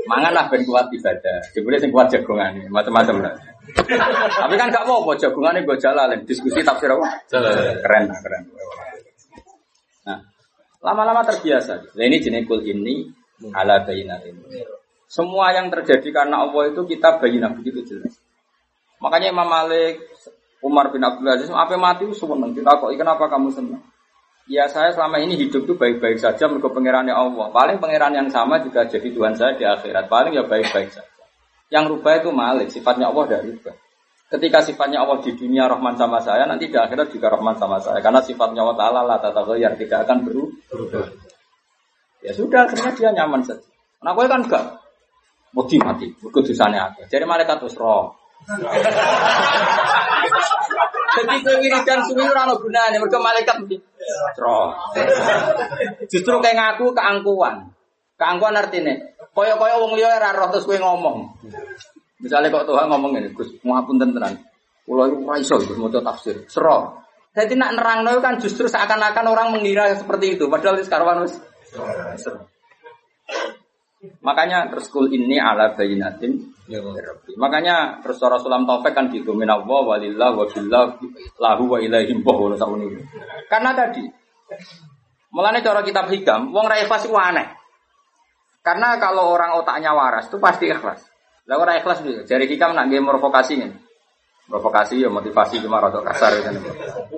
Mangan 0.07 0.31
lah 0.31 0.47
ben 0.47 0.63
kuat 0.63 0.87
ibadah. 0.95 1.51
Dibeli 1.51 1.83
sing 1.83 1.91
kuat 1.91 2.15
jagongan 2.15 2.71
macam-macam 2.71 3.27
lah. 3.27 3.35
Tapi 4.39 4.55
kan 4.55 4.71
gak 4.71 4.87
mau 4.87 5.03
apa 5.03 5.19
jagongannya 5.19 5.67
gue 5.67 5.77
jalan 5.83 6.15
diskusi 6.31 6.63
tafsir 6.63 6.87
apa? 6.87 7.27
Keren, 7.83 8.05
keren. 8.23 8.43
Lama-lama 10.85 11.25
terbiasa. 11.25 11.97
Nah, 11.97 12.05
ini 12.05 12.21
jenis 12.21 12.45
kul 12.45 12.61
ini 12.61 13.09
ala 13.57 13.81
bayinat 13.89 14.21
ini. 14.29 14.61
Semua 15.09 15.57
yang 15.57 15.73
terjadi 15.73 16.05
karena 16.13 16.45
Allah 16.45 16.69
itu 16.69 16.85
kita 16.85 17.17
bayinah 17.17 17.57
begitu 17.57 17.81
jelas. 17.89 18.21
Makanya 19.01 19.33
Imam 19.33 19.49
Malik 19.49 20.05
Umar 20.65 20.89
bin 20.89 21.05
Abdul 21.05 21.29
Aziz, 21.29 21.53
apa 21.53 21.77
mati 21.77 22.09
itu 22.09 22.17
seneng. 22.17 22.57
Kita 22.57 22.81
kok 22.81 22.89
kenapa 22.97 23.29
kamu 23.29 23.53
senang? 23.53 23.85
Ya 24.45 24.69
saya 24.69 24.93
selama 24.93 25.21
ini 25.21 25.41
hidup 25.41 25.65
tuh 25.65 25.77
baik-baik 25.77 26.21
saja 26.21 26.49
menurut 26.49 26.73
pangerannya 26.73 27.13
Allah. 27.13 27.49
Paling 27.53 27.81
pangeran 27.81 28.13
yang 28.13 28.29
sama 28.29 28.61
juga 28.61 28.85
jadi 28.85 29.09
Tuhan 29.09 29.37
saya 29.37 29.57
di 29.57 29.65
akhirat. 29.65 30.09
Paling 30.09 30.37
ya 30.37 30.45
baik-baik 30.45 30.89
saja. 30.93 31.09
Yang 31.73 31.97
rubah 31.97 32.21
itu 32.21 32.29
malik, 32.33 32.69
sifatnya 32.69 33.09
Allah 33.09 33.25
dari 33.29 33.57
rubah. 33.57 33.77
Ketika 34.35 34.59
sifatnya 34.67 35.07
Allah 35.07 35.23
di 35.23 35.31
dunia 35.39 35.71
Rahman 35.71 35.95
sama 35.95 36.19
saya, 36.19 36.43
nanti 36.43 36.67
di 36.67 36.75
akhirat 36.75 37.07
juga 37.15 37.31
Rahman 37.31 37.55
sama 37.55 37.79
saya. 37.79 38.03
Karena 38.03 38.19
sifatnya 38.19 38.67
Allah 38.67 38.75
Ta'ala 38.75 39.01
lah 39.07 39.23
tata 39.23 39.47
yang 39.55 39.79
tidak 39.79 40.03
akan 40.03 40.27
berubah. 40.27 41.07
Ya 42.19 42.35
sudah, 42.35 42.67
akhirnya 42.67 42.91
dia 42.99 43.11
nyaman 43.15 43.47
saja. 43.47 43.63
Nah, 44.03 44.11
gue 44.11 44.27
kan 44.27 44.43
enggak. 44.43 44.83
Mati 45.55 45.79
mati, 45.79 46.11
kedusannya 46.19 46.83
apa? 46.83 47.07
Jadi 47.07 47.23
malaikat 47.23 47.63
terus 47.63 47.79
roh. 47.79 48.11
Jadi 51.15 51.37
kowe 51.47 51.55
wiridan 51.63 52.03
suwi 52.03 52.27
ora 52.27 52.43
ono 52.51 52.59
gunane, 52.59 52.99
mergo 52.99 53.23
malaikat 53.23 53.63
mesti 53.63 53.79
roh. 54.35 54.75
Justru 56.11 56.43
kayak 56.43 56.59
ngaku 56.59 56.91
keangkuhan. 56.91 57.71
Keangkuhan 58.19 58.59
artinya 58.59 58.99
kaya-kaya 59.31 59.79
wong 59.79 59.95
liya 59.95 60.19
ora 60.19 60.35
roh 60.35 60.51
terus 60.51 60.67
kowe 60.67 60.75
ngomong. 60.75 61.39
Misalnya 62.25 62.49
kok 62.49 62.65
Tuhan 62.65 62.89
ngomong 62.89 63.21
ini, 63.21 63.29
Gus, 63.37 63.53
ngapunten 63.61 64.17
tenan. 64.17 64.41
Kula 64.89 65.13
iku 65.13 65.29
ora 65.29 65.37
Gus 65.45 65.77
maca 65.77 66.01
tafsir. 66.01 66.49
Sero. 66.49 67.05
Jadi 67.37 67.53
nak 67.59 67.77
nerangno 67.77 68.17
kan 68.25 68.41
justru 68.41 68.65
seakan-akan 68.65 69.27
orang 69.29 69.53
mengira 69.53 69.93
seperti 69.93 70.39
itu, 70.39 70.49
padahal 70.49 70.81
sekarang 70.81 71.27
wis 71.27 71.37
Makanya 74.21 74.69
terus 74.69 74.93
kul 74.93 75.09
ini 75.09 75.41
ala 75.41 75.73
bayinatin 75.75 76.37
ya, 76.69 76.79
Makanya 77.41 78.05
terus 78.05 78.21
Rasulullah 78.21 78.61
Taufik 78.63 78.93
kan 78.93 79.09
gitu 79.09 79.33
minallah 79.33 79.65
walillah 79.65 80.31
wa 80.37 80.45
billah 80.45 81.01
lahu 81.41 81.65
wa 81.73 81.79
ilaihim 81.81 82.21
boh 82.21 82.53
Karena 83.49 83.73
tadi 83.73 84.05
Mulanya 85.35 85.67
cara 85.67 85.83
kitab 85.83 86.07
hikam, 86.15 86.55
wong 86.55 86.71
ra 86.71 86.79
itu 86.79 87.11
aneh. 87.19 87.59
Karena 88.63 88.97
kalau 89.03 89.35
orang 89.35 89.59
otaknya 89.59 89.91
waras 89.91 90.31
itu 90.31 90.39
pasti 90.39 90.71
ikhlas. 90.71 91.03
Lah 91.45 91.57
orang 91.61 91.81
ikhlas 91.81 92.01
juga. 92.01 92.25
Jadi 92.25 92.49
hikam 92.49 92.73
nak 92.73 92.89
game 92.89 93.05
provokasi 93.05 93.61
ini. 93.61 93.69
Provokasi 94.49 95.01
ya 95.01 95.09
motivasi 95.09 95.61
cuma 95.65 95.81
rada 95.81 96.05
kasar 96.05 96.37
kan. 96.45 96.57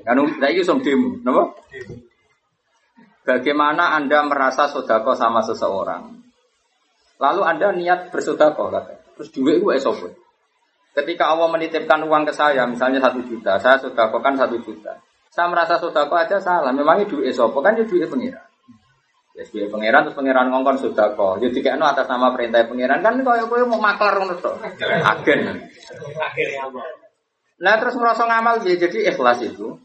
Kan 0.06 0.18
saiki 0.38 0.62
som 0.62 0.78
demo, 0.78 1.18
napa? 1.26 1.58
Bagaimana 3.26 3.98
Anda 3.98 4.22
merasa 4.22 4.70
sodako 4.70 5.18
sama 5.18 5.42
seseorang? 5.42 6.14
Lalu 7.18 7.42
Anda 7.42 7.74
niat 7.74 8.14
bersodako, 8.14 8.70
kata. 8.70 9.18
Terus 9.18 9.28
duit 9.34 9.58
itu 9.58 9.66
esopo. 9.74 10.06
Ketika 10.94 11.34
Allah 11.34 11.50
menitipkan 11.50 12.06
uang 12.06 12.22
ke 12.22 12.32
saya, 12.32 12.62
misalnya 12.70 13.02
satu 13.02 13.26
juta, 13.26 13.58
saya 13.58 13.82
sodako 13.82 14.22
kan 14.22 14.38
satu 14.38 14.62
juta. 14.62 14.94
Saya 15.34 15.50
merasa 15.50 15.74
sodako 15.82 16.14
aja 16.14 16.38
salah. 16.38 16.70
Memangnya 16.70 17.10
duit 17.10 17.34
esopo 17.34 17.58
kan 17.58 17.74
ya 17.74 17.82
duit 17.82 18.06
pengiran. 18.06 18.45
Ya 19.36 19.44
duit 19.44 19.68
pengiran 19.68 20.08
terus 20.08 20.16
pengiran 20.16 20.48
ngongkon 20.48 20.80
sodako. 20.80 21.36
Jadi 21.36 21.60
kayak 21.60 21.76
atas 21.76 22.08
nama 22.08 22.32
perintah 22.32 22.64
pengiran 22.64 23.04
kan 23.04 23.20
kau 23.20 23.36
kau 23.36 23.68
mau 23.68 23.76
maklar 23.76 24.16
ngono 24.16 24.40
to. 24.40 24.48
Agen. 24.80 25.60
Nah 27.60 27.74
terus 27.76 28.00
merasa 28.00 28.24
ngamal 28.24 28.64
ya 28.64 28.80
jadi 28.80 29.12
ikhlas 29.12 29.44
itu 29.44 29.76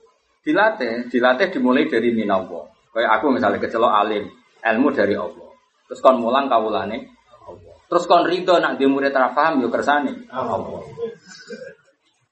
dilatih, 0.48 1.12
dilatih 1.12 1.52
dimulai 1.52 1.92
dari 1.92 2.16
minawo. 2.16 2.72
Kayak 2.96 3.20
aku 3.20 3.36
misalnya 3.36 3.60
kecelok 3.60 3.92
alim, 3.92 4.32
ilmu 4.64 4.88
dari 4.96 5.20
Allah. 5.20 5.52
Terus 5.92 6.00
kon 6.00 6.24
mulang 6.24 6.48
kawulane 6.48 7.12
Allah. 7.44 7.76
Terus 7.92 8.08
kon 8.08 8.24
ridho 8.24 8.56
nak 8.56 8.80
di 8.80 8.88
murid 8.88 9.12
ra 9.12 9.36
paham 9.36 9.60
yo 9.60 9.68
kersane 9.68 10.32
Allah. 10.32 10.80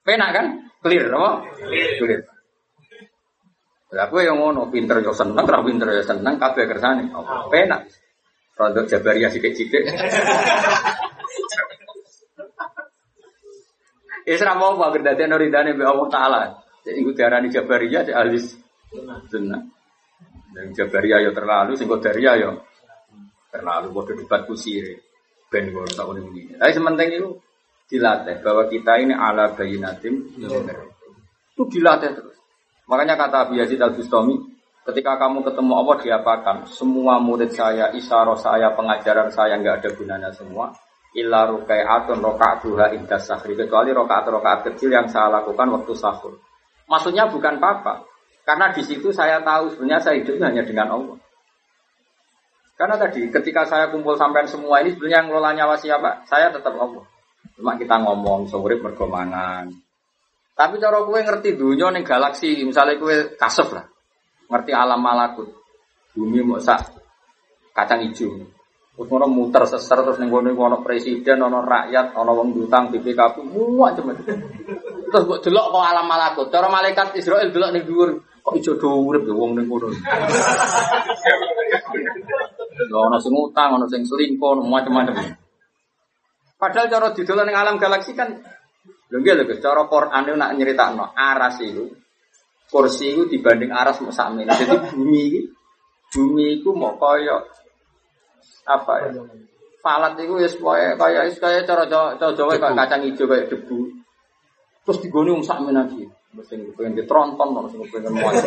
Penak 0.07 0.29
kan? 0.31 0.45
Clear 0.79 1.11
apa? 1.11 1.31
Clear. 1.99 2.28
Lah 3.89 4.05
aku 4.05 4.21
yang 4.21 4.37
ngono, 4.37 4.69
pinter 4.69 5.01
yo 5.01 5.09
seneng, 5.09 5.45
ra 5.49 5.65
pinter 5.65 5.89
yo 5.89 6.05
seneng, 6.05 6.37
kabeh 6.37 6.69
kersane 6.69 7.09
Allah. 7.09 7.49
Penak. 7.49 7.89
Rodok 8.53 8.85
Jabariyah 8.85 9.31
sithik-sithik. 9.33 9.87
Isra 14.29 14.53
mau 14.53 14.77
apa 14.77 14.93
gerdate 14.93 15.25
ridane 15.25 15.73
be 15.73 15.81
Allah 15.87 16.07
taala. 16.11 16.41
Jadi 16.85 17.01
iku 17.01 17.17
diarani 17.17 17.49
Jabariyah 17.49 18.03
di 18.05 18.13
alis 18.13 18.53
sunnah. 19.31 19.63
Dan 20.53 20.75
Jabariyah 20.75 21.25
yo 21.25 21.31
terlalu, 21.33 21.73
sing 21.73 21.89
Qadariyah 21.89 22.35
yo 22.37 22.51
terlalu 23.49 23.89
bodoh 23.89 24.13
debat 24.13 24.45
kusir. 24.45 25.01
Ben 25.49 25.73
ngono 25.73 25.89
tak 25.89 26.05
ini. 26.13 26.53
Tapi 26.61 26.71
sementing 26.77 27.09
itu 27.09 27.29
dilatih 27.89 28.45
bahwa 28.45 28.69
kita 28.69 29.01
ini 29.01 29.17
ala 29.17 29.57
bayinatim 29.57 30.29
itu 30.37 31.63
dilatih 31.73 32.11
terus. 32.13 32.28
Makanya 32.89 33.15
kata 33.15 33.45
Abu 33.45 33.61
Yazid 33.61 33.77
Al 33.77 33.93
Bustami, 33.93 34.33
ketika 34.89 35.21
kamu 35.21 35.45
ketemu 35.45 35.73
Allah 35.77 35.97
diapakan? 36.01 36.65
Semua 36.65 37.21
murid 37.21 37.53
saya, 37.53 37.93
isyarah 37.93 38.33
saya, 38.33 38.73
pengajaran 38.73 39.29
saya 39.29 39.61
nggak 39.61 39.85
ada 39.85 39.89
gunanya 39.93 40.29
semua. 40.33 40.73
Illa 41.13 41.45
rukai'atun 41.45 42.17
roka'atuha 42.17 42.97
indas 42.97 43.29
sahri. 43.29 43.53
Kecuali 43.53 43.93
rokaat-rokaat 43.93 44.73
kecil 44.73 44.93
yang 44.93 45.05
saya 45.05 45.41
lakukan 45.41 45.69
waktu 45.69 45.93
sahur. 45.93 46.41
Maksudnya 46.89 47.29
bukan 47.29 47.61
apa-apa. 47.61 48.09
Karena 48.45 48.73
di 48.73 48.81
situ 48.81 49.13
saya 49.13 49.45
tahu 49.45 49.73
sebenarnya 49.73 50.01
saya 50.01 50.15
hidupnya 50.21 50.49
hanya 50.49 50.65
dengan 50.65 50.87
Allah. 50.89 51.17
Karena 52.73 52.97
tadi 52.97 53.29
ketika 53.29 53.65
saya 53.69 53.93
kumpul 53.93 54.17
sampai 54.17 54.49
semua 54.49 54.81
ini 54.81 54.97
sebenarnya 54.97 55.17
yang 55.21 55.27
ngelola 55.29 55.51
nyawa 55.53 55.75
siapa? 55.77 56.25
Saya 56.25 56.49
tetap 56.49 56.73
Allah. 56.73 57.05
Cuma 57.53 57.77
kita 57.77 58.01
ngomong 58.01 58.49
sore 58.49 58.81
bergomangan. 58.81 59.88
Tapi 60.59 60.75
cara 60.75 61.07
kue 61.07 61.23
ngerti 61.23 61.55
dunia 61.55 61.87
nih 61.87 62.03
galaksi, 62.03 62.67
misalnya 62.67 62.99
kue 62.99 63.31
kasef 63.39 63.71
lah, 63.71 63.87
ngerti 64.51 64.75
alam 64.75 64.99
malakut, 64.99 65.47
bumi 66.11 66.43
mau 66.43 66.59
sak 66.59 66.99
kacang 67.71 68.03
hijau. 68.03 68.43
Terus 68.99 69.07
ngono 69.07 69.31
muter 69.31 69.63
seser 69.63 70.03
terus 70.03 70.19
ning 70.19 70.27
kono 70.27 70.51
ono 70.51 70.83
presiden, 70.83 71.39
ono 71.39 71.63
rakyat, 71.63 72.19
ono 72.19 72.35
wong 72.35 72.51
dutang 72.51 72.91
BPKP, 72.91 73.39
semua 73.39 73.95
cuma. 73.95 74.11
Terus 75.07 75.23
mbok 75.23 75.39
delok 75.39 75.65
kok 75.71 75.85
alam 75.87 76.03
malakut. 76.03 76.51
Cara 76.51 76.67
malaikat 76.67 77.15
Israel 77.15 77.47
delok 77.55 77.71
ning 77.71 77.87
dhuwur, 77.87 78.19
kok 78.43 78.59
ijo 78.59 78.75
do 78.75 78.99
urip 78.99 79.23
ya 79.23 79.31
wong 79.31 79.55
ning 79.55 79.71
kono. 79.71 79.87
Lho 82.83 82.97
ono 82.99 83.15
sing 83.23 83.31
utang, 83.31 83.79
ono 83.79 83.87
sing 83.87 84.03
selingkuh, 84.03 84.59
macam-macam. 84.67 85.39
Padahal 86.59 86.91
cara 86.91 87.15
didolan 87.15 87.47
ning 87.47 87.55
alam 87.55 87.79
galaksi 87.79 88.11
kan 88.11 88.58
lho 89.09 89.17
nggih 89.17 89.33
lho 89.41 89.43
cara 89.57 89.81
Quran 89.89 90.21
itu 90.29 90.37
nak 90.37 90.51
nyeritakno 90.53 91.05
aras 91.17 91.57
itu 91.65 91.89
kursi 92.69 93.17
itu 93.17 93.25
dibanding 93.25 93.73
aras 93.73 93.97
mau 93.99 94.13
sami. 94.13 94.45
Jadi 94.45 94.93
bumi 94.93 95.21
ini 95.33 95.41
bumi 96.13 96.45
itu 96.61 96.69
mau 96.71 96.93
kaya 96.95 97.41
apa 98.69 98.93
ya? 99.09 99.09
Falat 99.81 100.13
itu 100.21 100.37
ya 100.37 100.49
supaya 100.49 100.93
kaya 100.93 101.25
kaya 101.33 101.65
cara 101.65 101.89
cara 101.89 102.13
Jawa 102.19 102.53
kayak 102.61 102.77
kacang 102.77 103.01
hijau 103.09 103.25
kayak 103.25 103.49
debu. 103.49 103.89
Terus 104.85 104.97
digoni 105.01 105.33
wong 105.33 105.41
sak 105.41 105.65
lagi. 105.65 106.05
Mesti 106.29 106.61
pengen 106.77 106.93
ditronton, 106.93 107.47
mesti 107.57 107.77
pengen 107.89 108.13
muat. 108.13 108.37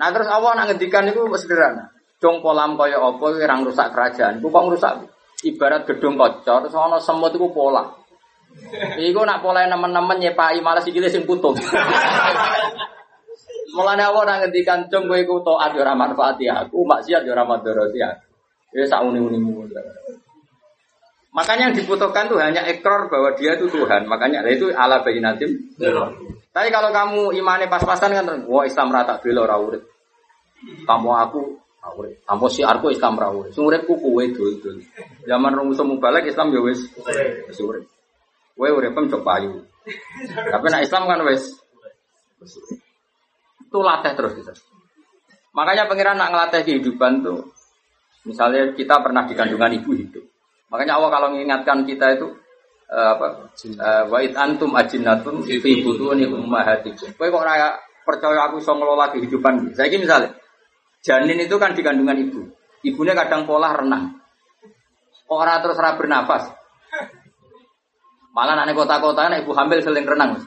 Nah 0.00 0.08
terus 0.08 0.28
Allah 0.32 0.56
nak 0.56 0.72
ngendikan 0.72 1.04
itu 1.04 1.20
sederhana. 1.36 1.92
Dong 2.16 2.40
polam 2.40 2.80
kaya 2.80 2.96
apa 2.96 3.20
orang 3.20 3.68
rusak 3.68 3.92
kerajaan. 3.92 4.40
Ku 4.40 4.48
kok 4.48 4.72
rusak 4.72 5.04
ibarat 5.44 5.88
gedung 5.88 6.20
kocor 6.20 6.68
ana 6.68 6.98
semut 7.00 7.32
iku 7.32 7.48
pola. 7.52 7.84
Iku 8.98 9.20
nak 9.22 9.40
pola 9.40 9.64
nemen-nemen 9.64 10.18
nyepai 10.18 10.60
malah 10.60 10.82
sikile 10.82 11.08
sing 11.08 11.24
putus. 11.24 11.60
Mulane 13.70 14.02
Allah 14.02 14.22
nak 14.26 14.36
ngendikan 14.44 14.90
dong 14.90 15.06
kowe 15.06 15.14
iku 15.14 15.38
taat 15.46 15.78
yo 15.78 15.86
ora 15.86 15.94
manfaati 15.94 16.50
aku, 16.50 16.82
maksiat 16.82 17.22
yo 17.22 17.30
ora 17.32 17.46
madharati 17.46 17.98
aku. 18.02 18.24
Ya 18.74 18.86
sak 18.86 19.06
uni-unimu. 19.06 19.66
Makanya 21.30 21.70
yang 21.70 21.74
dibutuhkan 21.78 22.26
tuh 22.26 22.42
hanya 22.42 22.66
ekor 22.66 23.06
bahwa 23.06 23.30
dia 23.38 23.54
itu 23.54 23.70
Tuhan. 23.70 24.10
Makanya 24.10 24.42
itu 24.50 24.74
ala 24.74 25.06
bayinatim. 25.06 25.78
Tapi 26.50 26.68
kalau 26.74 26.90
kamu 26.90 27.38
imannya 27.38 27.70
pas-pasan 27.70 28.10
kan, 28.10 28.26
wah 28.50 28.66
Islam 28.66 28.90
rata 28.90 29.22
bela 29.22 29.46
ora 29.46 29.56
urip. 29.62 29.82
Kamu 30.82 31.10
aku 31.14 31.59
urip. 31.88 32.20
Kamu 32.28 32.46
si 32.52 32.60
aku 32.60 32.92
Islam 32.92 33.16
ora 33.16 33.32
urip. 33.32 33.56
Kuku 33.88 34.10
itu 34.28 34.42
itu. 34.60 34.68
Zaman 35.24 35.56
rong 35.56 35.72
musuh 35.72 35.84
balik 35.96 36.28
Islam 36.28 36.52
ya 36.52 36.60
wis 36.60 36.84
wis 37.48 37.58
urip. 37.64 37.88
Kowe 38.52 38.68
urip 38.68 38.92
payu. 39.24 39.64
Tapi 40.28 40.66
nak 40.68 40.84
Islam 40.84 41.08
kan 41.08 41.24
wis 41.24 41.56
itu 43.70 43.78
latih 43.80 44.12
terus 44.12 44.32
kita. 44.36 44.52
Makanya 45.56 45.86
pangeran 45.86 46.18
nak 46.18 46.30
ngelatih 46.30 46.62
kehidupan 46.62 47.22
tuh, 47.26 47.54
misalnya 48.26 48.70
kita 48.74 48.98
pernah 49.02 49.26
di 49.26 49.34
kandungan 49.34 49.72
ibu 49.78 49.90
hidup. 49.94 50.24
Makanya 50.70 50.98
Allah 50.98 51.10
kalau 51.10 51.28
mengingatkan 51.34 51.82
kita 51.86 52.18
itu 52.18 52.30
uh, 52.90 53.18
apa? 53.18 53.50
Uh, 53.50 54.04
wa 54.10 54.18
it 54.22 54.34
antum 54.38 54.74
ajinnatun 54.74 55.42
fi 55.46 55.82
butuni 55.82 56.26
ummahatikum. 56.26 57.14
Kowe 57.18 57.28
kok 57.30 57.42
ora 57.42 57.74
percaya 58.06 58.50
aku 58.50 58.58
iso 58.62 58.72
ngelola 58.74 59.10
kehidupan. 59.14 59.74
Saya 59.74 59.90
misalnya 59.94 60.39
janin 61.00 61.40
itu 61.40 61.56
kan 61.56 61.72
di 61.72 61.82
kandungan 61.84 62.16
ibu. 62.16 62.40
Ibunya 62.80 63.12
kadang 63.12 63.44
pola 63.44 63.76
renang. 63.76 64.20
Orang 65.30 65.62
terus 65.62 65.78
ora 65.78 65.94
bernafas. 65.94 66.50
Malah 68.30 68.62
anak 68.62 68.78
kota-kota 68.78 69.26
anak 69.26 69.42
ibu 69.44 69.52
hamil 69.52 69.82
sering 69.82 70.06
renang. 70.06 70.38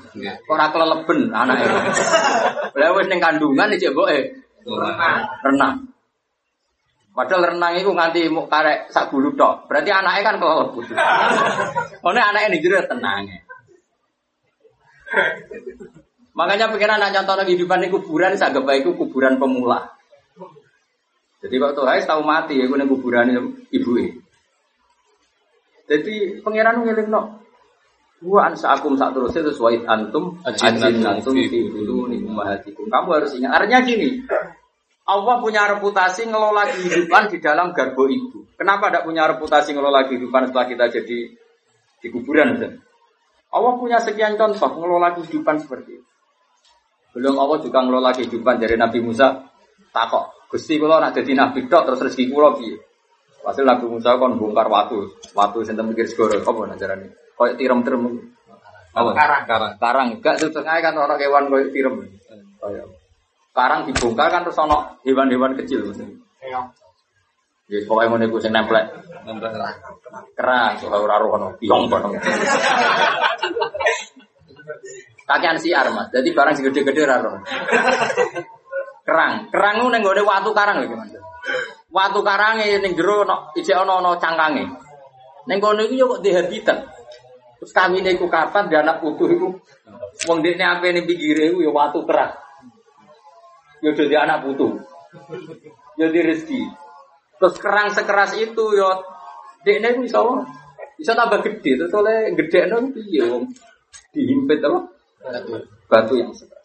Ora 0.50 0.72
keleleben 0.74 1.30
anak 1.30 1.68
itu. 1.68 1.78
Lah 2.80 2.90
wis 2.96 3.08
ning 3.12 3.20
kandungan 3.22 3.76
iki 3.76 3.92
mboke 3.92 4.40
renang. 5.46 5.94
Padahal 7.14 7.54
renang 7.54 7.78
itu 7.78 7.94
nganti 7.94 8.26
mau 8.34 8.50
karek 8.50 8.90
sak 8.90 9.14
bulu 9.14 9.38
tok. 9.38 9.70
Berarti 9.70 9.94
anaknya 9.94 10.22
kan 10.26 10.36
kelelep. 10.42 10.70
Ono 12.02 12.18
anaknya 12.18 12.50
ning 12.50 12.62
jero 12.66 12.82
tenang. 12.90 13.30
Makanya 16.34 16.74
pikiran 16.74 16.98
anak 16.98 17.14
contoh 17.22 17.46
kehidupan 17.46 17.86
di 17.86 17.94
kuburan, 17.94 18.34
saya 18.34 18.50
itu 18.74 18.98
kuburan 18.98 19.38
pemula. 19.38 19.94
Jadi 21.44 21.56
waktu 21.60 21.82
hai 21.84 22.02
tahu 22.08 22.24
mati 22.24 22.56
ya, 22.56 22.72
gue 22.72 22.88
kuburan 22.88 23.28
ibu 23.68 23.92
ini. 24.00 24.24
Jadi 25.84 26.40
pangeran 26.40 26.80
ngiling 26.80 27.12
no. 27.12 27.44
Gua 28.24 28.48
ansa 28.48 28.72
akum 28.72 28.96
saat 28.96 29.12
terus 29.12 29.36
itu 29.36 29.52
sesuai 29.52 29.84
antum, 29.84 30.40
ajin 30.48 31.04
antum 31.04 31.36
di 31.36 31.52
dulu 31.52 32.08
nih 32.08 32.24
umahatikum. 32.24 32.88
Kamu 32.88 33.20
harus 33.20 33.36
ingat. 33.36 33.52
Artinya 33.52 33.84
gini, 33.84 34.24
Allah 35.04 35.44
punya 35.44 35.68
reputasi 35.68 36.32
ngelola 36.32 36.72
kehidupan 36.72 37.28
di 37.28 37.44
dalam 37.44 37.76
garbo 37.76 38.08
ibu. 38.08 38.48
Kenapa 38.56 38.88
tidak 38.88 39.04
punya 39.04 39.28
reputasi 39.28 39.76
ngelola 39.76 40.08
kehidupan 40.08 40.48
setelah 40.48 40.68
kita 40.72 40.86
jadi 40.88 41.18
di 42.00 42.08
kuburan? 42.08 42.80
Allah 43.52 43.74
punya 43.76 44.00
sekian 44.00 44.40
contoh 44.40 44.72
ngelola 44.72 45.20
kehidupan 45.20 45.60
seperti 45.60 46.00
itu. 46.00 46.08
Belum 47.20 47.36
Allah 47.36 47.60
juga 47.60 47.84
ngelola 47.84 48.16
kehidupan 48.16 48.56
dari 48.56 48.80
Nabi 48.80 49.04
Musa. 49.04 49.52
Takok, 49.94 50.43
Gusti 50.54 50.78
kula 50.78 51.02
nak 51.02 51.18
jadi 51.18 51.34
nabi 51.34 51.66
tok 51.66 51.90
terus 51.90 52.06
rezeki 52.06 52.30
kula 52.30 52.54
piye? 52.54 52.78
Hasil 53.42 53.66
Nabi 53.66 53.90
Musa 53.90 54.16
kon 54.22 54.38
bongkar 54.38 54.70
watu, 54.70 55.18
watu 55.34 55.66
sing 55.66 55.76
mikir 55.82 56.06
segoro 56.06 56.38
apa 56.38 56.62
najarane? 56.70 57.10
Koyo 57.34 57.58
tirem-tirem. 57.58 58.06
Apa? 58.94 59.10
Karang. 59.18 59.44
Karang. 59.50 59.74
Karang. 59.82 60.08
Gak 60.22 60.40
setengah 60.40 60.80
kan 60.80 60.96
orang 60.96 61.20
hewan 61.20 61.50
koyo 61.50 61.68
tirem. 61.74 62.08
Koyo. 62.62 62.86
Karang 63.52 63.90
dibongkar 63.90 64.30
kan 64.30 64.46
terus 64.46 64.62
ono 64.62 65.02
hewan-hewan 65.04 65.58
kecil 65.58 65.90
maksudnya. 65.90 66.22
Ya 67.68 67.80
pokoknya 67.90 68.14
ngono 68.14 68.24
iku 68.30 68.38
sing 68.38 68.54
nemplek 68.54 68.86
soal 70.78 71.00
ora 71.02 71.18
ora 71.18 71.36
ono 71.36 71.48
piong 71.58 71.90
kono. 71.90 72.14
Kakean 75.28 75.58
siar 75.58 75.90
Mas. 75.92 76.14
Jadi 76.14 76.30
barang 76.32 76.54
sing 76.54 76.70
gede-gede 76.70 77.02
ora 77.10 77.16
ora. 77.20 77.42
Kerang, 79.04 79.52
kerang 79.52 79.84
ku 79.84 79.88
ning 79.92 80.00
gone 80.00 80.24
watu 80.24 80.56
karang 80.56 80.80
lho 80.80 80.96
Mas. 80.96 81.12
Watu 81.92 82.24
karange 82.24 82.80
ning 82.80 82.96
jero 82.96 83.28
ono 83.28 83.52
ijek 83.60 83.76
ono 83.76 84.00
ono 84.00 84.16
cangkange. 84.16 84.64
Kono 85.60 85.82
iku 85.84 85.94
yo 86.00 86.06
kok 86.16 86.22
di. 86.24 86.32
Terus 86.32 87.72
kami 87.76 88.00
iku 88.04 88.28
kapan 88.32 88.72
dia 88.72 88.80
anak 88.80 89.04
putu 89.04 89.28
iku 89.28 89.48
wong 90.28 90.38
dekne 90.40 90.64
ape 90.64 90.88
ning 90.96 91.04
pinggire 91.04 91.52
iku 91.52 91.68
yo 91.68 91.72
watu 91.76 92.08
kerang. 92.08 92.32
Yo 93.84 93.92
dadi 93.92 94.16
anak 94.16 94.48
putu. 94.48 94.72
Yo 96.00 96.08
di 96.08 96.20
rezeki. 96.24 96.64
Terus 97.40 97.56
kerang 97.60 97.92
sekeras 97.92 98.40
itu 98.40 98.66
yo 98.72 99.04
dekne 99.68 100.00
iku 100.00 100.02
iso 100.08 100.20
bisa 100.96 101.12
tambah 101.12 101.44
gede 101.44 101.76
terus 101.84 101.92
oleh 101.92 102.32
gede 102.32 102.72
no 102.72 102.88
piye 102.96 103.28
dihimpit 104.16 104.64
apa 104.64 104.80
batu 105.92 106.14
yang 106.16 106.32
sekeras. 106.32 106.63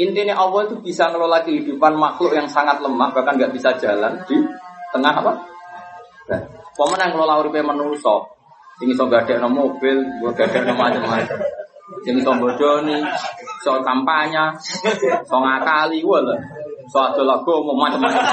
Intinya 0.00 0.40
Allah 0.40 0.72
itu 0.72 0.80
bisa 0.80 1.12
ngelola 1.12 1.44
kehidupan 1.44 1.92
makhluk 2.00 2.32
yang 2.32 2.48
sangat 2.48 2.80
lemah 2.80 3.12
bahkan 3.12 3.36
nggak 3.36 3.52
bisa 3.52 3.76
jalan 3.76 4.16
di 4.24 4.40
tengah 4.88 5.12
apa? 5.20 5.32
Pemenang 6.72 7.12
ngelola 7.12 7.44
uripe 7.44 7.60
manusa. 7.60 8.24
Sing 8.80 8.88
iso 8.88 9.04
gadekno 9.04 9.52
mobil, 9.52 10.00
gadekno 10.32 10.72
macam-macam. 10.72 11.38
Sing 12.08 12.16
iso 12.16 12.32
bodoni, 12.32 13.04
iso 13.60 13.72
kampanye, 13.84 14.56
iso 14.96 15.36
ngakali 15.36 16.00
wala. 16.00 16.40
Iso 16.88 16.98
adol 16.98 17.28
agama 17.28 17.72
macam-macam. 17.76 18.24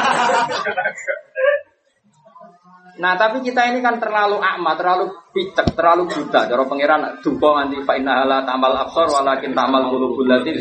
Nah, 3.00 3.16
tapi 3.16 3.40
kita 3.40 3.64
ini 3.72 3.80
kan 3.80 3.96
terlalu 3.96 4.44
akma, 4.44 4.76
terlalu 4.76 5.08
picek, 5.32 5.72
terlalu 5.72 6.08
buta. 6.08 6.52
Cara 6.52 6.64
pangeran 6.68 7.20
dupa 7.24 7.48
nganti 7.60 7.80
fa 7.88 7.96
inna 7.96 8.44
tamal 8.44 8.76
absar 8.76 9.08
walakin 9.08 9.56
tamal 9.56 9.88
qulubul 9.88 10.28
lati 10.28 10.56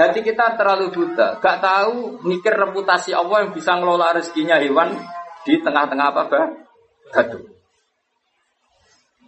Hati 0.00 0.24
kita 0.24 0.56
terlalu 0.56 0.88
buta, 0.96 1.36
gak 1.44 1.60
tahu 1.60 2.24
mikir 2.24 2.56
reputasi 2.56 3.12
Allah 3.12 3.44
yang 3.44 3.52
bisa 3.52 3.76
ngelola 3.76 4.16
rezekinya 4.16 4.56
hewan 4.56 4.96
di 5.44 5.60
tengah-tengah 5.60 6.06
apa 6.08 6.22
bah? 6.24 6.48
Gaduh. 7.12 7.44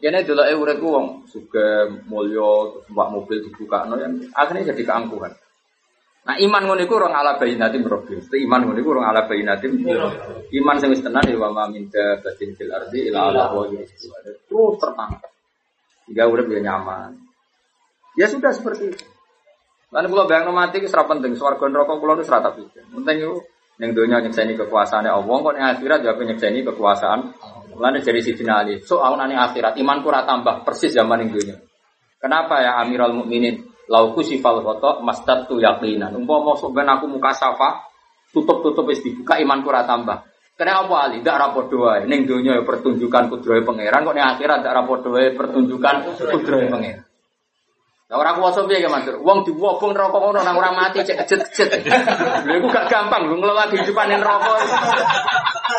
Kene 0.00 0.24
delok 0.24 0.48
e 0.48 0.54
uripku 0.56 0.88
wong 0.88 1.06
suka 1.28 1.92
mulya 2.08 2.82
mbak 2.88 3.08
mobil 3.12 3.38
dibuka 3.44 3.84
no 3.84 4.00
yang 4.00 4.16
akhirnya 4.34 4.72
jadi 4.72 4.82
keangkuhan. 4.82 5.30
Nah 6.26 6.34
iman 6.42 6.62
ngono 6.66 6.80
iku 6.82 6.98
orang 6.98 7.20
ala 7.20 7.38
bayinatim 7.38 7.86
rabbi. 7.86 8.18
Mesti 8.18 8.40
iman 8.42 8.66
ngono 8.66 8.78
iku 8.82 8.98
orang 8.98 9.06
ala 9.12 9.30
bayinatim. 9.30 9.78
Iman 10.56 10.76
sing 10.82 10.90
wis 10.90 11.06
tenan 11.06 11.22
ya 11.22 11.38
wa 11.38 11.54
ma 11.54 11.70
min 11.70 11.86
dabatin 11.86 12.50
fil 12.58 12.72
ardi 12.74 13.12
ila 13.12 13.30
ala 13.30 13.54
wa 13.54 13.62
rizquha. 13.70 14.26
Terus 14.26 14.74
tertangkap. 14.82 15.30
Sehingga 16.08 16.24
urip 16.26 16.50
ya 16.50 16.60
nyaman. 16.64 17.14
Ya 18.18 18.26
sudah 18.26 18.50
seperti 18.50 18.90
itu. 18.90 19.11
Lan 19.92 20.08
kula 20.08 20.24
bayangno 20.24 20.56
mati 20.56 20.80
ora 20.80 21.04
penting, 21.04 21.36
swarga 21.36 21.68
neraka 21.68 22.00
kula 22.00 22.16
wis 22.16 22.28
ora 22.32 22.40
tak 22.40 22.56
pikir. 22.56 22.88
Penting 22.88 23.16
iku 23.28 23.36
ning 23.76 23.92
donya 23.92 24.24
nyekseni 24.24 24.56
kekuasaane 24.56 25.12
Allah, 25.12 25.36
kok 25.36 25.52
ning 25.52 25.64
akhirat 25.68 26.00
ya 26.00 26.16
nyekseni 26.16 26.64
kekuasaan. 26.64 27.20
Lan 27.76 27.96
dari 28.00 28.20
Sidina 28.20 28.64
Ali, 28.64 28.80
so 28.80 29.04
aun 29.04 29.20
ning 29.28 29.36
akhirat 29.36 29.76
imanku 29.76 30.08
ora 30.08 30.24
tambah 30.24 30.64
persis 30.64 30.96
zaman 30.96 31.20
ning 31.20 31.28
donya. 31.36 31.60
Kenapa 32.16 32.64
ya 32.64 32.80
Amirul 32.80 33.20
Mukminin? 33.20 33.68
Lauku 33.92 34.24
sifal 34.24 34.64
foto 34.64 35.04
mastatu 35.04 35.60
yaqinan. 35.60 36.16
Umpama 36.16 36.56
sok 36.56 36.72
ben 36.72 36.88
aku 36.88 37.10
muka 37.12 37.36
safa, 37.36 37.84
tutup-tutup 38.32 38.88
wis 38.88 39.04
dibuka 39.04 39.36
imanku 39.36 39.68
ora 39.68 39.84
tambah. 39.84 40.24
Kena 40.56 40.88
apa 40.88 41.10
ali? 41.10 41.20
Ndak 41.20 41.36
rapor 41.36 41.68
doa. 41.68 42.00
Ning 42.08 42.24
donya 42.24 42.56
ya 42.56 42.62
pertunjukan 42.64 43.28
kudrohe 43.28 43.60
pangeran, 43.60 44.08
kok 44.08 44.14
ning 44.16 44.24
akhirat 44.24 44.64
ndak 44.64 44.72
rapor 44.72 45.04
doa 45.04 45.20
pertunjukan 45.36 45.94
kudrohe 46.16 46.72
pangeran. 46.72 47.11
Lah 48.12 48.20
ora 48.20 48.36
kuwasa 48.36 48.68
piye 48.68 48.84
ya 48.84 48.92
Matur? 48.92 49.24
Wong 49.24 49.40
diwobong 49.40 49.96
neraka 49.96 50.20
ngono 50.20 50.44
nang 50.44 50.52
ora 50.60 50.68
mati 50.76 51.00
cek 51.00 51.24
kejet-kejet. 51.24 51.80
Lha 52.44 52.52
iku 52.60 52.68
gak 52.68 52.92
gampang 52.92 53.24
lho 53.24 53.40
ngelola 53.40 53.72
kehidupan 53.72 54.04
neraka. 54.12 54.52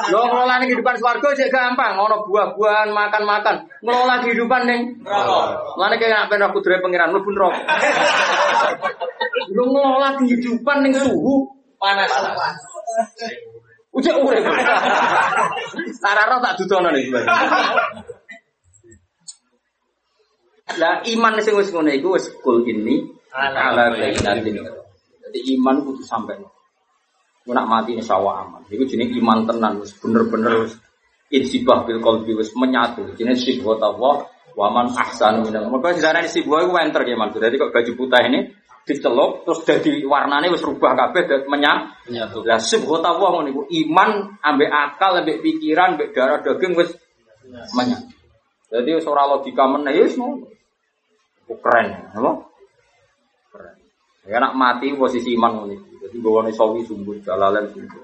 Lho 0.10 0.22
ngelola 0.26 0.58
kehidupan 0.66 0.98
swarga 0.98 1.30
cek 1.38 1.54
gampang, 1.54 1.94
ono 1.94 2.26
buah-buahan, 2.26 2.90
makan-makan. 2.90 3.70
Ngelola 3.86 4.26
kehidupan 4.26 4.66
ning 4.66 4.82
neraka. 5.06 5.62
Mulane 5.78 5.96
kaya 6.02 6.26
nek 6.26 6.34
ben 6.34 6.42
aku 6.42 6.58
dhewe 6.66 6.82
pangeran 6.82 7.14
mlebu 7.14 7.30
neraka. 7.38 7.60
Lho 9.54 9.64
ngelola 9.70 10.10
kehidupan 10.18 10.78
ning 10.90 10.94
suhu 10.98 11.54
panas. 11.78 12.10
Ujek 13.94 14.18
urip. 14.26 14.42
Sarara 16.02 16.42
tak 16.42 16.58
dudono 16.58 16.90
nih. 16.90 17.14
Lah 20.82 21.06
iman 21.06 21.34
sing 21.42 21.54
wis 21.58 21.70
ngono 21.70 21.90
iku 21.94 22.16
wis 22.18 22.30
kul 22.42 22.66
ini 22.66 23.06
ala 23.34 23.94
bainatin. 23.94 24.62
Jadi 25.24 25.40
iman 25.58 25.82
kudu 25.82 26.04
sampai. 26.06 26.38
Ku 27.44 27.52
nak 27.52 27.68
mati 27.68 27.98
insyaallah 27.98 28.36
aman. 28.48 28.62
Iku 28.72 28.88
jenenge 28.88 29.20
iman 29.20 29.44
tenan 29.44 29.84
wis 29.84 29.92
bener-bener 30.00 30.64
wis 30.64 30.80
insibah 31.34 31.84
bil 31.84 32.00
qalbi 32.00 32.38
wis 32.38 32.56
menyatu. 32.56 33.04
Jenenge 33.18 33.42
sibhat 33.42 33.84
Allah 33.84 34.30
wa 34.54 34.68
man 34.70 34.94
ahsanu 34.94 35.50
minal. 35.50 35.68
Maka 35.68 35.98
sejarah 35.98 36.24
sibah 36.30 36.64
iku 36.64 36.78
enter 36.80 37.04
ya 37.04 37.18
man. 37.18 37.34
Jadi 37.34 37.56
kok 37.58 37.74
baju 37.74 37.92
putih 37.98 38.24
ini 38.30 38.40
diceluk 38.84 39.48
terus 39.48 39.60
jadi 39.64 40.04
warnane 40.04 40.52
wis 40.52 40.64
rubah 40.64 40.94
kabeh 40.96 41.24
dadi 41.28 41.48
menyatu. 41.48 42.14
Nyatu. 42.14 42.38
Lah 42.48 42.60
sibhat 42.62 43.04
Allah 43.04 43.30
ngono 43.34 43.48
iku 43.50 43.64
iman 43.68 44.40
ambek 44.40 44.70
akal 44.72 45.20
ambek 45.20 45.42
pikiran 45.44 45.96
ambek 45.98 46.16
darah 46.16 46.40
daging 46.46 46.78
wis 46.78 46.96
menyatu. 47.76 48.14
Jadi 48.74 48.90
ora 49.06 49.24
logika 49.30 49.68
meneh 49.68 49.94
ya 49.94 50.04
wis 50.08 50.16
ngono. 50.16 50.48
Oh, 51.52 51.58
keren, 51.60 51.88
apa? 52.16 52.32
Keren. 53.52 53.76
Ya 54.24 54.40
nak 54.40 54.56
mati 54.56 54.96
posisi 54.96 55.36
iman 55.36 55.68
iki. 55.68 56.00
Jadi 56.04 56.16
gawane 56.24 56.52
sawi 56.56 56.84
sumbut 56.88 57.20
jalalan 57.24 57.68
sumbut. 57.72 58.04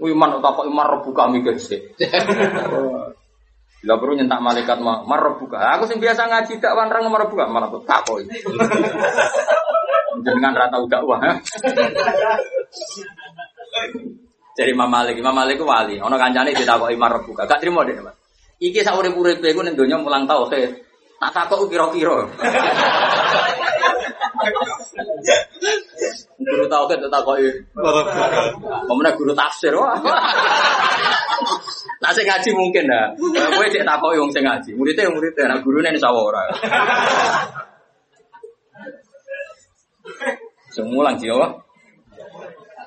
Wih 0.00 0.12
iman 0.12 0.42
tak 0.42 0.58
kok 0.58 0.66
iman 0.68 0.86
rebu 0.90 1.10
kami 1.14 1.40
gede. 1.40 1.94
Bila 3.84 4.00
perlu 4.00 4.16
nyentak 4.16 4.40
malaikat 4.40 4.80
mah 4.80 5.04
marbuka. 5.04 5.60
Aku 5.76 5.84
sing 5.84 6.00
biasa 6.00 6.24
ngaji 6.24 6.56
tak 6.56 6.72
wanrang 6.72 7.04
marbuka 7.12 7.44
mana 7.44 7.68
tuh 7.68 7.84
tak 7.84 8.00
kok. 8.08 8.16
Jenengan 10.24 10.56
rata 10.56 10.80
udah 10.80 11.00
wah. 11.04 11.20
Jadi 14.54 14.70
Imam 14.70 14.88
Malik, 14.88 15.20
Imam 15.20 15.36
Malik 15.36 15.60
ku 15.60 15.68
wali. 15.68 16.00
Ono 16.00 16.16
kancane 16.16 16.56
ditakoki 16.56 16.96
marbuka. 16.96 17.44
Gak 17.44 17.60
trimo 17.60 17.84
deh, 17.84 18.00
Mas. 18.00 18.16
Iki 18.56 18.80
sak 18.80 18.96
urip-uripe 18.96 19.52
iku 19.52 19.60
ning 19.60 19.76
donya 19.76 20.00
mulang 20.00 20.24
tauhid. 20.24 20.80
Tak 21.24 21.32
takok 21.32 21.72
kira-kira. 21.72 22.28
Guru 26.36 26.64
tauhid 26.68 27.00
tak 27.00 27.12
takoki. 27.16 27.48
Pemenang 28.84 29.16
guru 29.16 29.32
tafsir 29.32 29.72
wah. 29.72 29.96
Sing 32.12 32.28
ngaji 32.28 32.50
mungkin 32.52 32.84
dah. 32.84 33.16
Kowe 33.56 33.66
cek 33.72 33.88
takoki 33.88 34.20
wong 34.20 34.28
sing 34.36 34.44
ngaji. 34.44 34.76
Muridnya 34.76 35.08
muridnya, 35.08 35.48
nah 35.48 35.58
gurune 35.64 35.96
sawah 35.96 36.28
ora. 36.28 36.44
Semulang 40.76 41.16
jiwa. 41.16 41.48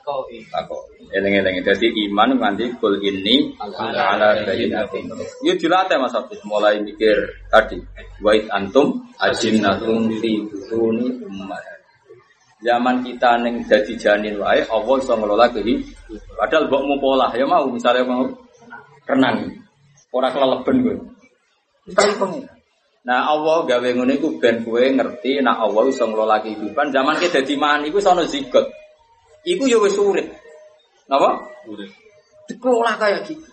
Takok. 0.06 0.82
Eleng-eleng 1.08 1.64
dadi 1.64 1.88
iman 2.08 2.36
nganti 2.36 2.76
kul 2.84 3.00
ini 3.00 3.56
ala 3.64 4.44
bayyinatin. 4.44 5.08
Yo 5.40 5.56
dilatih 5.56 5.96
Mas 6.04 6.12
Hafiz 6.12 6.44
mulai 6.44 6.84
mikir 6.84 7.48
tadi. 7.48 7.80
Wait 8.20 8.52
antum 8.52 9.08
ajinnatum 9.16 10.12
fi 10.20 10.44
butuni 10.44 11.24
ummat. 11.24 11.64
Zaman 12.60 13.06
kita 13.08 13.40
neng 13.40 13.64
jadi 13.64 13.94
janin 13.96 14.36
wae 14.42 14.66
Allah 14.68 14.96
iso 15.00 15.14
ngelola 15.16 15.48
kehidupan. 15.54 16.20
Padahal 16.36 16.68
mbok 16.68 16.82
mau 16.84 16.98
pola 17.00 17.28
ya 17.32 17.46
mau 17.48 17.70
misalnya 17.72 18.04
mau 18.04 18.28
renang. 19.08 19.64
Ora 20.12 20.28
keleleben 20.34 20.76
kowe. 20.84 20.96
Tapi 21.94 22.14
pengen. 22.20 22.44
Nah 23.08 23.32
Allah 23.32 23.64
gawe 23.64 23.88
ngono 23.96 24.12
iku 24.12 24.36
ben 24.42 24.66
kowe 24.68 24.82
ngerti 24.82 25.40
nek 25.40 25.56
Allah 25.56 25.84
iso 25.88 26.04
ngelola 26.04 26.44
kehidupan. 26.44 26.92
Zaman 26.92 27.16
kita 27.22 27.40
dadi 27.40 27.56
man 27.56 27.88
iku 27.88 28.04
sono 28.04 28.28
zigot. 28.28 28.68
Iku 29.48 29.64
ya 29.72 29.80
wis 29.80 29.96
urip. 29.96 30.47
Napa? 31.08 31.30
Urip. 31.68 31.92
Dikelola 32.48 32.96
kayak 33.00 33.28
gitu. 33.28 33.48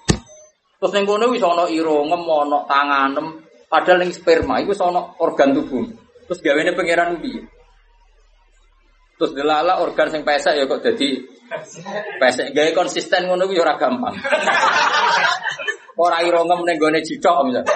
Terus 0.78 0.92
ning 0.94 1.06
kono 1.08 1.32
wis 1.32 1.40
ana 1.40 1.64
irungem, 1.70 2.22
ana 2.28 2.58
tanganem, 2.68 3.26
padahal 3.70 4.04
ning 4.04 4.12
sperma 4.12 4.60
iku 4.60 4.74
ana 4.84 5.16
organ 5.22 5.54
tubuh. 5.54 5.86
Terus 6.28 6.40
gawene 6.42 6.76
pangeran 6.76 7.18
piye? 7.22 7.42
Terus 9.14 9.32
delala 9.32 9.78
organ 9.80 10.10
sing 10.10 10.26
pesek 10.26 10.58
ya 10.58 10.66
kok 10.66 10.82
dadi 10.82 11.22
pesek 12.18 12.50
gawe 12.50 12.70
konsisten 12.74 13.30
ngono 13.30 13.46
ku 13.46 13.54
ya 13.54 13.62
ora 13.62 13.78
gampang. 13.78 14.18
Ora 15.94 16.18
irungem 16.26 16.66
ning 16.66 16.74
gone 16.74 16.98
cicok 16.98 17.46
misalnya. 17.46 17.70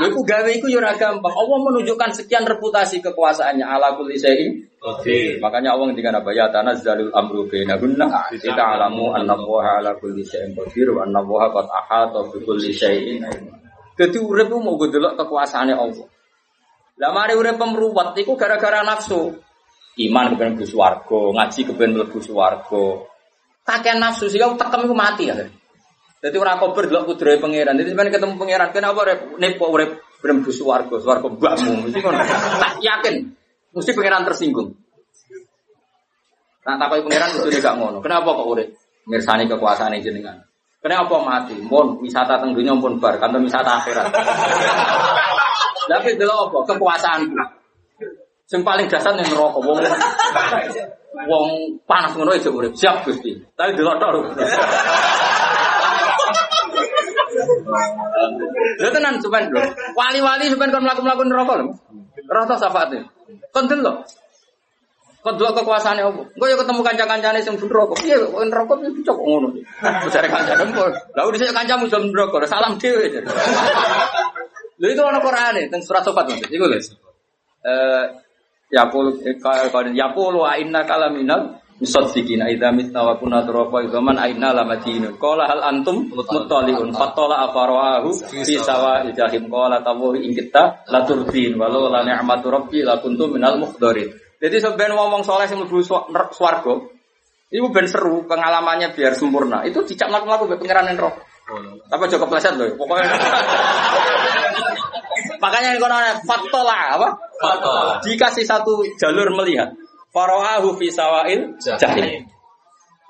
Lha 0.00 0.04
iku 0.08 0.24
gawe 0.24 0.48
iku 0.48 0.66
ya 0.72 0.80
ora 0.80 0.96
gampang. 0.96 1.28
Allah 1.28 1.58
menunjukkan 1.60 2.10
sekian 2.16 2.48
reputasi 2.48 3.04
kekuasaannya 3.04 3.64
ala 3.68 3.92
kulli 4.00 4.16
syai'in 4.16 4.64
Oke. 4.80 5.36
Makanya 5.40 5.76
Allah 5.76 5.92
ngendikan 5.92 6.16
apa 6.16 6.32
ya 6.32 6.48
tanazzalul 6.48 7.12
amru 7.12 7.48
bainahunna 7.48 8.32
kita 8.36 8.64
alamu 8.76 9.12
anna 9.12 9.36
Allah 9.36 9.64
ala 9.80 9.90
kulli 10.00 10.24
syai'in 10.24 10.56
qadir 10.56 10.92
wa 10.92 11.04
anna 11.04 11.20
Allah 11.20 11.42
qad 11.52 11.66
ahata 11.68 12.20
bi 12.32 12.38
kulli 12.40 12.72
syai'in. 12.72 13.20
Dadi 13.96 14.18
urip 14.20 14.48
mau 14.48 14.80
delok 14.80 15.20
kekuasaane 15.20 15.76
Allah. 15.76 16.08
Lah 16.96 17.10
mari 17.12 17.36
urip 17.36 17.60
pemruwat 17.60 18.16
iku 18.16 18.40
gara-gara 18.40 18.80
nafsu. 18.80 19.36
Iman 20.00 20.32
kepen 20.34 20.58
mlebu 20.64 21.32
ngaji 21.36 21.60
kepen 21.68 21.90
mlebu 21.92 22.18
swarga. 22.24 23.04
Kakean 23.68 24.00
nafsu 24.00 24.32
kau 24.32 24.56
tekem 24.56 24.88
iku 24.88 24.96
mati 24.96 25.28
ya. 25.28 25.36
Jadi 26.24 26.36
ora 26.40 26.56
kober 26.56 26.88
delok 26.88 27.12
kudrohe 27.12 27.36
pangeran. 27.36 27.76
Jadi 27.76 27.92
sampeyan 27.92 28.16
ketemu 28.16 28.34
pangeran, 28.40 28.68
kenapa 28.72 29.04
urip 29.04 29.20
nepo 29.36 29.68
urip 29.68 30.00
mlebu 30.24 30.50
swarga, 30.56 30.96
swarga 30.96 31.28
mbahmu. 31.28 31.84
Mesti 31.84 32.00
ngono. 32.00 32.16
Tak 32.56 32.80
yakin 32.80 33.14
mesti 33.76 33.92
pangeran 33.92 34.24
tersinggung. 34.24 34.72
Nah, 36.64 36.80
takoki 36.80 37.04
pangeran 37.04 37.28
mesti 37.28 37.60
gak 37.60 37.76
ngono. 37.76 38.00
Kenapa 38.00 38.32
kok 38.32 38.48
urip? 38.48 38.68
Mirsani 39.04 39.44
kekuasaan 39.44 40.00
jenengan. 40.00 40.40
Kenapa 40.80 41.12
mati? 41.20 41.60
Mun 41.60 42.00
wisata 42.00 42.40
teng 42.40 42.56
pun 42.56 42.96
bar, 42.96 43.20
kantor 43.20 43.44
wisata 43.44 43.84
akhirat. 43.84 44.08
Tapi 45.92 46.16
delok 46.16 46.48
apa? 46.48 46.72
Kekuasaanku. 46.72 47.36
Sing 48.48 48.64
paling 48.64 48.88
dasar 48.88 49.12
ning 49.12 49.28
neraka 49.28 49.60
wong 49.60 49.76
wong 51.28 51.46
panas 51.84 52.16
ngono 52.16 52.32
aja 52.32 52.48
urip. 52.48 52.72
Siap 52.72 53.04
Gusti. 53.04 53.36
Tapi 53.52 53.76
delok 53.76 54.00
tok. 54.00 54.24
Lho. 57.74 58.46
Lho 58.80 58.88
tenan 58.94 59.18
sampean 59.18 59.50
lho. 59.50 59.60
Wali-wali 59.98 60.46
sampean 60.50 60.70
kon 60.70 60.84
mlaku-mlaku 60.86 61.22
neraka 61.26 61.54
lho. 61.60 61.66
Rata 62.30 62.54
syafaate. 62.56 62.98
Kon 63.50 63.66
delok. 63.66 64.06
Kon 65.24 65.34
delok 65.40 65.52
kekuasaane 65.58 66.00
apa? 66.04 66.22
Engko 66.36 66.44
ya 66.46 66.56
ketemu 66.60 66.80
kanca-kancane 66.86 67.38
sing 67.42 67.54
neraka. 67.56 67.94
Piye 68.00 68.16
kok 68.20 68.44
neraka 68.44 68.72
piye 68.80 69.02
kok 69.04 69.18
ngono. 69.18 69.48
Jare 70.12 70.28
kancane 70.28 70.62
kok. 70.72 70.88
Lah 71.16 71.22
dhisik 71.32 71.52
kancamu 71.52 71.90
jam 71.90 72.02
neraka, 72.08 72.46
salam 72.46 72.76
dhewe. 72.78 73.08
Lha 74.74 74.86
itu 74.90 75.02
ana 75.06 75.22
Qur'ane 75.22 75.70
teng 75.70 75.80
surat 75.86 76.02
Sofat 76.02 76.28
Mas. 76.28 76.42
Iku 76.50 76.66
lho. 76.66 76.78
Eh 77.64 78.04
ya 78.72 78.90
qul 78.90 79.14
ya 79.94 80.06
qul 80.12 80.34
wa 80.34 80.56
inna 80.58 80.82
kalaminal 80.82 81.62
musaddiqina 81.82 82.46
idza 82.54 82.70
mitna 82.70 83.02
wa 83.02 83.14
kunna 83.18 83.42
turafa 83.42 83.82
idzaman 83.82 84.14
aina 84.18 84.54
lamadinun 84.54 85.18
qala 85.18 85.50
hal 85.50 85.60
antum 85.74 86.06
muttaliun? 86.10 86.94
Fatala 86.94 87.50
afarahu 87.50 88.14
fi 88.30 88.54
sawa'il 88.58 89.10
jahim 89.14 89.50
qala 89.50 89.82
tawu 89.82 90.14
in 90.14 90.30
kita 90.34 90.86
walau 91.58 91.90
la 91.90 92.06
ni'matu 92.06 92.46
rabbi 92.50 92.86
la 92.86 93.02
kuntum 93.02 93.34
minal 93.34 93.58
mukhdarin. 93.58 94.10
Jadi 94.38 94.56
sebenarnya 94.60 94.94
ngomong 94.98 95.22
soleh 95.24 95.48
sing 95.48 95.58
mlebu 95.58 95.80
swarga 96.34 96.74
itu 97.54 97.70
ben 97.70 97.86
seru 97.86 98.26
pengalamannya 98.26 98.90
biar 98.92 99.14
sempurna. 99.14 99.62
Itu 99.62 99.86
dicak 99.86 100.10
mlaku-mlaku 100.10 100.50
be 100.50 100.56
pangeran 100.58 100.90
roh. 100.98 101.14
Apa 101.92 102.10
joko 102.10 102.26
pleset 102.26 102.58
loh 102.58 102.66
pokoknya. 102.74 103.14
Makanya 105.44 105.76
ini 105.76 105.78
kono 105.78 105.96
fatola 106.24 106.78
apa? 106.98 107.08
Fatola. 107.36 108.00
dikasih 108.00 108.48
satu 108.48 108.80
jalur 108.96 109.28
melihat 109.36 109.76
Faro'ahu 110.14 110.78
fi 110.78 110.86
sawail 110.94 111.58
jahim. 111.58 112.30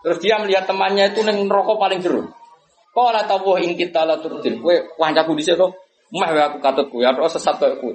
Terus 0.00 0.18
dia 0.24 0.40
melihat 0.40 0.64
temannya 0.64 1.12
itu 1.12 1.20
neng 1.20 1.44
rokok 1.48 1.76
paling 1.76 2.00
jeru. 2.00 2.24
Qala 2.96 3.28
tawu 3.28 3.60
ing 3.60 3.76
kita 3.76 4.08
la 4.08 4.16
turdin. 4.20 4.60
Kowe 4.64 4.72
kancaku 4.96 5.36
dhisik 5.36 5.60
to. 5.60 5.68
Meh 6.14 6.30
wae 6.32 6.44
aku 6.48 6.58
katut 6.64 6.88
kowe 6.88 7.04
ora 7.04 7.28
sesat 7.28 7.60
kowe. 7.60 7.92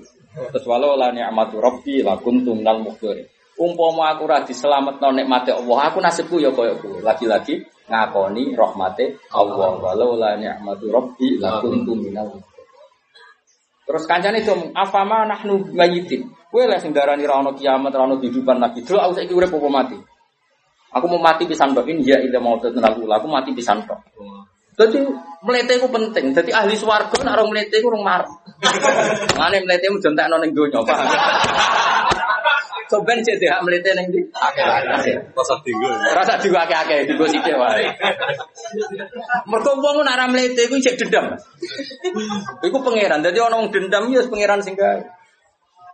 Terus 0.53 0.65
walau 0.69 0.94
la 0.94 1.10
ni'matu 1.10 1.57
rabbi 1.57 2.06
la 2.06 2.22
kuntum 2.22 2.61
minal 2.61 2.86
mukhdirin. 2.86 3.26
Umpama 3.60 4.14
aku 4.14 4.30
ora 4.30 4.45
diselametno 4.45 5.11
nikmate 5.11 5.52
Allah, 5.52 5.90
aku 5.90 5.99
nasibku 6.02 6.38
ya 6.38 6.53
kaya 6.53 6.77
kowe. 6.77 7.02
Lagi-lagi 7.02 7.65
ngakoni 7.90 8.53
rahmate 8.53 9.18
Allah. 9.34 9.77
Walau 9.77 10.18
la 10.18 10.38
ni'matu 10.38 10.90
rabbi 10.90 11.38
la 11.41 11.61
kuntum 11.61 11.98
minal. 11.98 12.30
Terus 13.90 14.06
kancane 14.06 14.45
itu 14.45 14.53
afama 14.77 15.26
nahnu 15.26 15.73
mayitin. 15.73 16.30
Kowe 16.49 16.65
lek 16.65 16.81
sing 16.81 16.91
darani 16.91 17.30
ra 17.30 17.38
ono 17.38 17.53
kiamat, 17.53 17.93
ra 17.93 18.09
ono 18.09 18.17
kehidupan 18.17 18.57
lagi. 18.57 18.81
Delok 18.81 19.03
aku 19.05 19.13
saiki 19.21 19.34
urip 19.38 19.53
apa 19.53 19.69
mati. 19.69 19.97
Aku 20.89 21.05
mau 21.05 21.21
mati 21.21 21.45
pisan 21.45 21.77
tok 21.77 21.85
ini 21.85 22.01
ya 22.01 22.17
ila 22.17 22.41
mau 22.41 22.57
aku 22.57 22.73
aku 23.05 23.27
mati 23.30 23.53
pisan 23.53 23.85
tok. 23.85 24.01
Jadi 24.73 25.05
melete 25.45 25.77
itu 25.77 25.88
penting. 25.91 26.34
Jadi 26.34 26.49
ahli 26.49 26.73
swarga 26.73 27.19
nak 27.21 27.38
orang 27.38 27.53
melete 27.53 27.77
itu 27.77 27.88
orang 27.91 28.01
marah. 28.01 28.31
Mana 29.39 29.59
melete 29.61 29.91
mu 29.91 29.99
jontak 30.01 30.31
nong 30.31 30.49
donya, 30.55 30.80
paham? 30.81 31.07
Soben 32.89 33.21
cek 33.21 33.38
dia 33.38 33.61
melete 33.61 33.93
neng 33.93 34.09
di. 34.09 34.17
Rasa 35.38 35.61
tinggal. 35.61 35.93
Rasa 36.09 36.41
juga 36.41 36.65
akeh-akeh 36.65 37.05
di 37.05 37.13
gosip 37.13 37.45
wae. 37.45 37.85
Mergo 39.45 39.77
wong 39.77 40.01
nak 40.01 40.17
ra 40.17 40.26
mlete 40.26 40.65
iku 40.65 40.81
cek 40.81 40.97
dendam. 40.97 41.38
Iku 42.65 42.81
pangeran. 42.81 43.21
Dadi 43.21 43.38
ana 43.38 43.61
wong 43.61 43.69
dendam 43.69 44.09
ya 44.09 44.26
pangeran 44.26 44.65
sing 44.65 44.73
gawe. 44.73 45.18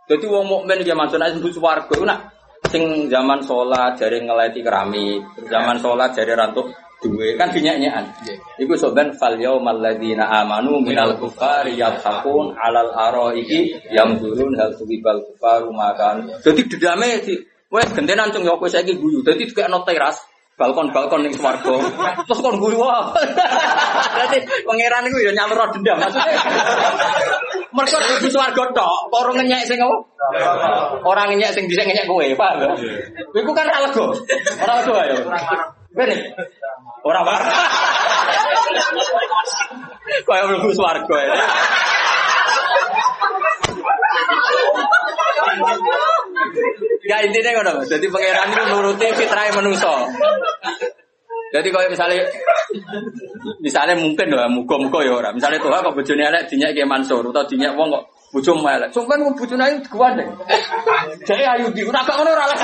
Dadi 0.06 0.22
wong 0.30 0.46
mukmin 0.46 0.86
ya 0.86 0.94
masuk 0.94 1.18
nek 1.18 1.34
mlebu 1.34 1.50
swarga 1.50 1.90
iku 1.90 2.06
nak 2.06 2.30
sing 2.70 3.10
zaman 3.10 3.42
sholat 3.42 3.98
jare 3.98 4.22
ngeleti 4.22 4.62
keramik, 4.62 5.18
zaman 5.50 5.82
sholat 5.82 6.14
jare 6.14 6.38
rantuk 6.38 6.70
duwe 7.02 7.34
kan 7.34 7.50
dinyanyian. 7.50 8.06
Iku 8.54 8.78
soben 8.78 9.18
fal 9.18 9.34
yaumal 9.34 9.82
ladzina 9.82 10.30
amanu 10.30 10.78
minal 10.78 11.18
kufari 11.18 11.74
yadhakun 11.74 12.54
alal 12.54 12.94
araiki 12.94 13.74
yamdurun 13.90 14.54
hal 14.54 14.78
tuwibal 14.78 15.26
kufaru 15.26 15.74
makan. 15.74 16.38
Dadi 16.38 16.62
dedame 16.70 17.18
wes 17.66 17.90
gentenan 17.90 18.30
cung 18.30 18.46
yo 18.46 18.62
kowe 18.62 18.70
saiki 18.70 18.94
guyu. 18.94 19.26
Dadi 19.26 19.50
dikekno 19.50 19.82
teras 19.82 20.22
balkon-balkon 20.56 21.20
ning 21.20 21.34
swarga. 21.36 21.76
Terus 22.24 22.40
kon 22.40 22.56
guyu 22.56 22.80
wae. 22.80 23.12
Dadi 24.16 24.38
pangeran 24.64 25.04
iku 25.08 25.18
yo 25.20 25.30
nyalur 25.36 25.68
dendam 25.76 26.00
maksudnya. 26.00 26.40
Mergo 27.76 27.98
di 28.24 28.28
swarga 28.32 28.62
tok, 28.72 29.12
kok 29.12 29.20
ora 29.20 29.30
ngenyek 29.36 29.68
sing 29.68 29.76
apa? 29.76 29.96
Ora 31.04 31.28
ngenyek 31.28 31.52
sing 31.52 31.68
dhisik 31.68 31.84
ngenyek 31.84 32.08
kowe, 32.08 32.24
paham? 32.40 32.72
Iku 33.36 33.52
kan 33.52 33.68
ra 33.68 33.84
lega. 33.84 34.04
Ora 34.64 34.72
lega 34.80 35.02
ya. 35.12 35.16
Bene. 35.92 36.16
Ora 37.04 37.20
marah. 37.20 37.52
Kaya 40.24 40.42
mlebu 40.48 40.72
swarga 40.72 41.16
ya. 47.06 47.16
Ya 47.22 47.26
intinya 47.26 47.50
ngono. 47.60 47.72
Jadi 47.86 48.06
pangeran 48.10 48.48
itu 48.52 48.62
nuruti 48.70 49.06
fitrah 49.14 49.50
manusia. 49.54 49.94
Jadi 51.54 51.68
kalau 51.70 51.86
misalnya 51.86 52.26
misalnya 53.62 53.94
mungkin 53.94 54.26
loh, 54.34 54.50
muga-muga 54.50 55.00
ya 55.06 55.12
orang. 55.14 55.34
Misalnya 55.38 55.62
tuh 55.62 55.70
kok 55.70 55.94
bojone 55.94 56.22
elek 56.26 56.50
dinyak 56.50 56.74
kayak 56.74 56.90
Mansur 56.90 57.22
atau 57.22 57.46
dinyak 57.46 57.78
wong 57.78 57.94
kok 57.94 58.04
bojomu 58.34 58.66
elek. 58.66 58.90
Sumpah 58.90 59.14
kok 59.14 59.36
bojone 59.38 59.62
ayu 59.62 59.76
digandeng. 59.80 60.30
Jadi 61.22 61.44
ayu 61.46 61.66
di 61.70 61.82
ora 61.86 62.02
gak 62.02 62.16
ngono 62.18 62.30
ora 62.34 62.44
lah. 62.50 62.58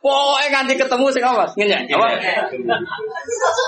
Pokoknya 0.00 0.48
nganti 0.50 0.74
ketemu 0.80 1.06
sing 1.12 1.24
apa? 1.24 1.44
Ngenyek. 1.54 1.92
Apa? 1.92 2.06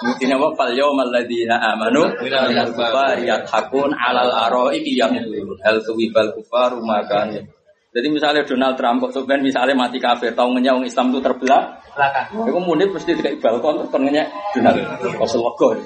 Mungkin 0.09 0.29
apa 0.33 0.47
fal 0.57 0.73
yaumal 0.73 1.13
ladzina 1.13 1.61
amanu 1.61 2.09
minal 2.25 2.73
kufari 2.73 3.29
yathakun 3.29 3.93
alal 3.93 4.33
araiki 4.33 4.97
yamdurun 4.97 5.61
hal 5.61 5.77
tuwibal 5.85 6.33
kufaru 6.33 6.81
makan. 6.81 7.45
Jadi 7.93 8.09
misalnya 8.09 8.49
Donald 8.49 8.81
Trump 8.81 9.05
kok 9.05 9.13
sebenarnya 9.13 9.53
misalnya 9.53 9.77
mati 9.77 10.01
kafir, 10.01 10.33
tahu 10.33 10.57
ngenyek 10.57 10.73
orang 10.73 10.89
Islam 10.89 11.13
itu 11.13 11.21
terbelah, 11.21 11.77
belakang. 11.93 12.49
Iku 12.49 12.61
munib 12.65 12.97
mesti 12.97 13.13
dikai 13.13 13.37
balkon 13.37 13.85
terus 13.85 13.93
kon 13.93 14.09
ngenyek 14.09 14.33
Donald. 14.57 14.81
Rasul 15.21 15.45
wego. 15.45 15.77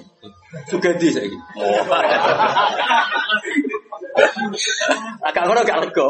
Juga 0.70 0.94
di 0.94 1.10
saiki. 1.10 1.34
Agak 5.28 5.42
ngono 5.48 5.60
gak 5.66 5.80
lega. 5.86 6.08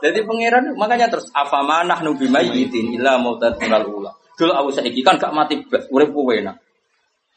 Jadi 0.00 0.18
pangeran 0.24 0.64
makanya 0.76 1.12
terus 1.12 1.28
apa 1.32 1.60
manah 1.60 2.00
nu 2.00 2.16
bimayitin 2.16 2.96
illa 2.96 3.20
mautat 3.20 3.60
minal 3.60 3.84
ula. 3.88 4.12
Dulu 4.36 4.52
aku 4.52 4.68
saiki 4.72 5.00
kan 5.00 5.16
gak 5.16 5.32
mati 5.32 5.60
blas, 5.64 5.88
urip 5.88 6.12
kowe 6.12 6.32
enak. 6.32 6.56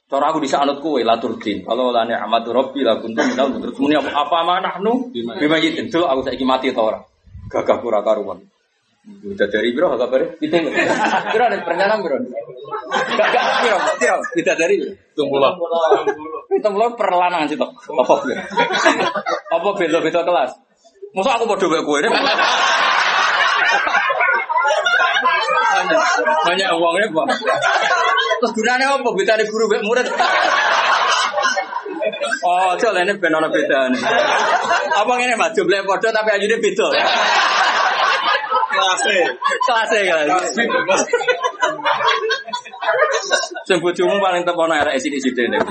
Cara 0.10 0.26
aku 0.34 0.41
bisa 0.41 0.60
anut 0.60 0.81
kowe 0.84 0.99
laturdin. 0.99 1.64
Kalau 1.64 1.94
la 1.94 2.03
ni'matu 2.03 2.49
rabbi 2.52 2.81
la 2.84 2.99
kuntum 2.99 3.23
minal 3.23 3.48
terus 3.60 3.77
muni 3.80 3.95
apa 3.95 4.40
manah 4.44 4.76
nu 4.84 5.11
bimayitin. 5.14 5.88
Dulu 5.88 6.06
aku 6.07 6.22
saiki 6.27 6.44
mati 6.44 6.72
ta 6.76 6.81
ora? 6.84 6.99
Gagah 7.49 7.77
pura 7.81 8.03
karuan. 8.03 8.40
Udah 9.19 9.48
dari 9.52 9.76
biro 9.76 9.91
agak 9.94 10.07
bare. 10.14 10.26
Kita 10.40 10.57
biro 11.34 11.44
ada 11.44 11.57
perencanaan 11.60 11.99
biro. 11.99 12.18
Gagah 13.19 13.44
biro, 13.65 13.77
biro. 13.99 14.18
Kita 14.31 14.53
dari 14.56 14.76
biro. 14.80 14.94
Tunggu 15.18 15.38
lah. 15.38 15.53
Perlanan 16.95 17.49
sih 17.52 17.60
toh. 17.60 17.68
Apa 17.73 18.14
biro? 18.23 18.41
Apa 19.52 19.69
beda 19.76 19.98
beda 19.99 20.22
kelas? 20.23 20.52
Masa 21.10 21.36
aku 21.36 21.49
bodoh 21.49 21.68
kayak 21.68 21.84
gue? 21.84 21.99
Banyak 26.45 26.69
uangnya 26.69 27.07
pak. 27.10 27.27
Terus 28.40 28.52
gunanya 28.56 28.86
apa? 28.95 29.10
Beda 29.18 29.34
di 29.36 29.45
guru 29.49 29.65
baik 29.68 29.84
murid. 29.84 30.07
Oh, 32.40 32.72
coba 32.80 33.03
ini 33.03 33.14
benar 33.19 33.44
beda 33.52 33.80
nih. 33.91 34.02
Apa 34.95 35.11
ini 35.19 35.36
mah 35.36 35.52
jumlahnya 35.52 35.84
bodoh 35.84 36.11
tapi 36.14 36.30
aja 36.31 36.56
beda. 36.56 36.88
Kelasnya. 38.69 39.25
kelas 39.65 39.89
kelas. 40.53 41.01
Sing 43.65 43.77
bojomu 43.81 44.17
paling 44.17 44.41
tepono 44.45 44.73
arek 44.73 44.97
sithik-sithik 44.97 45.45
nek. 45.49 45.61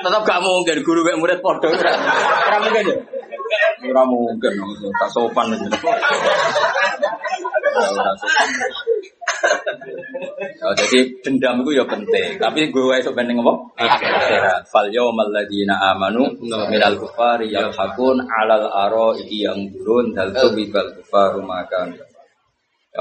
Tetap 0.00 0.22
gak 0.24 0.40
mungkin 0.40 0.80
guru 0.80 1.04
mek 1.04 1.16
murid 1.20 1.38
padha 1.44 1.68
ora. 1.68 1.92
Mungkin 2.64 2.84
ya. 2.88 2.96
Ora 3.92 4.02
mungkin 4.08 4.52
tak 5.00 5.10
sopan. 5.12 5.52
Oh, 10.60 10.74
jadi 10.76 11.08
dendam 11.24 11.64
itu 11.64 11.80
ya 11.80 11.84
penting, 11.88 12.36
tapi 12.36 12.68
gue 12.68 12.94
esok 13.00 13.16
penting? 13.16 13.40
Akhirat. 13.80 14.68
Fal 14.68 14.92
yawmal 14.92 15.32
ladzina 15.32 15.76
amanu 15.96 16.36
minal 16.68 17.00
kufari 17.00 17.48
yalhaqun 17.48 18.20
alal 18.28 18.68
ara'i 18.68 19.44
yang 19.44 19.72
durun 19.72 20.12
dal 20.12 20.32
tubibal 20.36 20.92
kufaru 21.00 21.40
makan. 21.40 21.96
Ya 21.96 22.04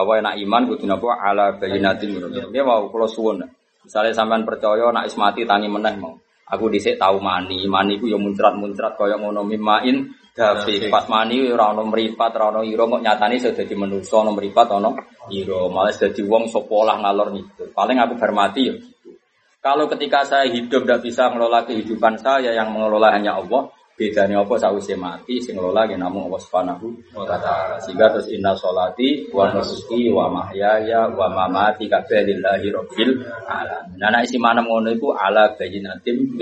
apa 0.06 0.12
enak 0.22 0.36
iman 0.46 0.64
kudu 0.70 0.86
napa 0.86 1.18
ala 1.18 1.58
bayinatin 1.58 2.14
menurut. 2.14 2.54
Dia 2.54 2.62
mau 2.62 2.86
kula 2.94 3.10
suwun. 3.10 3.41
Misalnya 3.82 4.14
sampean 4.14 4.46
percaya 4.46 4.94
nak 4.94 5.10
ismati 5.10 5.50
tani 5.50 5.66
meneh 5.66 5.98
mau. 5.98 6.14
Aku 6.50 6.66
dhisik 6.74 6.98
tahu 6.98 7.22
mani, 7.22 7.70
mani 7.70 8.02
ku 8.02 8.10
ya 8.10 8.18
muncrat-muncrat 8.18 8.98
kaya 8.98 9.22
ngono 9.22 9.46
mimain 9.46 10.10
Dafi 10.40 10.88
pas 10.88 11.04
mani 11.12 11.52
ora 11.52 11.76
ono 11.76 11.84
mripat, 11.84 12.32
ora 12.40 12.56
ono 12.56 12.62
ira 12.64 12.88
kok 12.88 13.04
nyatane 13.04 13.36
iso 13.36 13.52
dadi 13.52 13.76
manusa 13.76 14.24
ono 14.24 14.32
mripat 14.32 14.68
ono 14.72 14.96
ira, 15.36 15.68
malah 15.68 15.92
dadi 15.92 16.22
wong 16.24 16.48
sapa 16.48 16.78
lah 16.88 16.96
ngalor 17.04 17.28
ngidul. 17.36 17.68
Paling 17.76 17.98
aku 18.00 18.14
bermati 18.16 18.62
ya 18.64 18.74
gitu. 18.80 19.20
Kalau 19.60 19.92
ketika 19.92 20.24
saya 20.24 20.48
hidup 20.48 20.88
tidak 20.88 21.04
bisa 21.04 21.28
mengelola 21.28 21.68
kehidupan 21.68 22.16
saya 22.24 22.56
yang 22.56 22.72
mengelola 22.72 23.12
hanya 23.12 23.36
Allah, 23.36 23.68
bedanya 24.00 24.40
apa 24.40 24.56
sausé 24.56 24.96
mati 24.96 25.44
sing 25.44 25.60
ngelola 25.60 25.84
ya 25.84 26.00
namung 26.00 26.32
Allah 26.32 26.40
Subhanahu 26.40 26.88
wa 27.12 27.28
taala. 27.28 27.76
Sehingga 27.84 28.16
terus 28.16 28.32
inna 28.32 28.56
sholati 28.56 29.28
wa 29.36 29.52
nusuki 29.52 30.08
wa 30.08 30.32
mahyaya 30.32 31.12
wa 31.12 31.28
mamati 31.28 31.92
kabeh 31.92 32.24
lillahi 32.24 32.72
alamin. 32.72 34.00
Nah 34.00 34.24
isi 34.24 34.40
manem 34.40 34.64
ngono 34.64 34.96
iku 34.96 35.12
ala 35.12 35.52
bayyinatim 35.60 36.40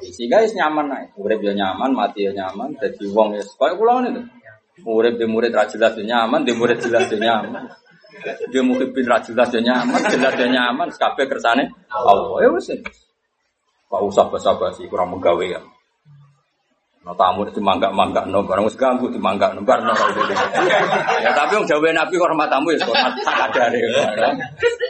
Sehingga 0.00 0.40
wis 0.40 0.56
nyaman 0.56 0.88
ae. 0.96 1.04
Urip 1.20 1.44
ya 1.44 1.52
nyaman, 1.52 1.92
mati 1.92 2.24
ya 2.24 2.32
nyaman, 2.32 2.72
dadi 2.80 3.04
wong 3.12 3.36
ya 3.36 3.44
koyo 3.44 3.76
kula 3.76 4.00
ngene 4.00 4.10
to. 4.16 4.22
Murid 4.88 5.20
di 5.20 5.26
murid 5.28 5.52
ra 5.52 5.68
jelas 5.68 5.92
ya 5.98 6.04
nyaman, 6.06 6.48
di 6.48 6.56
murid 6.56 6.80
jelas 6.80 7.10
ya 7.12 7.18
nyaman. 7.20 7.68
Dia 8.48 8.62
muhibin 8.64 9.04
ra 9.04 9.20
jelas 9.20 9.52
ya 9.52 9.60
nyaman, 9.60 10.00
jelas 10.08 10.34
ya 10.40 10.48
nyaman, 10.48 10.88
kabeh 10.88 11.28
kersane 11.28 11.68
Allah. 11.92 12.40
Ya 12.40 12.48
wis. 12.48 12.72
Kok 13.88 14.02
usah 14.04 14.28
basa-basi 14.28 14.88
kurang 14.88 15.12
menggawe 15.12 15.44
ya. 15.44 15.60
No 17.08 17.16
tamu 17.16 17.40
itu 17.48 17.56
mangga 17.64 17.88
mangga 17.88 18.28
no 18.28 18.44
barang 18.44 18.68
wis 18.68 18.76
ganggu 18.76 19.08
di 19.08 19.16
mangga 19.16 19.56
no 19.56 19.64
barang 19.64 19.80
no 19.80 19.96
Ya 21.24 21.32
tapi 21.32 21.56
yang 21.56 21.64
jawab 21.64 21.88
nabi 21.96 22.20
hormat 22.20 22.52
tamu 22.52 22.68
ya 22.68 22.84
hormat 22.84 23.16
sadare. 23.24 23.80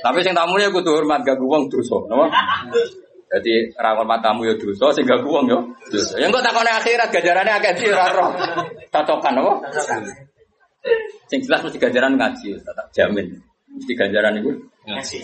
Tapi 0.03 0.19
sing 0.27 0.35
tamu 0.35 0.59
ya 0.59 0.66
kudu 0.66 0.99
hormat 0.99 1.23
ganggu 1.23 1.47
wong 1.47 1.70
dosa, 1.70 1.95
napa? 2.11 2.27
Jadi 3.31 3.70
ra 3.78 3.95
hormat 3.95 4.19
tamu 4.19 4.51
ya 4.51 4.59
dosa, 4.59 4.90
sing 4.90 5.07
ganggu 5.07 5.31
wong 5.31 5.47
ya 5.47 5.62
dosa. 5.95 6.19
Ya 6.19 6.27
engko 6.27 6.43
takone 6.43 6.66
akhirat 6.74 7.07
gajarane 7.15 7.55
akeh 7.55 7.73
di 7.78 7.86
ora 7.86 8.11
roh. 8.11 8.35
Tatokan 8.90 9.39
napa? 9.39 9.53
Sing 11.31 11.39
jelas 11.47 11.62
mesti 11.62 11.78
ganjaran 11.78 12.19
ngaji, 12.19 12.59
tak 12.66 12.90
jamin. 12.99 13.31
Mesti 13.78 13.95
ganjaran 13.95 14.35
iku 14.43 14.59
Ngaji. 14.90 15.19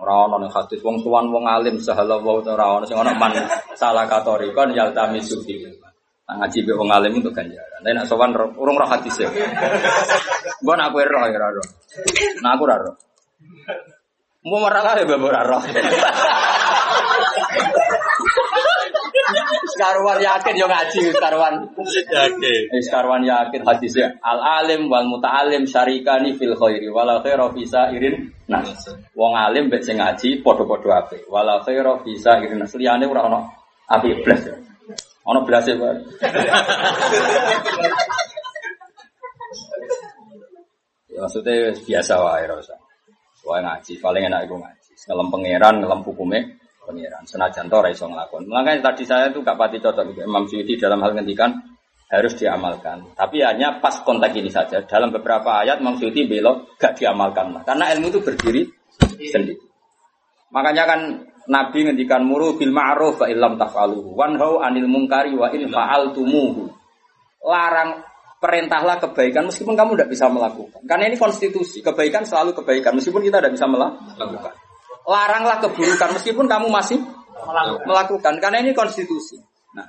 Ora 0.00 0.24
ono 0.24 0.40
ning 0.40 0.48
hadis 0.48 0.80
wong 0.80 1.04
tuan 1.04 1.28
wong 1.28 1.44
alim 1.44 1.76
sahala 1.76 2.16
wa 2.24 2.40
ora 2.40 2.80
ono 2.80 2.88
sing 2.88 2.96
ono 2.96 3.12
man 3.20 3.36
salah 3.76 4.08
katori 4.08 4.48
kon 4.56 4.72
yaltami 4.72 5.20
sufi. 5.20 5.60
Nah, 6.32 6.48
ngaji 6.48 6.64
be 6.64 6.72
wong 6.72 6.88
alim 6.88 7.20
untuk 7.20 7.36
ganjaran. 7.36 7.84
Tapi 7.84 7.92
nek 7.92 8.08
sowan 8.08 8.32
urung 8.32 8.80
roh 8.80 8.88
hadis 8.88 9.20
ya. 9.20 9.28
Mbok 10.64 10.74
nak 10.80 10.96
kowe 10.96 11.04
roh 11.04 11.28
ya 11.28 11.36
roh. 11.36 11.66
Nah 12.40 12.56
aku 12.56 12.64
roh. 12.64 12.96
Mau 14.48 14.64
marah 14.64 14.96
ya 14.96 15.04
bapak 15.04 15.28
ora 15.28 15.44
roh. 15.44 15.60
Sekaruan 19.76 20.24
yakin 20.24 20.54
yo 20.56 20.66
ngaji 20.72 21.12
sekaruan. 21.12 21.54
Yakin. 21.76 22.80
Sekarwan 22.80 23.28
yakin 23.28 23.60
hadisnya 23.68 24.16
al 24.24 24.40
alim 24.64 24.88
wal 24.88 25.04
muta'alim 25.04 25.68
syarikani 25.68 26.40
fil 26.40 26.56
khairi 26.56 26.88
wala 26.88 27.20
khaira 27.20 27.52
fi 27.52 27.68
sa'irin 27.68 28.32
nas. 28.48 28.88
Wong 29.12 29.36
alim 29.36 29.68
mbek 29.68 29.84
sing 29.84 30.00
ngaji 30.00 30.40
padha-padha 30.40 30.96
apik. 30.96 31.28
Wala 31.28 31.60
khaira 31.60 32.00
fi 32.00 32.16
sa'irin 32.16 32.56
nas. 32.56 32.72
Liyane 32.72 33.04
ora 33.04 33.28
ono 33.28 33.52
apik 33.84 34.24
blas. 34.24 34.71
Ono 35.22 35.40
blas 35.46 35.70
e, 35.70 35.74
Pak. 35.78 35.94
Ya 41.12 41.18
maksudnya 41.22 41.76
biasa 41.76 42.12
wae 42.18 42.42
ora 42.48 42.56
usah. 42.58 42.78
Wae 43.46 43.60
ngaji, 43.62 43.92
paling 44.00 44.22
enak 44.26 44.48
iku 44.48 44.56
ngaji. 44.58 44.90
Ngelem 45.06 45.28
pangeran, 45.28 45.74
ngelem 45.82 46.00
hukume 46.02 46.38
pangeran. 46.82 47.22
Senajan 47.28 47.70
to 47.70 47.76
ora 47.78 47.90
iso 47.92 48.08
nglakon. 48.08 48.48
Makanya 48.48 48.90
tadi 48.90 49.04
saya 49.06 49.30
tuh 49.30 49.44
gak 49.44 49.58
pati 49.60 49.78
cocok 49.78 50.04
gitu. 50.10 50.20
Imam 50.26 50.48
Suyuti 50.48 50.74
dalam 50.80 51.04
hal 51.04 51.14
ngendikan 51.14 51.54
harus 52.10 52.34
diamalkan. 52.36 53.12
Tapi 53.14 53.40
hanya 53.44 53.78
pas 53.78 54.02
konteks 54.02 54.34
ini 54.36 54.50
saja. 54.50 54.82
Dalam 54.84 55.12
beberapa 55.14 55.62
ayat 55.62 55.78
Imam 55.78 55.94
Suyuti 56.00 56.26
belok 56.26 56.80
gak 56.80 56.98
diamalkan. 56.98 57.62
Karena 57.62 57.92
ilmu 57.94 58.10
itu 58.10 58.20
berdiri 58.24 58.62
sendiri. 59.30 59.54
Makanya 60.52 60.84
kan 60.84 61.00
Nabi 61.50 61.90
ngendikan 61.90 62.22
muru 62.22 62.54
bil 62.54 62.70
ma'ruf 62.70 63.18
fa 63.18 63.26
illam 63.26 63.58
taf'aluhu 63.58 64.14
wanhau 64.14 64.62
anil 64.62 64.86
munkari 64.86 65.34
wa 65.34 65.50
in 65.50 65.66
fa'altumuhu. 65.66 66.70
Larang 67.42 68.06
perintahlah 68.38 68.98
kebaikan 68.98 69.46
meskipun 69.46 69.74
kamu 69.78 69.94
tidak 69.98 70.10
bisa 70.14 70.26
melakukan. 70.26 70.82
Karena 70.86 71.10
ini 71.10 71.18
konstitusi, 71.18 71.78
kebaikan 71.82 72.26
selalu 72.26 72.54
kebaikan 72.58 72.94
meskipun 72.94 73.22
kita 73.22 73.38
tidak 73.38 73.54
bisa 73.54 73.66
melakukan. 73.70 74.54
Laranglah 75.06 75.58
keburukan 75.62 76.14
meskipun 76.14 76.46
kamu 76.50 76.66
masih 76.70 76.98
melakukan. 77.86 78.38
Karena 78.38 78.62
ini 78.62 78.70
konstitusi. 78.74 79.38
Nah, 79.74 79.86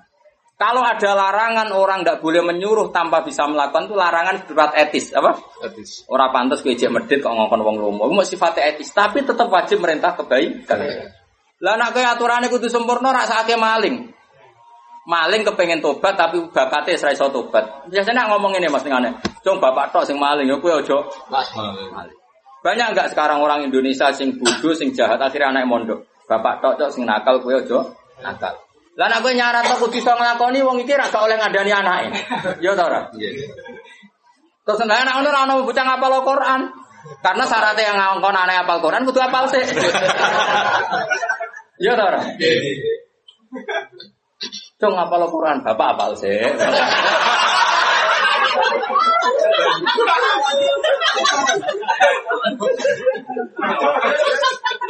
kalau 0.58 0.82
ada 0.82 1.14
larangan 1.14 1.70
orang 1.74 2.06
tidak 2.06 2.22
boleh 2.22 2.42
menyuruh 2.46 2.90
tanpa 2.90 3.22
bisa 3.22 3.46
melakukan 3.46 3.90
itu 3.90 3.96
larangan 3.98 4.36
berat 4.50 4.74
etis, 4.74 5.14
apa? 5.14 5.38
Hadis. 5.62 6.06
Orang 6.10 6.34
pantas 6.34 6.66
gue 6.66 6.74
medit 6.90 7.22
kok 7.22 7.34
ngongkon 7.34 7.62
wong 7.62 7.78
lomo. 7.78 8.10
Mau 8.10 8.26
sifatnya 8.26 8.74
etis, 8.74 8.90
tapi 8.90 9.22
tetap 9.22 9.50
wajib 9.54 9.82
merintah 9.82 10.18
kebaikan. 10.18 10.82
Lah 11.62 11.78
nak 11.78 11.94
kaya 11.94 12.18
aturannya 12.18 12.50
kudu 12.50 12.66
sempurna 12.72 13.14
rasake 13.14 13.54
maling. 13.54 14.10
Maling 15.04 15.44
kepengen 15.44 15.84
tobat 15.84 16.16
tapi 16.16 16.40
bakatnya 16.50 16.96
serai 16.96 17.14
iso 17.14 17.28
tobat. 17.28 17.92
Biasanya 17.92 18.24
nak 18.24 18.28
ngomong 18.34 18.56
ini 18.56 18.72
Mas 18.72 18.88
ngene. 18.88 19.20
Cung 19.44 19.60
bapak 19.60 19.92
tok 19.92 20.08
sing 20.08 20.16
maling 20.16 20.48
ya 20.48 20.58
kowe 20.58 20.72
aja 20.80 20.98
maling. 21.30 22.18
Banyak 22.64 22.96
enggak 22.96 23.12
sekarang 23.12 23.44
orang 23.44 23.68
Indonesia 23.68 24.08
sing 24.16 24.40
bodoh, 24.40 24.72
sing 24.72 24.96
jahat 24.96 25.20
akhirnya 25.20 25.52
anak 25.52 25.68
mondok. 25.68 26.08
Bapak 26.24 26.64
tok 26.64 26.80
tok 26.80 26.90
sing 26.90 27.04
nakal 27.04 27.44
kowe 27.44 27.52
aja 27.52 27.80
nakal. 28.24 28.56
Lah 28.96 29.08
nek 29.12 29.20
kowe 29.20 29.32
nyaran 29.36 29.68
tok 29.68 29.78
kudu 29.84 30.00
iso 30.00 30.16
nglakoni 30.16 30.60
wong 30.64 30.78
iki 30.88 30.96
ra 30.96 31.12
oleh 31.12 31.36
ngandani 31.36 31.72
anake. 31.76 32.10
Ya 32.64 32.72
ta 32.72 32.88
ora? 32.88 33.12
Terus 34.64 34.80
enggak 34.80 35.04
anak 35.04 35.14
ngono 35.20 35.28
ora 35.28 35.40
ono 35.44 35.54
bocah 35.68 35.84
ngapal 35.84 36.14
Quran. 36.24 36.62
Karena 37.04 37.44
syaratnya 37.44 37.84
yang 37.84 37.98
ngongkon 38.00 38.36
anak 38.36 38.64
apal 38.64 38.80
Quran 38.80 39.04
kudu 39.04 39.20
apal 39.20 39.44
sih. 39.52 39.64
Iya 41.84 42.00
ta 42.00 42.06
ora? 42.06 42.22
Cung 44.80 44.96
apal 44.96 45.26
Quran, 45.28 45.58
bapak 45.68 45.88
apal 45.98 46.12
sih. 46.16 46.38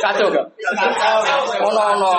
Kacau 0.04 0.28
gak? 0.28 0.48
Ono 1.64 1.82
ono. 1.98 2.14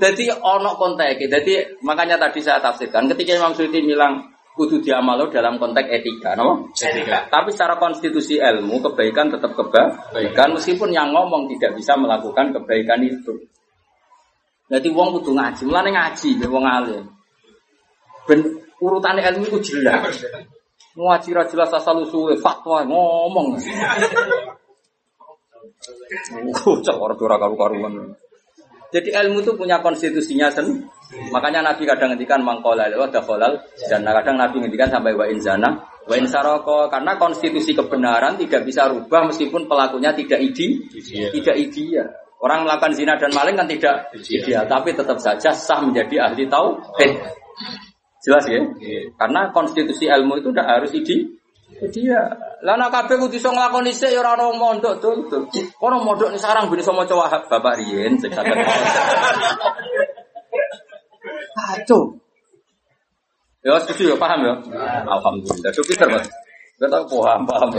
Jadi 0.00 0.24
ono 0.32 0.70
konteks. 0.80 1.28
Jadi 1.28 1.54
makanya 1.84 2.16
tadi 2.16 2.40
saya 2.40 2.58
tafsirkan 2.58 3.06
ketika 3.12 3.36
Imam 3.36 3.52
Suyuti 3.52 3.84
bilang 3.84 4.37
kudu 4.58 4.82
diamalo 4.82 5.30
dalam 5.30 5.54
konteks 5.62 5.86
etika, 5.86 6.34
no? 6.34 6.74
Etika. 6.74 7.30
Tapi 7.30 7.54
secara 7.54 7.78
konstitusi 7.78 8.42
ilmu 8.42 8.82
kebaikan 8.82 9.30
tetap 9.30 9.54
kebaikan 9.54 10.58
meskipun 10.58 10.90
yang 10.90 11.14
ngomong 11.14 11.46
tidak 11.54 11.78
bisa 11.78 11.94
melakukan 11.94 12.50
kebaikan 12.50 13.06
itu. 13.06 13.38
Jadi 14.66 14.88
wong 14.90 15.22
kudu 15.22 15.32
ngaji, 15.38 15.62
mulane 15.64 15.94
ngaji 15.94 16.28
ya 16.42 16.48
wong 16.50 16.64
alim. 16.66 17.06
Ben 18.26 18.42
urutan 18.82 19.22
ilmu 19.22 19.46
itu 19.54 19.78
jelas. 19.78 20.26
Ngaji 20.98 21.28
ra 21.30 21.46
jelas 21.46 21.70
asal 21.70 22.02
usule 22.02 22.34
fatwa 22.42 22.82
ngomong. 22.82 23.54
Orang 26.98 27.20
ora 27.22 27.36
karu-karuan. 27.38 28.18
Jadi 28.88 29.12
ilmu 29.12 29.44
itu 29.44 29.52
punya 29.52 29.84
konstitusinya 29.84 30.48
sendiri. 30.48 30.88
Makanya 31.32 31.64
Nabi 31.64 31.88
kadang 31.88 32.12
ngendikan 32.12 32.40
mangkola 32.44 32.88
wa 32.92 33.08
dakhalal 33.08 33.60
dan 33.88 34.04
kadang 34.04 34.36
Nabi 34.36 34.60
ngendikan 34.60 34.92
sampai 34.92 35.16
wa 35.16 35.24
inzana 35.28 35.80
wa 36.08 36.14
insaroko 36.16 36.88
karena 36.88 37.16
konstitusi 37.20 37.72
kebenaran 37.76 38.36
tidak 38.40 38.64
bisa 38.64 38.88
rubah 38.88 39.28
meskipun 39.28 39.68
pelakunya 39.68 40.12
tidak 40.16 40.40
idi, 40.40 40.84
Ideal. 40.92 41.32
tidak 41.36 41.56
ideal. 41.60 42.06
Orang 42.38 42.64
melakukan 42.64 42.92
zina 42.96 43.16
dan 43.16 43.32
maling 43.32 43.56
kan 43.56 43.68
tidak 43.68 44.08
Ideal. 44.16 44.40
ideal, 44.44 44.64
tapi 44.68 44.96
tetap 44.96 45.16
saja 45.20 45.52
sah 45.52 45.80
menjadi 45.84 46.28
ahli 46.28 46.48
tauhid. 46.48 47.12
Jelas 48.24 48.44
ya? 48.50 48.60
Karena 49.16 49.48
konstitusi 49.52 50.08
ilmu 50.08 50.40
itu 50.40 50.48
tidak 50.52 50.68
harus 50.68 50.90
ide 50.96 51.37
dia. 51.86 52.22
Lah 52.66 52.74
nak 52.74 52.90
kabeh 52.90 53.22
kudu 53.22 53.38
iso 53.38 53.54
nglakoni 53.54 53.94
sik 53.94 54.10
ya 54.10 54.18
ora 54.18 54.34
ono 54.34 54.58
mondok 54.58 54.98
tuh. 54.98 55.14
Kono 55.78 56.02
mondok 56.02 56.34
nih 56.34 56.40
sarang 56.42 56.66
ben 56.66 56.82
iso 56.82 56.90
maca 56.90 57.14
wahab 57.14 57.46
Bapak 57.46 57.78
riyen 57.78 58.18
sing 58.18 58.34
saged. 58.34 58.58
Kacau. 61.54 62.18
Ya 63.62 63.78
setuju 63.86 64.14
ya 64.14 64.16
paham 64.18 64.40
ya? 64.42 64.54
Alhamdulillah. 65.06 65.70
Itu 65.70 65.82
pinter 65.86 66.08
Mas. 66.10 66.26
Gak 66.78 66.90
tau 66.90 67.06
paham 67.06 67.42
paham. 67.46 67.70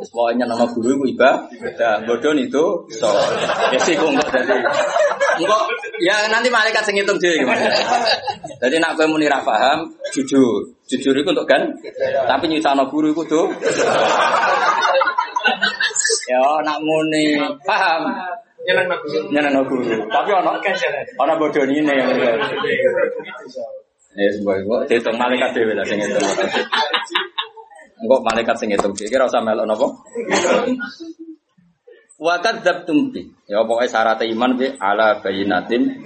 Terus 0.00 0.16
pokoknya 0.16 0.48
nama 0.48 0.64
guru 0.64 0.96
ibu 0.96 1.04
iba, 1.12 1.44
dan 1.76 2.08
bodoh 2.08 2.32
itu 2.32 2.88
so. 2.88 3.12
Ya 3.68 3.76
sih 3.84 3.92
kok 3.92 4.08
enggak 4.08 4.32
jadi. 4.32 4.56
Enggak, 5.44 5.62
ya 6.00 6.24
nanti 6.32 6.48
malaikat 6.48 6.88
sing 6.88 6.96
ngitung 6.96 7.20
dhewe 7.20 7.44
gimana. 7.44 7.68
Jadi 8.64 8.80
nak 8.80 8.96
kowe 8.96 9.04
muni 9.12 9.28
ra 9.28 9.44
paham, 9.44 9.92
jujur. 10.08 10.72
Jujur 10.88 11.12
itu 11.12 11.28
untuk 11.28 11.44
kan, 11.44 11.68
tapi 12.24 12.48
nyusahno 12.48 12.88
guru 12.88 13.12
itu 13.12 13.28
tuh. 13.28 13.52
Ya 16.32 16.44
nak 16.64 16.80
muni 16.80 17.36
paham, 17.68 18.08
nyeneng 19.28 19.68
guru. 19.68 19.84
Tapi 20.08 20.30
ono 20.32 20.56
ono 21.20 21.32
bodoh 21.36 21.68
ini 21.68 21.84
yang 21.84 22.08
Ya 24.16 24.26
sebuah 24.32 24.64
itu, 24.64 24.74
dihitung 24.90 25.20
malaikat 25.20 25.54
dhewe 25.54 25.76
lah 25.76 25.84
sing 25.84 26.00
ngitung. 26.00 26.24
Enggak 28.00 28.20
malaikat 28.24 28.56
sing 28.56 28.72
ngitung 28.72 28.96
iki 28.96 29.12
ora 29.12 29.28
usah 29.28 29.44
melok 29.44 29.66
napa? 29.68 29.86
Wa 32.20 32.36
kadzabtum 32.40 33.12
bi. 33.12 33.28
Ya 33.48 33.64
pokoknya 33.64 33.88
syarat 33.92 34.20
iman 34.24 34.56
bi 34.56 34.72
ala 34.76 35.20
bayinatin. 35.20 36.04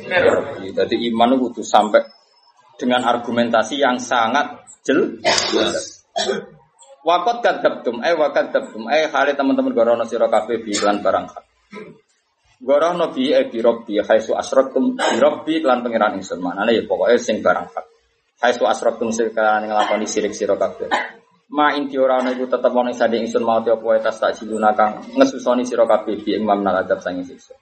Jadi 0.75 0.95
iman 1.11 1.39
kudu 1.39 1.63
sampai 1.63 2.03
dengan 2.79 3.07
argumentasi 3.07 3.79
yang 3.79 4.03
sangat 4.03 4.67
jelas. 4.83 6.07
Wakot 7.07 7.43
kadzabtum 7.43 8.03
eh 8.03 8.15
wa 8.15 8.31
kadzabtum 8.35 8.91
eh 8.91 9.11
hale 9.11 9.39
teman-teman 9.39 9.75
gorono 9.75 10.03
sira 10.07 10.27
kabeh 10.27 10.63
bi 10.63 10.75
iklan 10.75 10.99
barang. 10.99 11.27
Gorono 12.63 13.11
bi 13.15 13.31
eh 13.31 13.47
bi 13.47 13.59
robbi 13.63 14.03
khaisu 14.03 14.35
asratum 14.35 14.99
bi 14.99 15.19
robbi 15.23 15.63
lan 15.63 15.83
pangeran 15.83 16.19
ingsun. 16.19 16.43
Manane 16.43 16.75
ya 16.75 16.83
pokoknya 16.87 17.19
sing 17.23 17.39
barang 17.43 17.71
hak. 17.71 17.87
Khaisu 18.39 18.67
asratum 18.67 19.15
sing 19.15 19.31
kan 19.31 19.63
nglakoni 19.63 20.07
sirik 20.11 20.35
sira 20.35 20.59
kabeh. 20.59 20.91
Ma 21.53 21.77
inti 21.77 22.01
ora 22.01 22.25
ana 22.25 22.33
iku 22.33 22.49
tetep 22.49 22.73
ana 22.73 22.89
sande 22.97 23.21
ingsun 23.21 23.45
mau 23.45 23.61
apa 23.61 23.77
wae 23.77 24.01
tas 24.01 24.17
tak 24.17 24.33
siluna 24.33 24.73
kang 24.73 25.05
ngesusoni 25.13 25.69
sira 25.69 25.85
kabeh 25.85 26.17
bi 26.25 26.33
ing 26.33 26.49
mamnal 26.49 26.81
adab 26.81 27.05
sang 27.05 27.21
siksa. 27.21 27.53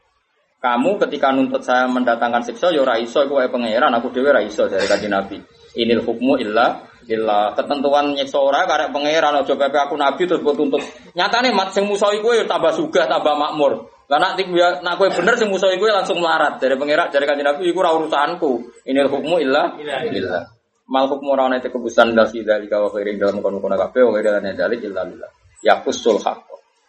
Kamu 0.63 0.95
ketika 1.03 1.35
nuntut 1.35 1.67
saya 1.67 1.91
mendatangkan 1.91 2.47
siksa 2.47 2.71
ya 2.71 2.87
ora 2.87 2.95
iso 3.03 3.27
iku 3.27 3.43
wae 3.43 3.51
pangeran 3.51 3.91
aku 3.99 4.15
dhewe 4.15 4.31
ora 4.31 4.39
iso 4.47 4.71
dari 4.71 4.87
kanjeng 4.87 5.11
Nabi. 5.11 5.43
Inil 5.83 6.07
hukmu 6.07 6.39
illa 6.39 6.87
illa 7.11 7.51
ketentuan 7.59 8.15
nyiksa 8.15 8.39
ora 8.39 8.63
karek 8.71 8.95
pangeran 8.95 9.43
aja 9.43 9.55
pepe 9.59 9.75
aku 9.75 9.99
nabi 9.99 10.23
terus 10.31 10.39
mbok 10.39 10.55
tuntut. 10.55 10.83
Nyatane 11.19 11.51
mat 11.51 11.75
sing 11.75 11.83
musuh 11.83 12.15
iku 12.15 12.39
ya 12.39 12.47
tambah 12.47 12.71
sugih 12.79 13.11
tambah 13.11 13.35
makmur. 13.35 13.91
Lah 14.07 14.19
nak 14.23 14.39
tik 14.39 14.47
nak 14.55 14.95
kowe 14.95 15.11
bener 15.11 15.35
sing 15.35 15.51
musuh 15.51 15.75
iku 15.75 15.91
langsung 15.91 16.23
melarat 16.23 16.63
dari 16.63 16.79
pangeran 16.79 17.11
dari 17.11 17.27
kanjeng 17.27 17.51
Nabi 17.51 17.67
iku 17.67 17.83
ora 17.83 17.99
urusanku. 17.99 18.87
Inil 18.87 19.11
hukmu 19.11 19.43
illa 19.43 19.75
illa 19.83 20.62
mal 20.89 21.07
hukmu 21.07 21.35
ora 21.35 21.47
ana 21.47 21.63
kebusan 21.63 22.17
dal 22.17 22.27
fi 22.31 22.43
dalika 22.43 22.83
wa 22.83 22.89
khairin 22.91 23.19
dalam 23.21 23.39
kono-kono 23.39 23.79
kabeh 23.79 24.03
wa 24.03 24.13
khairin 24.17 24.55
dalik 24.57 24.83
illa 24.83 25.07
billah. 25.07 25.31
Yaqusul 25.63 26.19
haqq. 26.19 26.49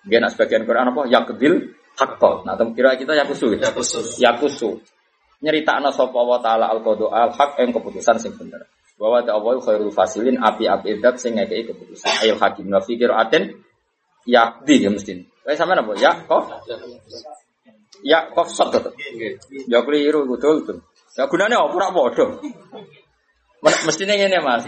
Dia 0.09 0.19
nak 0.19 0.35
sebagian 0.35 0.65
Quran 0.67 0.91
apa? 0.91 1.07
Yaqdil 1.07 1.53
haqq. 1.95 2.21
Nah, 2.43 2.57
tem 2.57 2.73
kira 2.73 2.97
kita 2.97 3.13
yaqusu. 3.15 3.55
Yaqusu. 3.55 3.99
Yaqusu. 4.19 4.69
Nyeritakno 5.43 5.91
sapa 5.91 6.19
wa 6.23 6.39
taala 6.39 6.71
al 6.71 6.79
qada 6.81 7.05
al 7.11 7.31
haq 7.35 7.59
yang 7.59 7.71
keputusan 7.75 8.15
sing 8.19 8.33
bener. 8.39 8.63
Bahwa 8.95 9.19
ta 9.25 9.35
Allah 9.35 9.59
khairul 9.59 9.91
fasilin 9.91 10.39
api-api 10.39 11.03
zat 11.03 11.15
sing 11.19 11.35
ngekeki 11.35 11.75
keputusan. 11.75 12.11
Ayo 12.23 12.39
hakim 12.39 12.71
wa 12.71 12.79
fikir 12.79 13.11
aten 13.11 13.59
yakdi 14.23 14.75
ya 14.83 14.89
mesti. 14.89 15.13
Kayak 15.43 15.57
sampean 15.59 15.83
apa? 15.83 15.91
Ya 15.99 16.11
kok? 16.23 16.43
Ya 18.03 18.19
kok 18.31 18.47
sot. 18.47 18.71
Ya 19.67 19.83
keliru 19.83 20.23
betul 20.31 20.63
betul. 20.63 20.77
Ya 21.19 21.27
gunane 21.27 21.59
apa 21.59 21.75
ora 21.75 21.89
padha. 21.91 22.25
Mestinya 23.63 24.15
ngene 24.19 24.39
Mas. 24.43 24.67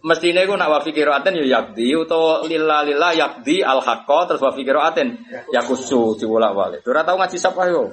Mestinya 0.00 0.40
iku 0.40 0.56
nak 0.56 0.72
wa 0.72 0.80
fi 0.80 0.96
qiraatin 0.96 1.36
ya 1.44 1.60
yakdi 1.60 1.92
utawa 1.92 2.48
lillah 2.48 2.88
lillah 2.88 3.12
yakdi 3.12 3.60
al 3.60 3.84
haqqa 3.84 4.32
terus 4.32 4.40
wa 4.40 4.48
fi 4.56 4.64
qiraatin 4.64 5.12
yakusu 5.52 6.16
diwolak-walik. 6.16 6.80
Ora 6.88 7.04
tau 7.04 7.20
ngaji 7.20 7.36
sapa 7.36 7.68
yo. 7.68 7.92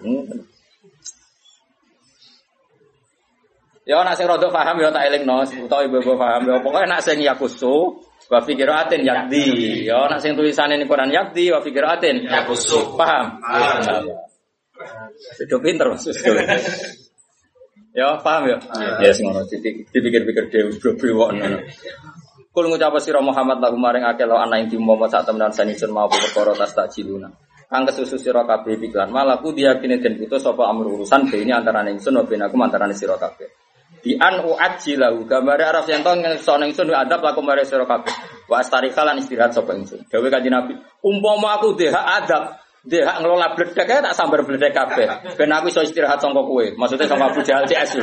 Ya 3.83 4.03
nak 4.07 4.15
sing 4.15 4.27
rada 4.27 4.47
paham 4.47 4.79
ya 4.79 4.91
tak 4.91 5.03
elingno 5.11 5.43
utawa 5.67 5.83
ibu-ibu 5.83 6.15
paham 6.15 6.47
ya 6.47 6.55
pokoke 6.63 6.87
nak 6.87 7.03
sing 7.03 7.19
yakusu 7.19 7.99
wa 8.31 8.39
fi 8.39 8.55
qiraatin 8.55 9.03
yakdi. 9.03 9.83
Ya 9.91 10.07
nak 10.07 10.23
sing 10.23 10.39
tulisane 10.39 10.79
ning 10.79 10.87
Quran 10.87 11.11
yakdi 11.11 11.51
wa 11.51 11.59
fi 11.59 11.75
qiraatin 11.75 12.23
yakusu. 12.23 12.95
Paham? 12.95 13.43
Sudah 15.35 15.59
pinter 15.59 15.91
Mas. 15.91 16.07
Ya, 17.97 18.13
paham 18.21 18.45
ya? 18.45 18.57
Ya 19.01 19.09
sing 19.09 19.25
ngono 19.25 19.41
dipikir-pikir 19.89 20.53
dhewe 20.53 20.69
bro-bro 20.77 21.33
ngono. 21.33 21.65
Kul 22.53 22.69
ngucap 22.69 22.93
sira 23.01 23.17
Muhammad 23.25 23.57
lagu 23.57 23.73
maring 23.73 24.05
akeh 24.05 24.29
lawan 24.29 24.53
ana 24.53 24.61
ing 24.61 24.69
dimomo 24.69 25.09
sak 25.09 25.25
temenan 25.25 25.49
sanisen 25.49 25.89
mau 25.89 26.05
perkara 26.05 26.53
tas 26.53 26.77
tak 26.77 26.93
ciluna. 26.93 27.33
Kang 27.65 27.89
kesusu 27.89 28.21
sira 28.21 28.45
kabeh 28.45 28.77
piklan 28.77 29.09
malaku 29.09 29.49
diyakini 29.49 29.97
den 29.97 30.21
putus 30.21 30.45
sapa 30.45 30.69
amur 30.69 30.93
urusan 30.93 31.25
be 31.29 31.41
ini 31.41 31.53
antara 31.53 31.81
ingsun 31.89 32.17
wa 32.17 32.25
ben 32.25 32.45
aku 32.45 32.53
antara 32.61 32.85
sira 32.93 33.17
kabeh. 33.17 33.49
Di 34.01 34.13
an 34.13 34.45
uajilahu 34.45 35.25
gambar 35.25 35.57
araf 35.57 35.89
yang 35.89 36.05
tong 36.05 36.21
ingsun 36.21 36.69
ingsun 36.69 36.93
adab 36.93 37.25
laku 37.25 37.41
mare 37.41 37.65
sira 37.65 37.89
kabeh. 37.89 38.13
Wa 38.45 38.61
astarikalan 38.61 39.21
istirahat 39.21 39.57
sapa 39.57 39.73
ingsun. 39.73 40.05
Dewe 40.05 40.29
kanjeng 40.29 40.53
Nabi, 40.53 40.77
umpama 41.01 41.57
aku 41.57 41.73
deh 41.73 41.89
adab 41.89 42.61
dia 42.87 43.03
hak 43.03 43.19
ngelola 43.19 43.51
bledek 43.51 43.83
ya 43.83 43.99
tak 43.99 44.15
sambar 44.15 44.47
bledek 44.47 44.71
kabeh. 44.71 45.35
Ben 45.35 45.51
aku 45.51 45.67
iso 45.67 45.83
istirahat 45.83 46.23
sangka 46.23 46.39
kowe. 46.39 46.63
Maksudnya 46.79 47.05
sama 47.05 47.27
Abu 47.27 47.43
Jahal 47.43 47.67
CS. 47.67 47.99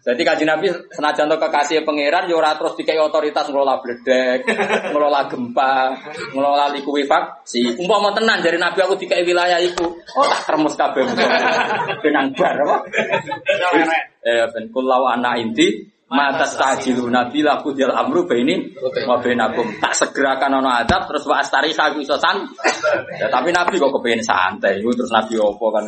Jadi 0.00 0.22
kaji 0.24 0.44
Nabi 0.48 0.66
senajan 0.90 1.28
to 1.28 1.36
kekasih 1.36 1.84
pangeran 1.84 2.26
yo 2.26 2.40
ora 2.40 2.56
terus 2.56 2.72
dikai 2.74 2.96
otoritas 2.96 3.46
ngelola 3.52 3.84
bledek, 3.84 4.48
ngelola 4.90 5.28
gempa, 5.28 5.92
ngelola 6.34 6.72
likuifaksi. 6.74 7.78
Umpama 7.78 8.10
tenan 8.16 8.40
dari 8.40 8.56
Nabi 8.56 8.80
aku 8.80 8.96
dikai 8.96 9.22
wilayah 9.22 9.60
iku, 9.60 9.86
oh 9.92 10.26
tak 10.26 10.50
kremes 10.50 10.74
kabeh. 10.74 11.04
Benang 12.00 12.32
bar 12.32 12.56
apa? 12.64 12.76
Eh 14.24 14.44
ben 14.50 14.64
kulau 14.72 15.04
anak 15.04 15.36
inti 15.44 15.99
Mata 16.10 16.42
stajilu 16.42 17.06
nabi 17.06 17.38
laku 17.38 17.70
dial 17.70 17.94
amru 17.94 18.26
ini 18.34 18.74
wa 19.06 19.22
bainakum. 19.22 19.78
Tak 19.78 19.94
segerakan 19.94 20.58
ono 20.58 20.66
adab 20.66 21.06
terus 21.06 21.22
wa 21.22 21.38
astari 21.38 21.70
sagu 21.70 22.02
iso 22.02 22.18
san. 22.18 22.50
Ya, 23.14 23.30
tapi 23.30 23.54
nabi 23.54 23.78
kok 23.78 23.94
kepengen 23.94 24.18
santai. 24.18 24.82
Itu 24.82 24.90
terus 24.90 25.14
nabi 25.14 25.38
opo 25.38 25.70
kan. 25.70 25.86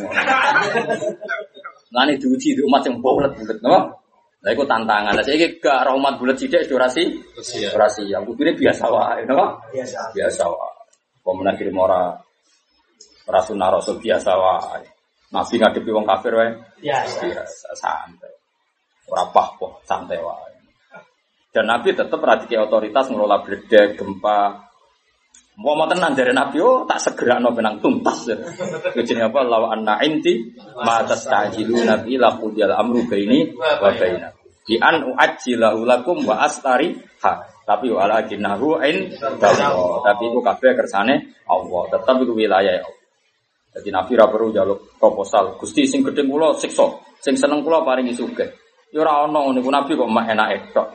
Ngene 1.91 2.15
diuji 2.15 2.55
di 2.55 2.61
umat 2.63 2.87
yang 2.87 3.03
bulet-bulet, 3.03 3.59
napa? 3.59 3.99
Lah 4.47 4.51
iku 4.55 4.63
tantangan. 4.63 5.11
Lah 5.11 5.21
saiki 5.27 5.59
gak 5.59 5.91
rahmat 5.91 6.15
bulet 6.15 6.39
sithik 6.39 6.71
durasi. 6.71 7.19
Durasi. 7.37 8.07
Yang 8.07 8.31
kudune 8.31 8.55
biasa 8.55 8.89
wae, 8.89 9.27
napa? 9.27 9.59
Biasa. 9.75 10.09
Biasa 10.15 10.43
wae. 10.47 10.79
Pemenang 11.19 11.55
kirim 11.59 11.77
ora 11.77 12.15
rasul 13.27 13.59
rasul 13.59 13.99
biasa 13.99 14.31
wae. 14.39 14.87
Nabi 15.35 15.55
ngadepi 15.59 15.89
wong 15.91 16.07
kafir 16.07 16.31
wae. 16.31 16.49
Biasa. 16.79 17.27
Biasa 17.27 17.69
santai. 17.75 18.32
Ora 19.13 19.29
kok 19.29 19.85
santai 19.85 20.17
wae. 20.17 20.53
Dan 21.53 21.69
Nabi 21.69 21.93
tetap 21.93 22.17
radiki 22.17 22.57
otoritas 22.57 23.13
ngelola 23.13 23.45
bledek, 23.45 23.93
gempa. 23.93 24.57
Mau 25.61 25.77
mau 25.77 25.85
tenan 25.85 26.17
dari 26.17 26.33
Nabi, 26.33 26.57
oh 26.65 26.89
tak 26.89 26.97
segera 26.97 27.37
no 27.37 27.53
benang 27.53 27.77
tuntas. 27.77 28.25
Kejini 28.89 29.21
apa? 29.21 29.45
Lawa 29.45 29.77
anna 29.77 30.01
inti, 30.01 30.49
ma 30.81 31.05
tastajilu 31.05 31.85
Nabi 31.85 32.17
laku 32.17 32.57
dial 32.57 32.73
amru 32.73 33.05
baini 33.05 33.53
wa 33.53 33.93
baina. 33.93 34.33
Di 34.65 34.81
an 34.81 35.13
uajilahu 35.13 35.85
lakum 35.85 36.25
wa 36.25 36.41
astari 36.41 36.97
ha. 37.21 37.53
Tapi 37.63 37.93
wala 37.93 38.25
jinahu 38.25 38.81
in 38.83 39.13
Tapi 39.13 40.23
itu 40.25 40.39
kabeh 40.41 40.73
kersane 40.73 41.37
Allah. 41.45 41.81
Tetap 41.93 42.17
itu 42.17 42.33
wilayah 42.33 42.81
Allah. 42.81 42.97
Jadi 43.77 43.89
Nabi 43.93 44.17
ra 44.17 44.25
perlu 44.25 44.49
jaluk 44.49 44.97
proposal. 44.97 45.53
Gusti 45.61 45.85
sing 45.85 46.01
gedhe 46.01 46.25
kula 46.25 46.57
siksa, 46.57 46.97
sing 47.21 47.37
seneng 47.37 47.61
kula 47.61 47.85
paringi 47.85 48.17
sugih. 48.17 48.62
Ya 48.93 49.01
ora 49.01 49.25
ono 49.25 49.49
niku 49.57 49.73
Nabi 49.73 49.97
kok 49.97 50.05
mak 50.05 50.29
enak 50.29 50.69
tok. 50.69 50.87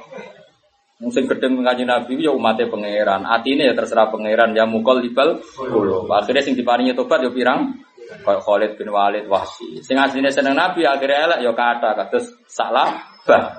Musim 1.03 1.27
gedeng 1.27 1.59
ngaji 1.59 1.83
Nabi 1.83 2.15
ya 2.23 2.31
umatnya 2.31 2.71
pangeran. 2.71 3.27
Atine 3.27 3.67
ya 3.67 3.75
terserah 3.75 4.07
pangeran 4.11 4.55
ya 4.55 4.67
mukol 4.67 5.03
libal 5.03 5.43
kulo. 5.55 6.07
Akhirnya 6.07 6.47
sing 6.47 6.55
diparingi 6.55 6.95
tobat 6.95 7.27
ya 7.27 7.31
pirang 7.35 7.75
kayak 8.23 8.41
Khalid 8.47 8.73
bin 8.79 8.95
Walid 8.95 9.27
wahsi. 9.27 9.83
Sing 9.83 9.99
asline 9.99 10.31
seneng 10.31 10.55
Nabi 10.55 10.87
akhirnya 10.87 11.27
elek 11.27 11.41
ya 11.43 11.53
kata 11.55 11.91
kados 11.99 12.35
salah 12.47 13.03
bah. 13.27 13.51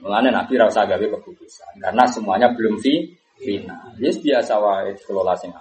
Mulane 0.00 0.32
Nabi 0.32 0.56
ra 0.56 0.70
usah 0.70 0.88
gawe 0.88 1.06
keputusan 1.20 1.82
karena 1.82 2.06
semuanya 2.08 2.48
belum 2.56 2.80
fi 2.80 3.04
final. 3.36 3.94
Yes 4.00 4.22
biasa 4.22 4.56
wae 4.56 4.96
kelola 5.02 5.36
sing 5.36 5.52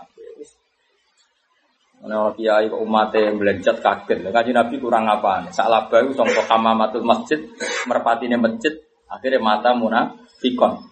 Ana 2.00 2.32
kiai 2.32 2.72
umate 2.72 3.28
melencet 3.36 3.84
kaget. 3.84 4.24
Lah 4.24 4.32
kanjeng 4.32 4.56
Nabi 4.56 4.76
kurang 4.80 5.04
apa? 5.08 5.52
Sak 5.52 5.68
laba 5.68 6.00
iku 6.00 6.16
sangka 6.16 6.48
hamamatul 6.48 7.04
masjid, 7.04 7.44
merpatine 7.88 8.40
masjid 8.40 8.72
Akhirnya 9.10 9.42
mata 9.42 9.74
munafikon. 9.74 10.86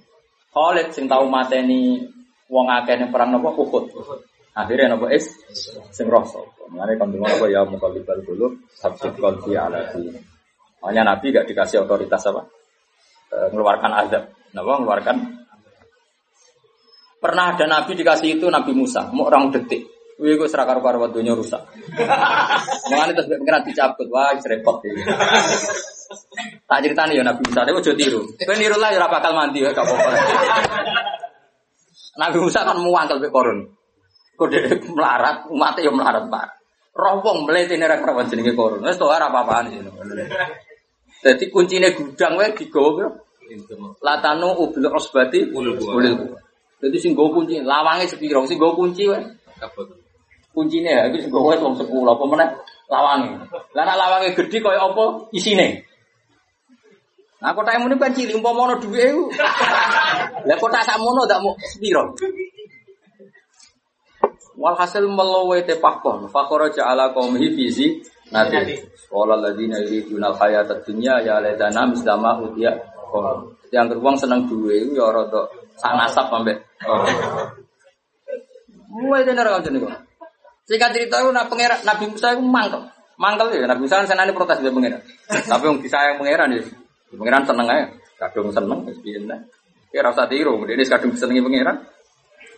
Khalid 0.49 0.89
sing 0.89 1.05
tahu 1.05 1.29
mateni 1.29 2.01
wong 2.49 2.65
akeh 2.65 2.97
ning 2.97 3.13
perang 3.13 3.29
napa 3.29 3.53
Uhud. 3.53 3.93
Akhirnya 4.57 4.97
napa 4.97 5.13
is 5.13 5.29
sing 5.93 6.09
rasa. 6.09 6.41
Mengenai 6.73 6.97
kandung 6.97 7.23
apa 7.29 7.45
ya 7.45 7.61
mukallibal 7.61 8.17
dulu 8.25 8.57
sabjid 8.73 9.13
qalbi 9.21 9.53
ala. 9.53 9.85
Makanya 10.81 11.13
Nabi 11.13 11.25
gak 11.29 11.45
dikasih 11.45 11.85
otoritas 11.85 12.25
apa? 12.25 12.41
E, 13.29 13.37
mengeluarkan 13.53 13.91
azab. 14.01 14.23
Napa 14.57 14.81
mengeluarkan 14.81 15.17
Pernah 17.17 17.57
ada 17.57 17.65
Nabi 17.65 17.97
dikasih 17.97 18.37
itu 18.37 18.45
Nabi 18.45 18.77
Musa, 18.77 19.09
mau 19.09 19.25
orang 19.25 19.49
detik. 19.49 19.89
Wih, 20.17 20.33
gue 20.33 20.49
serakar 20.49 20.81
karo 20.81 21.05
dunia 21.13 21.37
rusak. 21.37 21.61
Mengenai 22.89 23.13
terus 23.13 23.29
pengiran 23.29 23.61
dicabut, 23.61 24.09
wah 24.09 24.33
repot 24.33 24.81
ya. 24.81 24.93
Tak 26.65 26.79
ceritanya 26.81 27.13
ya 27.13 27.23
Nabi 27.23 27.41
Musa, 27.45 27.61
dia 27.61 27.73
mau 27.75 27.83
tiru. 27.83 28.21
Kau 28.33 28.55
niru 28.57 28.77
lah 28.81 28.89
ya 28.97 29.05
bakal 29.05 29.37
mandi 29.37 29.61
ya, 29.61 29.69
apa-apa. 29.69 30.09
Nabi 32.21 32.37
Musa 32.41 32.65
kan 32.65 32.81
muangkel 32.81 33.21
be 33.21 33.29
korun. 33.29 33.69
Kode 34.33 34.81
melarat, 34.89 35.45
umatnya 35.53 35.85
ya 35.85 35.91
melarat 35.93 36.25
pak. 36.33 36.47
Rompong 36.97 37.45
melete 37.45 37.77
nih 37.77 37.85
rakyat 37.85 38.25
jenenge 38.33 38.57
korun. 38.57 38.81
Wes 38.81 38.97
tuh 38.97 39.13
apa 39.13 39.29
apaan 39.29 39.69
sih. 39.69 39.85
Jadi 41.21 41.45
kuncinya 41.53 41.93
gudang 41.93 42.41
wae 42.41 42.53
digawa 42.57 43.05
Latanu 44.01 44.53
ubil 44.59 44.91
osbati 44.91 45.53
ulil 45.53 45.77
Jadi 46.77 46.97
sing 47.01 47.17
go 47.17 47.33
kunci, 47.33 47.57
lawange 47.61 48.05
sepiro, 48.05 48.45
sing 48.45 48.57
go 48.57 48.73
kunci 48.77 49.09
wae. 49.09 49.21
Kuncine 50.57 50.89
ya 50.89 51.05
itu 51.13 51.29
go 51.29 51.45
wae 51.45 51.61
wong 51.61 51.77
10 51.77 51.85
apa 51.85 52.23
meneh 52.25 52.49
lawange. 52.89 53.29
Lah 53.77 53.83
nek 53.85 53.93
lawange 53.93 54.33
gedhe 54.33 54.57
kaya 54.57 54.81
apa 54.89 55.29
isine. 55.29 55.85
Nah 57.37 57.53
kota 57.53 57.77
yang 57.77 57.85
ini 57.85 58.01
kan 58.01 58.09
cilik, 58.09 58.41
umpama 58.41 58.65
ana 58.65 58.81
dhuwit 58.81 59.13
iku. 59.13 59.29
Lah 60.49 60.57
kota 60.57 60.81
sakmono 60.81 61.29
ndak 61.29 61.45
mau 61.45 61.53
sepiro. 61.61 62.17
Walhasil 64.57 65.05
melowe 65.05 65.61
te 65.61 65.77
pakon, 65.77 66.25
fakoroja 66.33 66.89
ala 66.89 67.13
qaumihi 67.13 67.53
fizi 67.53 68.01
nanti. 68.33 68.81
Qala 69.13 69.37
alladziina 69.37 69.77
yuriduna 69.85 70.33
al-hayata 70.33 70.81
dunya 70.81 71.21
ya 71.21 71.37
laitana 71.37 71.85
mislama 71.85 72.41
utiya. 72.41 72.73
Yang 73.69 73.93
gerbang 73.93 74.17
seneng 74.17 74.49
duwe 74.49 74.89
iku 74.89 74.97
ya 74.97 75.13
rada 75.13 75.45
sak 75.77 75.93
nasab 75.93 76.33
ambek. 76.33 76.57
Mulai 78.89 79.21
tenar 79.21 79.45
kan 79.45 79.61
jenenge. 79.61 80.06
Singkat 80.67 80.91
cerita 80.91 81.23
itu 81.23 81.31
nak 81.31 81.47
pangeran 81.47 81.79
Nabi 81.87 82.11
Musa 82.11 82.35
itu 82.35 82.43
mangkel. 82.43 82.83
Mangkel 83.15 83.55
ya 83.55 83.71
Nabi 83.71 83.87
Musa 83.87 84.03
senane 84.03 84.35
protes 84.35 84.59
dia 84.59 84.67
pangeran. 84.67 84.99
Tapi 85.31 85.63
wong 85.63 85.79
disayang 85.79 86.19
pangeran 86.19 86.59
ya. 86.59 86.63
Pangeran 87.15 87.43
seneng 87.47 87.67
aja. 87.71 87.87
Kadung 88.19 88.51
seneng 88.51 88.83
wis 88.83 88.99
piye 88.99 89.23
Kira 89.87 90.11
rasa 90.11 90.27
tiru, 90.27 90.59
ini 90.67 90.83
kadung 90.83 91.15
senengi 91.15 91.39
pangeran. 91.39 91.79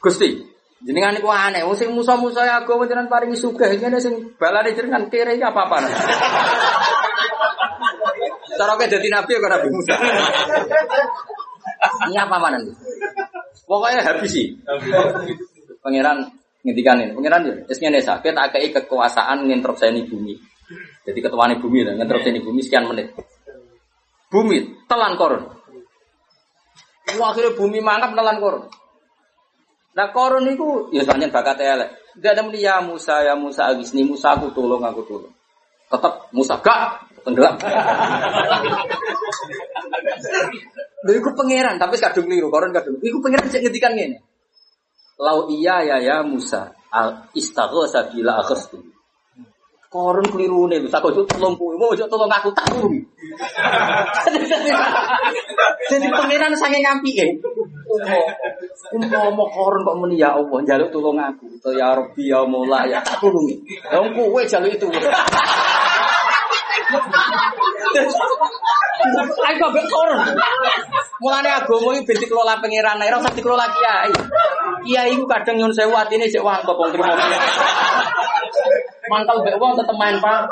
Gusti, 0.02 0.42
jenengan 0.82 1.14
niku 1.14 1.30
aneh, 1.30 1.62
wong 1.62 1.78
sing 1.78 1.94
musa-musa 1.94 2.42
ya 2.48 2.66
agama 2.66 2.90
jenengan 2.90 3.12
paringi 3.12 3.38
sugih, 3.38 3.78
ngene 3.78 4.02
sing 4.02 4.34
balane 4.40 4.74
jenengan 4.74 5.06
kere 5.12 5.38
iki 5.38 5.46
apa-apa. 5.46 5.86
Cara 8.58 8.74
kowe 8.76 8.88
dadi 8.90 9.08
nabi 9.14 9.38
kok 9.38 9.52
Nabi 9.52 9.68
Musa. 9.70 9.96
Ini 12.10 12.18
apa 12.18 12.48
nanti? 12.50 12.72
Pokoknya 13.70 14.02
habis 14.02 14.32
sih. 14.34 14.58
Pangeran 15.80 16.39
ngendikan 16.64 17.00
ini, 17.00 17.16
pangeran 17.16 17.42
ya, 17.48 17.54
esnya 17.72 17.90
nesa, 17.92 18.20
kita 18.20 18.52
akai 18.52 18.72
kekuasaan 18.76 19.48
nginterupsi 19.48 20.04
bumi. 20.08 20.36
Jadi 21.08 21.20
ketuaan 21.24 21.56
bumi 21.58 21.88
lah, 21.88 21.94
nginterupsi 21.96 22.36
bumi 22.44 22.60
sekian 22.62 22.86
menit. 22.88 23.16
Bumi 24.30 24.86
telan 24.86 25.18
korun. 25.18 25.44
Wah, 27.18 27.34
akhirnya 27.34 27.58
bumi 27.58 27.80
mangap 27.82 28.14
telan 28.14 28.38
korun. 28.38 28.64
Nah 29.98 30.08
korun 30.14 30.46
itu 30.46 30.94
ya 30.94 31.02
soalnya 31.02 31.34
bakat 31.34 31.58
elek. 31.60 31.90
Tidak 32.20 32.32
ada 32.36 32.44
ya 32.54 32.84
Musa 32.84 33.24
ya 33.26 33.34
Musa 33.34 33.72
agisni 33.72 34.06
Musa 34.06 34.38
aku 34.38 34.54
tolong 34.54 34.84
aku 34.86 35.02
tolong. 35.08 35.34
Tetap 35.90 36.30
Musa 36.30 36.62
gak 36.62 37.10
tenggelam. 37.26 37.58
Lha 41.00 41.12
iku 41.16 41.32
pangeran, 41.34 41.80
tapi 41.82 41.96
kadung 41.98 42.30
keliru, 42.30 42.52
koron 42.54 42.76
kadung. 42.76 43.02
Iku 43.02 43.18
pangeran 43.24 43.50
sing 43.50 43.66
ngendikan 43.66 43.98
ngene. 43.98 44.22
Lau 45.20 45.52
iya 45.52 45.84
ya 45.84 45.98
ya 46.00 46.24
Musa, 46.24 46.72
al 46.96 47.28
istaghosa 47.36 48.08
bila 48.08 48.40
akhastu. 48.40 48.80
Koron 49.90 50.24
keliru 50.30 50.70
nih, 50.70 50.86
bisa 50.86 51.02
kau 51.02 51.10
tolong 51.10 51.58
kuwi, 51.58 51.74
mau 51.76 51.92
tolong 51.98 52.30
aku 52.30 52.54
tak 52.54 52.70
urung. 52.78 52.94
Jadi 55.90 56.08
pangeran 56.14 56.54
sange 56.54 56.80
ngampi 56.80 57.12
eh. 57.20 57.30
Umpama 58.94 59.44
koron 59.50 59.82
kok 59.82 59.98
muni 59.98 60.22
ya 60.22 60.38
Allah, 60.38 60.62
jaluk 60.62 60.94
tolong 60.94 61.18
aku. 61.18 61.50
Ya 61.74 61.98
Rabbi 61.98 62.30
ya 62.30 62.46
Mola 62.46 62.86
ya 62.86 63.02
tak 63.02 63.20
urung. 63.26 63.50
Lah 63.90 64.08
kowe 64.14 64.42
jaluk 64.46 64.72
itu. 64.72 64.88
Aku 69.40 69.64
ambek 69.70 69.86
koron. 69.90 70.20
Mulane 71.20 71.50
agama 71.52 71.92
iki 71.96 72.08
ben 72.08 72.18
dikelola 72.20 72.64
pangeran, 72.64 73.02
ora 73.02 73.20
usah 73.20 73.34
dikelola 73.36 73.68
kiai. 73.76 74.12
Kiai 74.88 75.12
iku 75.16 75.28
kadang 75.28 75.60
nyun 75.60 75.74
sewu 75.76 75.92
atine 75.96 76.32
sik 76.32 76.44
wangkop 76.44 76.80
wong 76.80 76.92
trimo. 76.96 77.12
Mangkal 79.10 79.44
mbek 79.44 79.60
wong 79.60 79.76
tetep 79.76 79.96
main 80.00 80.16
pak. 80.22 80.48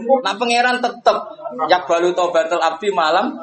Nah 0.00 0.34
pangeran 0.38 0.78
tetep 0.82 1.16
yak 1.70 1.82
balu 1.86 2.14
tobatul 2.14 2.62
abdi 2.62 2.90
malam. 2.90 3.42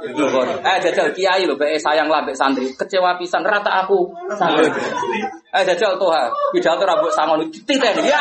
Eh 0.64 0.78
jajal 0.84 1.16
kiai 1.16 1.48
lho 1.48 1.56
mbek 1.56 1.80
sayang 1.80 2.12
lah 2.12 2.24
mbek 2.24 2.36
santri. 2.36 2.72
Kecewa 2.76 3.16
pisan 3.16 3.44
rata 3.48 3.84
aku. 3.88 4.08
Eh 5.56 5.64
jajal 5.64 5.96
toha 5.96 6.28
pidato 6.52 6.84
rambut 6.84 7.12
sangon 7.16 7.48
dititeni. 7.48 8.08
Ya. 8.08 8.20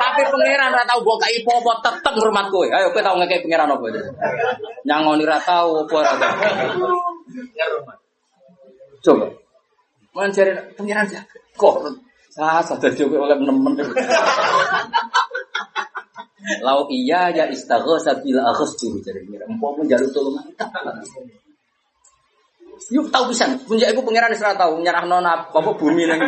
Tapi 0.00 0.22
pangeran 0.28 0.74
ora 0.74 0.84
tau 0.88 1.00
mbok 1.04 1.78
tetep 1.84 2.12
ngurmat 2.16 2.46
kowe. 2.50 2.66
Ayo 2.66 2.90
kowe 2.92 3.02
tau 3.02 3.16
ngekek 3.20 3.46
pangeran 3.46 3.72
apa 3.72 3.84
itu? 3.88 4.00
Nyangoni 4.86 5.22
ora 5.24 5.38
tau 5.40 5.84
apa 5.86 5.94
ora 5.94 6.12
Coba. 9.00 9.26
Mencari 10.12 10.52
pangeran 10.76 11.06
ya. 11.08 11.22
Kok 11.56 11.74
saya 12.30 12.62
sadar 12.62 12.92
juga 12.94 13.26
oleh 13.26 13.36
nemen. 13.38 13.74
Lau 16.64 16.88
iya 16.88 17.28
ya 17.30 17.44
istaghosa 17.52 18.16
bila 18.24 18.50
akhstu 18.50 18.98
jadi 19.04 19.20
pangeran. 19.24 19.56
Empok 19.56 19.80
menjaluk 19.80 20.10
tolongan. 20.12 20.44
Yuk 22.90 23.12
tahu 23.12 23.30
pisan, 23.30 23.60
punya 23.68 23.92
ibu 23.92 24.00
pangeran 24.00 24.32
Isra 24.32 24.56
tahu 24.56 24.80
nyerah 24.80 25.04
nona 25.04 25.46
apa 25.46 25.70
bumi 25.76 26.08
lagi. 26.08 26.24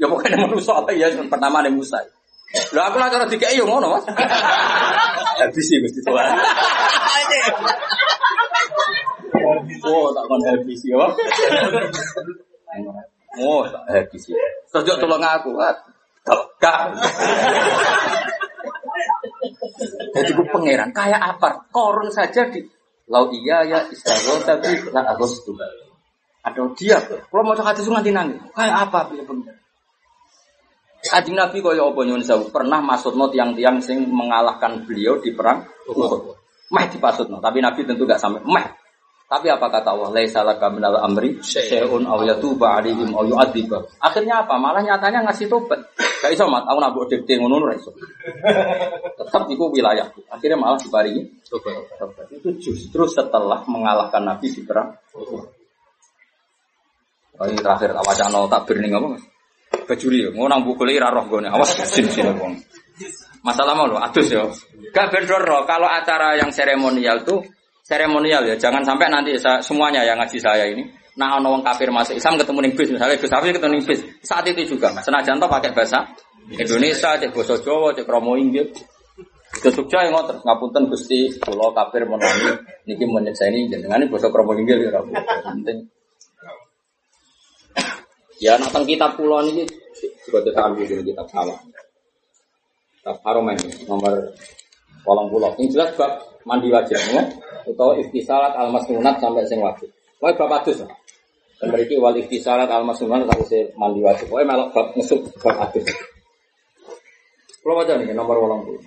Ya 0.00 0.08
pokoknya 0.08 0.48
manusia 0.48 0.72
apa 0.72 0.90
ya 0.96 1.12
pertama 1.28 1.60
ada 1.60 1.68
Musa. 1.68 2.00
Lah 2.72 2.88
aku 2.88 2.96
lah 2.98 3.12
cara 3.12 3.28
tiga 3.28 3.52
yo 3.52 3.68
ngono 3.68 3.94
mas. 3.94 4.08
Habis 5.38 5.64
sih 5.68 5.78
mesti 5.84 6.00
tua. 6.00 6.24
Oh 9.84 10.08
tak 10.16 10.24
kon 10.24 10.42
habis 10.48 10.80
yo. 10.88 11.04
Oh 13.44 13.62
tak 13.68 13.84
habis 13.92 14.24
sih. 14.24 14.34
Terus 14.72 14.96
tolong 14.96 15.20
aku. 15.20 15.52
Gak. 16.58 16.80
Jadi 20.10 20.30
gue 20.32 20.46
pangeran 20.48 20.90
kayak 20.96 21.20
apa? 21.20 21.68
Korun 21.68 22.08
saja 22.08 22.48
di 22.48 22.64
Lau 23.10 23.26
iya 23.34 23.66
ya 23.66 23.78
istighfar 23.90 24.38
tapi 24.46 24.70
lah 24.94 25.12
agos 25.12 25.42
tuh. 25.42 25.58
Ada 26.40 26.62
dia. 26.72 26.98
Kalau 27.04 27.42
mau 27.44 27.52
cakap 27.52 27.76
itu 27.76 27.90
nganti 27.92 28.10
nangis. 28.14 28.40
Kayak 28.54 28.88
apa? 28.88 29.12
Bila 29.12 29.22
pangeran. 29.28 29.59
Ajing 31.00 31.32
Nabi 31.32 31.64
kaya 31.64 31.80
apa 31.80 32.00
nyuwun 32.04 32.20
sewu 32.20 32.52
pernah 32.52 32.76
maksudno 32.84 33.32
tiang-tiang 33.32 33.80
sing 33.80 34.04
mengalahkan 34.04 34.84
beliau 34.84 35.16
di 35.16 35.32
perang 35.32 35.64
Uhud. 35.88 36.36
Meh 36.70 36.86
dipasutno, 36.92 37.40
tapi 37.40 37.64
Nabi 37.64 37.88
tentu 37.88 38.04
gak 38.04 38.20
sampai 38.20 38.44
meh. 38.44 38.66
Tapi 39.30 39.46
apa 39.46 39.70
kata 39.70 39.94
Allah? 39.94 40.10
Laisa 40.10 40.42
laka 40.42 40.66
minal 40.74 40.98
amri 40.98 41.38
syai'un 41.38 42.02
aw 42.02 42.18
yatuba 42.26 42.82
alaihim 42.82 43.14
aw 43.14 43.22
yu'adziba. 43.22 43.78
Akhirnya 44.02 44.42
apa? 44.42 44.58
Malah 44.58 44.82
nyatanya 44.82 45.22
ngasih 45.22 45.46
tobat. 45.46 45.78
Gak 45.96 46.34
iso 46.34 46.50
mat, 46.50 46.66
aku 46.66 46.78
nabuk 46.82 47.06
dikte 47.06 47.38
ngono 47.38 47.62
ora 47.62 47.78
iso. 47.78 47.94
Tetap 49.14 49.46
itu 49.46 49.64
wilayah. 49.70 50.10
Akhirnya 50.34 50.58
malah 50.58 50.82
diparingi 50.82 51.46
tobat. 51.46 52.26
Itu 52.34 52.58
justru 52.58 53.06
setelah 53.06 53.62
mengalahkan 53.70 54.26
Nabi 54.26 54.50
di 54.50 54.66
perang 54.66 54.98
Uhud. 55.14 55.46
Oh, 57.40 57.46
ini 57.48 57.56
terakhir 57.56 57.96
tak 57.96 58.04
wacana 58.04 58.44
tak 58.52 58.62
berning 58.68 58.92
apa 58.92 59.16
mas? 59.16 59.24
Bajuri 59.90 60.22
ya, 60.22 60.30
mau 60.30 60.46
nang 60.46 60.62
buku 60.62 60.86
ira 60.86 61.10
roh 61.10 61.26
gue 61.26 61.42
awas 61.50 61.74
sini 61.82 62.06
sini 62.06 62.30
wong. 62.30 62.54
Masalah 63.42 63.74
mau 63.74 63.90
lo, 63.90 63.98
atus 63.98 64.30
ya. 64.30 64.46
Gak 64.94 65.10
berdor 65.10 65.42
roh, 65.42 65.66
kalau 65.66 65.90
acara 65.90 66.38
yang 66.38 66.54
seremonial 66.54 67.26
tuh 67.26 67.42
seremonial 67.82 68.46
ya, 68.46 68.54
jangan 68.54 68.86
sampai 68.86 69.10
nanti 69.10 69.34
saya, 69.34 69.58
semuanya 69.58 70.06
yang 70.06 70.22
ngaji 70.22 70.38
saya 70.38 70.70
ini. 70.70 70.86
Nah, 71.18 71.42
ono 71.42 71.58
wong 71.58 71.62
kafir 71.66 71.90
masuk 71.90 72.14
Islam 72.14 72.38
ketemu 72.38 72.58
ning 72.62 72.74
bis, 72.78 72.88
misalnya 72.94 73.18
Gus 73.18 73.34
Hafiz 73.34 73.50
ketemu 73.50 73.72
ning 73.74 73.84
bis, 73.84 74.00
saat 74.22 74.46
itu 74.46 74.78
juga. 74.78 74.94
Senajan 75.02 75.42
toh 75.42 75.50
pakai 75.50 75.74
bahasa 75.74 76.06
Indonesia, 76.54 77.18
cek 77.18 77.34
basa 77.34 77.58
Jawa, 77.58 77.90
cek 77.98 78.06
kromo 78.06 78.38
inggil. 78.38 78.70
Ke 79.50 79.66
Jogja 79.74 80.06
yang 80.06 80.14
ngotot 80.14 80.46
ngapunten 80.46 80.86
Gusti 80.86 81.26
kula 81.42 81.74
kafir 81.74 82.06
menani 82.06 82.54
niki 82.86 83.02
menyekseni 83.02 83.66
jenengan 83.66 84.06
basa 84.06 84.30
kromo 84.30 84.54
inggil 84.54 84.86
ya 84.86 84.94
Rabu. 84.94 85.10
Penting. 85.10 85.99
Ya 88.40 88.56
nak 88.56 88.72
teng 88.72 88.88
kitab 88.88 89.20
kula 89.20 89.44
niki 89.44 89.68
juga 90.24 90.40
tekan 90.48 90.72
di 90.72 90.88
kitab 90.88 91.28
sama. 91.28 91.52
Kitab 92.96 93.16
Haromen 93.20 93.56
nomor 93.84 94.32
kolong 95.04 95.28
pulau. 95.28 95.52
Yang 95.60 95.76
jelas 95.76 95.90
bab 96.00 96.24
mandi 96.48 96.72
wajib 96.72 96.96
ya. 96.96 97.20
Atau 97.68 98.00
ikhtisalat 98.00 98.56
al-masnunat 98.56 99.20
sampai 99.20 99.44
sing 99.44 99.60
wajib. 99.60 99.92
Wah 100.24 100.32
bab 100.32 100.56
adus. 100.56 100.80
Dan 101.60 101.68
berarti 101.68 102.00
wal 102.00 102.16
ikhtisalat 102.16 102.72
al-masnunat 102.72 103.28
sampai 103.28 103.76
mandi 103.76 104.00
wajib. 104.00 104.32
Wah 104.32 104.40
melok 104.40 104.72
bab 104.72 104.86
ngesuk 104.96 105.20
bab 105.44 105.68
adus. 105.68 105.84
Kalau 107.60 107.76
aja 107.76 108.00
nih 108.00 108.16
nomor 108.16 108.40
walang 108.40 108.64
tuh. 108.64 108.80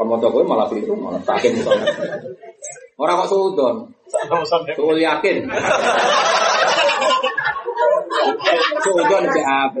Kamu 0.00 0.16
coba 0.20 0.40
malah 0.44 0.66
beli 0.72 0.88
malah 0.88 1.20
sakit 1.20 1.52
misalnya. 1.52 1.88
Orang 3.00 3.20
kok 3.24 3.28
suudon. 3.28 3.76
Suul 4.72 5.04
yakin. 5.04 5.44
Suudon 8.82 9.24
si 9.32 9.40
apa? 9.42 9.80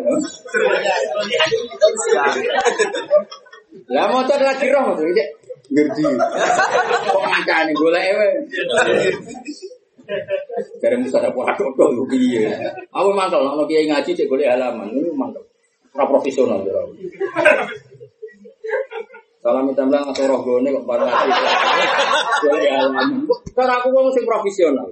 Lah 3.92 4.04
mau 4.10 4.22
cek 4.26 4.40
lagi 4.42 4.66
roh 4.72 4.96
tuh, 4.98 5.06
cek. 5.14 5.28
Ngerti. 5.70 6.02
Kok 7.10 7.22
ngangkani 7.26 7.72
golek 7.74 8.04
ewe. 8.14 8.28
Dari 10.78 10.96
musa 11.02 11.18
ada 11.18 11.34
pola 11.34 11.50
dodol 11.58 11.90
lu 11.98 12.04
piye. 12.06 12.46
Aku 12.94 13.10
mangkel 13.10 13.42
nek 13.42 13.66
kiai 13.66 13.90
ngaji 13.90 14.10
cek 14.14 14.30
golek 14.30 14.50
halaman, 14.50 14.90
ini 14.94 15.10
mangkel. 15.14 15.42
Ora 15.94 16.04
profesional 16.06 16.62
ya. 16.62 16.82
Salam 19.42 19.70
temblang 19.78 20.10
atau 20.10 20.26
roh 20.26 20.40
gone 20.42 20.68
kok 20.70 20.86
bareng 20.86 21.08
ngaji. 21.10 21.30
Golek 22.46 22.70
halaman. 22.70 23.08
Cara 23.54 23.72
aku 23.82 23.88
wong 23.94 24.06
sing 24.14 24.24
profesional. 24.26 24.86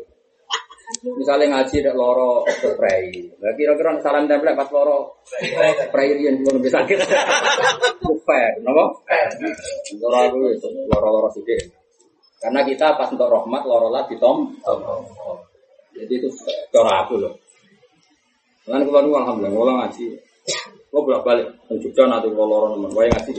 Misalnya 1.03 1.47
ngaji 1.51 1.77
dek 1.83 1.97
loro 1.99 2.47
spray. 2.47 3.11
Lah 3.43 3.53
kira-kira 3.59 3.99
salam 3.99 4.31
template 4.31 4.55
pas 4.55 4.71
loro 4.71 5.19
spray 5.89 6.09
riyen 6.15 6.45
belum 6.47 6.62
bisa 6.62 6.85
sakit. 6.85 6.99
Fair, 8.25 8.53
napa? 8.62 8.85
Loro 10.01 10.19
aku 10.23 10.39
itu 10.55 10.69
loro-loro 10.87 11.29
sithik. 11.35 11.75
Karena 12.39 12.61
kita 12.62 12.95
pas 12.95 13.09
untuk 13.09 13.27
rahmat 13.27 13.62
loro 13.66 13.89
lah 13.91 14.05
ditom. 14.07 14.53
Jadi 15.95 16.15
itu 16.15 16.29
cara 16.71 17.05
aku 17.05 17.19
loh. 17.19 17.35
Lan 18.65 18.85
kula 18.89 19.05
nu 19.05 19.12
alhamdulillah 19.16 19.53
kula 19.53 19.73
ngaji. 19.85 20.07
Kula 20.89 21.01
bolak-balik 21.05 21.49
nang 21.69 21.79
Jogja 21.81 22.05
nanti 22.09 22.29
kula 22.33 22.45
loro 22.49 22.66
nemen 22.77 22.93
wae 22.97 23.09
ngaji. 23.12 23.33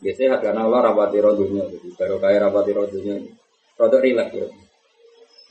Biasanya 0.00 0.40
harga 0.40 0.56
Allah 0.56 0.80
rapati 0.88 1.20
jadi 1.20 1.88
baru 1.92 2.16
kaya 2.16 2.40
rapati 2.40 2.72
rodunya, 2.72 3.20
rodok 3.76 4.00
rileks 4.00 4.32
ya. 4.32 4.48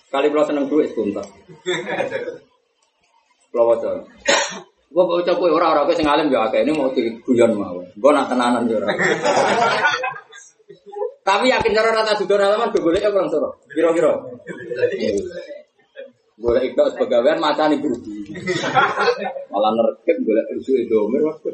Kali 0.10 0.27
kalau 0.34 0.45
seneng 0.45 0.65
duit 0.65 0.90
sebentar. 0.90 1.26
Kalau 3.53 3.65
wajar. 3.69 4.02
Gue 4.90 5.06
baca 5.06 5.31
kue 5.38 5.53
orang 5.53 5.86
orang 5.86 5.94
sing 5.94 6.10
alim 6.10 6.34
ya 6.34 6.49
ini 6.49 6.73
mau 6.73 6.90
di 6.90 7.14
guyon 7.22 7.53
mau. 7.53 7.77
Gue 7.94 8.10
nak 8.10 8.26
tenanan 8.26 8.65
ya 8.65 8.81
orang. 8.81 8.98
Tapi 11.22 11.45
yakin 11.53 11.77
cara 11.77 11.94
rata 11.94 12.18
sudah 12.18 12.41
halaman 12.41 12.73
gue 12.73 12.81
boleh 12.81 12.98
ya 12.98 13.14
kurang 13.14 13.30
soro. 13.30 13.61
Kira-kira. 13.69 14.18
Boleh 16.40 16.61
ikut 16.65 16.98
pegawaian 16.98 17.38
mata 17.38 17.69
nih 17.69 17.77
berhenti. 17.77 18.34
Malah 19.53 19.72
nerket 19.77 20.18
boleh 20.26 20.44
rusuh 20.57 20.73
edomir 20.81 21.22
waktu. 21.22 21.53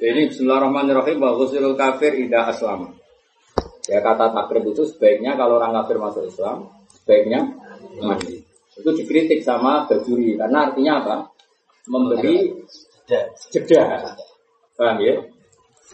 Ini 0.00 0.32
Bismillahirrahmanirrahim. 0.32 1.20
Bagusilul 1.20 1.76
kafir 1.76 2.16
ida 2.16 2.48
aslam. 2.48 2.96
Ya 3.88 4.04
kata 4.04 4.36
takrib 4.36 4.68
itu 4.68 4.84
sebaiknya 4.84 5.38
kalau 5.38 5.56
orang 5.56 5.72
kafir 5.80 5.96
masuk 5.96 6.28
Islam, 6.28 6.68
sebaiknya 7.00 7.40
mandi. 8.02 8.44
Itu 8.76 8.90
dikritik 8.92 9.40
sama 9.40 9.88
Bajuri 9.88 10.36
karena 10.36 10.68
artinya 10.68 10.92
apa? 11.04 11.16
Memberi 11.88 12.48
jeda. 13.50 14.10
Paham 14.76 14.98
ya? 15.00 15.16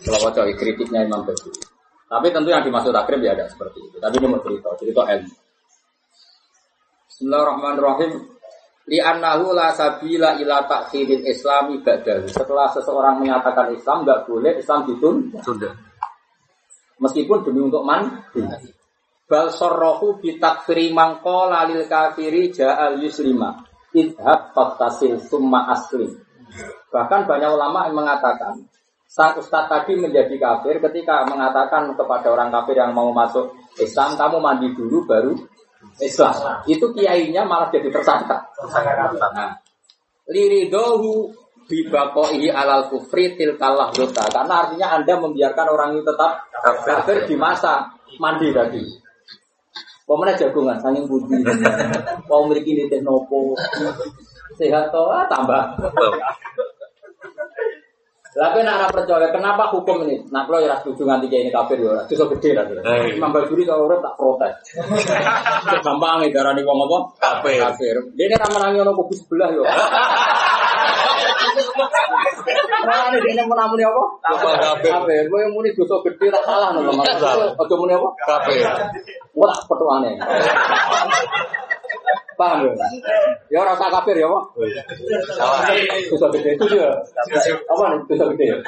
Kalau 0.06 0.18
wajah 0.28 0.44
kritiknya 0.58 1.06
Imam 1.06 1.22
Bajuri. 1.22 1.62
Tapi 2.06 2.26
tentu 2.30 2.54
yang 2.54 2.62
dimaksud 2.62 2.94
takrib 2.94 3.18
ya 3.22 3.34
ada 3.34 3.50
seperti 3.50 3.82
itu. 3.82 3.96
Tapi 3.98 4.14
ini 4.22 4.26
mau 4.30 4.38
cerita, 4.42 4.68
cerita 4.78 5.02
ilmu. 5.10 5.34
Bismillahirrahmanirrahim. 7.10 8.12
Li 8.86 9.02
annahu 9.02 9.50
la 9.50 9.74
sabila 9.74 10.38
ila 10.38 10.62
takhiril 10.70 11.26
islami 11.26 11.82
ba'dahu. 11.82 12.30
Setelah 12.30 12.70
seseorang 12.70 13.18
menyatakan 13.18 13.74
Islam 13.74 14.06
nggak 14.06 14.30
boleh 14.30 14.52
Islam 14.62 14.86
ditunda. 14.86 15.42
Sudah. 15.42 15.74
Meskipun 16.96 17.44
demi 17.44 17.60
untuk 17.66 17.84
man. 17.84 18.24
Bal 19.26 19.50
sorrohu 19.50 20.22
bitakfiri 20.22 20.94
mangko 20.94 21.50
lalil 21.50 21.84
kafiri 21.90 22.54
ja'al 22.54 23.02
yuslima. 23.02 23.58
Idhab 23.92 24.54
faktasil 24.54 25.18
summa 25.24 25.66
aslim. 25.72 26.14
Bahkan 26.92 27.20
banyak 27.26 27.50
ulama 27.50 27.90
yang 27.90 27.96
mengatakan 27.98 28.54
Sang 29.06 29.38
ustadz 29.38 29.70
tadi 29.70 29.94
menjadi 29.94 30.34
kafir 30.36 30.82
ketika 30.82 31.24
mengatakan 31.30 31.94
kepada 31.94 32.26
orang 32.26 32.50
kafir 32.50 32.76
yang 32.76 32.90
mau 32.90 33.14
masuk 33.14 33.54
Islam, 33.78 34.18
kamu 34.18 34.42
mandi 34.42 34.68
dulu 34.74 35.06
baru 35.06 35.32
Islam. 36.02 36.66
Itu 36.66 36.90
kiainya 36.90 37.46
malah 37.46 37.70
jadi 37.70 37.88
tersangka. 37.88 38.50
Nah, 39.32 39.56
liridohu 40.26 41.32
bibakoi 41.66 42.48
alal 42.50 42.88
kufri 42.88 43.34
tilkalah 43.34 43.90
dota. 43.90 44.24
Karena 44.30 44.66
artinya 44.66 44.86
Anda 44.96 45.14
membiarkan 45.18 45.66
orang 45.70 45.88
itu 45.98 46.02
tetap 46.06 46.46
kafir 46.86 47.26
di 47.26 47.34
masa 47.34 47.90
mandi 48.22 48.54
tadi. 48.54 48.82
Pemenang 50.06 50.38
jagungan, 50.38 50.78
sanging 50.78 51.10
budi. 51.10 51.42
Mau 52.30 52.42
memiliki 52.46 52.78
ini 52.78 53.02
nopo. 53.02 53.58
Sehat 54.54 54.94
toh, 54.94 55.10
ah, 55.10 55.26
tambah. 55.26 55.74
Tapi 58.36 58.60
nak 58.62 58.84
ora 58.84 58.88
percaya, 58.92 59.32
kenapa 59.32 59.72
hukum 59.72 60.04
ini? 60.04 60.20
Nah, 60.28 60.44
kalau 60.44 60.60
ya 60.60 60.76
setuju 60.84 61.08
nganti 61.08 61.26
kayak 61.26 61.48
ini 61.48 61.50
kafir 61.50 61.80
ya, 61.80 62.04
itu 62.04 62.20
so 62.20 62.28
gede 62.28 62.52
lah. 62.52 62.68
Imam 63.08 63.32
Bajuri 63.32 63.64
kalau 63.64 63.88
orang 63.88 64.04
tak 64.04 64.14
protes. 64.20 64.54
Gampang 65.88 66.20
ya, 66.20 66.28
darah 66.36 66.52
wong 66.52 66.78
apa? 66.84 66.98
Kafir. 67.16 67.64
Kafir. 67.64 67.96
Dia 68.12 68.28
ini 68.28 68.36
nangis 68.36 68.84
ono 68.84 68.92
kubu 68.92 69.14
sebelah 69.16 69.48
yo. 69.56 69.64
Nah, 72.86 73.10
ini 73.10 73.34
dia 73.34 73.44
menamuni 73.46 73.82
apa? 73.82 74.02
Kafir. 74.82 75.24
Gue 75.26 75.40
yang 75.42 75.52
muni 75.54 75.70
dosa 75.74 75.98
gede 76.06 76.26
tak 76.30 76.42
salah 76.46 76.70
nih, 76.74 76.82
Mas. 76.86 77.18
Ojo 77.58 77.74
muni 77.78 77.92
apa? 77.94 78.08
Kafir. 78.26 78.62
Wah, 79.34 79.56
petuane. 79.66 80.12
Paham 82.36 82.68
ya? 82.68 82.86
Ya 83.48 83.60
rasa 83.64 83.88
kafir 83.88 84.20
ya, 84.20 84.28
Pak. 84.28 84.44
Salah. 85.34 85.72
Dosa 86.12 86.26
gede 86.36 86.50
itu 86.54 86.64
dia. 86.68 86.90
Apa 87.72 87.82
nih 87.96 87.98
dosa 88.12 88.24
gede? 88.36 88.44
ya? 88.52 88.58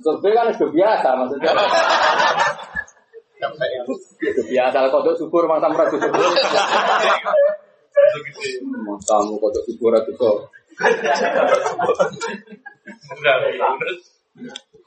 Dosa 0.00 0.10
gede 0.22 0.30
kan 0.38 0.46
sudah 0.54 0.70
biasa 0.70 1.08
maksudnya. 1.18 1.50
Itu 4.22 4.42
biasa 4.46 4.76
kalau 4.86 5.02
kodok 5.02 5.14
subur 5.18 5.44
masa 5.50 5.66
merah 5.66 5.90
gede. 5.90 6.08
Kamu 9.02 9.34
kodok 9.42 9.62
subur 9.66 9.92
itu 9.98 10.12
kok. 10.14 10.36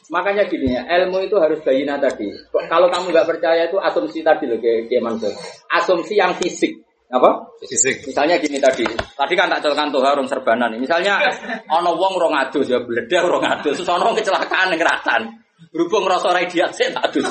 Makanya 0.05 0.45
gini 0.45 0.73
ya, 0.73 0.85
ilmu 0.85 1.17
itu 1.25 1.37
harus 1.41 1.61
bayina 1.65 1.97
tadi. 1.97 2.29
Kalau 2.69 2.87
kamu 2.93 3.09
nggak 3.09 3.27
percaya 3.29 3.69
itu 3.69 3.77
asumsi 3.81 4.21
tadi 4.21 4.45
loh, 4.45 4.61
kayak 4.61 5.01
Mansur. 5.01 5.33
Asumsi 5.69 6.13
yang 6.17 6.37
fisik. 6.37 6.85
Apa? 7.09 7.53
Fisik. 7.61 8.05
Misalnya 8.09 8.41
gini 8.41 8.57
tadi, 8.57 8.81
tadi 8.89 9.33
kan 9.37 9.49
tak 9.49 9.61
colkan 9.61 9.93
tuh 9.93 10.01
harus 10.01 10.25
serbanan 10.25 10.73
nih. 10.73 10.81
Misalnya 10.81 11.21
ono 11.69 11.93
wong 11.97 12.17
rong 12.17 12.33
adus 12.33 12.65
ya 12.65 12.81
bledah 12.81 13.23
rong 13.25 13.45
adus, 13.45 13.77
terus 13.77 13.89
ono 13.89 14.13
kecelakaan 14.17 14.73
yang 14.73 14.81
keratan. 14.81 15.21
Berhubung 15.69 16.09
ngerasa 16.09 16.33
radiasi 16.33 16.91
tak 16.91 17.13
adus. 17.13 17.29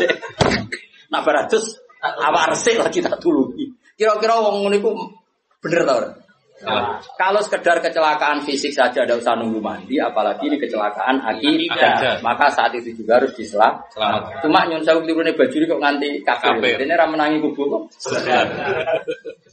Nah 1.10 1.20
beratus 1.26 1.82
awak 2.00 2.54
resik 2.54 2.78
lagi 2.78 3.02
tak 3.02 3.18
tulungi. 3.18 3.70
Kira-kira 3.98 4.38
wong 4.38 4.66
ngono 4.66 4.74
iku 4.78 4.90
bener 5.62 5.82
tau 5.86 5.96
ora? 6.02 6.10
Kalau 7.20 7.40
sekedar 7.44 7.78
kecelakaan 7.84 8.42
fisik 8.42 8.72
saja 8.72 9.04
ada 9.04 9.14
usah 9.14 9.36
nunggu 9.36 9.60
mandi, 9.60 10.00
apalagi 10.00 10.48
ini 10.48 10.56
kecelakaan 10.56 11.20
akidah. 11.20 11.74
Akidah. 11.74 12.14
Maka 12.24 12.48
saat 12.50 12.72
itu 12.74 12.96
juga 12.96 13.20
harus 13.20 13.32
diselam. 13.36 13.80
Selamat. 13.92 14.42
Cuma 14.42 14.64
nyun 14.66 14.82
sewu 14.82 15.04
tirune 15.04 15.32
baju 15.36 15.54
ini 15.54 15.66
kok 15.68 15.80
nganti 15.80 16.08
kafir. 16.24 16.52
Ini 16.60 16.94
ra 16.96 17.06
menangi 17.06 17.38
kubu 17.44 17.62
kok. 17.68 17.82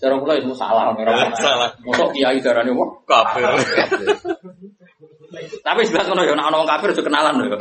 Cara 0.02 0.16
kula 0.18 0.34
itu 0.40 0.52
salah. 0.58 0.96
Salah. 1.38 1.70
Mosok 1.86 2.10
kiai 2.16 2.42
darane 2.42 2.72
wong 2.74 2.90
Kafir. 3.06 3.46
Tapi 5.64 5.82
sebelah 5.88 6.06
kono 6.12 6.22
ya 6.28 6.36
ana 6.36 6.52
wong 6.52 6.68
kafir 6.68 6.92
aja 6.92 7.04
kenalan 7.04 7.40
lho. 7.40 7.56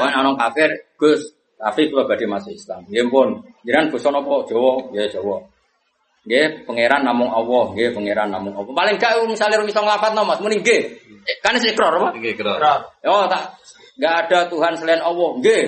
Wong 0.00 0.08
ana 0.08 0.28
wong 0.32 0.38
kafir, 0.40 0.70
Gus, 0.96 1.20
tapi 1.60 1.92
kula 1.92 2.08
badhe 2.08 2.24
masuk 2.24 2.56
Islam. 2.56 2.88
Nggih 2.88 3.12
pun. 3.12 3.28
Jenengan 3.64 3.92
basa 3.92 4.08
napa? 4.08 4.44
Jawa, 4.48 4.88
ya 4.96 5.04
Jawa. 5.12 5.40
Nggih, 6.24 6.64
pangeran 6.64 7.04
namung 7.04 7.28
Allah, 7.28 7.76
nggih 7.76 7.92
pangeran 7.92 8.32
namung 8.32 8.56
Allah. 8.56 8.72
Paling 8.72 8.96
gak 8.96 9.12
misalnya 9.28 9.60
rumi 9.60 9.76
song 9.76 9.84
lafadzno 9.84 10.24
Mas, 10.24 10.40
muni 10.40 10.56
nggih. 10.64 10.80
Eh, 11.24 11.36
Kan 11.44 11.60
sik 11.60 11.76
ikrar 11.76 11.92
apa? 12.00 12.16
Nggih, 12.16 12.32
kira. 12.32 12.56
Oh, 13.04 13.28
tak 13.28 13.60
nggak 14.00 14.14
ada 14.24 14.38
Tuhan 14.48 14.72
selain 14.80 15.04
Allah. 15.04 15.30
Nggih. 15.36 15.62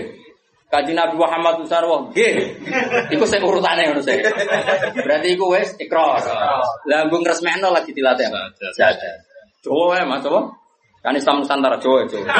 Kaji 0.67 0.93
Nabi 0.97 1.15
Muhammad 1.21 1.61
Sarwo, 1.69 2.09
nggih. 2.09 2.57
Iku 3.13 3.29
sing 3.29 3.45
urutane 3.45 3.85
ngono 3.85 4.01
sih. 4.01 4.17
Berarti 4.97 5.37
iku 5.37 5.53
wis 5.53 5.77
ikrar. 5.77 6.25
Lah 6.89 7.05
nggo 7.05 7.21
ngresmekno 7.21 7.69
lagi 7.69 7.93
dilatih. 7.93 8.33
Jajan. 8.81 9.17
Jawa 9.61 10.01
ya 10.01 10.05
Mas, 10.09 10.25
apa? 10.25 10.41
Kan 11.05 11.15
Islam 11.21 11.45
Nusantara 11.45 11.77
Jawa, 11.79 12.09
Jawa. 12.09 12.25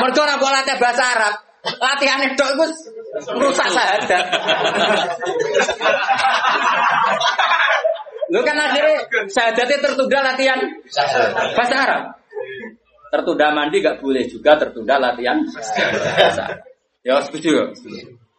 Mergo 0.00 0.22
ora 0.22 0.38
bahasa 0.38 1.04
Arab. 1.18 1.34
Latihane 1.66 2.38
tok 2.38 2.50
iku 2.54 2.64
rusak 3.38 3.68
sahadat. 3.74 4.24
Lu 8.30 8.42
kan 8.42 8.58
akhirnya 8.58 9.06
sahadatnya 9.30 9.78
tertunda 9.82 10.18
latihan 10.22 10.60
bahasa 11.54 11.76
Arab. 11.78 12.02
Tertunda 13.06 13.54
mandi 13.54 13.78
gak 13.82 14.02
boleh 14.02 14.26
juga 14.26 14.58
tertunda 14.58 14.98
latihan 14.98 15.42
Arab. 15.42 16.62
Ya 17.06 17.22
setuju 17.22 17.50
ya? 17.54 17.66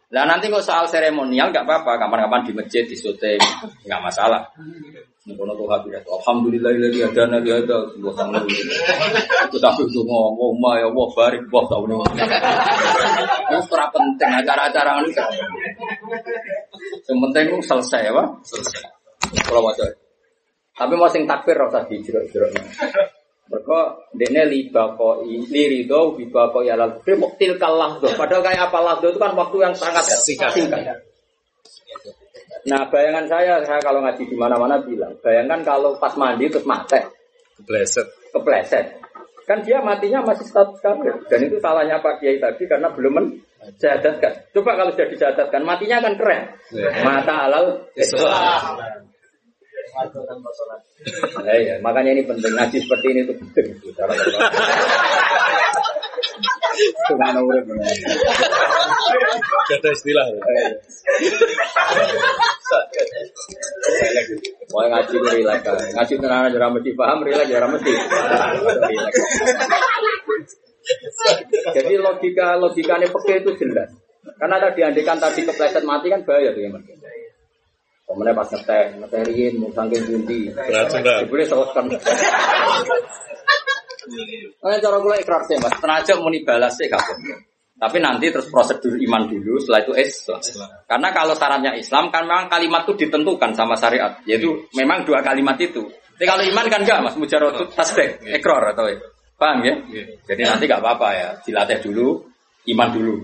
Lah 0.08 0.24
nanti 0.24 0.48
kok 0.48 0.64
soal 0.64 0.88
seremonial 0.88 1.52
gak 1.52 1.68
apa-apa, 1.68 2.00
kapan-kapan 2.00 2.48
di 2.48 2.52
masjid, 2.56 2.84
di 2.84 2.96
syuting, 2.96 3.40
gak 3.84 4.00
masalah. 4.00 4.48
Mengkono 5.28 5.52
tuh 5.60 5.68
habis 5.68 5.92
Alhamdulillah 6.08 6.72
lagi 6.72 7.04
ada 7.04 7.28
nabi 7.28 7.52
ada 7.52 7.84
sebuah 7.92 8.14
sama 8.16 8.40
Itu 9.44 9.60
tapi 9.60 9.84
itu 9.84 10.00
ngomong, 10.00 10.56
ma 10.56 10.80
ya 10.80 10.88
Allah 10.88 11.08
barik 11.12 11.44
wah 11.52 11.68
tahu 11.68 11.84
nih. 11.84 12.00
Itu 13.52 13.58
serap 13.68 13.92
penting 13.92 14.30
acara-acara 14.40 15.04
ini. 15.04 15.12
Yang 17.04 17.18
penting 17.28 17.44
selesai 17.60 18.08
apa? 18.08 18.24
Selesai. 18.40 18.88
Kalau 19.44 19.60
mau 19.60 19.76
Tapi 20.78 20.92
mau 20.96 21.12
sing 21.12 21.28
takbir 21.28 21.60
rasa 21.60 21.84
dijerok-jerok. 21.84 22.48
Mereka 23.48 23.80
dene 24.16 24.42
liba 24.48 24.96
kok 24.96 25.24
lirido 25.24 26.16
liba 26.16 26.52
kok 26.52 26.64
ya 26.64 26.76
lalu 26.76 27.04
muktil 27.20 27.60
kalah 27.60 28.00
tuh. 28.00 28.16
Padahal 28.16 28.44
kayak 28.44 28.72
apa 28.72 28.78
lah 28.80 28.94
itu 28.96 29.20
kan 29.20 29.36
waktu 29.36 29.56
yang 29.60 29.74
sangat 29.76 30.04
Singkat. 30.08 30.52
singkat. 30.56 30.96
Nah 32.68 32.84
bayangan 32.92 33.24
saya, 33.26 33.64
saya 33.64 33.80
kalau 33.80 34.04
ngaji 34.04 34.28
di 34.28 34.36
mana-mana 34.36 34.76
bilang, 34.84 35.16
bayangkan 35.24 35.64
kalau 35.64 35.96
pas 35.96 36.12
mandi 36.20 36.46
terus 36.52 36.68
mati, 36.68 37.00
Kepleset. 37.58 38.06
kepleset. 38.30 38.86
Kan 39.48 39.64
dia 39.64 39.80
matinya 39.80 40.20
masih 40.20 40.44
status 40.44 40.76
kafir. 40.84 41.16
Dan 41.32 41.48
itu 41.48 41.56
salahnya 41.58 41.96
Pak 42.04 42.20
Kiai 42.20 42.36
tadi 42.36 42.68
karena 42.68 42.92
belum 42.92 43.16
menjadatkan. 43.16 44.52
Coba 44.52 44.76
kalau 44.76 44.92
sudah 44.92 45.08
dijadatkan, 45.08 45.64
matinya 45.64 46.04
kan 46.04 46.12
keren. 46.20 46.52
Ya. 46.76 46.92
Mata 47.00 47.48
halal 47.48 47.88
Islam. 47.96 48.76
Nah, 51.42 51.56
iya, 51.56 51.80
makanya 51.80 52.12
ini 52.12 52.22
penting 52.28 52.52
ngaji 52.54 52.76
seperti 52.76 53.06
ini 53.08 53.20
tuh 53.24 53.36
penting. 53.40 53.66
Subhanallah, 57.08 57.64
urip. 57.64 57.64
Gak 59.68 59.78
ada 59.80 59.90
istilah. 59.92 60.26
Mau 64.68 64.84
ngaji 64.84 65.14
ku 65.16 65.28
relax 65.28 65.58
kan. 65.64 65.76
Ngaji 65.76 66.14
tenan 66.20 66.52
ora 66.52 66.68
mesti 66.72 66.90
paham, 66.92 67.18
relax 67.24 67.46
ya 67.48 67.56
ora 67.60 67.68
mesti. 67.72 67.92
Jadi 71.72 71.94
logika 72.00 72.56
logikanya 72.56 73.08
peke 73.08 73.34
itu 73.44 73.50
jelas. 73.60 73.90
Karena 74.38 74.56
tadi 74.60 74.80
andikan 74.84 75.16
tadi 75.16 75.40
kepleset 75.44 75.84
mati 75.84 76.12
kan 76.12 76.22
bahaya 76.24 76.52
tuh 76.52 76.62
ya 76.64 76.70
mas. 76.72 76.84
Kemudian 78.08 78.32
pas 78.32 78.48
ngeteh, 78.48 78.96
ngetehin, 79.04 79.60
mau 79.60 79.68
saking 79.68 80.00
bundi. 80.08 80.48
Berat-berat. 80.56 81.28
Boleh 81.28 81.44
selesaikan. 81.44 81.92
Nah, 84.64 84.78
cara 84.80 84.96
gue 84.98 85.14
ikrar 85.20 85.42
sih 85.44 85.56
mas. 85.60 85.74
Tenaga 85.78 86.12
mau 86.18 86.32
balas 86.32 86.72
sih 86.74 86.86
gak 86.88 87.00
apa-apa. 87.00 87.34
Tapi 87.78 87.96
nanti 88.02 88.26
terus 88.34 88.50
prosedur 88.50 88.98
iman 88.98 89.30
dulu, 89.30 89.62
setelah 89.62 89.86
itu 89.86 89.92
Islam. 89.94 90.42
Karena 90.90 91.08
kalau 91.14 91.34
syaratnya 91.38 91.78
Islam 91.78 92.10
kan 92.10 92.26
memang 92.26 92.50
kalimat 92.50 92.82
itu 92.90 93.06
ditentukan 93.06 93.54
sama 93.54 93.78
syariat, 93.78 94.18
yaitu 94.26 94.66
memang 94.74 95.06
dua 95.06 95.22
kalimat 95.22 95.54
itu. 95.62 95.86
Tapi 96.18 96.26
kalau 96.26 96.42
iman 96.42 96.66
kan 96.66 96.82
enggak 96.82 96.98
mas, 97.06 97.14
mujarot 97.14 97.70
tasbih, 97.78 98.18
ekor 98.34 98.74
atau 98.74 98.90
paham 99.38 99.62
ya? 99.62 99.78
Jadi 100.26 100.42
nanti 100.42 100.66
nggak 100.66 100.82
apa-apa 100.82 101.08
ya, 101.14 101.28
dilatih 101.46 101.78
dulu, 101.86 102.26
iman 102.74 102.88
dulu. 102.90 103.16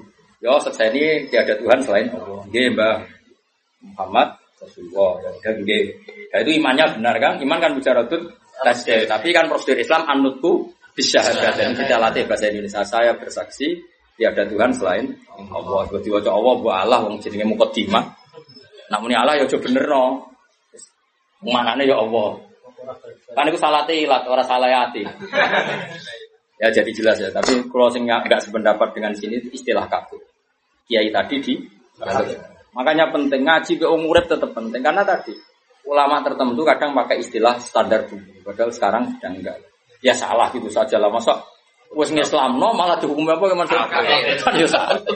Yo, 0.44 0.60
selesai 0.60 0.92
ini 0.92 1.04
tiada 1.32 1.56
Tuhan 1.56 1.80
selain 1.80 2.12
Allah. 2.12 2.44
Dia 2.52 2.68
mbah 2.68 3.00
Muhammad 3.80 4.36
Rasulullah. 4.60 5.24
Ya 5.24 5.30
udah 5.40 5.52
gede. 5.64 5.78
Nah, 6.30 6.38
itu 6.44 6.50
imannya 6.60 6.84
benar 7.00 7.16
kan? 7.16 7.34
Iman 7.40 7.58
kan 7.64 7.72
mujaratut 7.72 8.28
tasbih. 8.60 9.08
Tapi 9.08 9.32
kan 9.32 9.48
prosedur 9.48 9.80
Islam 9.80 10.04
anutku 10.04 10.73
bisa 10.94 11.20
dan 11.58 11.74
kita 11.74 11.98
latih 11.98 12.24
bahasa 12.24 12.48
Indonesia. 12.48 12.86
Saya 12.86 13.18
bersaksi 13.18 13.82
tiada 14.14 14.46
Tuhan 14.46 14.70
selain 14.70 15.10
Allah. 15.34 15.90
Seperti 15.90 16.08
wajah 16.14 16.32
Allah, 16.32 16.54
bu 16.58 16.68
Allah, 16.70 16.98
wong 17.02 17.18
jenenge 17.18 17.46
mukadimah. 17.50 18.14
Namun 18.94 19.10
Allah 19.12 19.42
ya 19.42 19.44
coba 19.50 19.66
bener 19.66 19.84
no. 19.90 20.30
Manane 21.44 21.84
ya 21.84 21.98
Allah. 21.98 22.40
Kan 23.34 23.50
itu 23.50 23.58
salah 23.58 23.82
tilat, 23.84 24.22
orang 24.24 24.46
salah 24.46 24.70
hati. 24.70 25.02
ya 26.62 26.68
jadi 26.70 26.90
jelas 26.94 27.18
ya. 27.18 27.28
Tapi 27.34 27.66
kalau 27.68 27.90
sing 27.90 28.06
nggak 28.06 28.40
sependapat 28.40 28.94
dengan 28.94 29.12
sini 29.12 29.42
istilah 29.50 29.90
kaku. 29.90 30.16
Kiai 30.86 31.10
tadi 31.10 31.36
di 31.40 31.54
Makanya 32.74 33.14
penting 33.14 33.46
ngaji 33.46 33.72
ke 33.78 33.86
umurnya 33.86 34.34
tetap 34.34 34.50
penting 34.50 34.82
karena 34.82 35.06
tadi 35.06 35.30
ulama 35.86 36.26
tertentu 36.26 36.66
kadang 36.66 36.90
pakai 36.90 37.22
istilah 37.22 37.54
standar 37.62 38.08
dulu, 38.08 38.42
padahal 38.42 38.72
sekarang 38.74 39.14
sedang 39.14 39.38
enggak 39.38 39.58
ya 40.04 40.12
salah 40.12 40.52
gitu 40.52 40.68
saja 40.68 41.00
lah. 41.00 41.08
Masa 41.08 41.40
wes 41.96 42.12
ngislamno 42.12 42.76
malah 42.76 43.00
dihukum 43.00 43.24
apa 43.24 43.44
kan 43.48 44.52
ya 44.54 44.68
salah. 44.68 45.00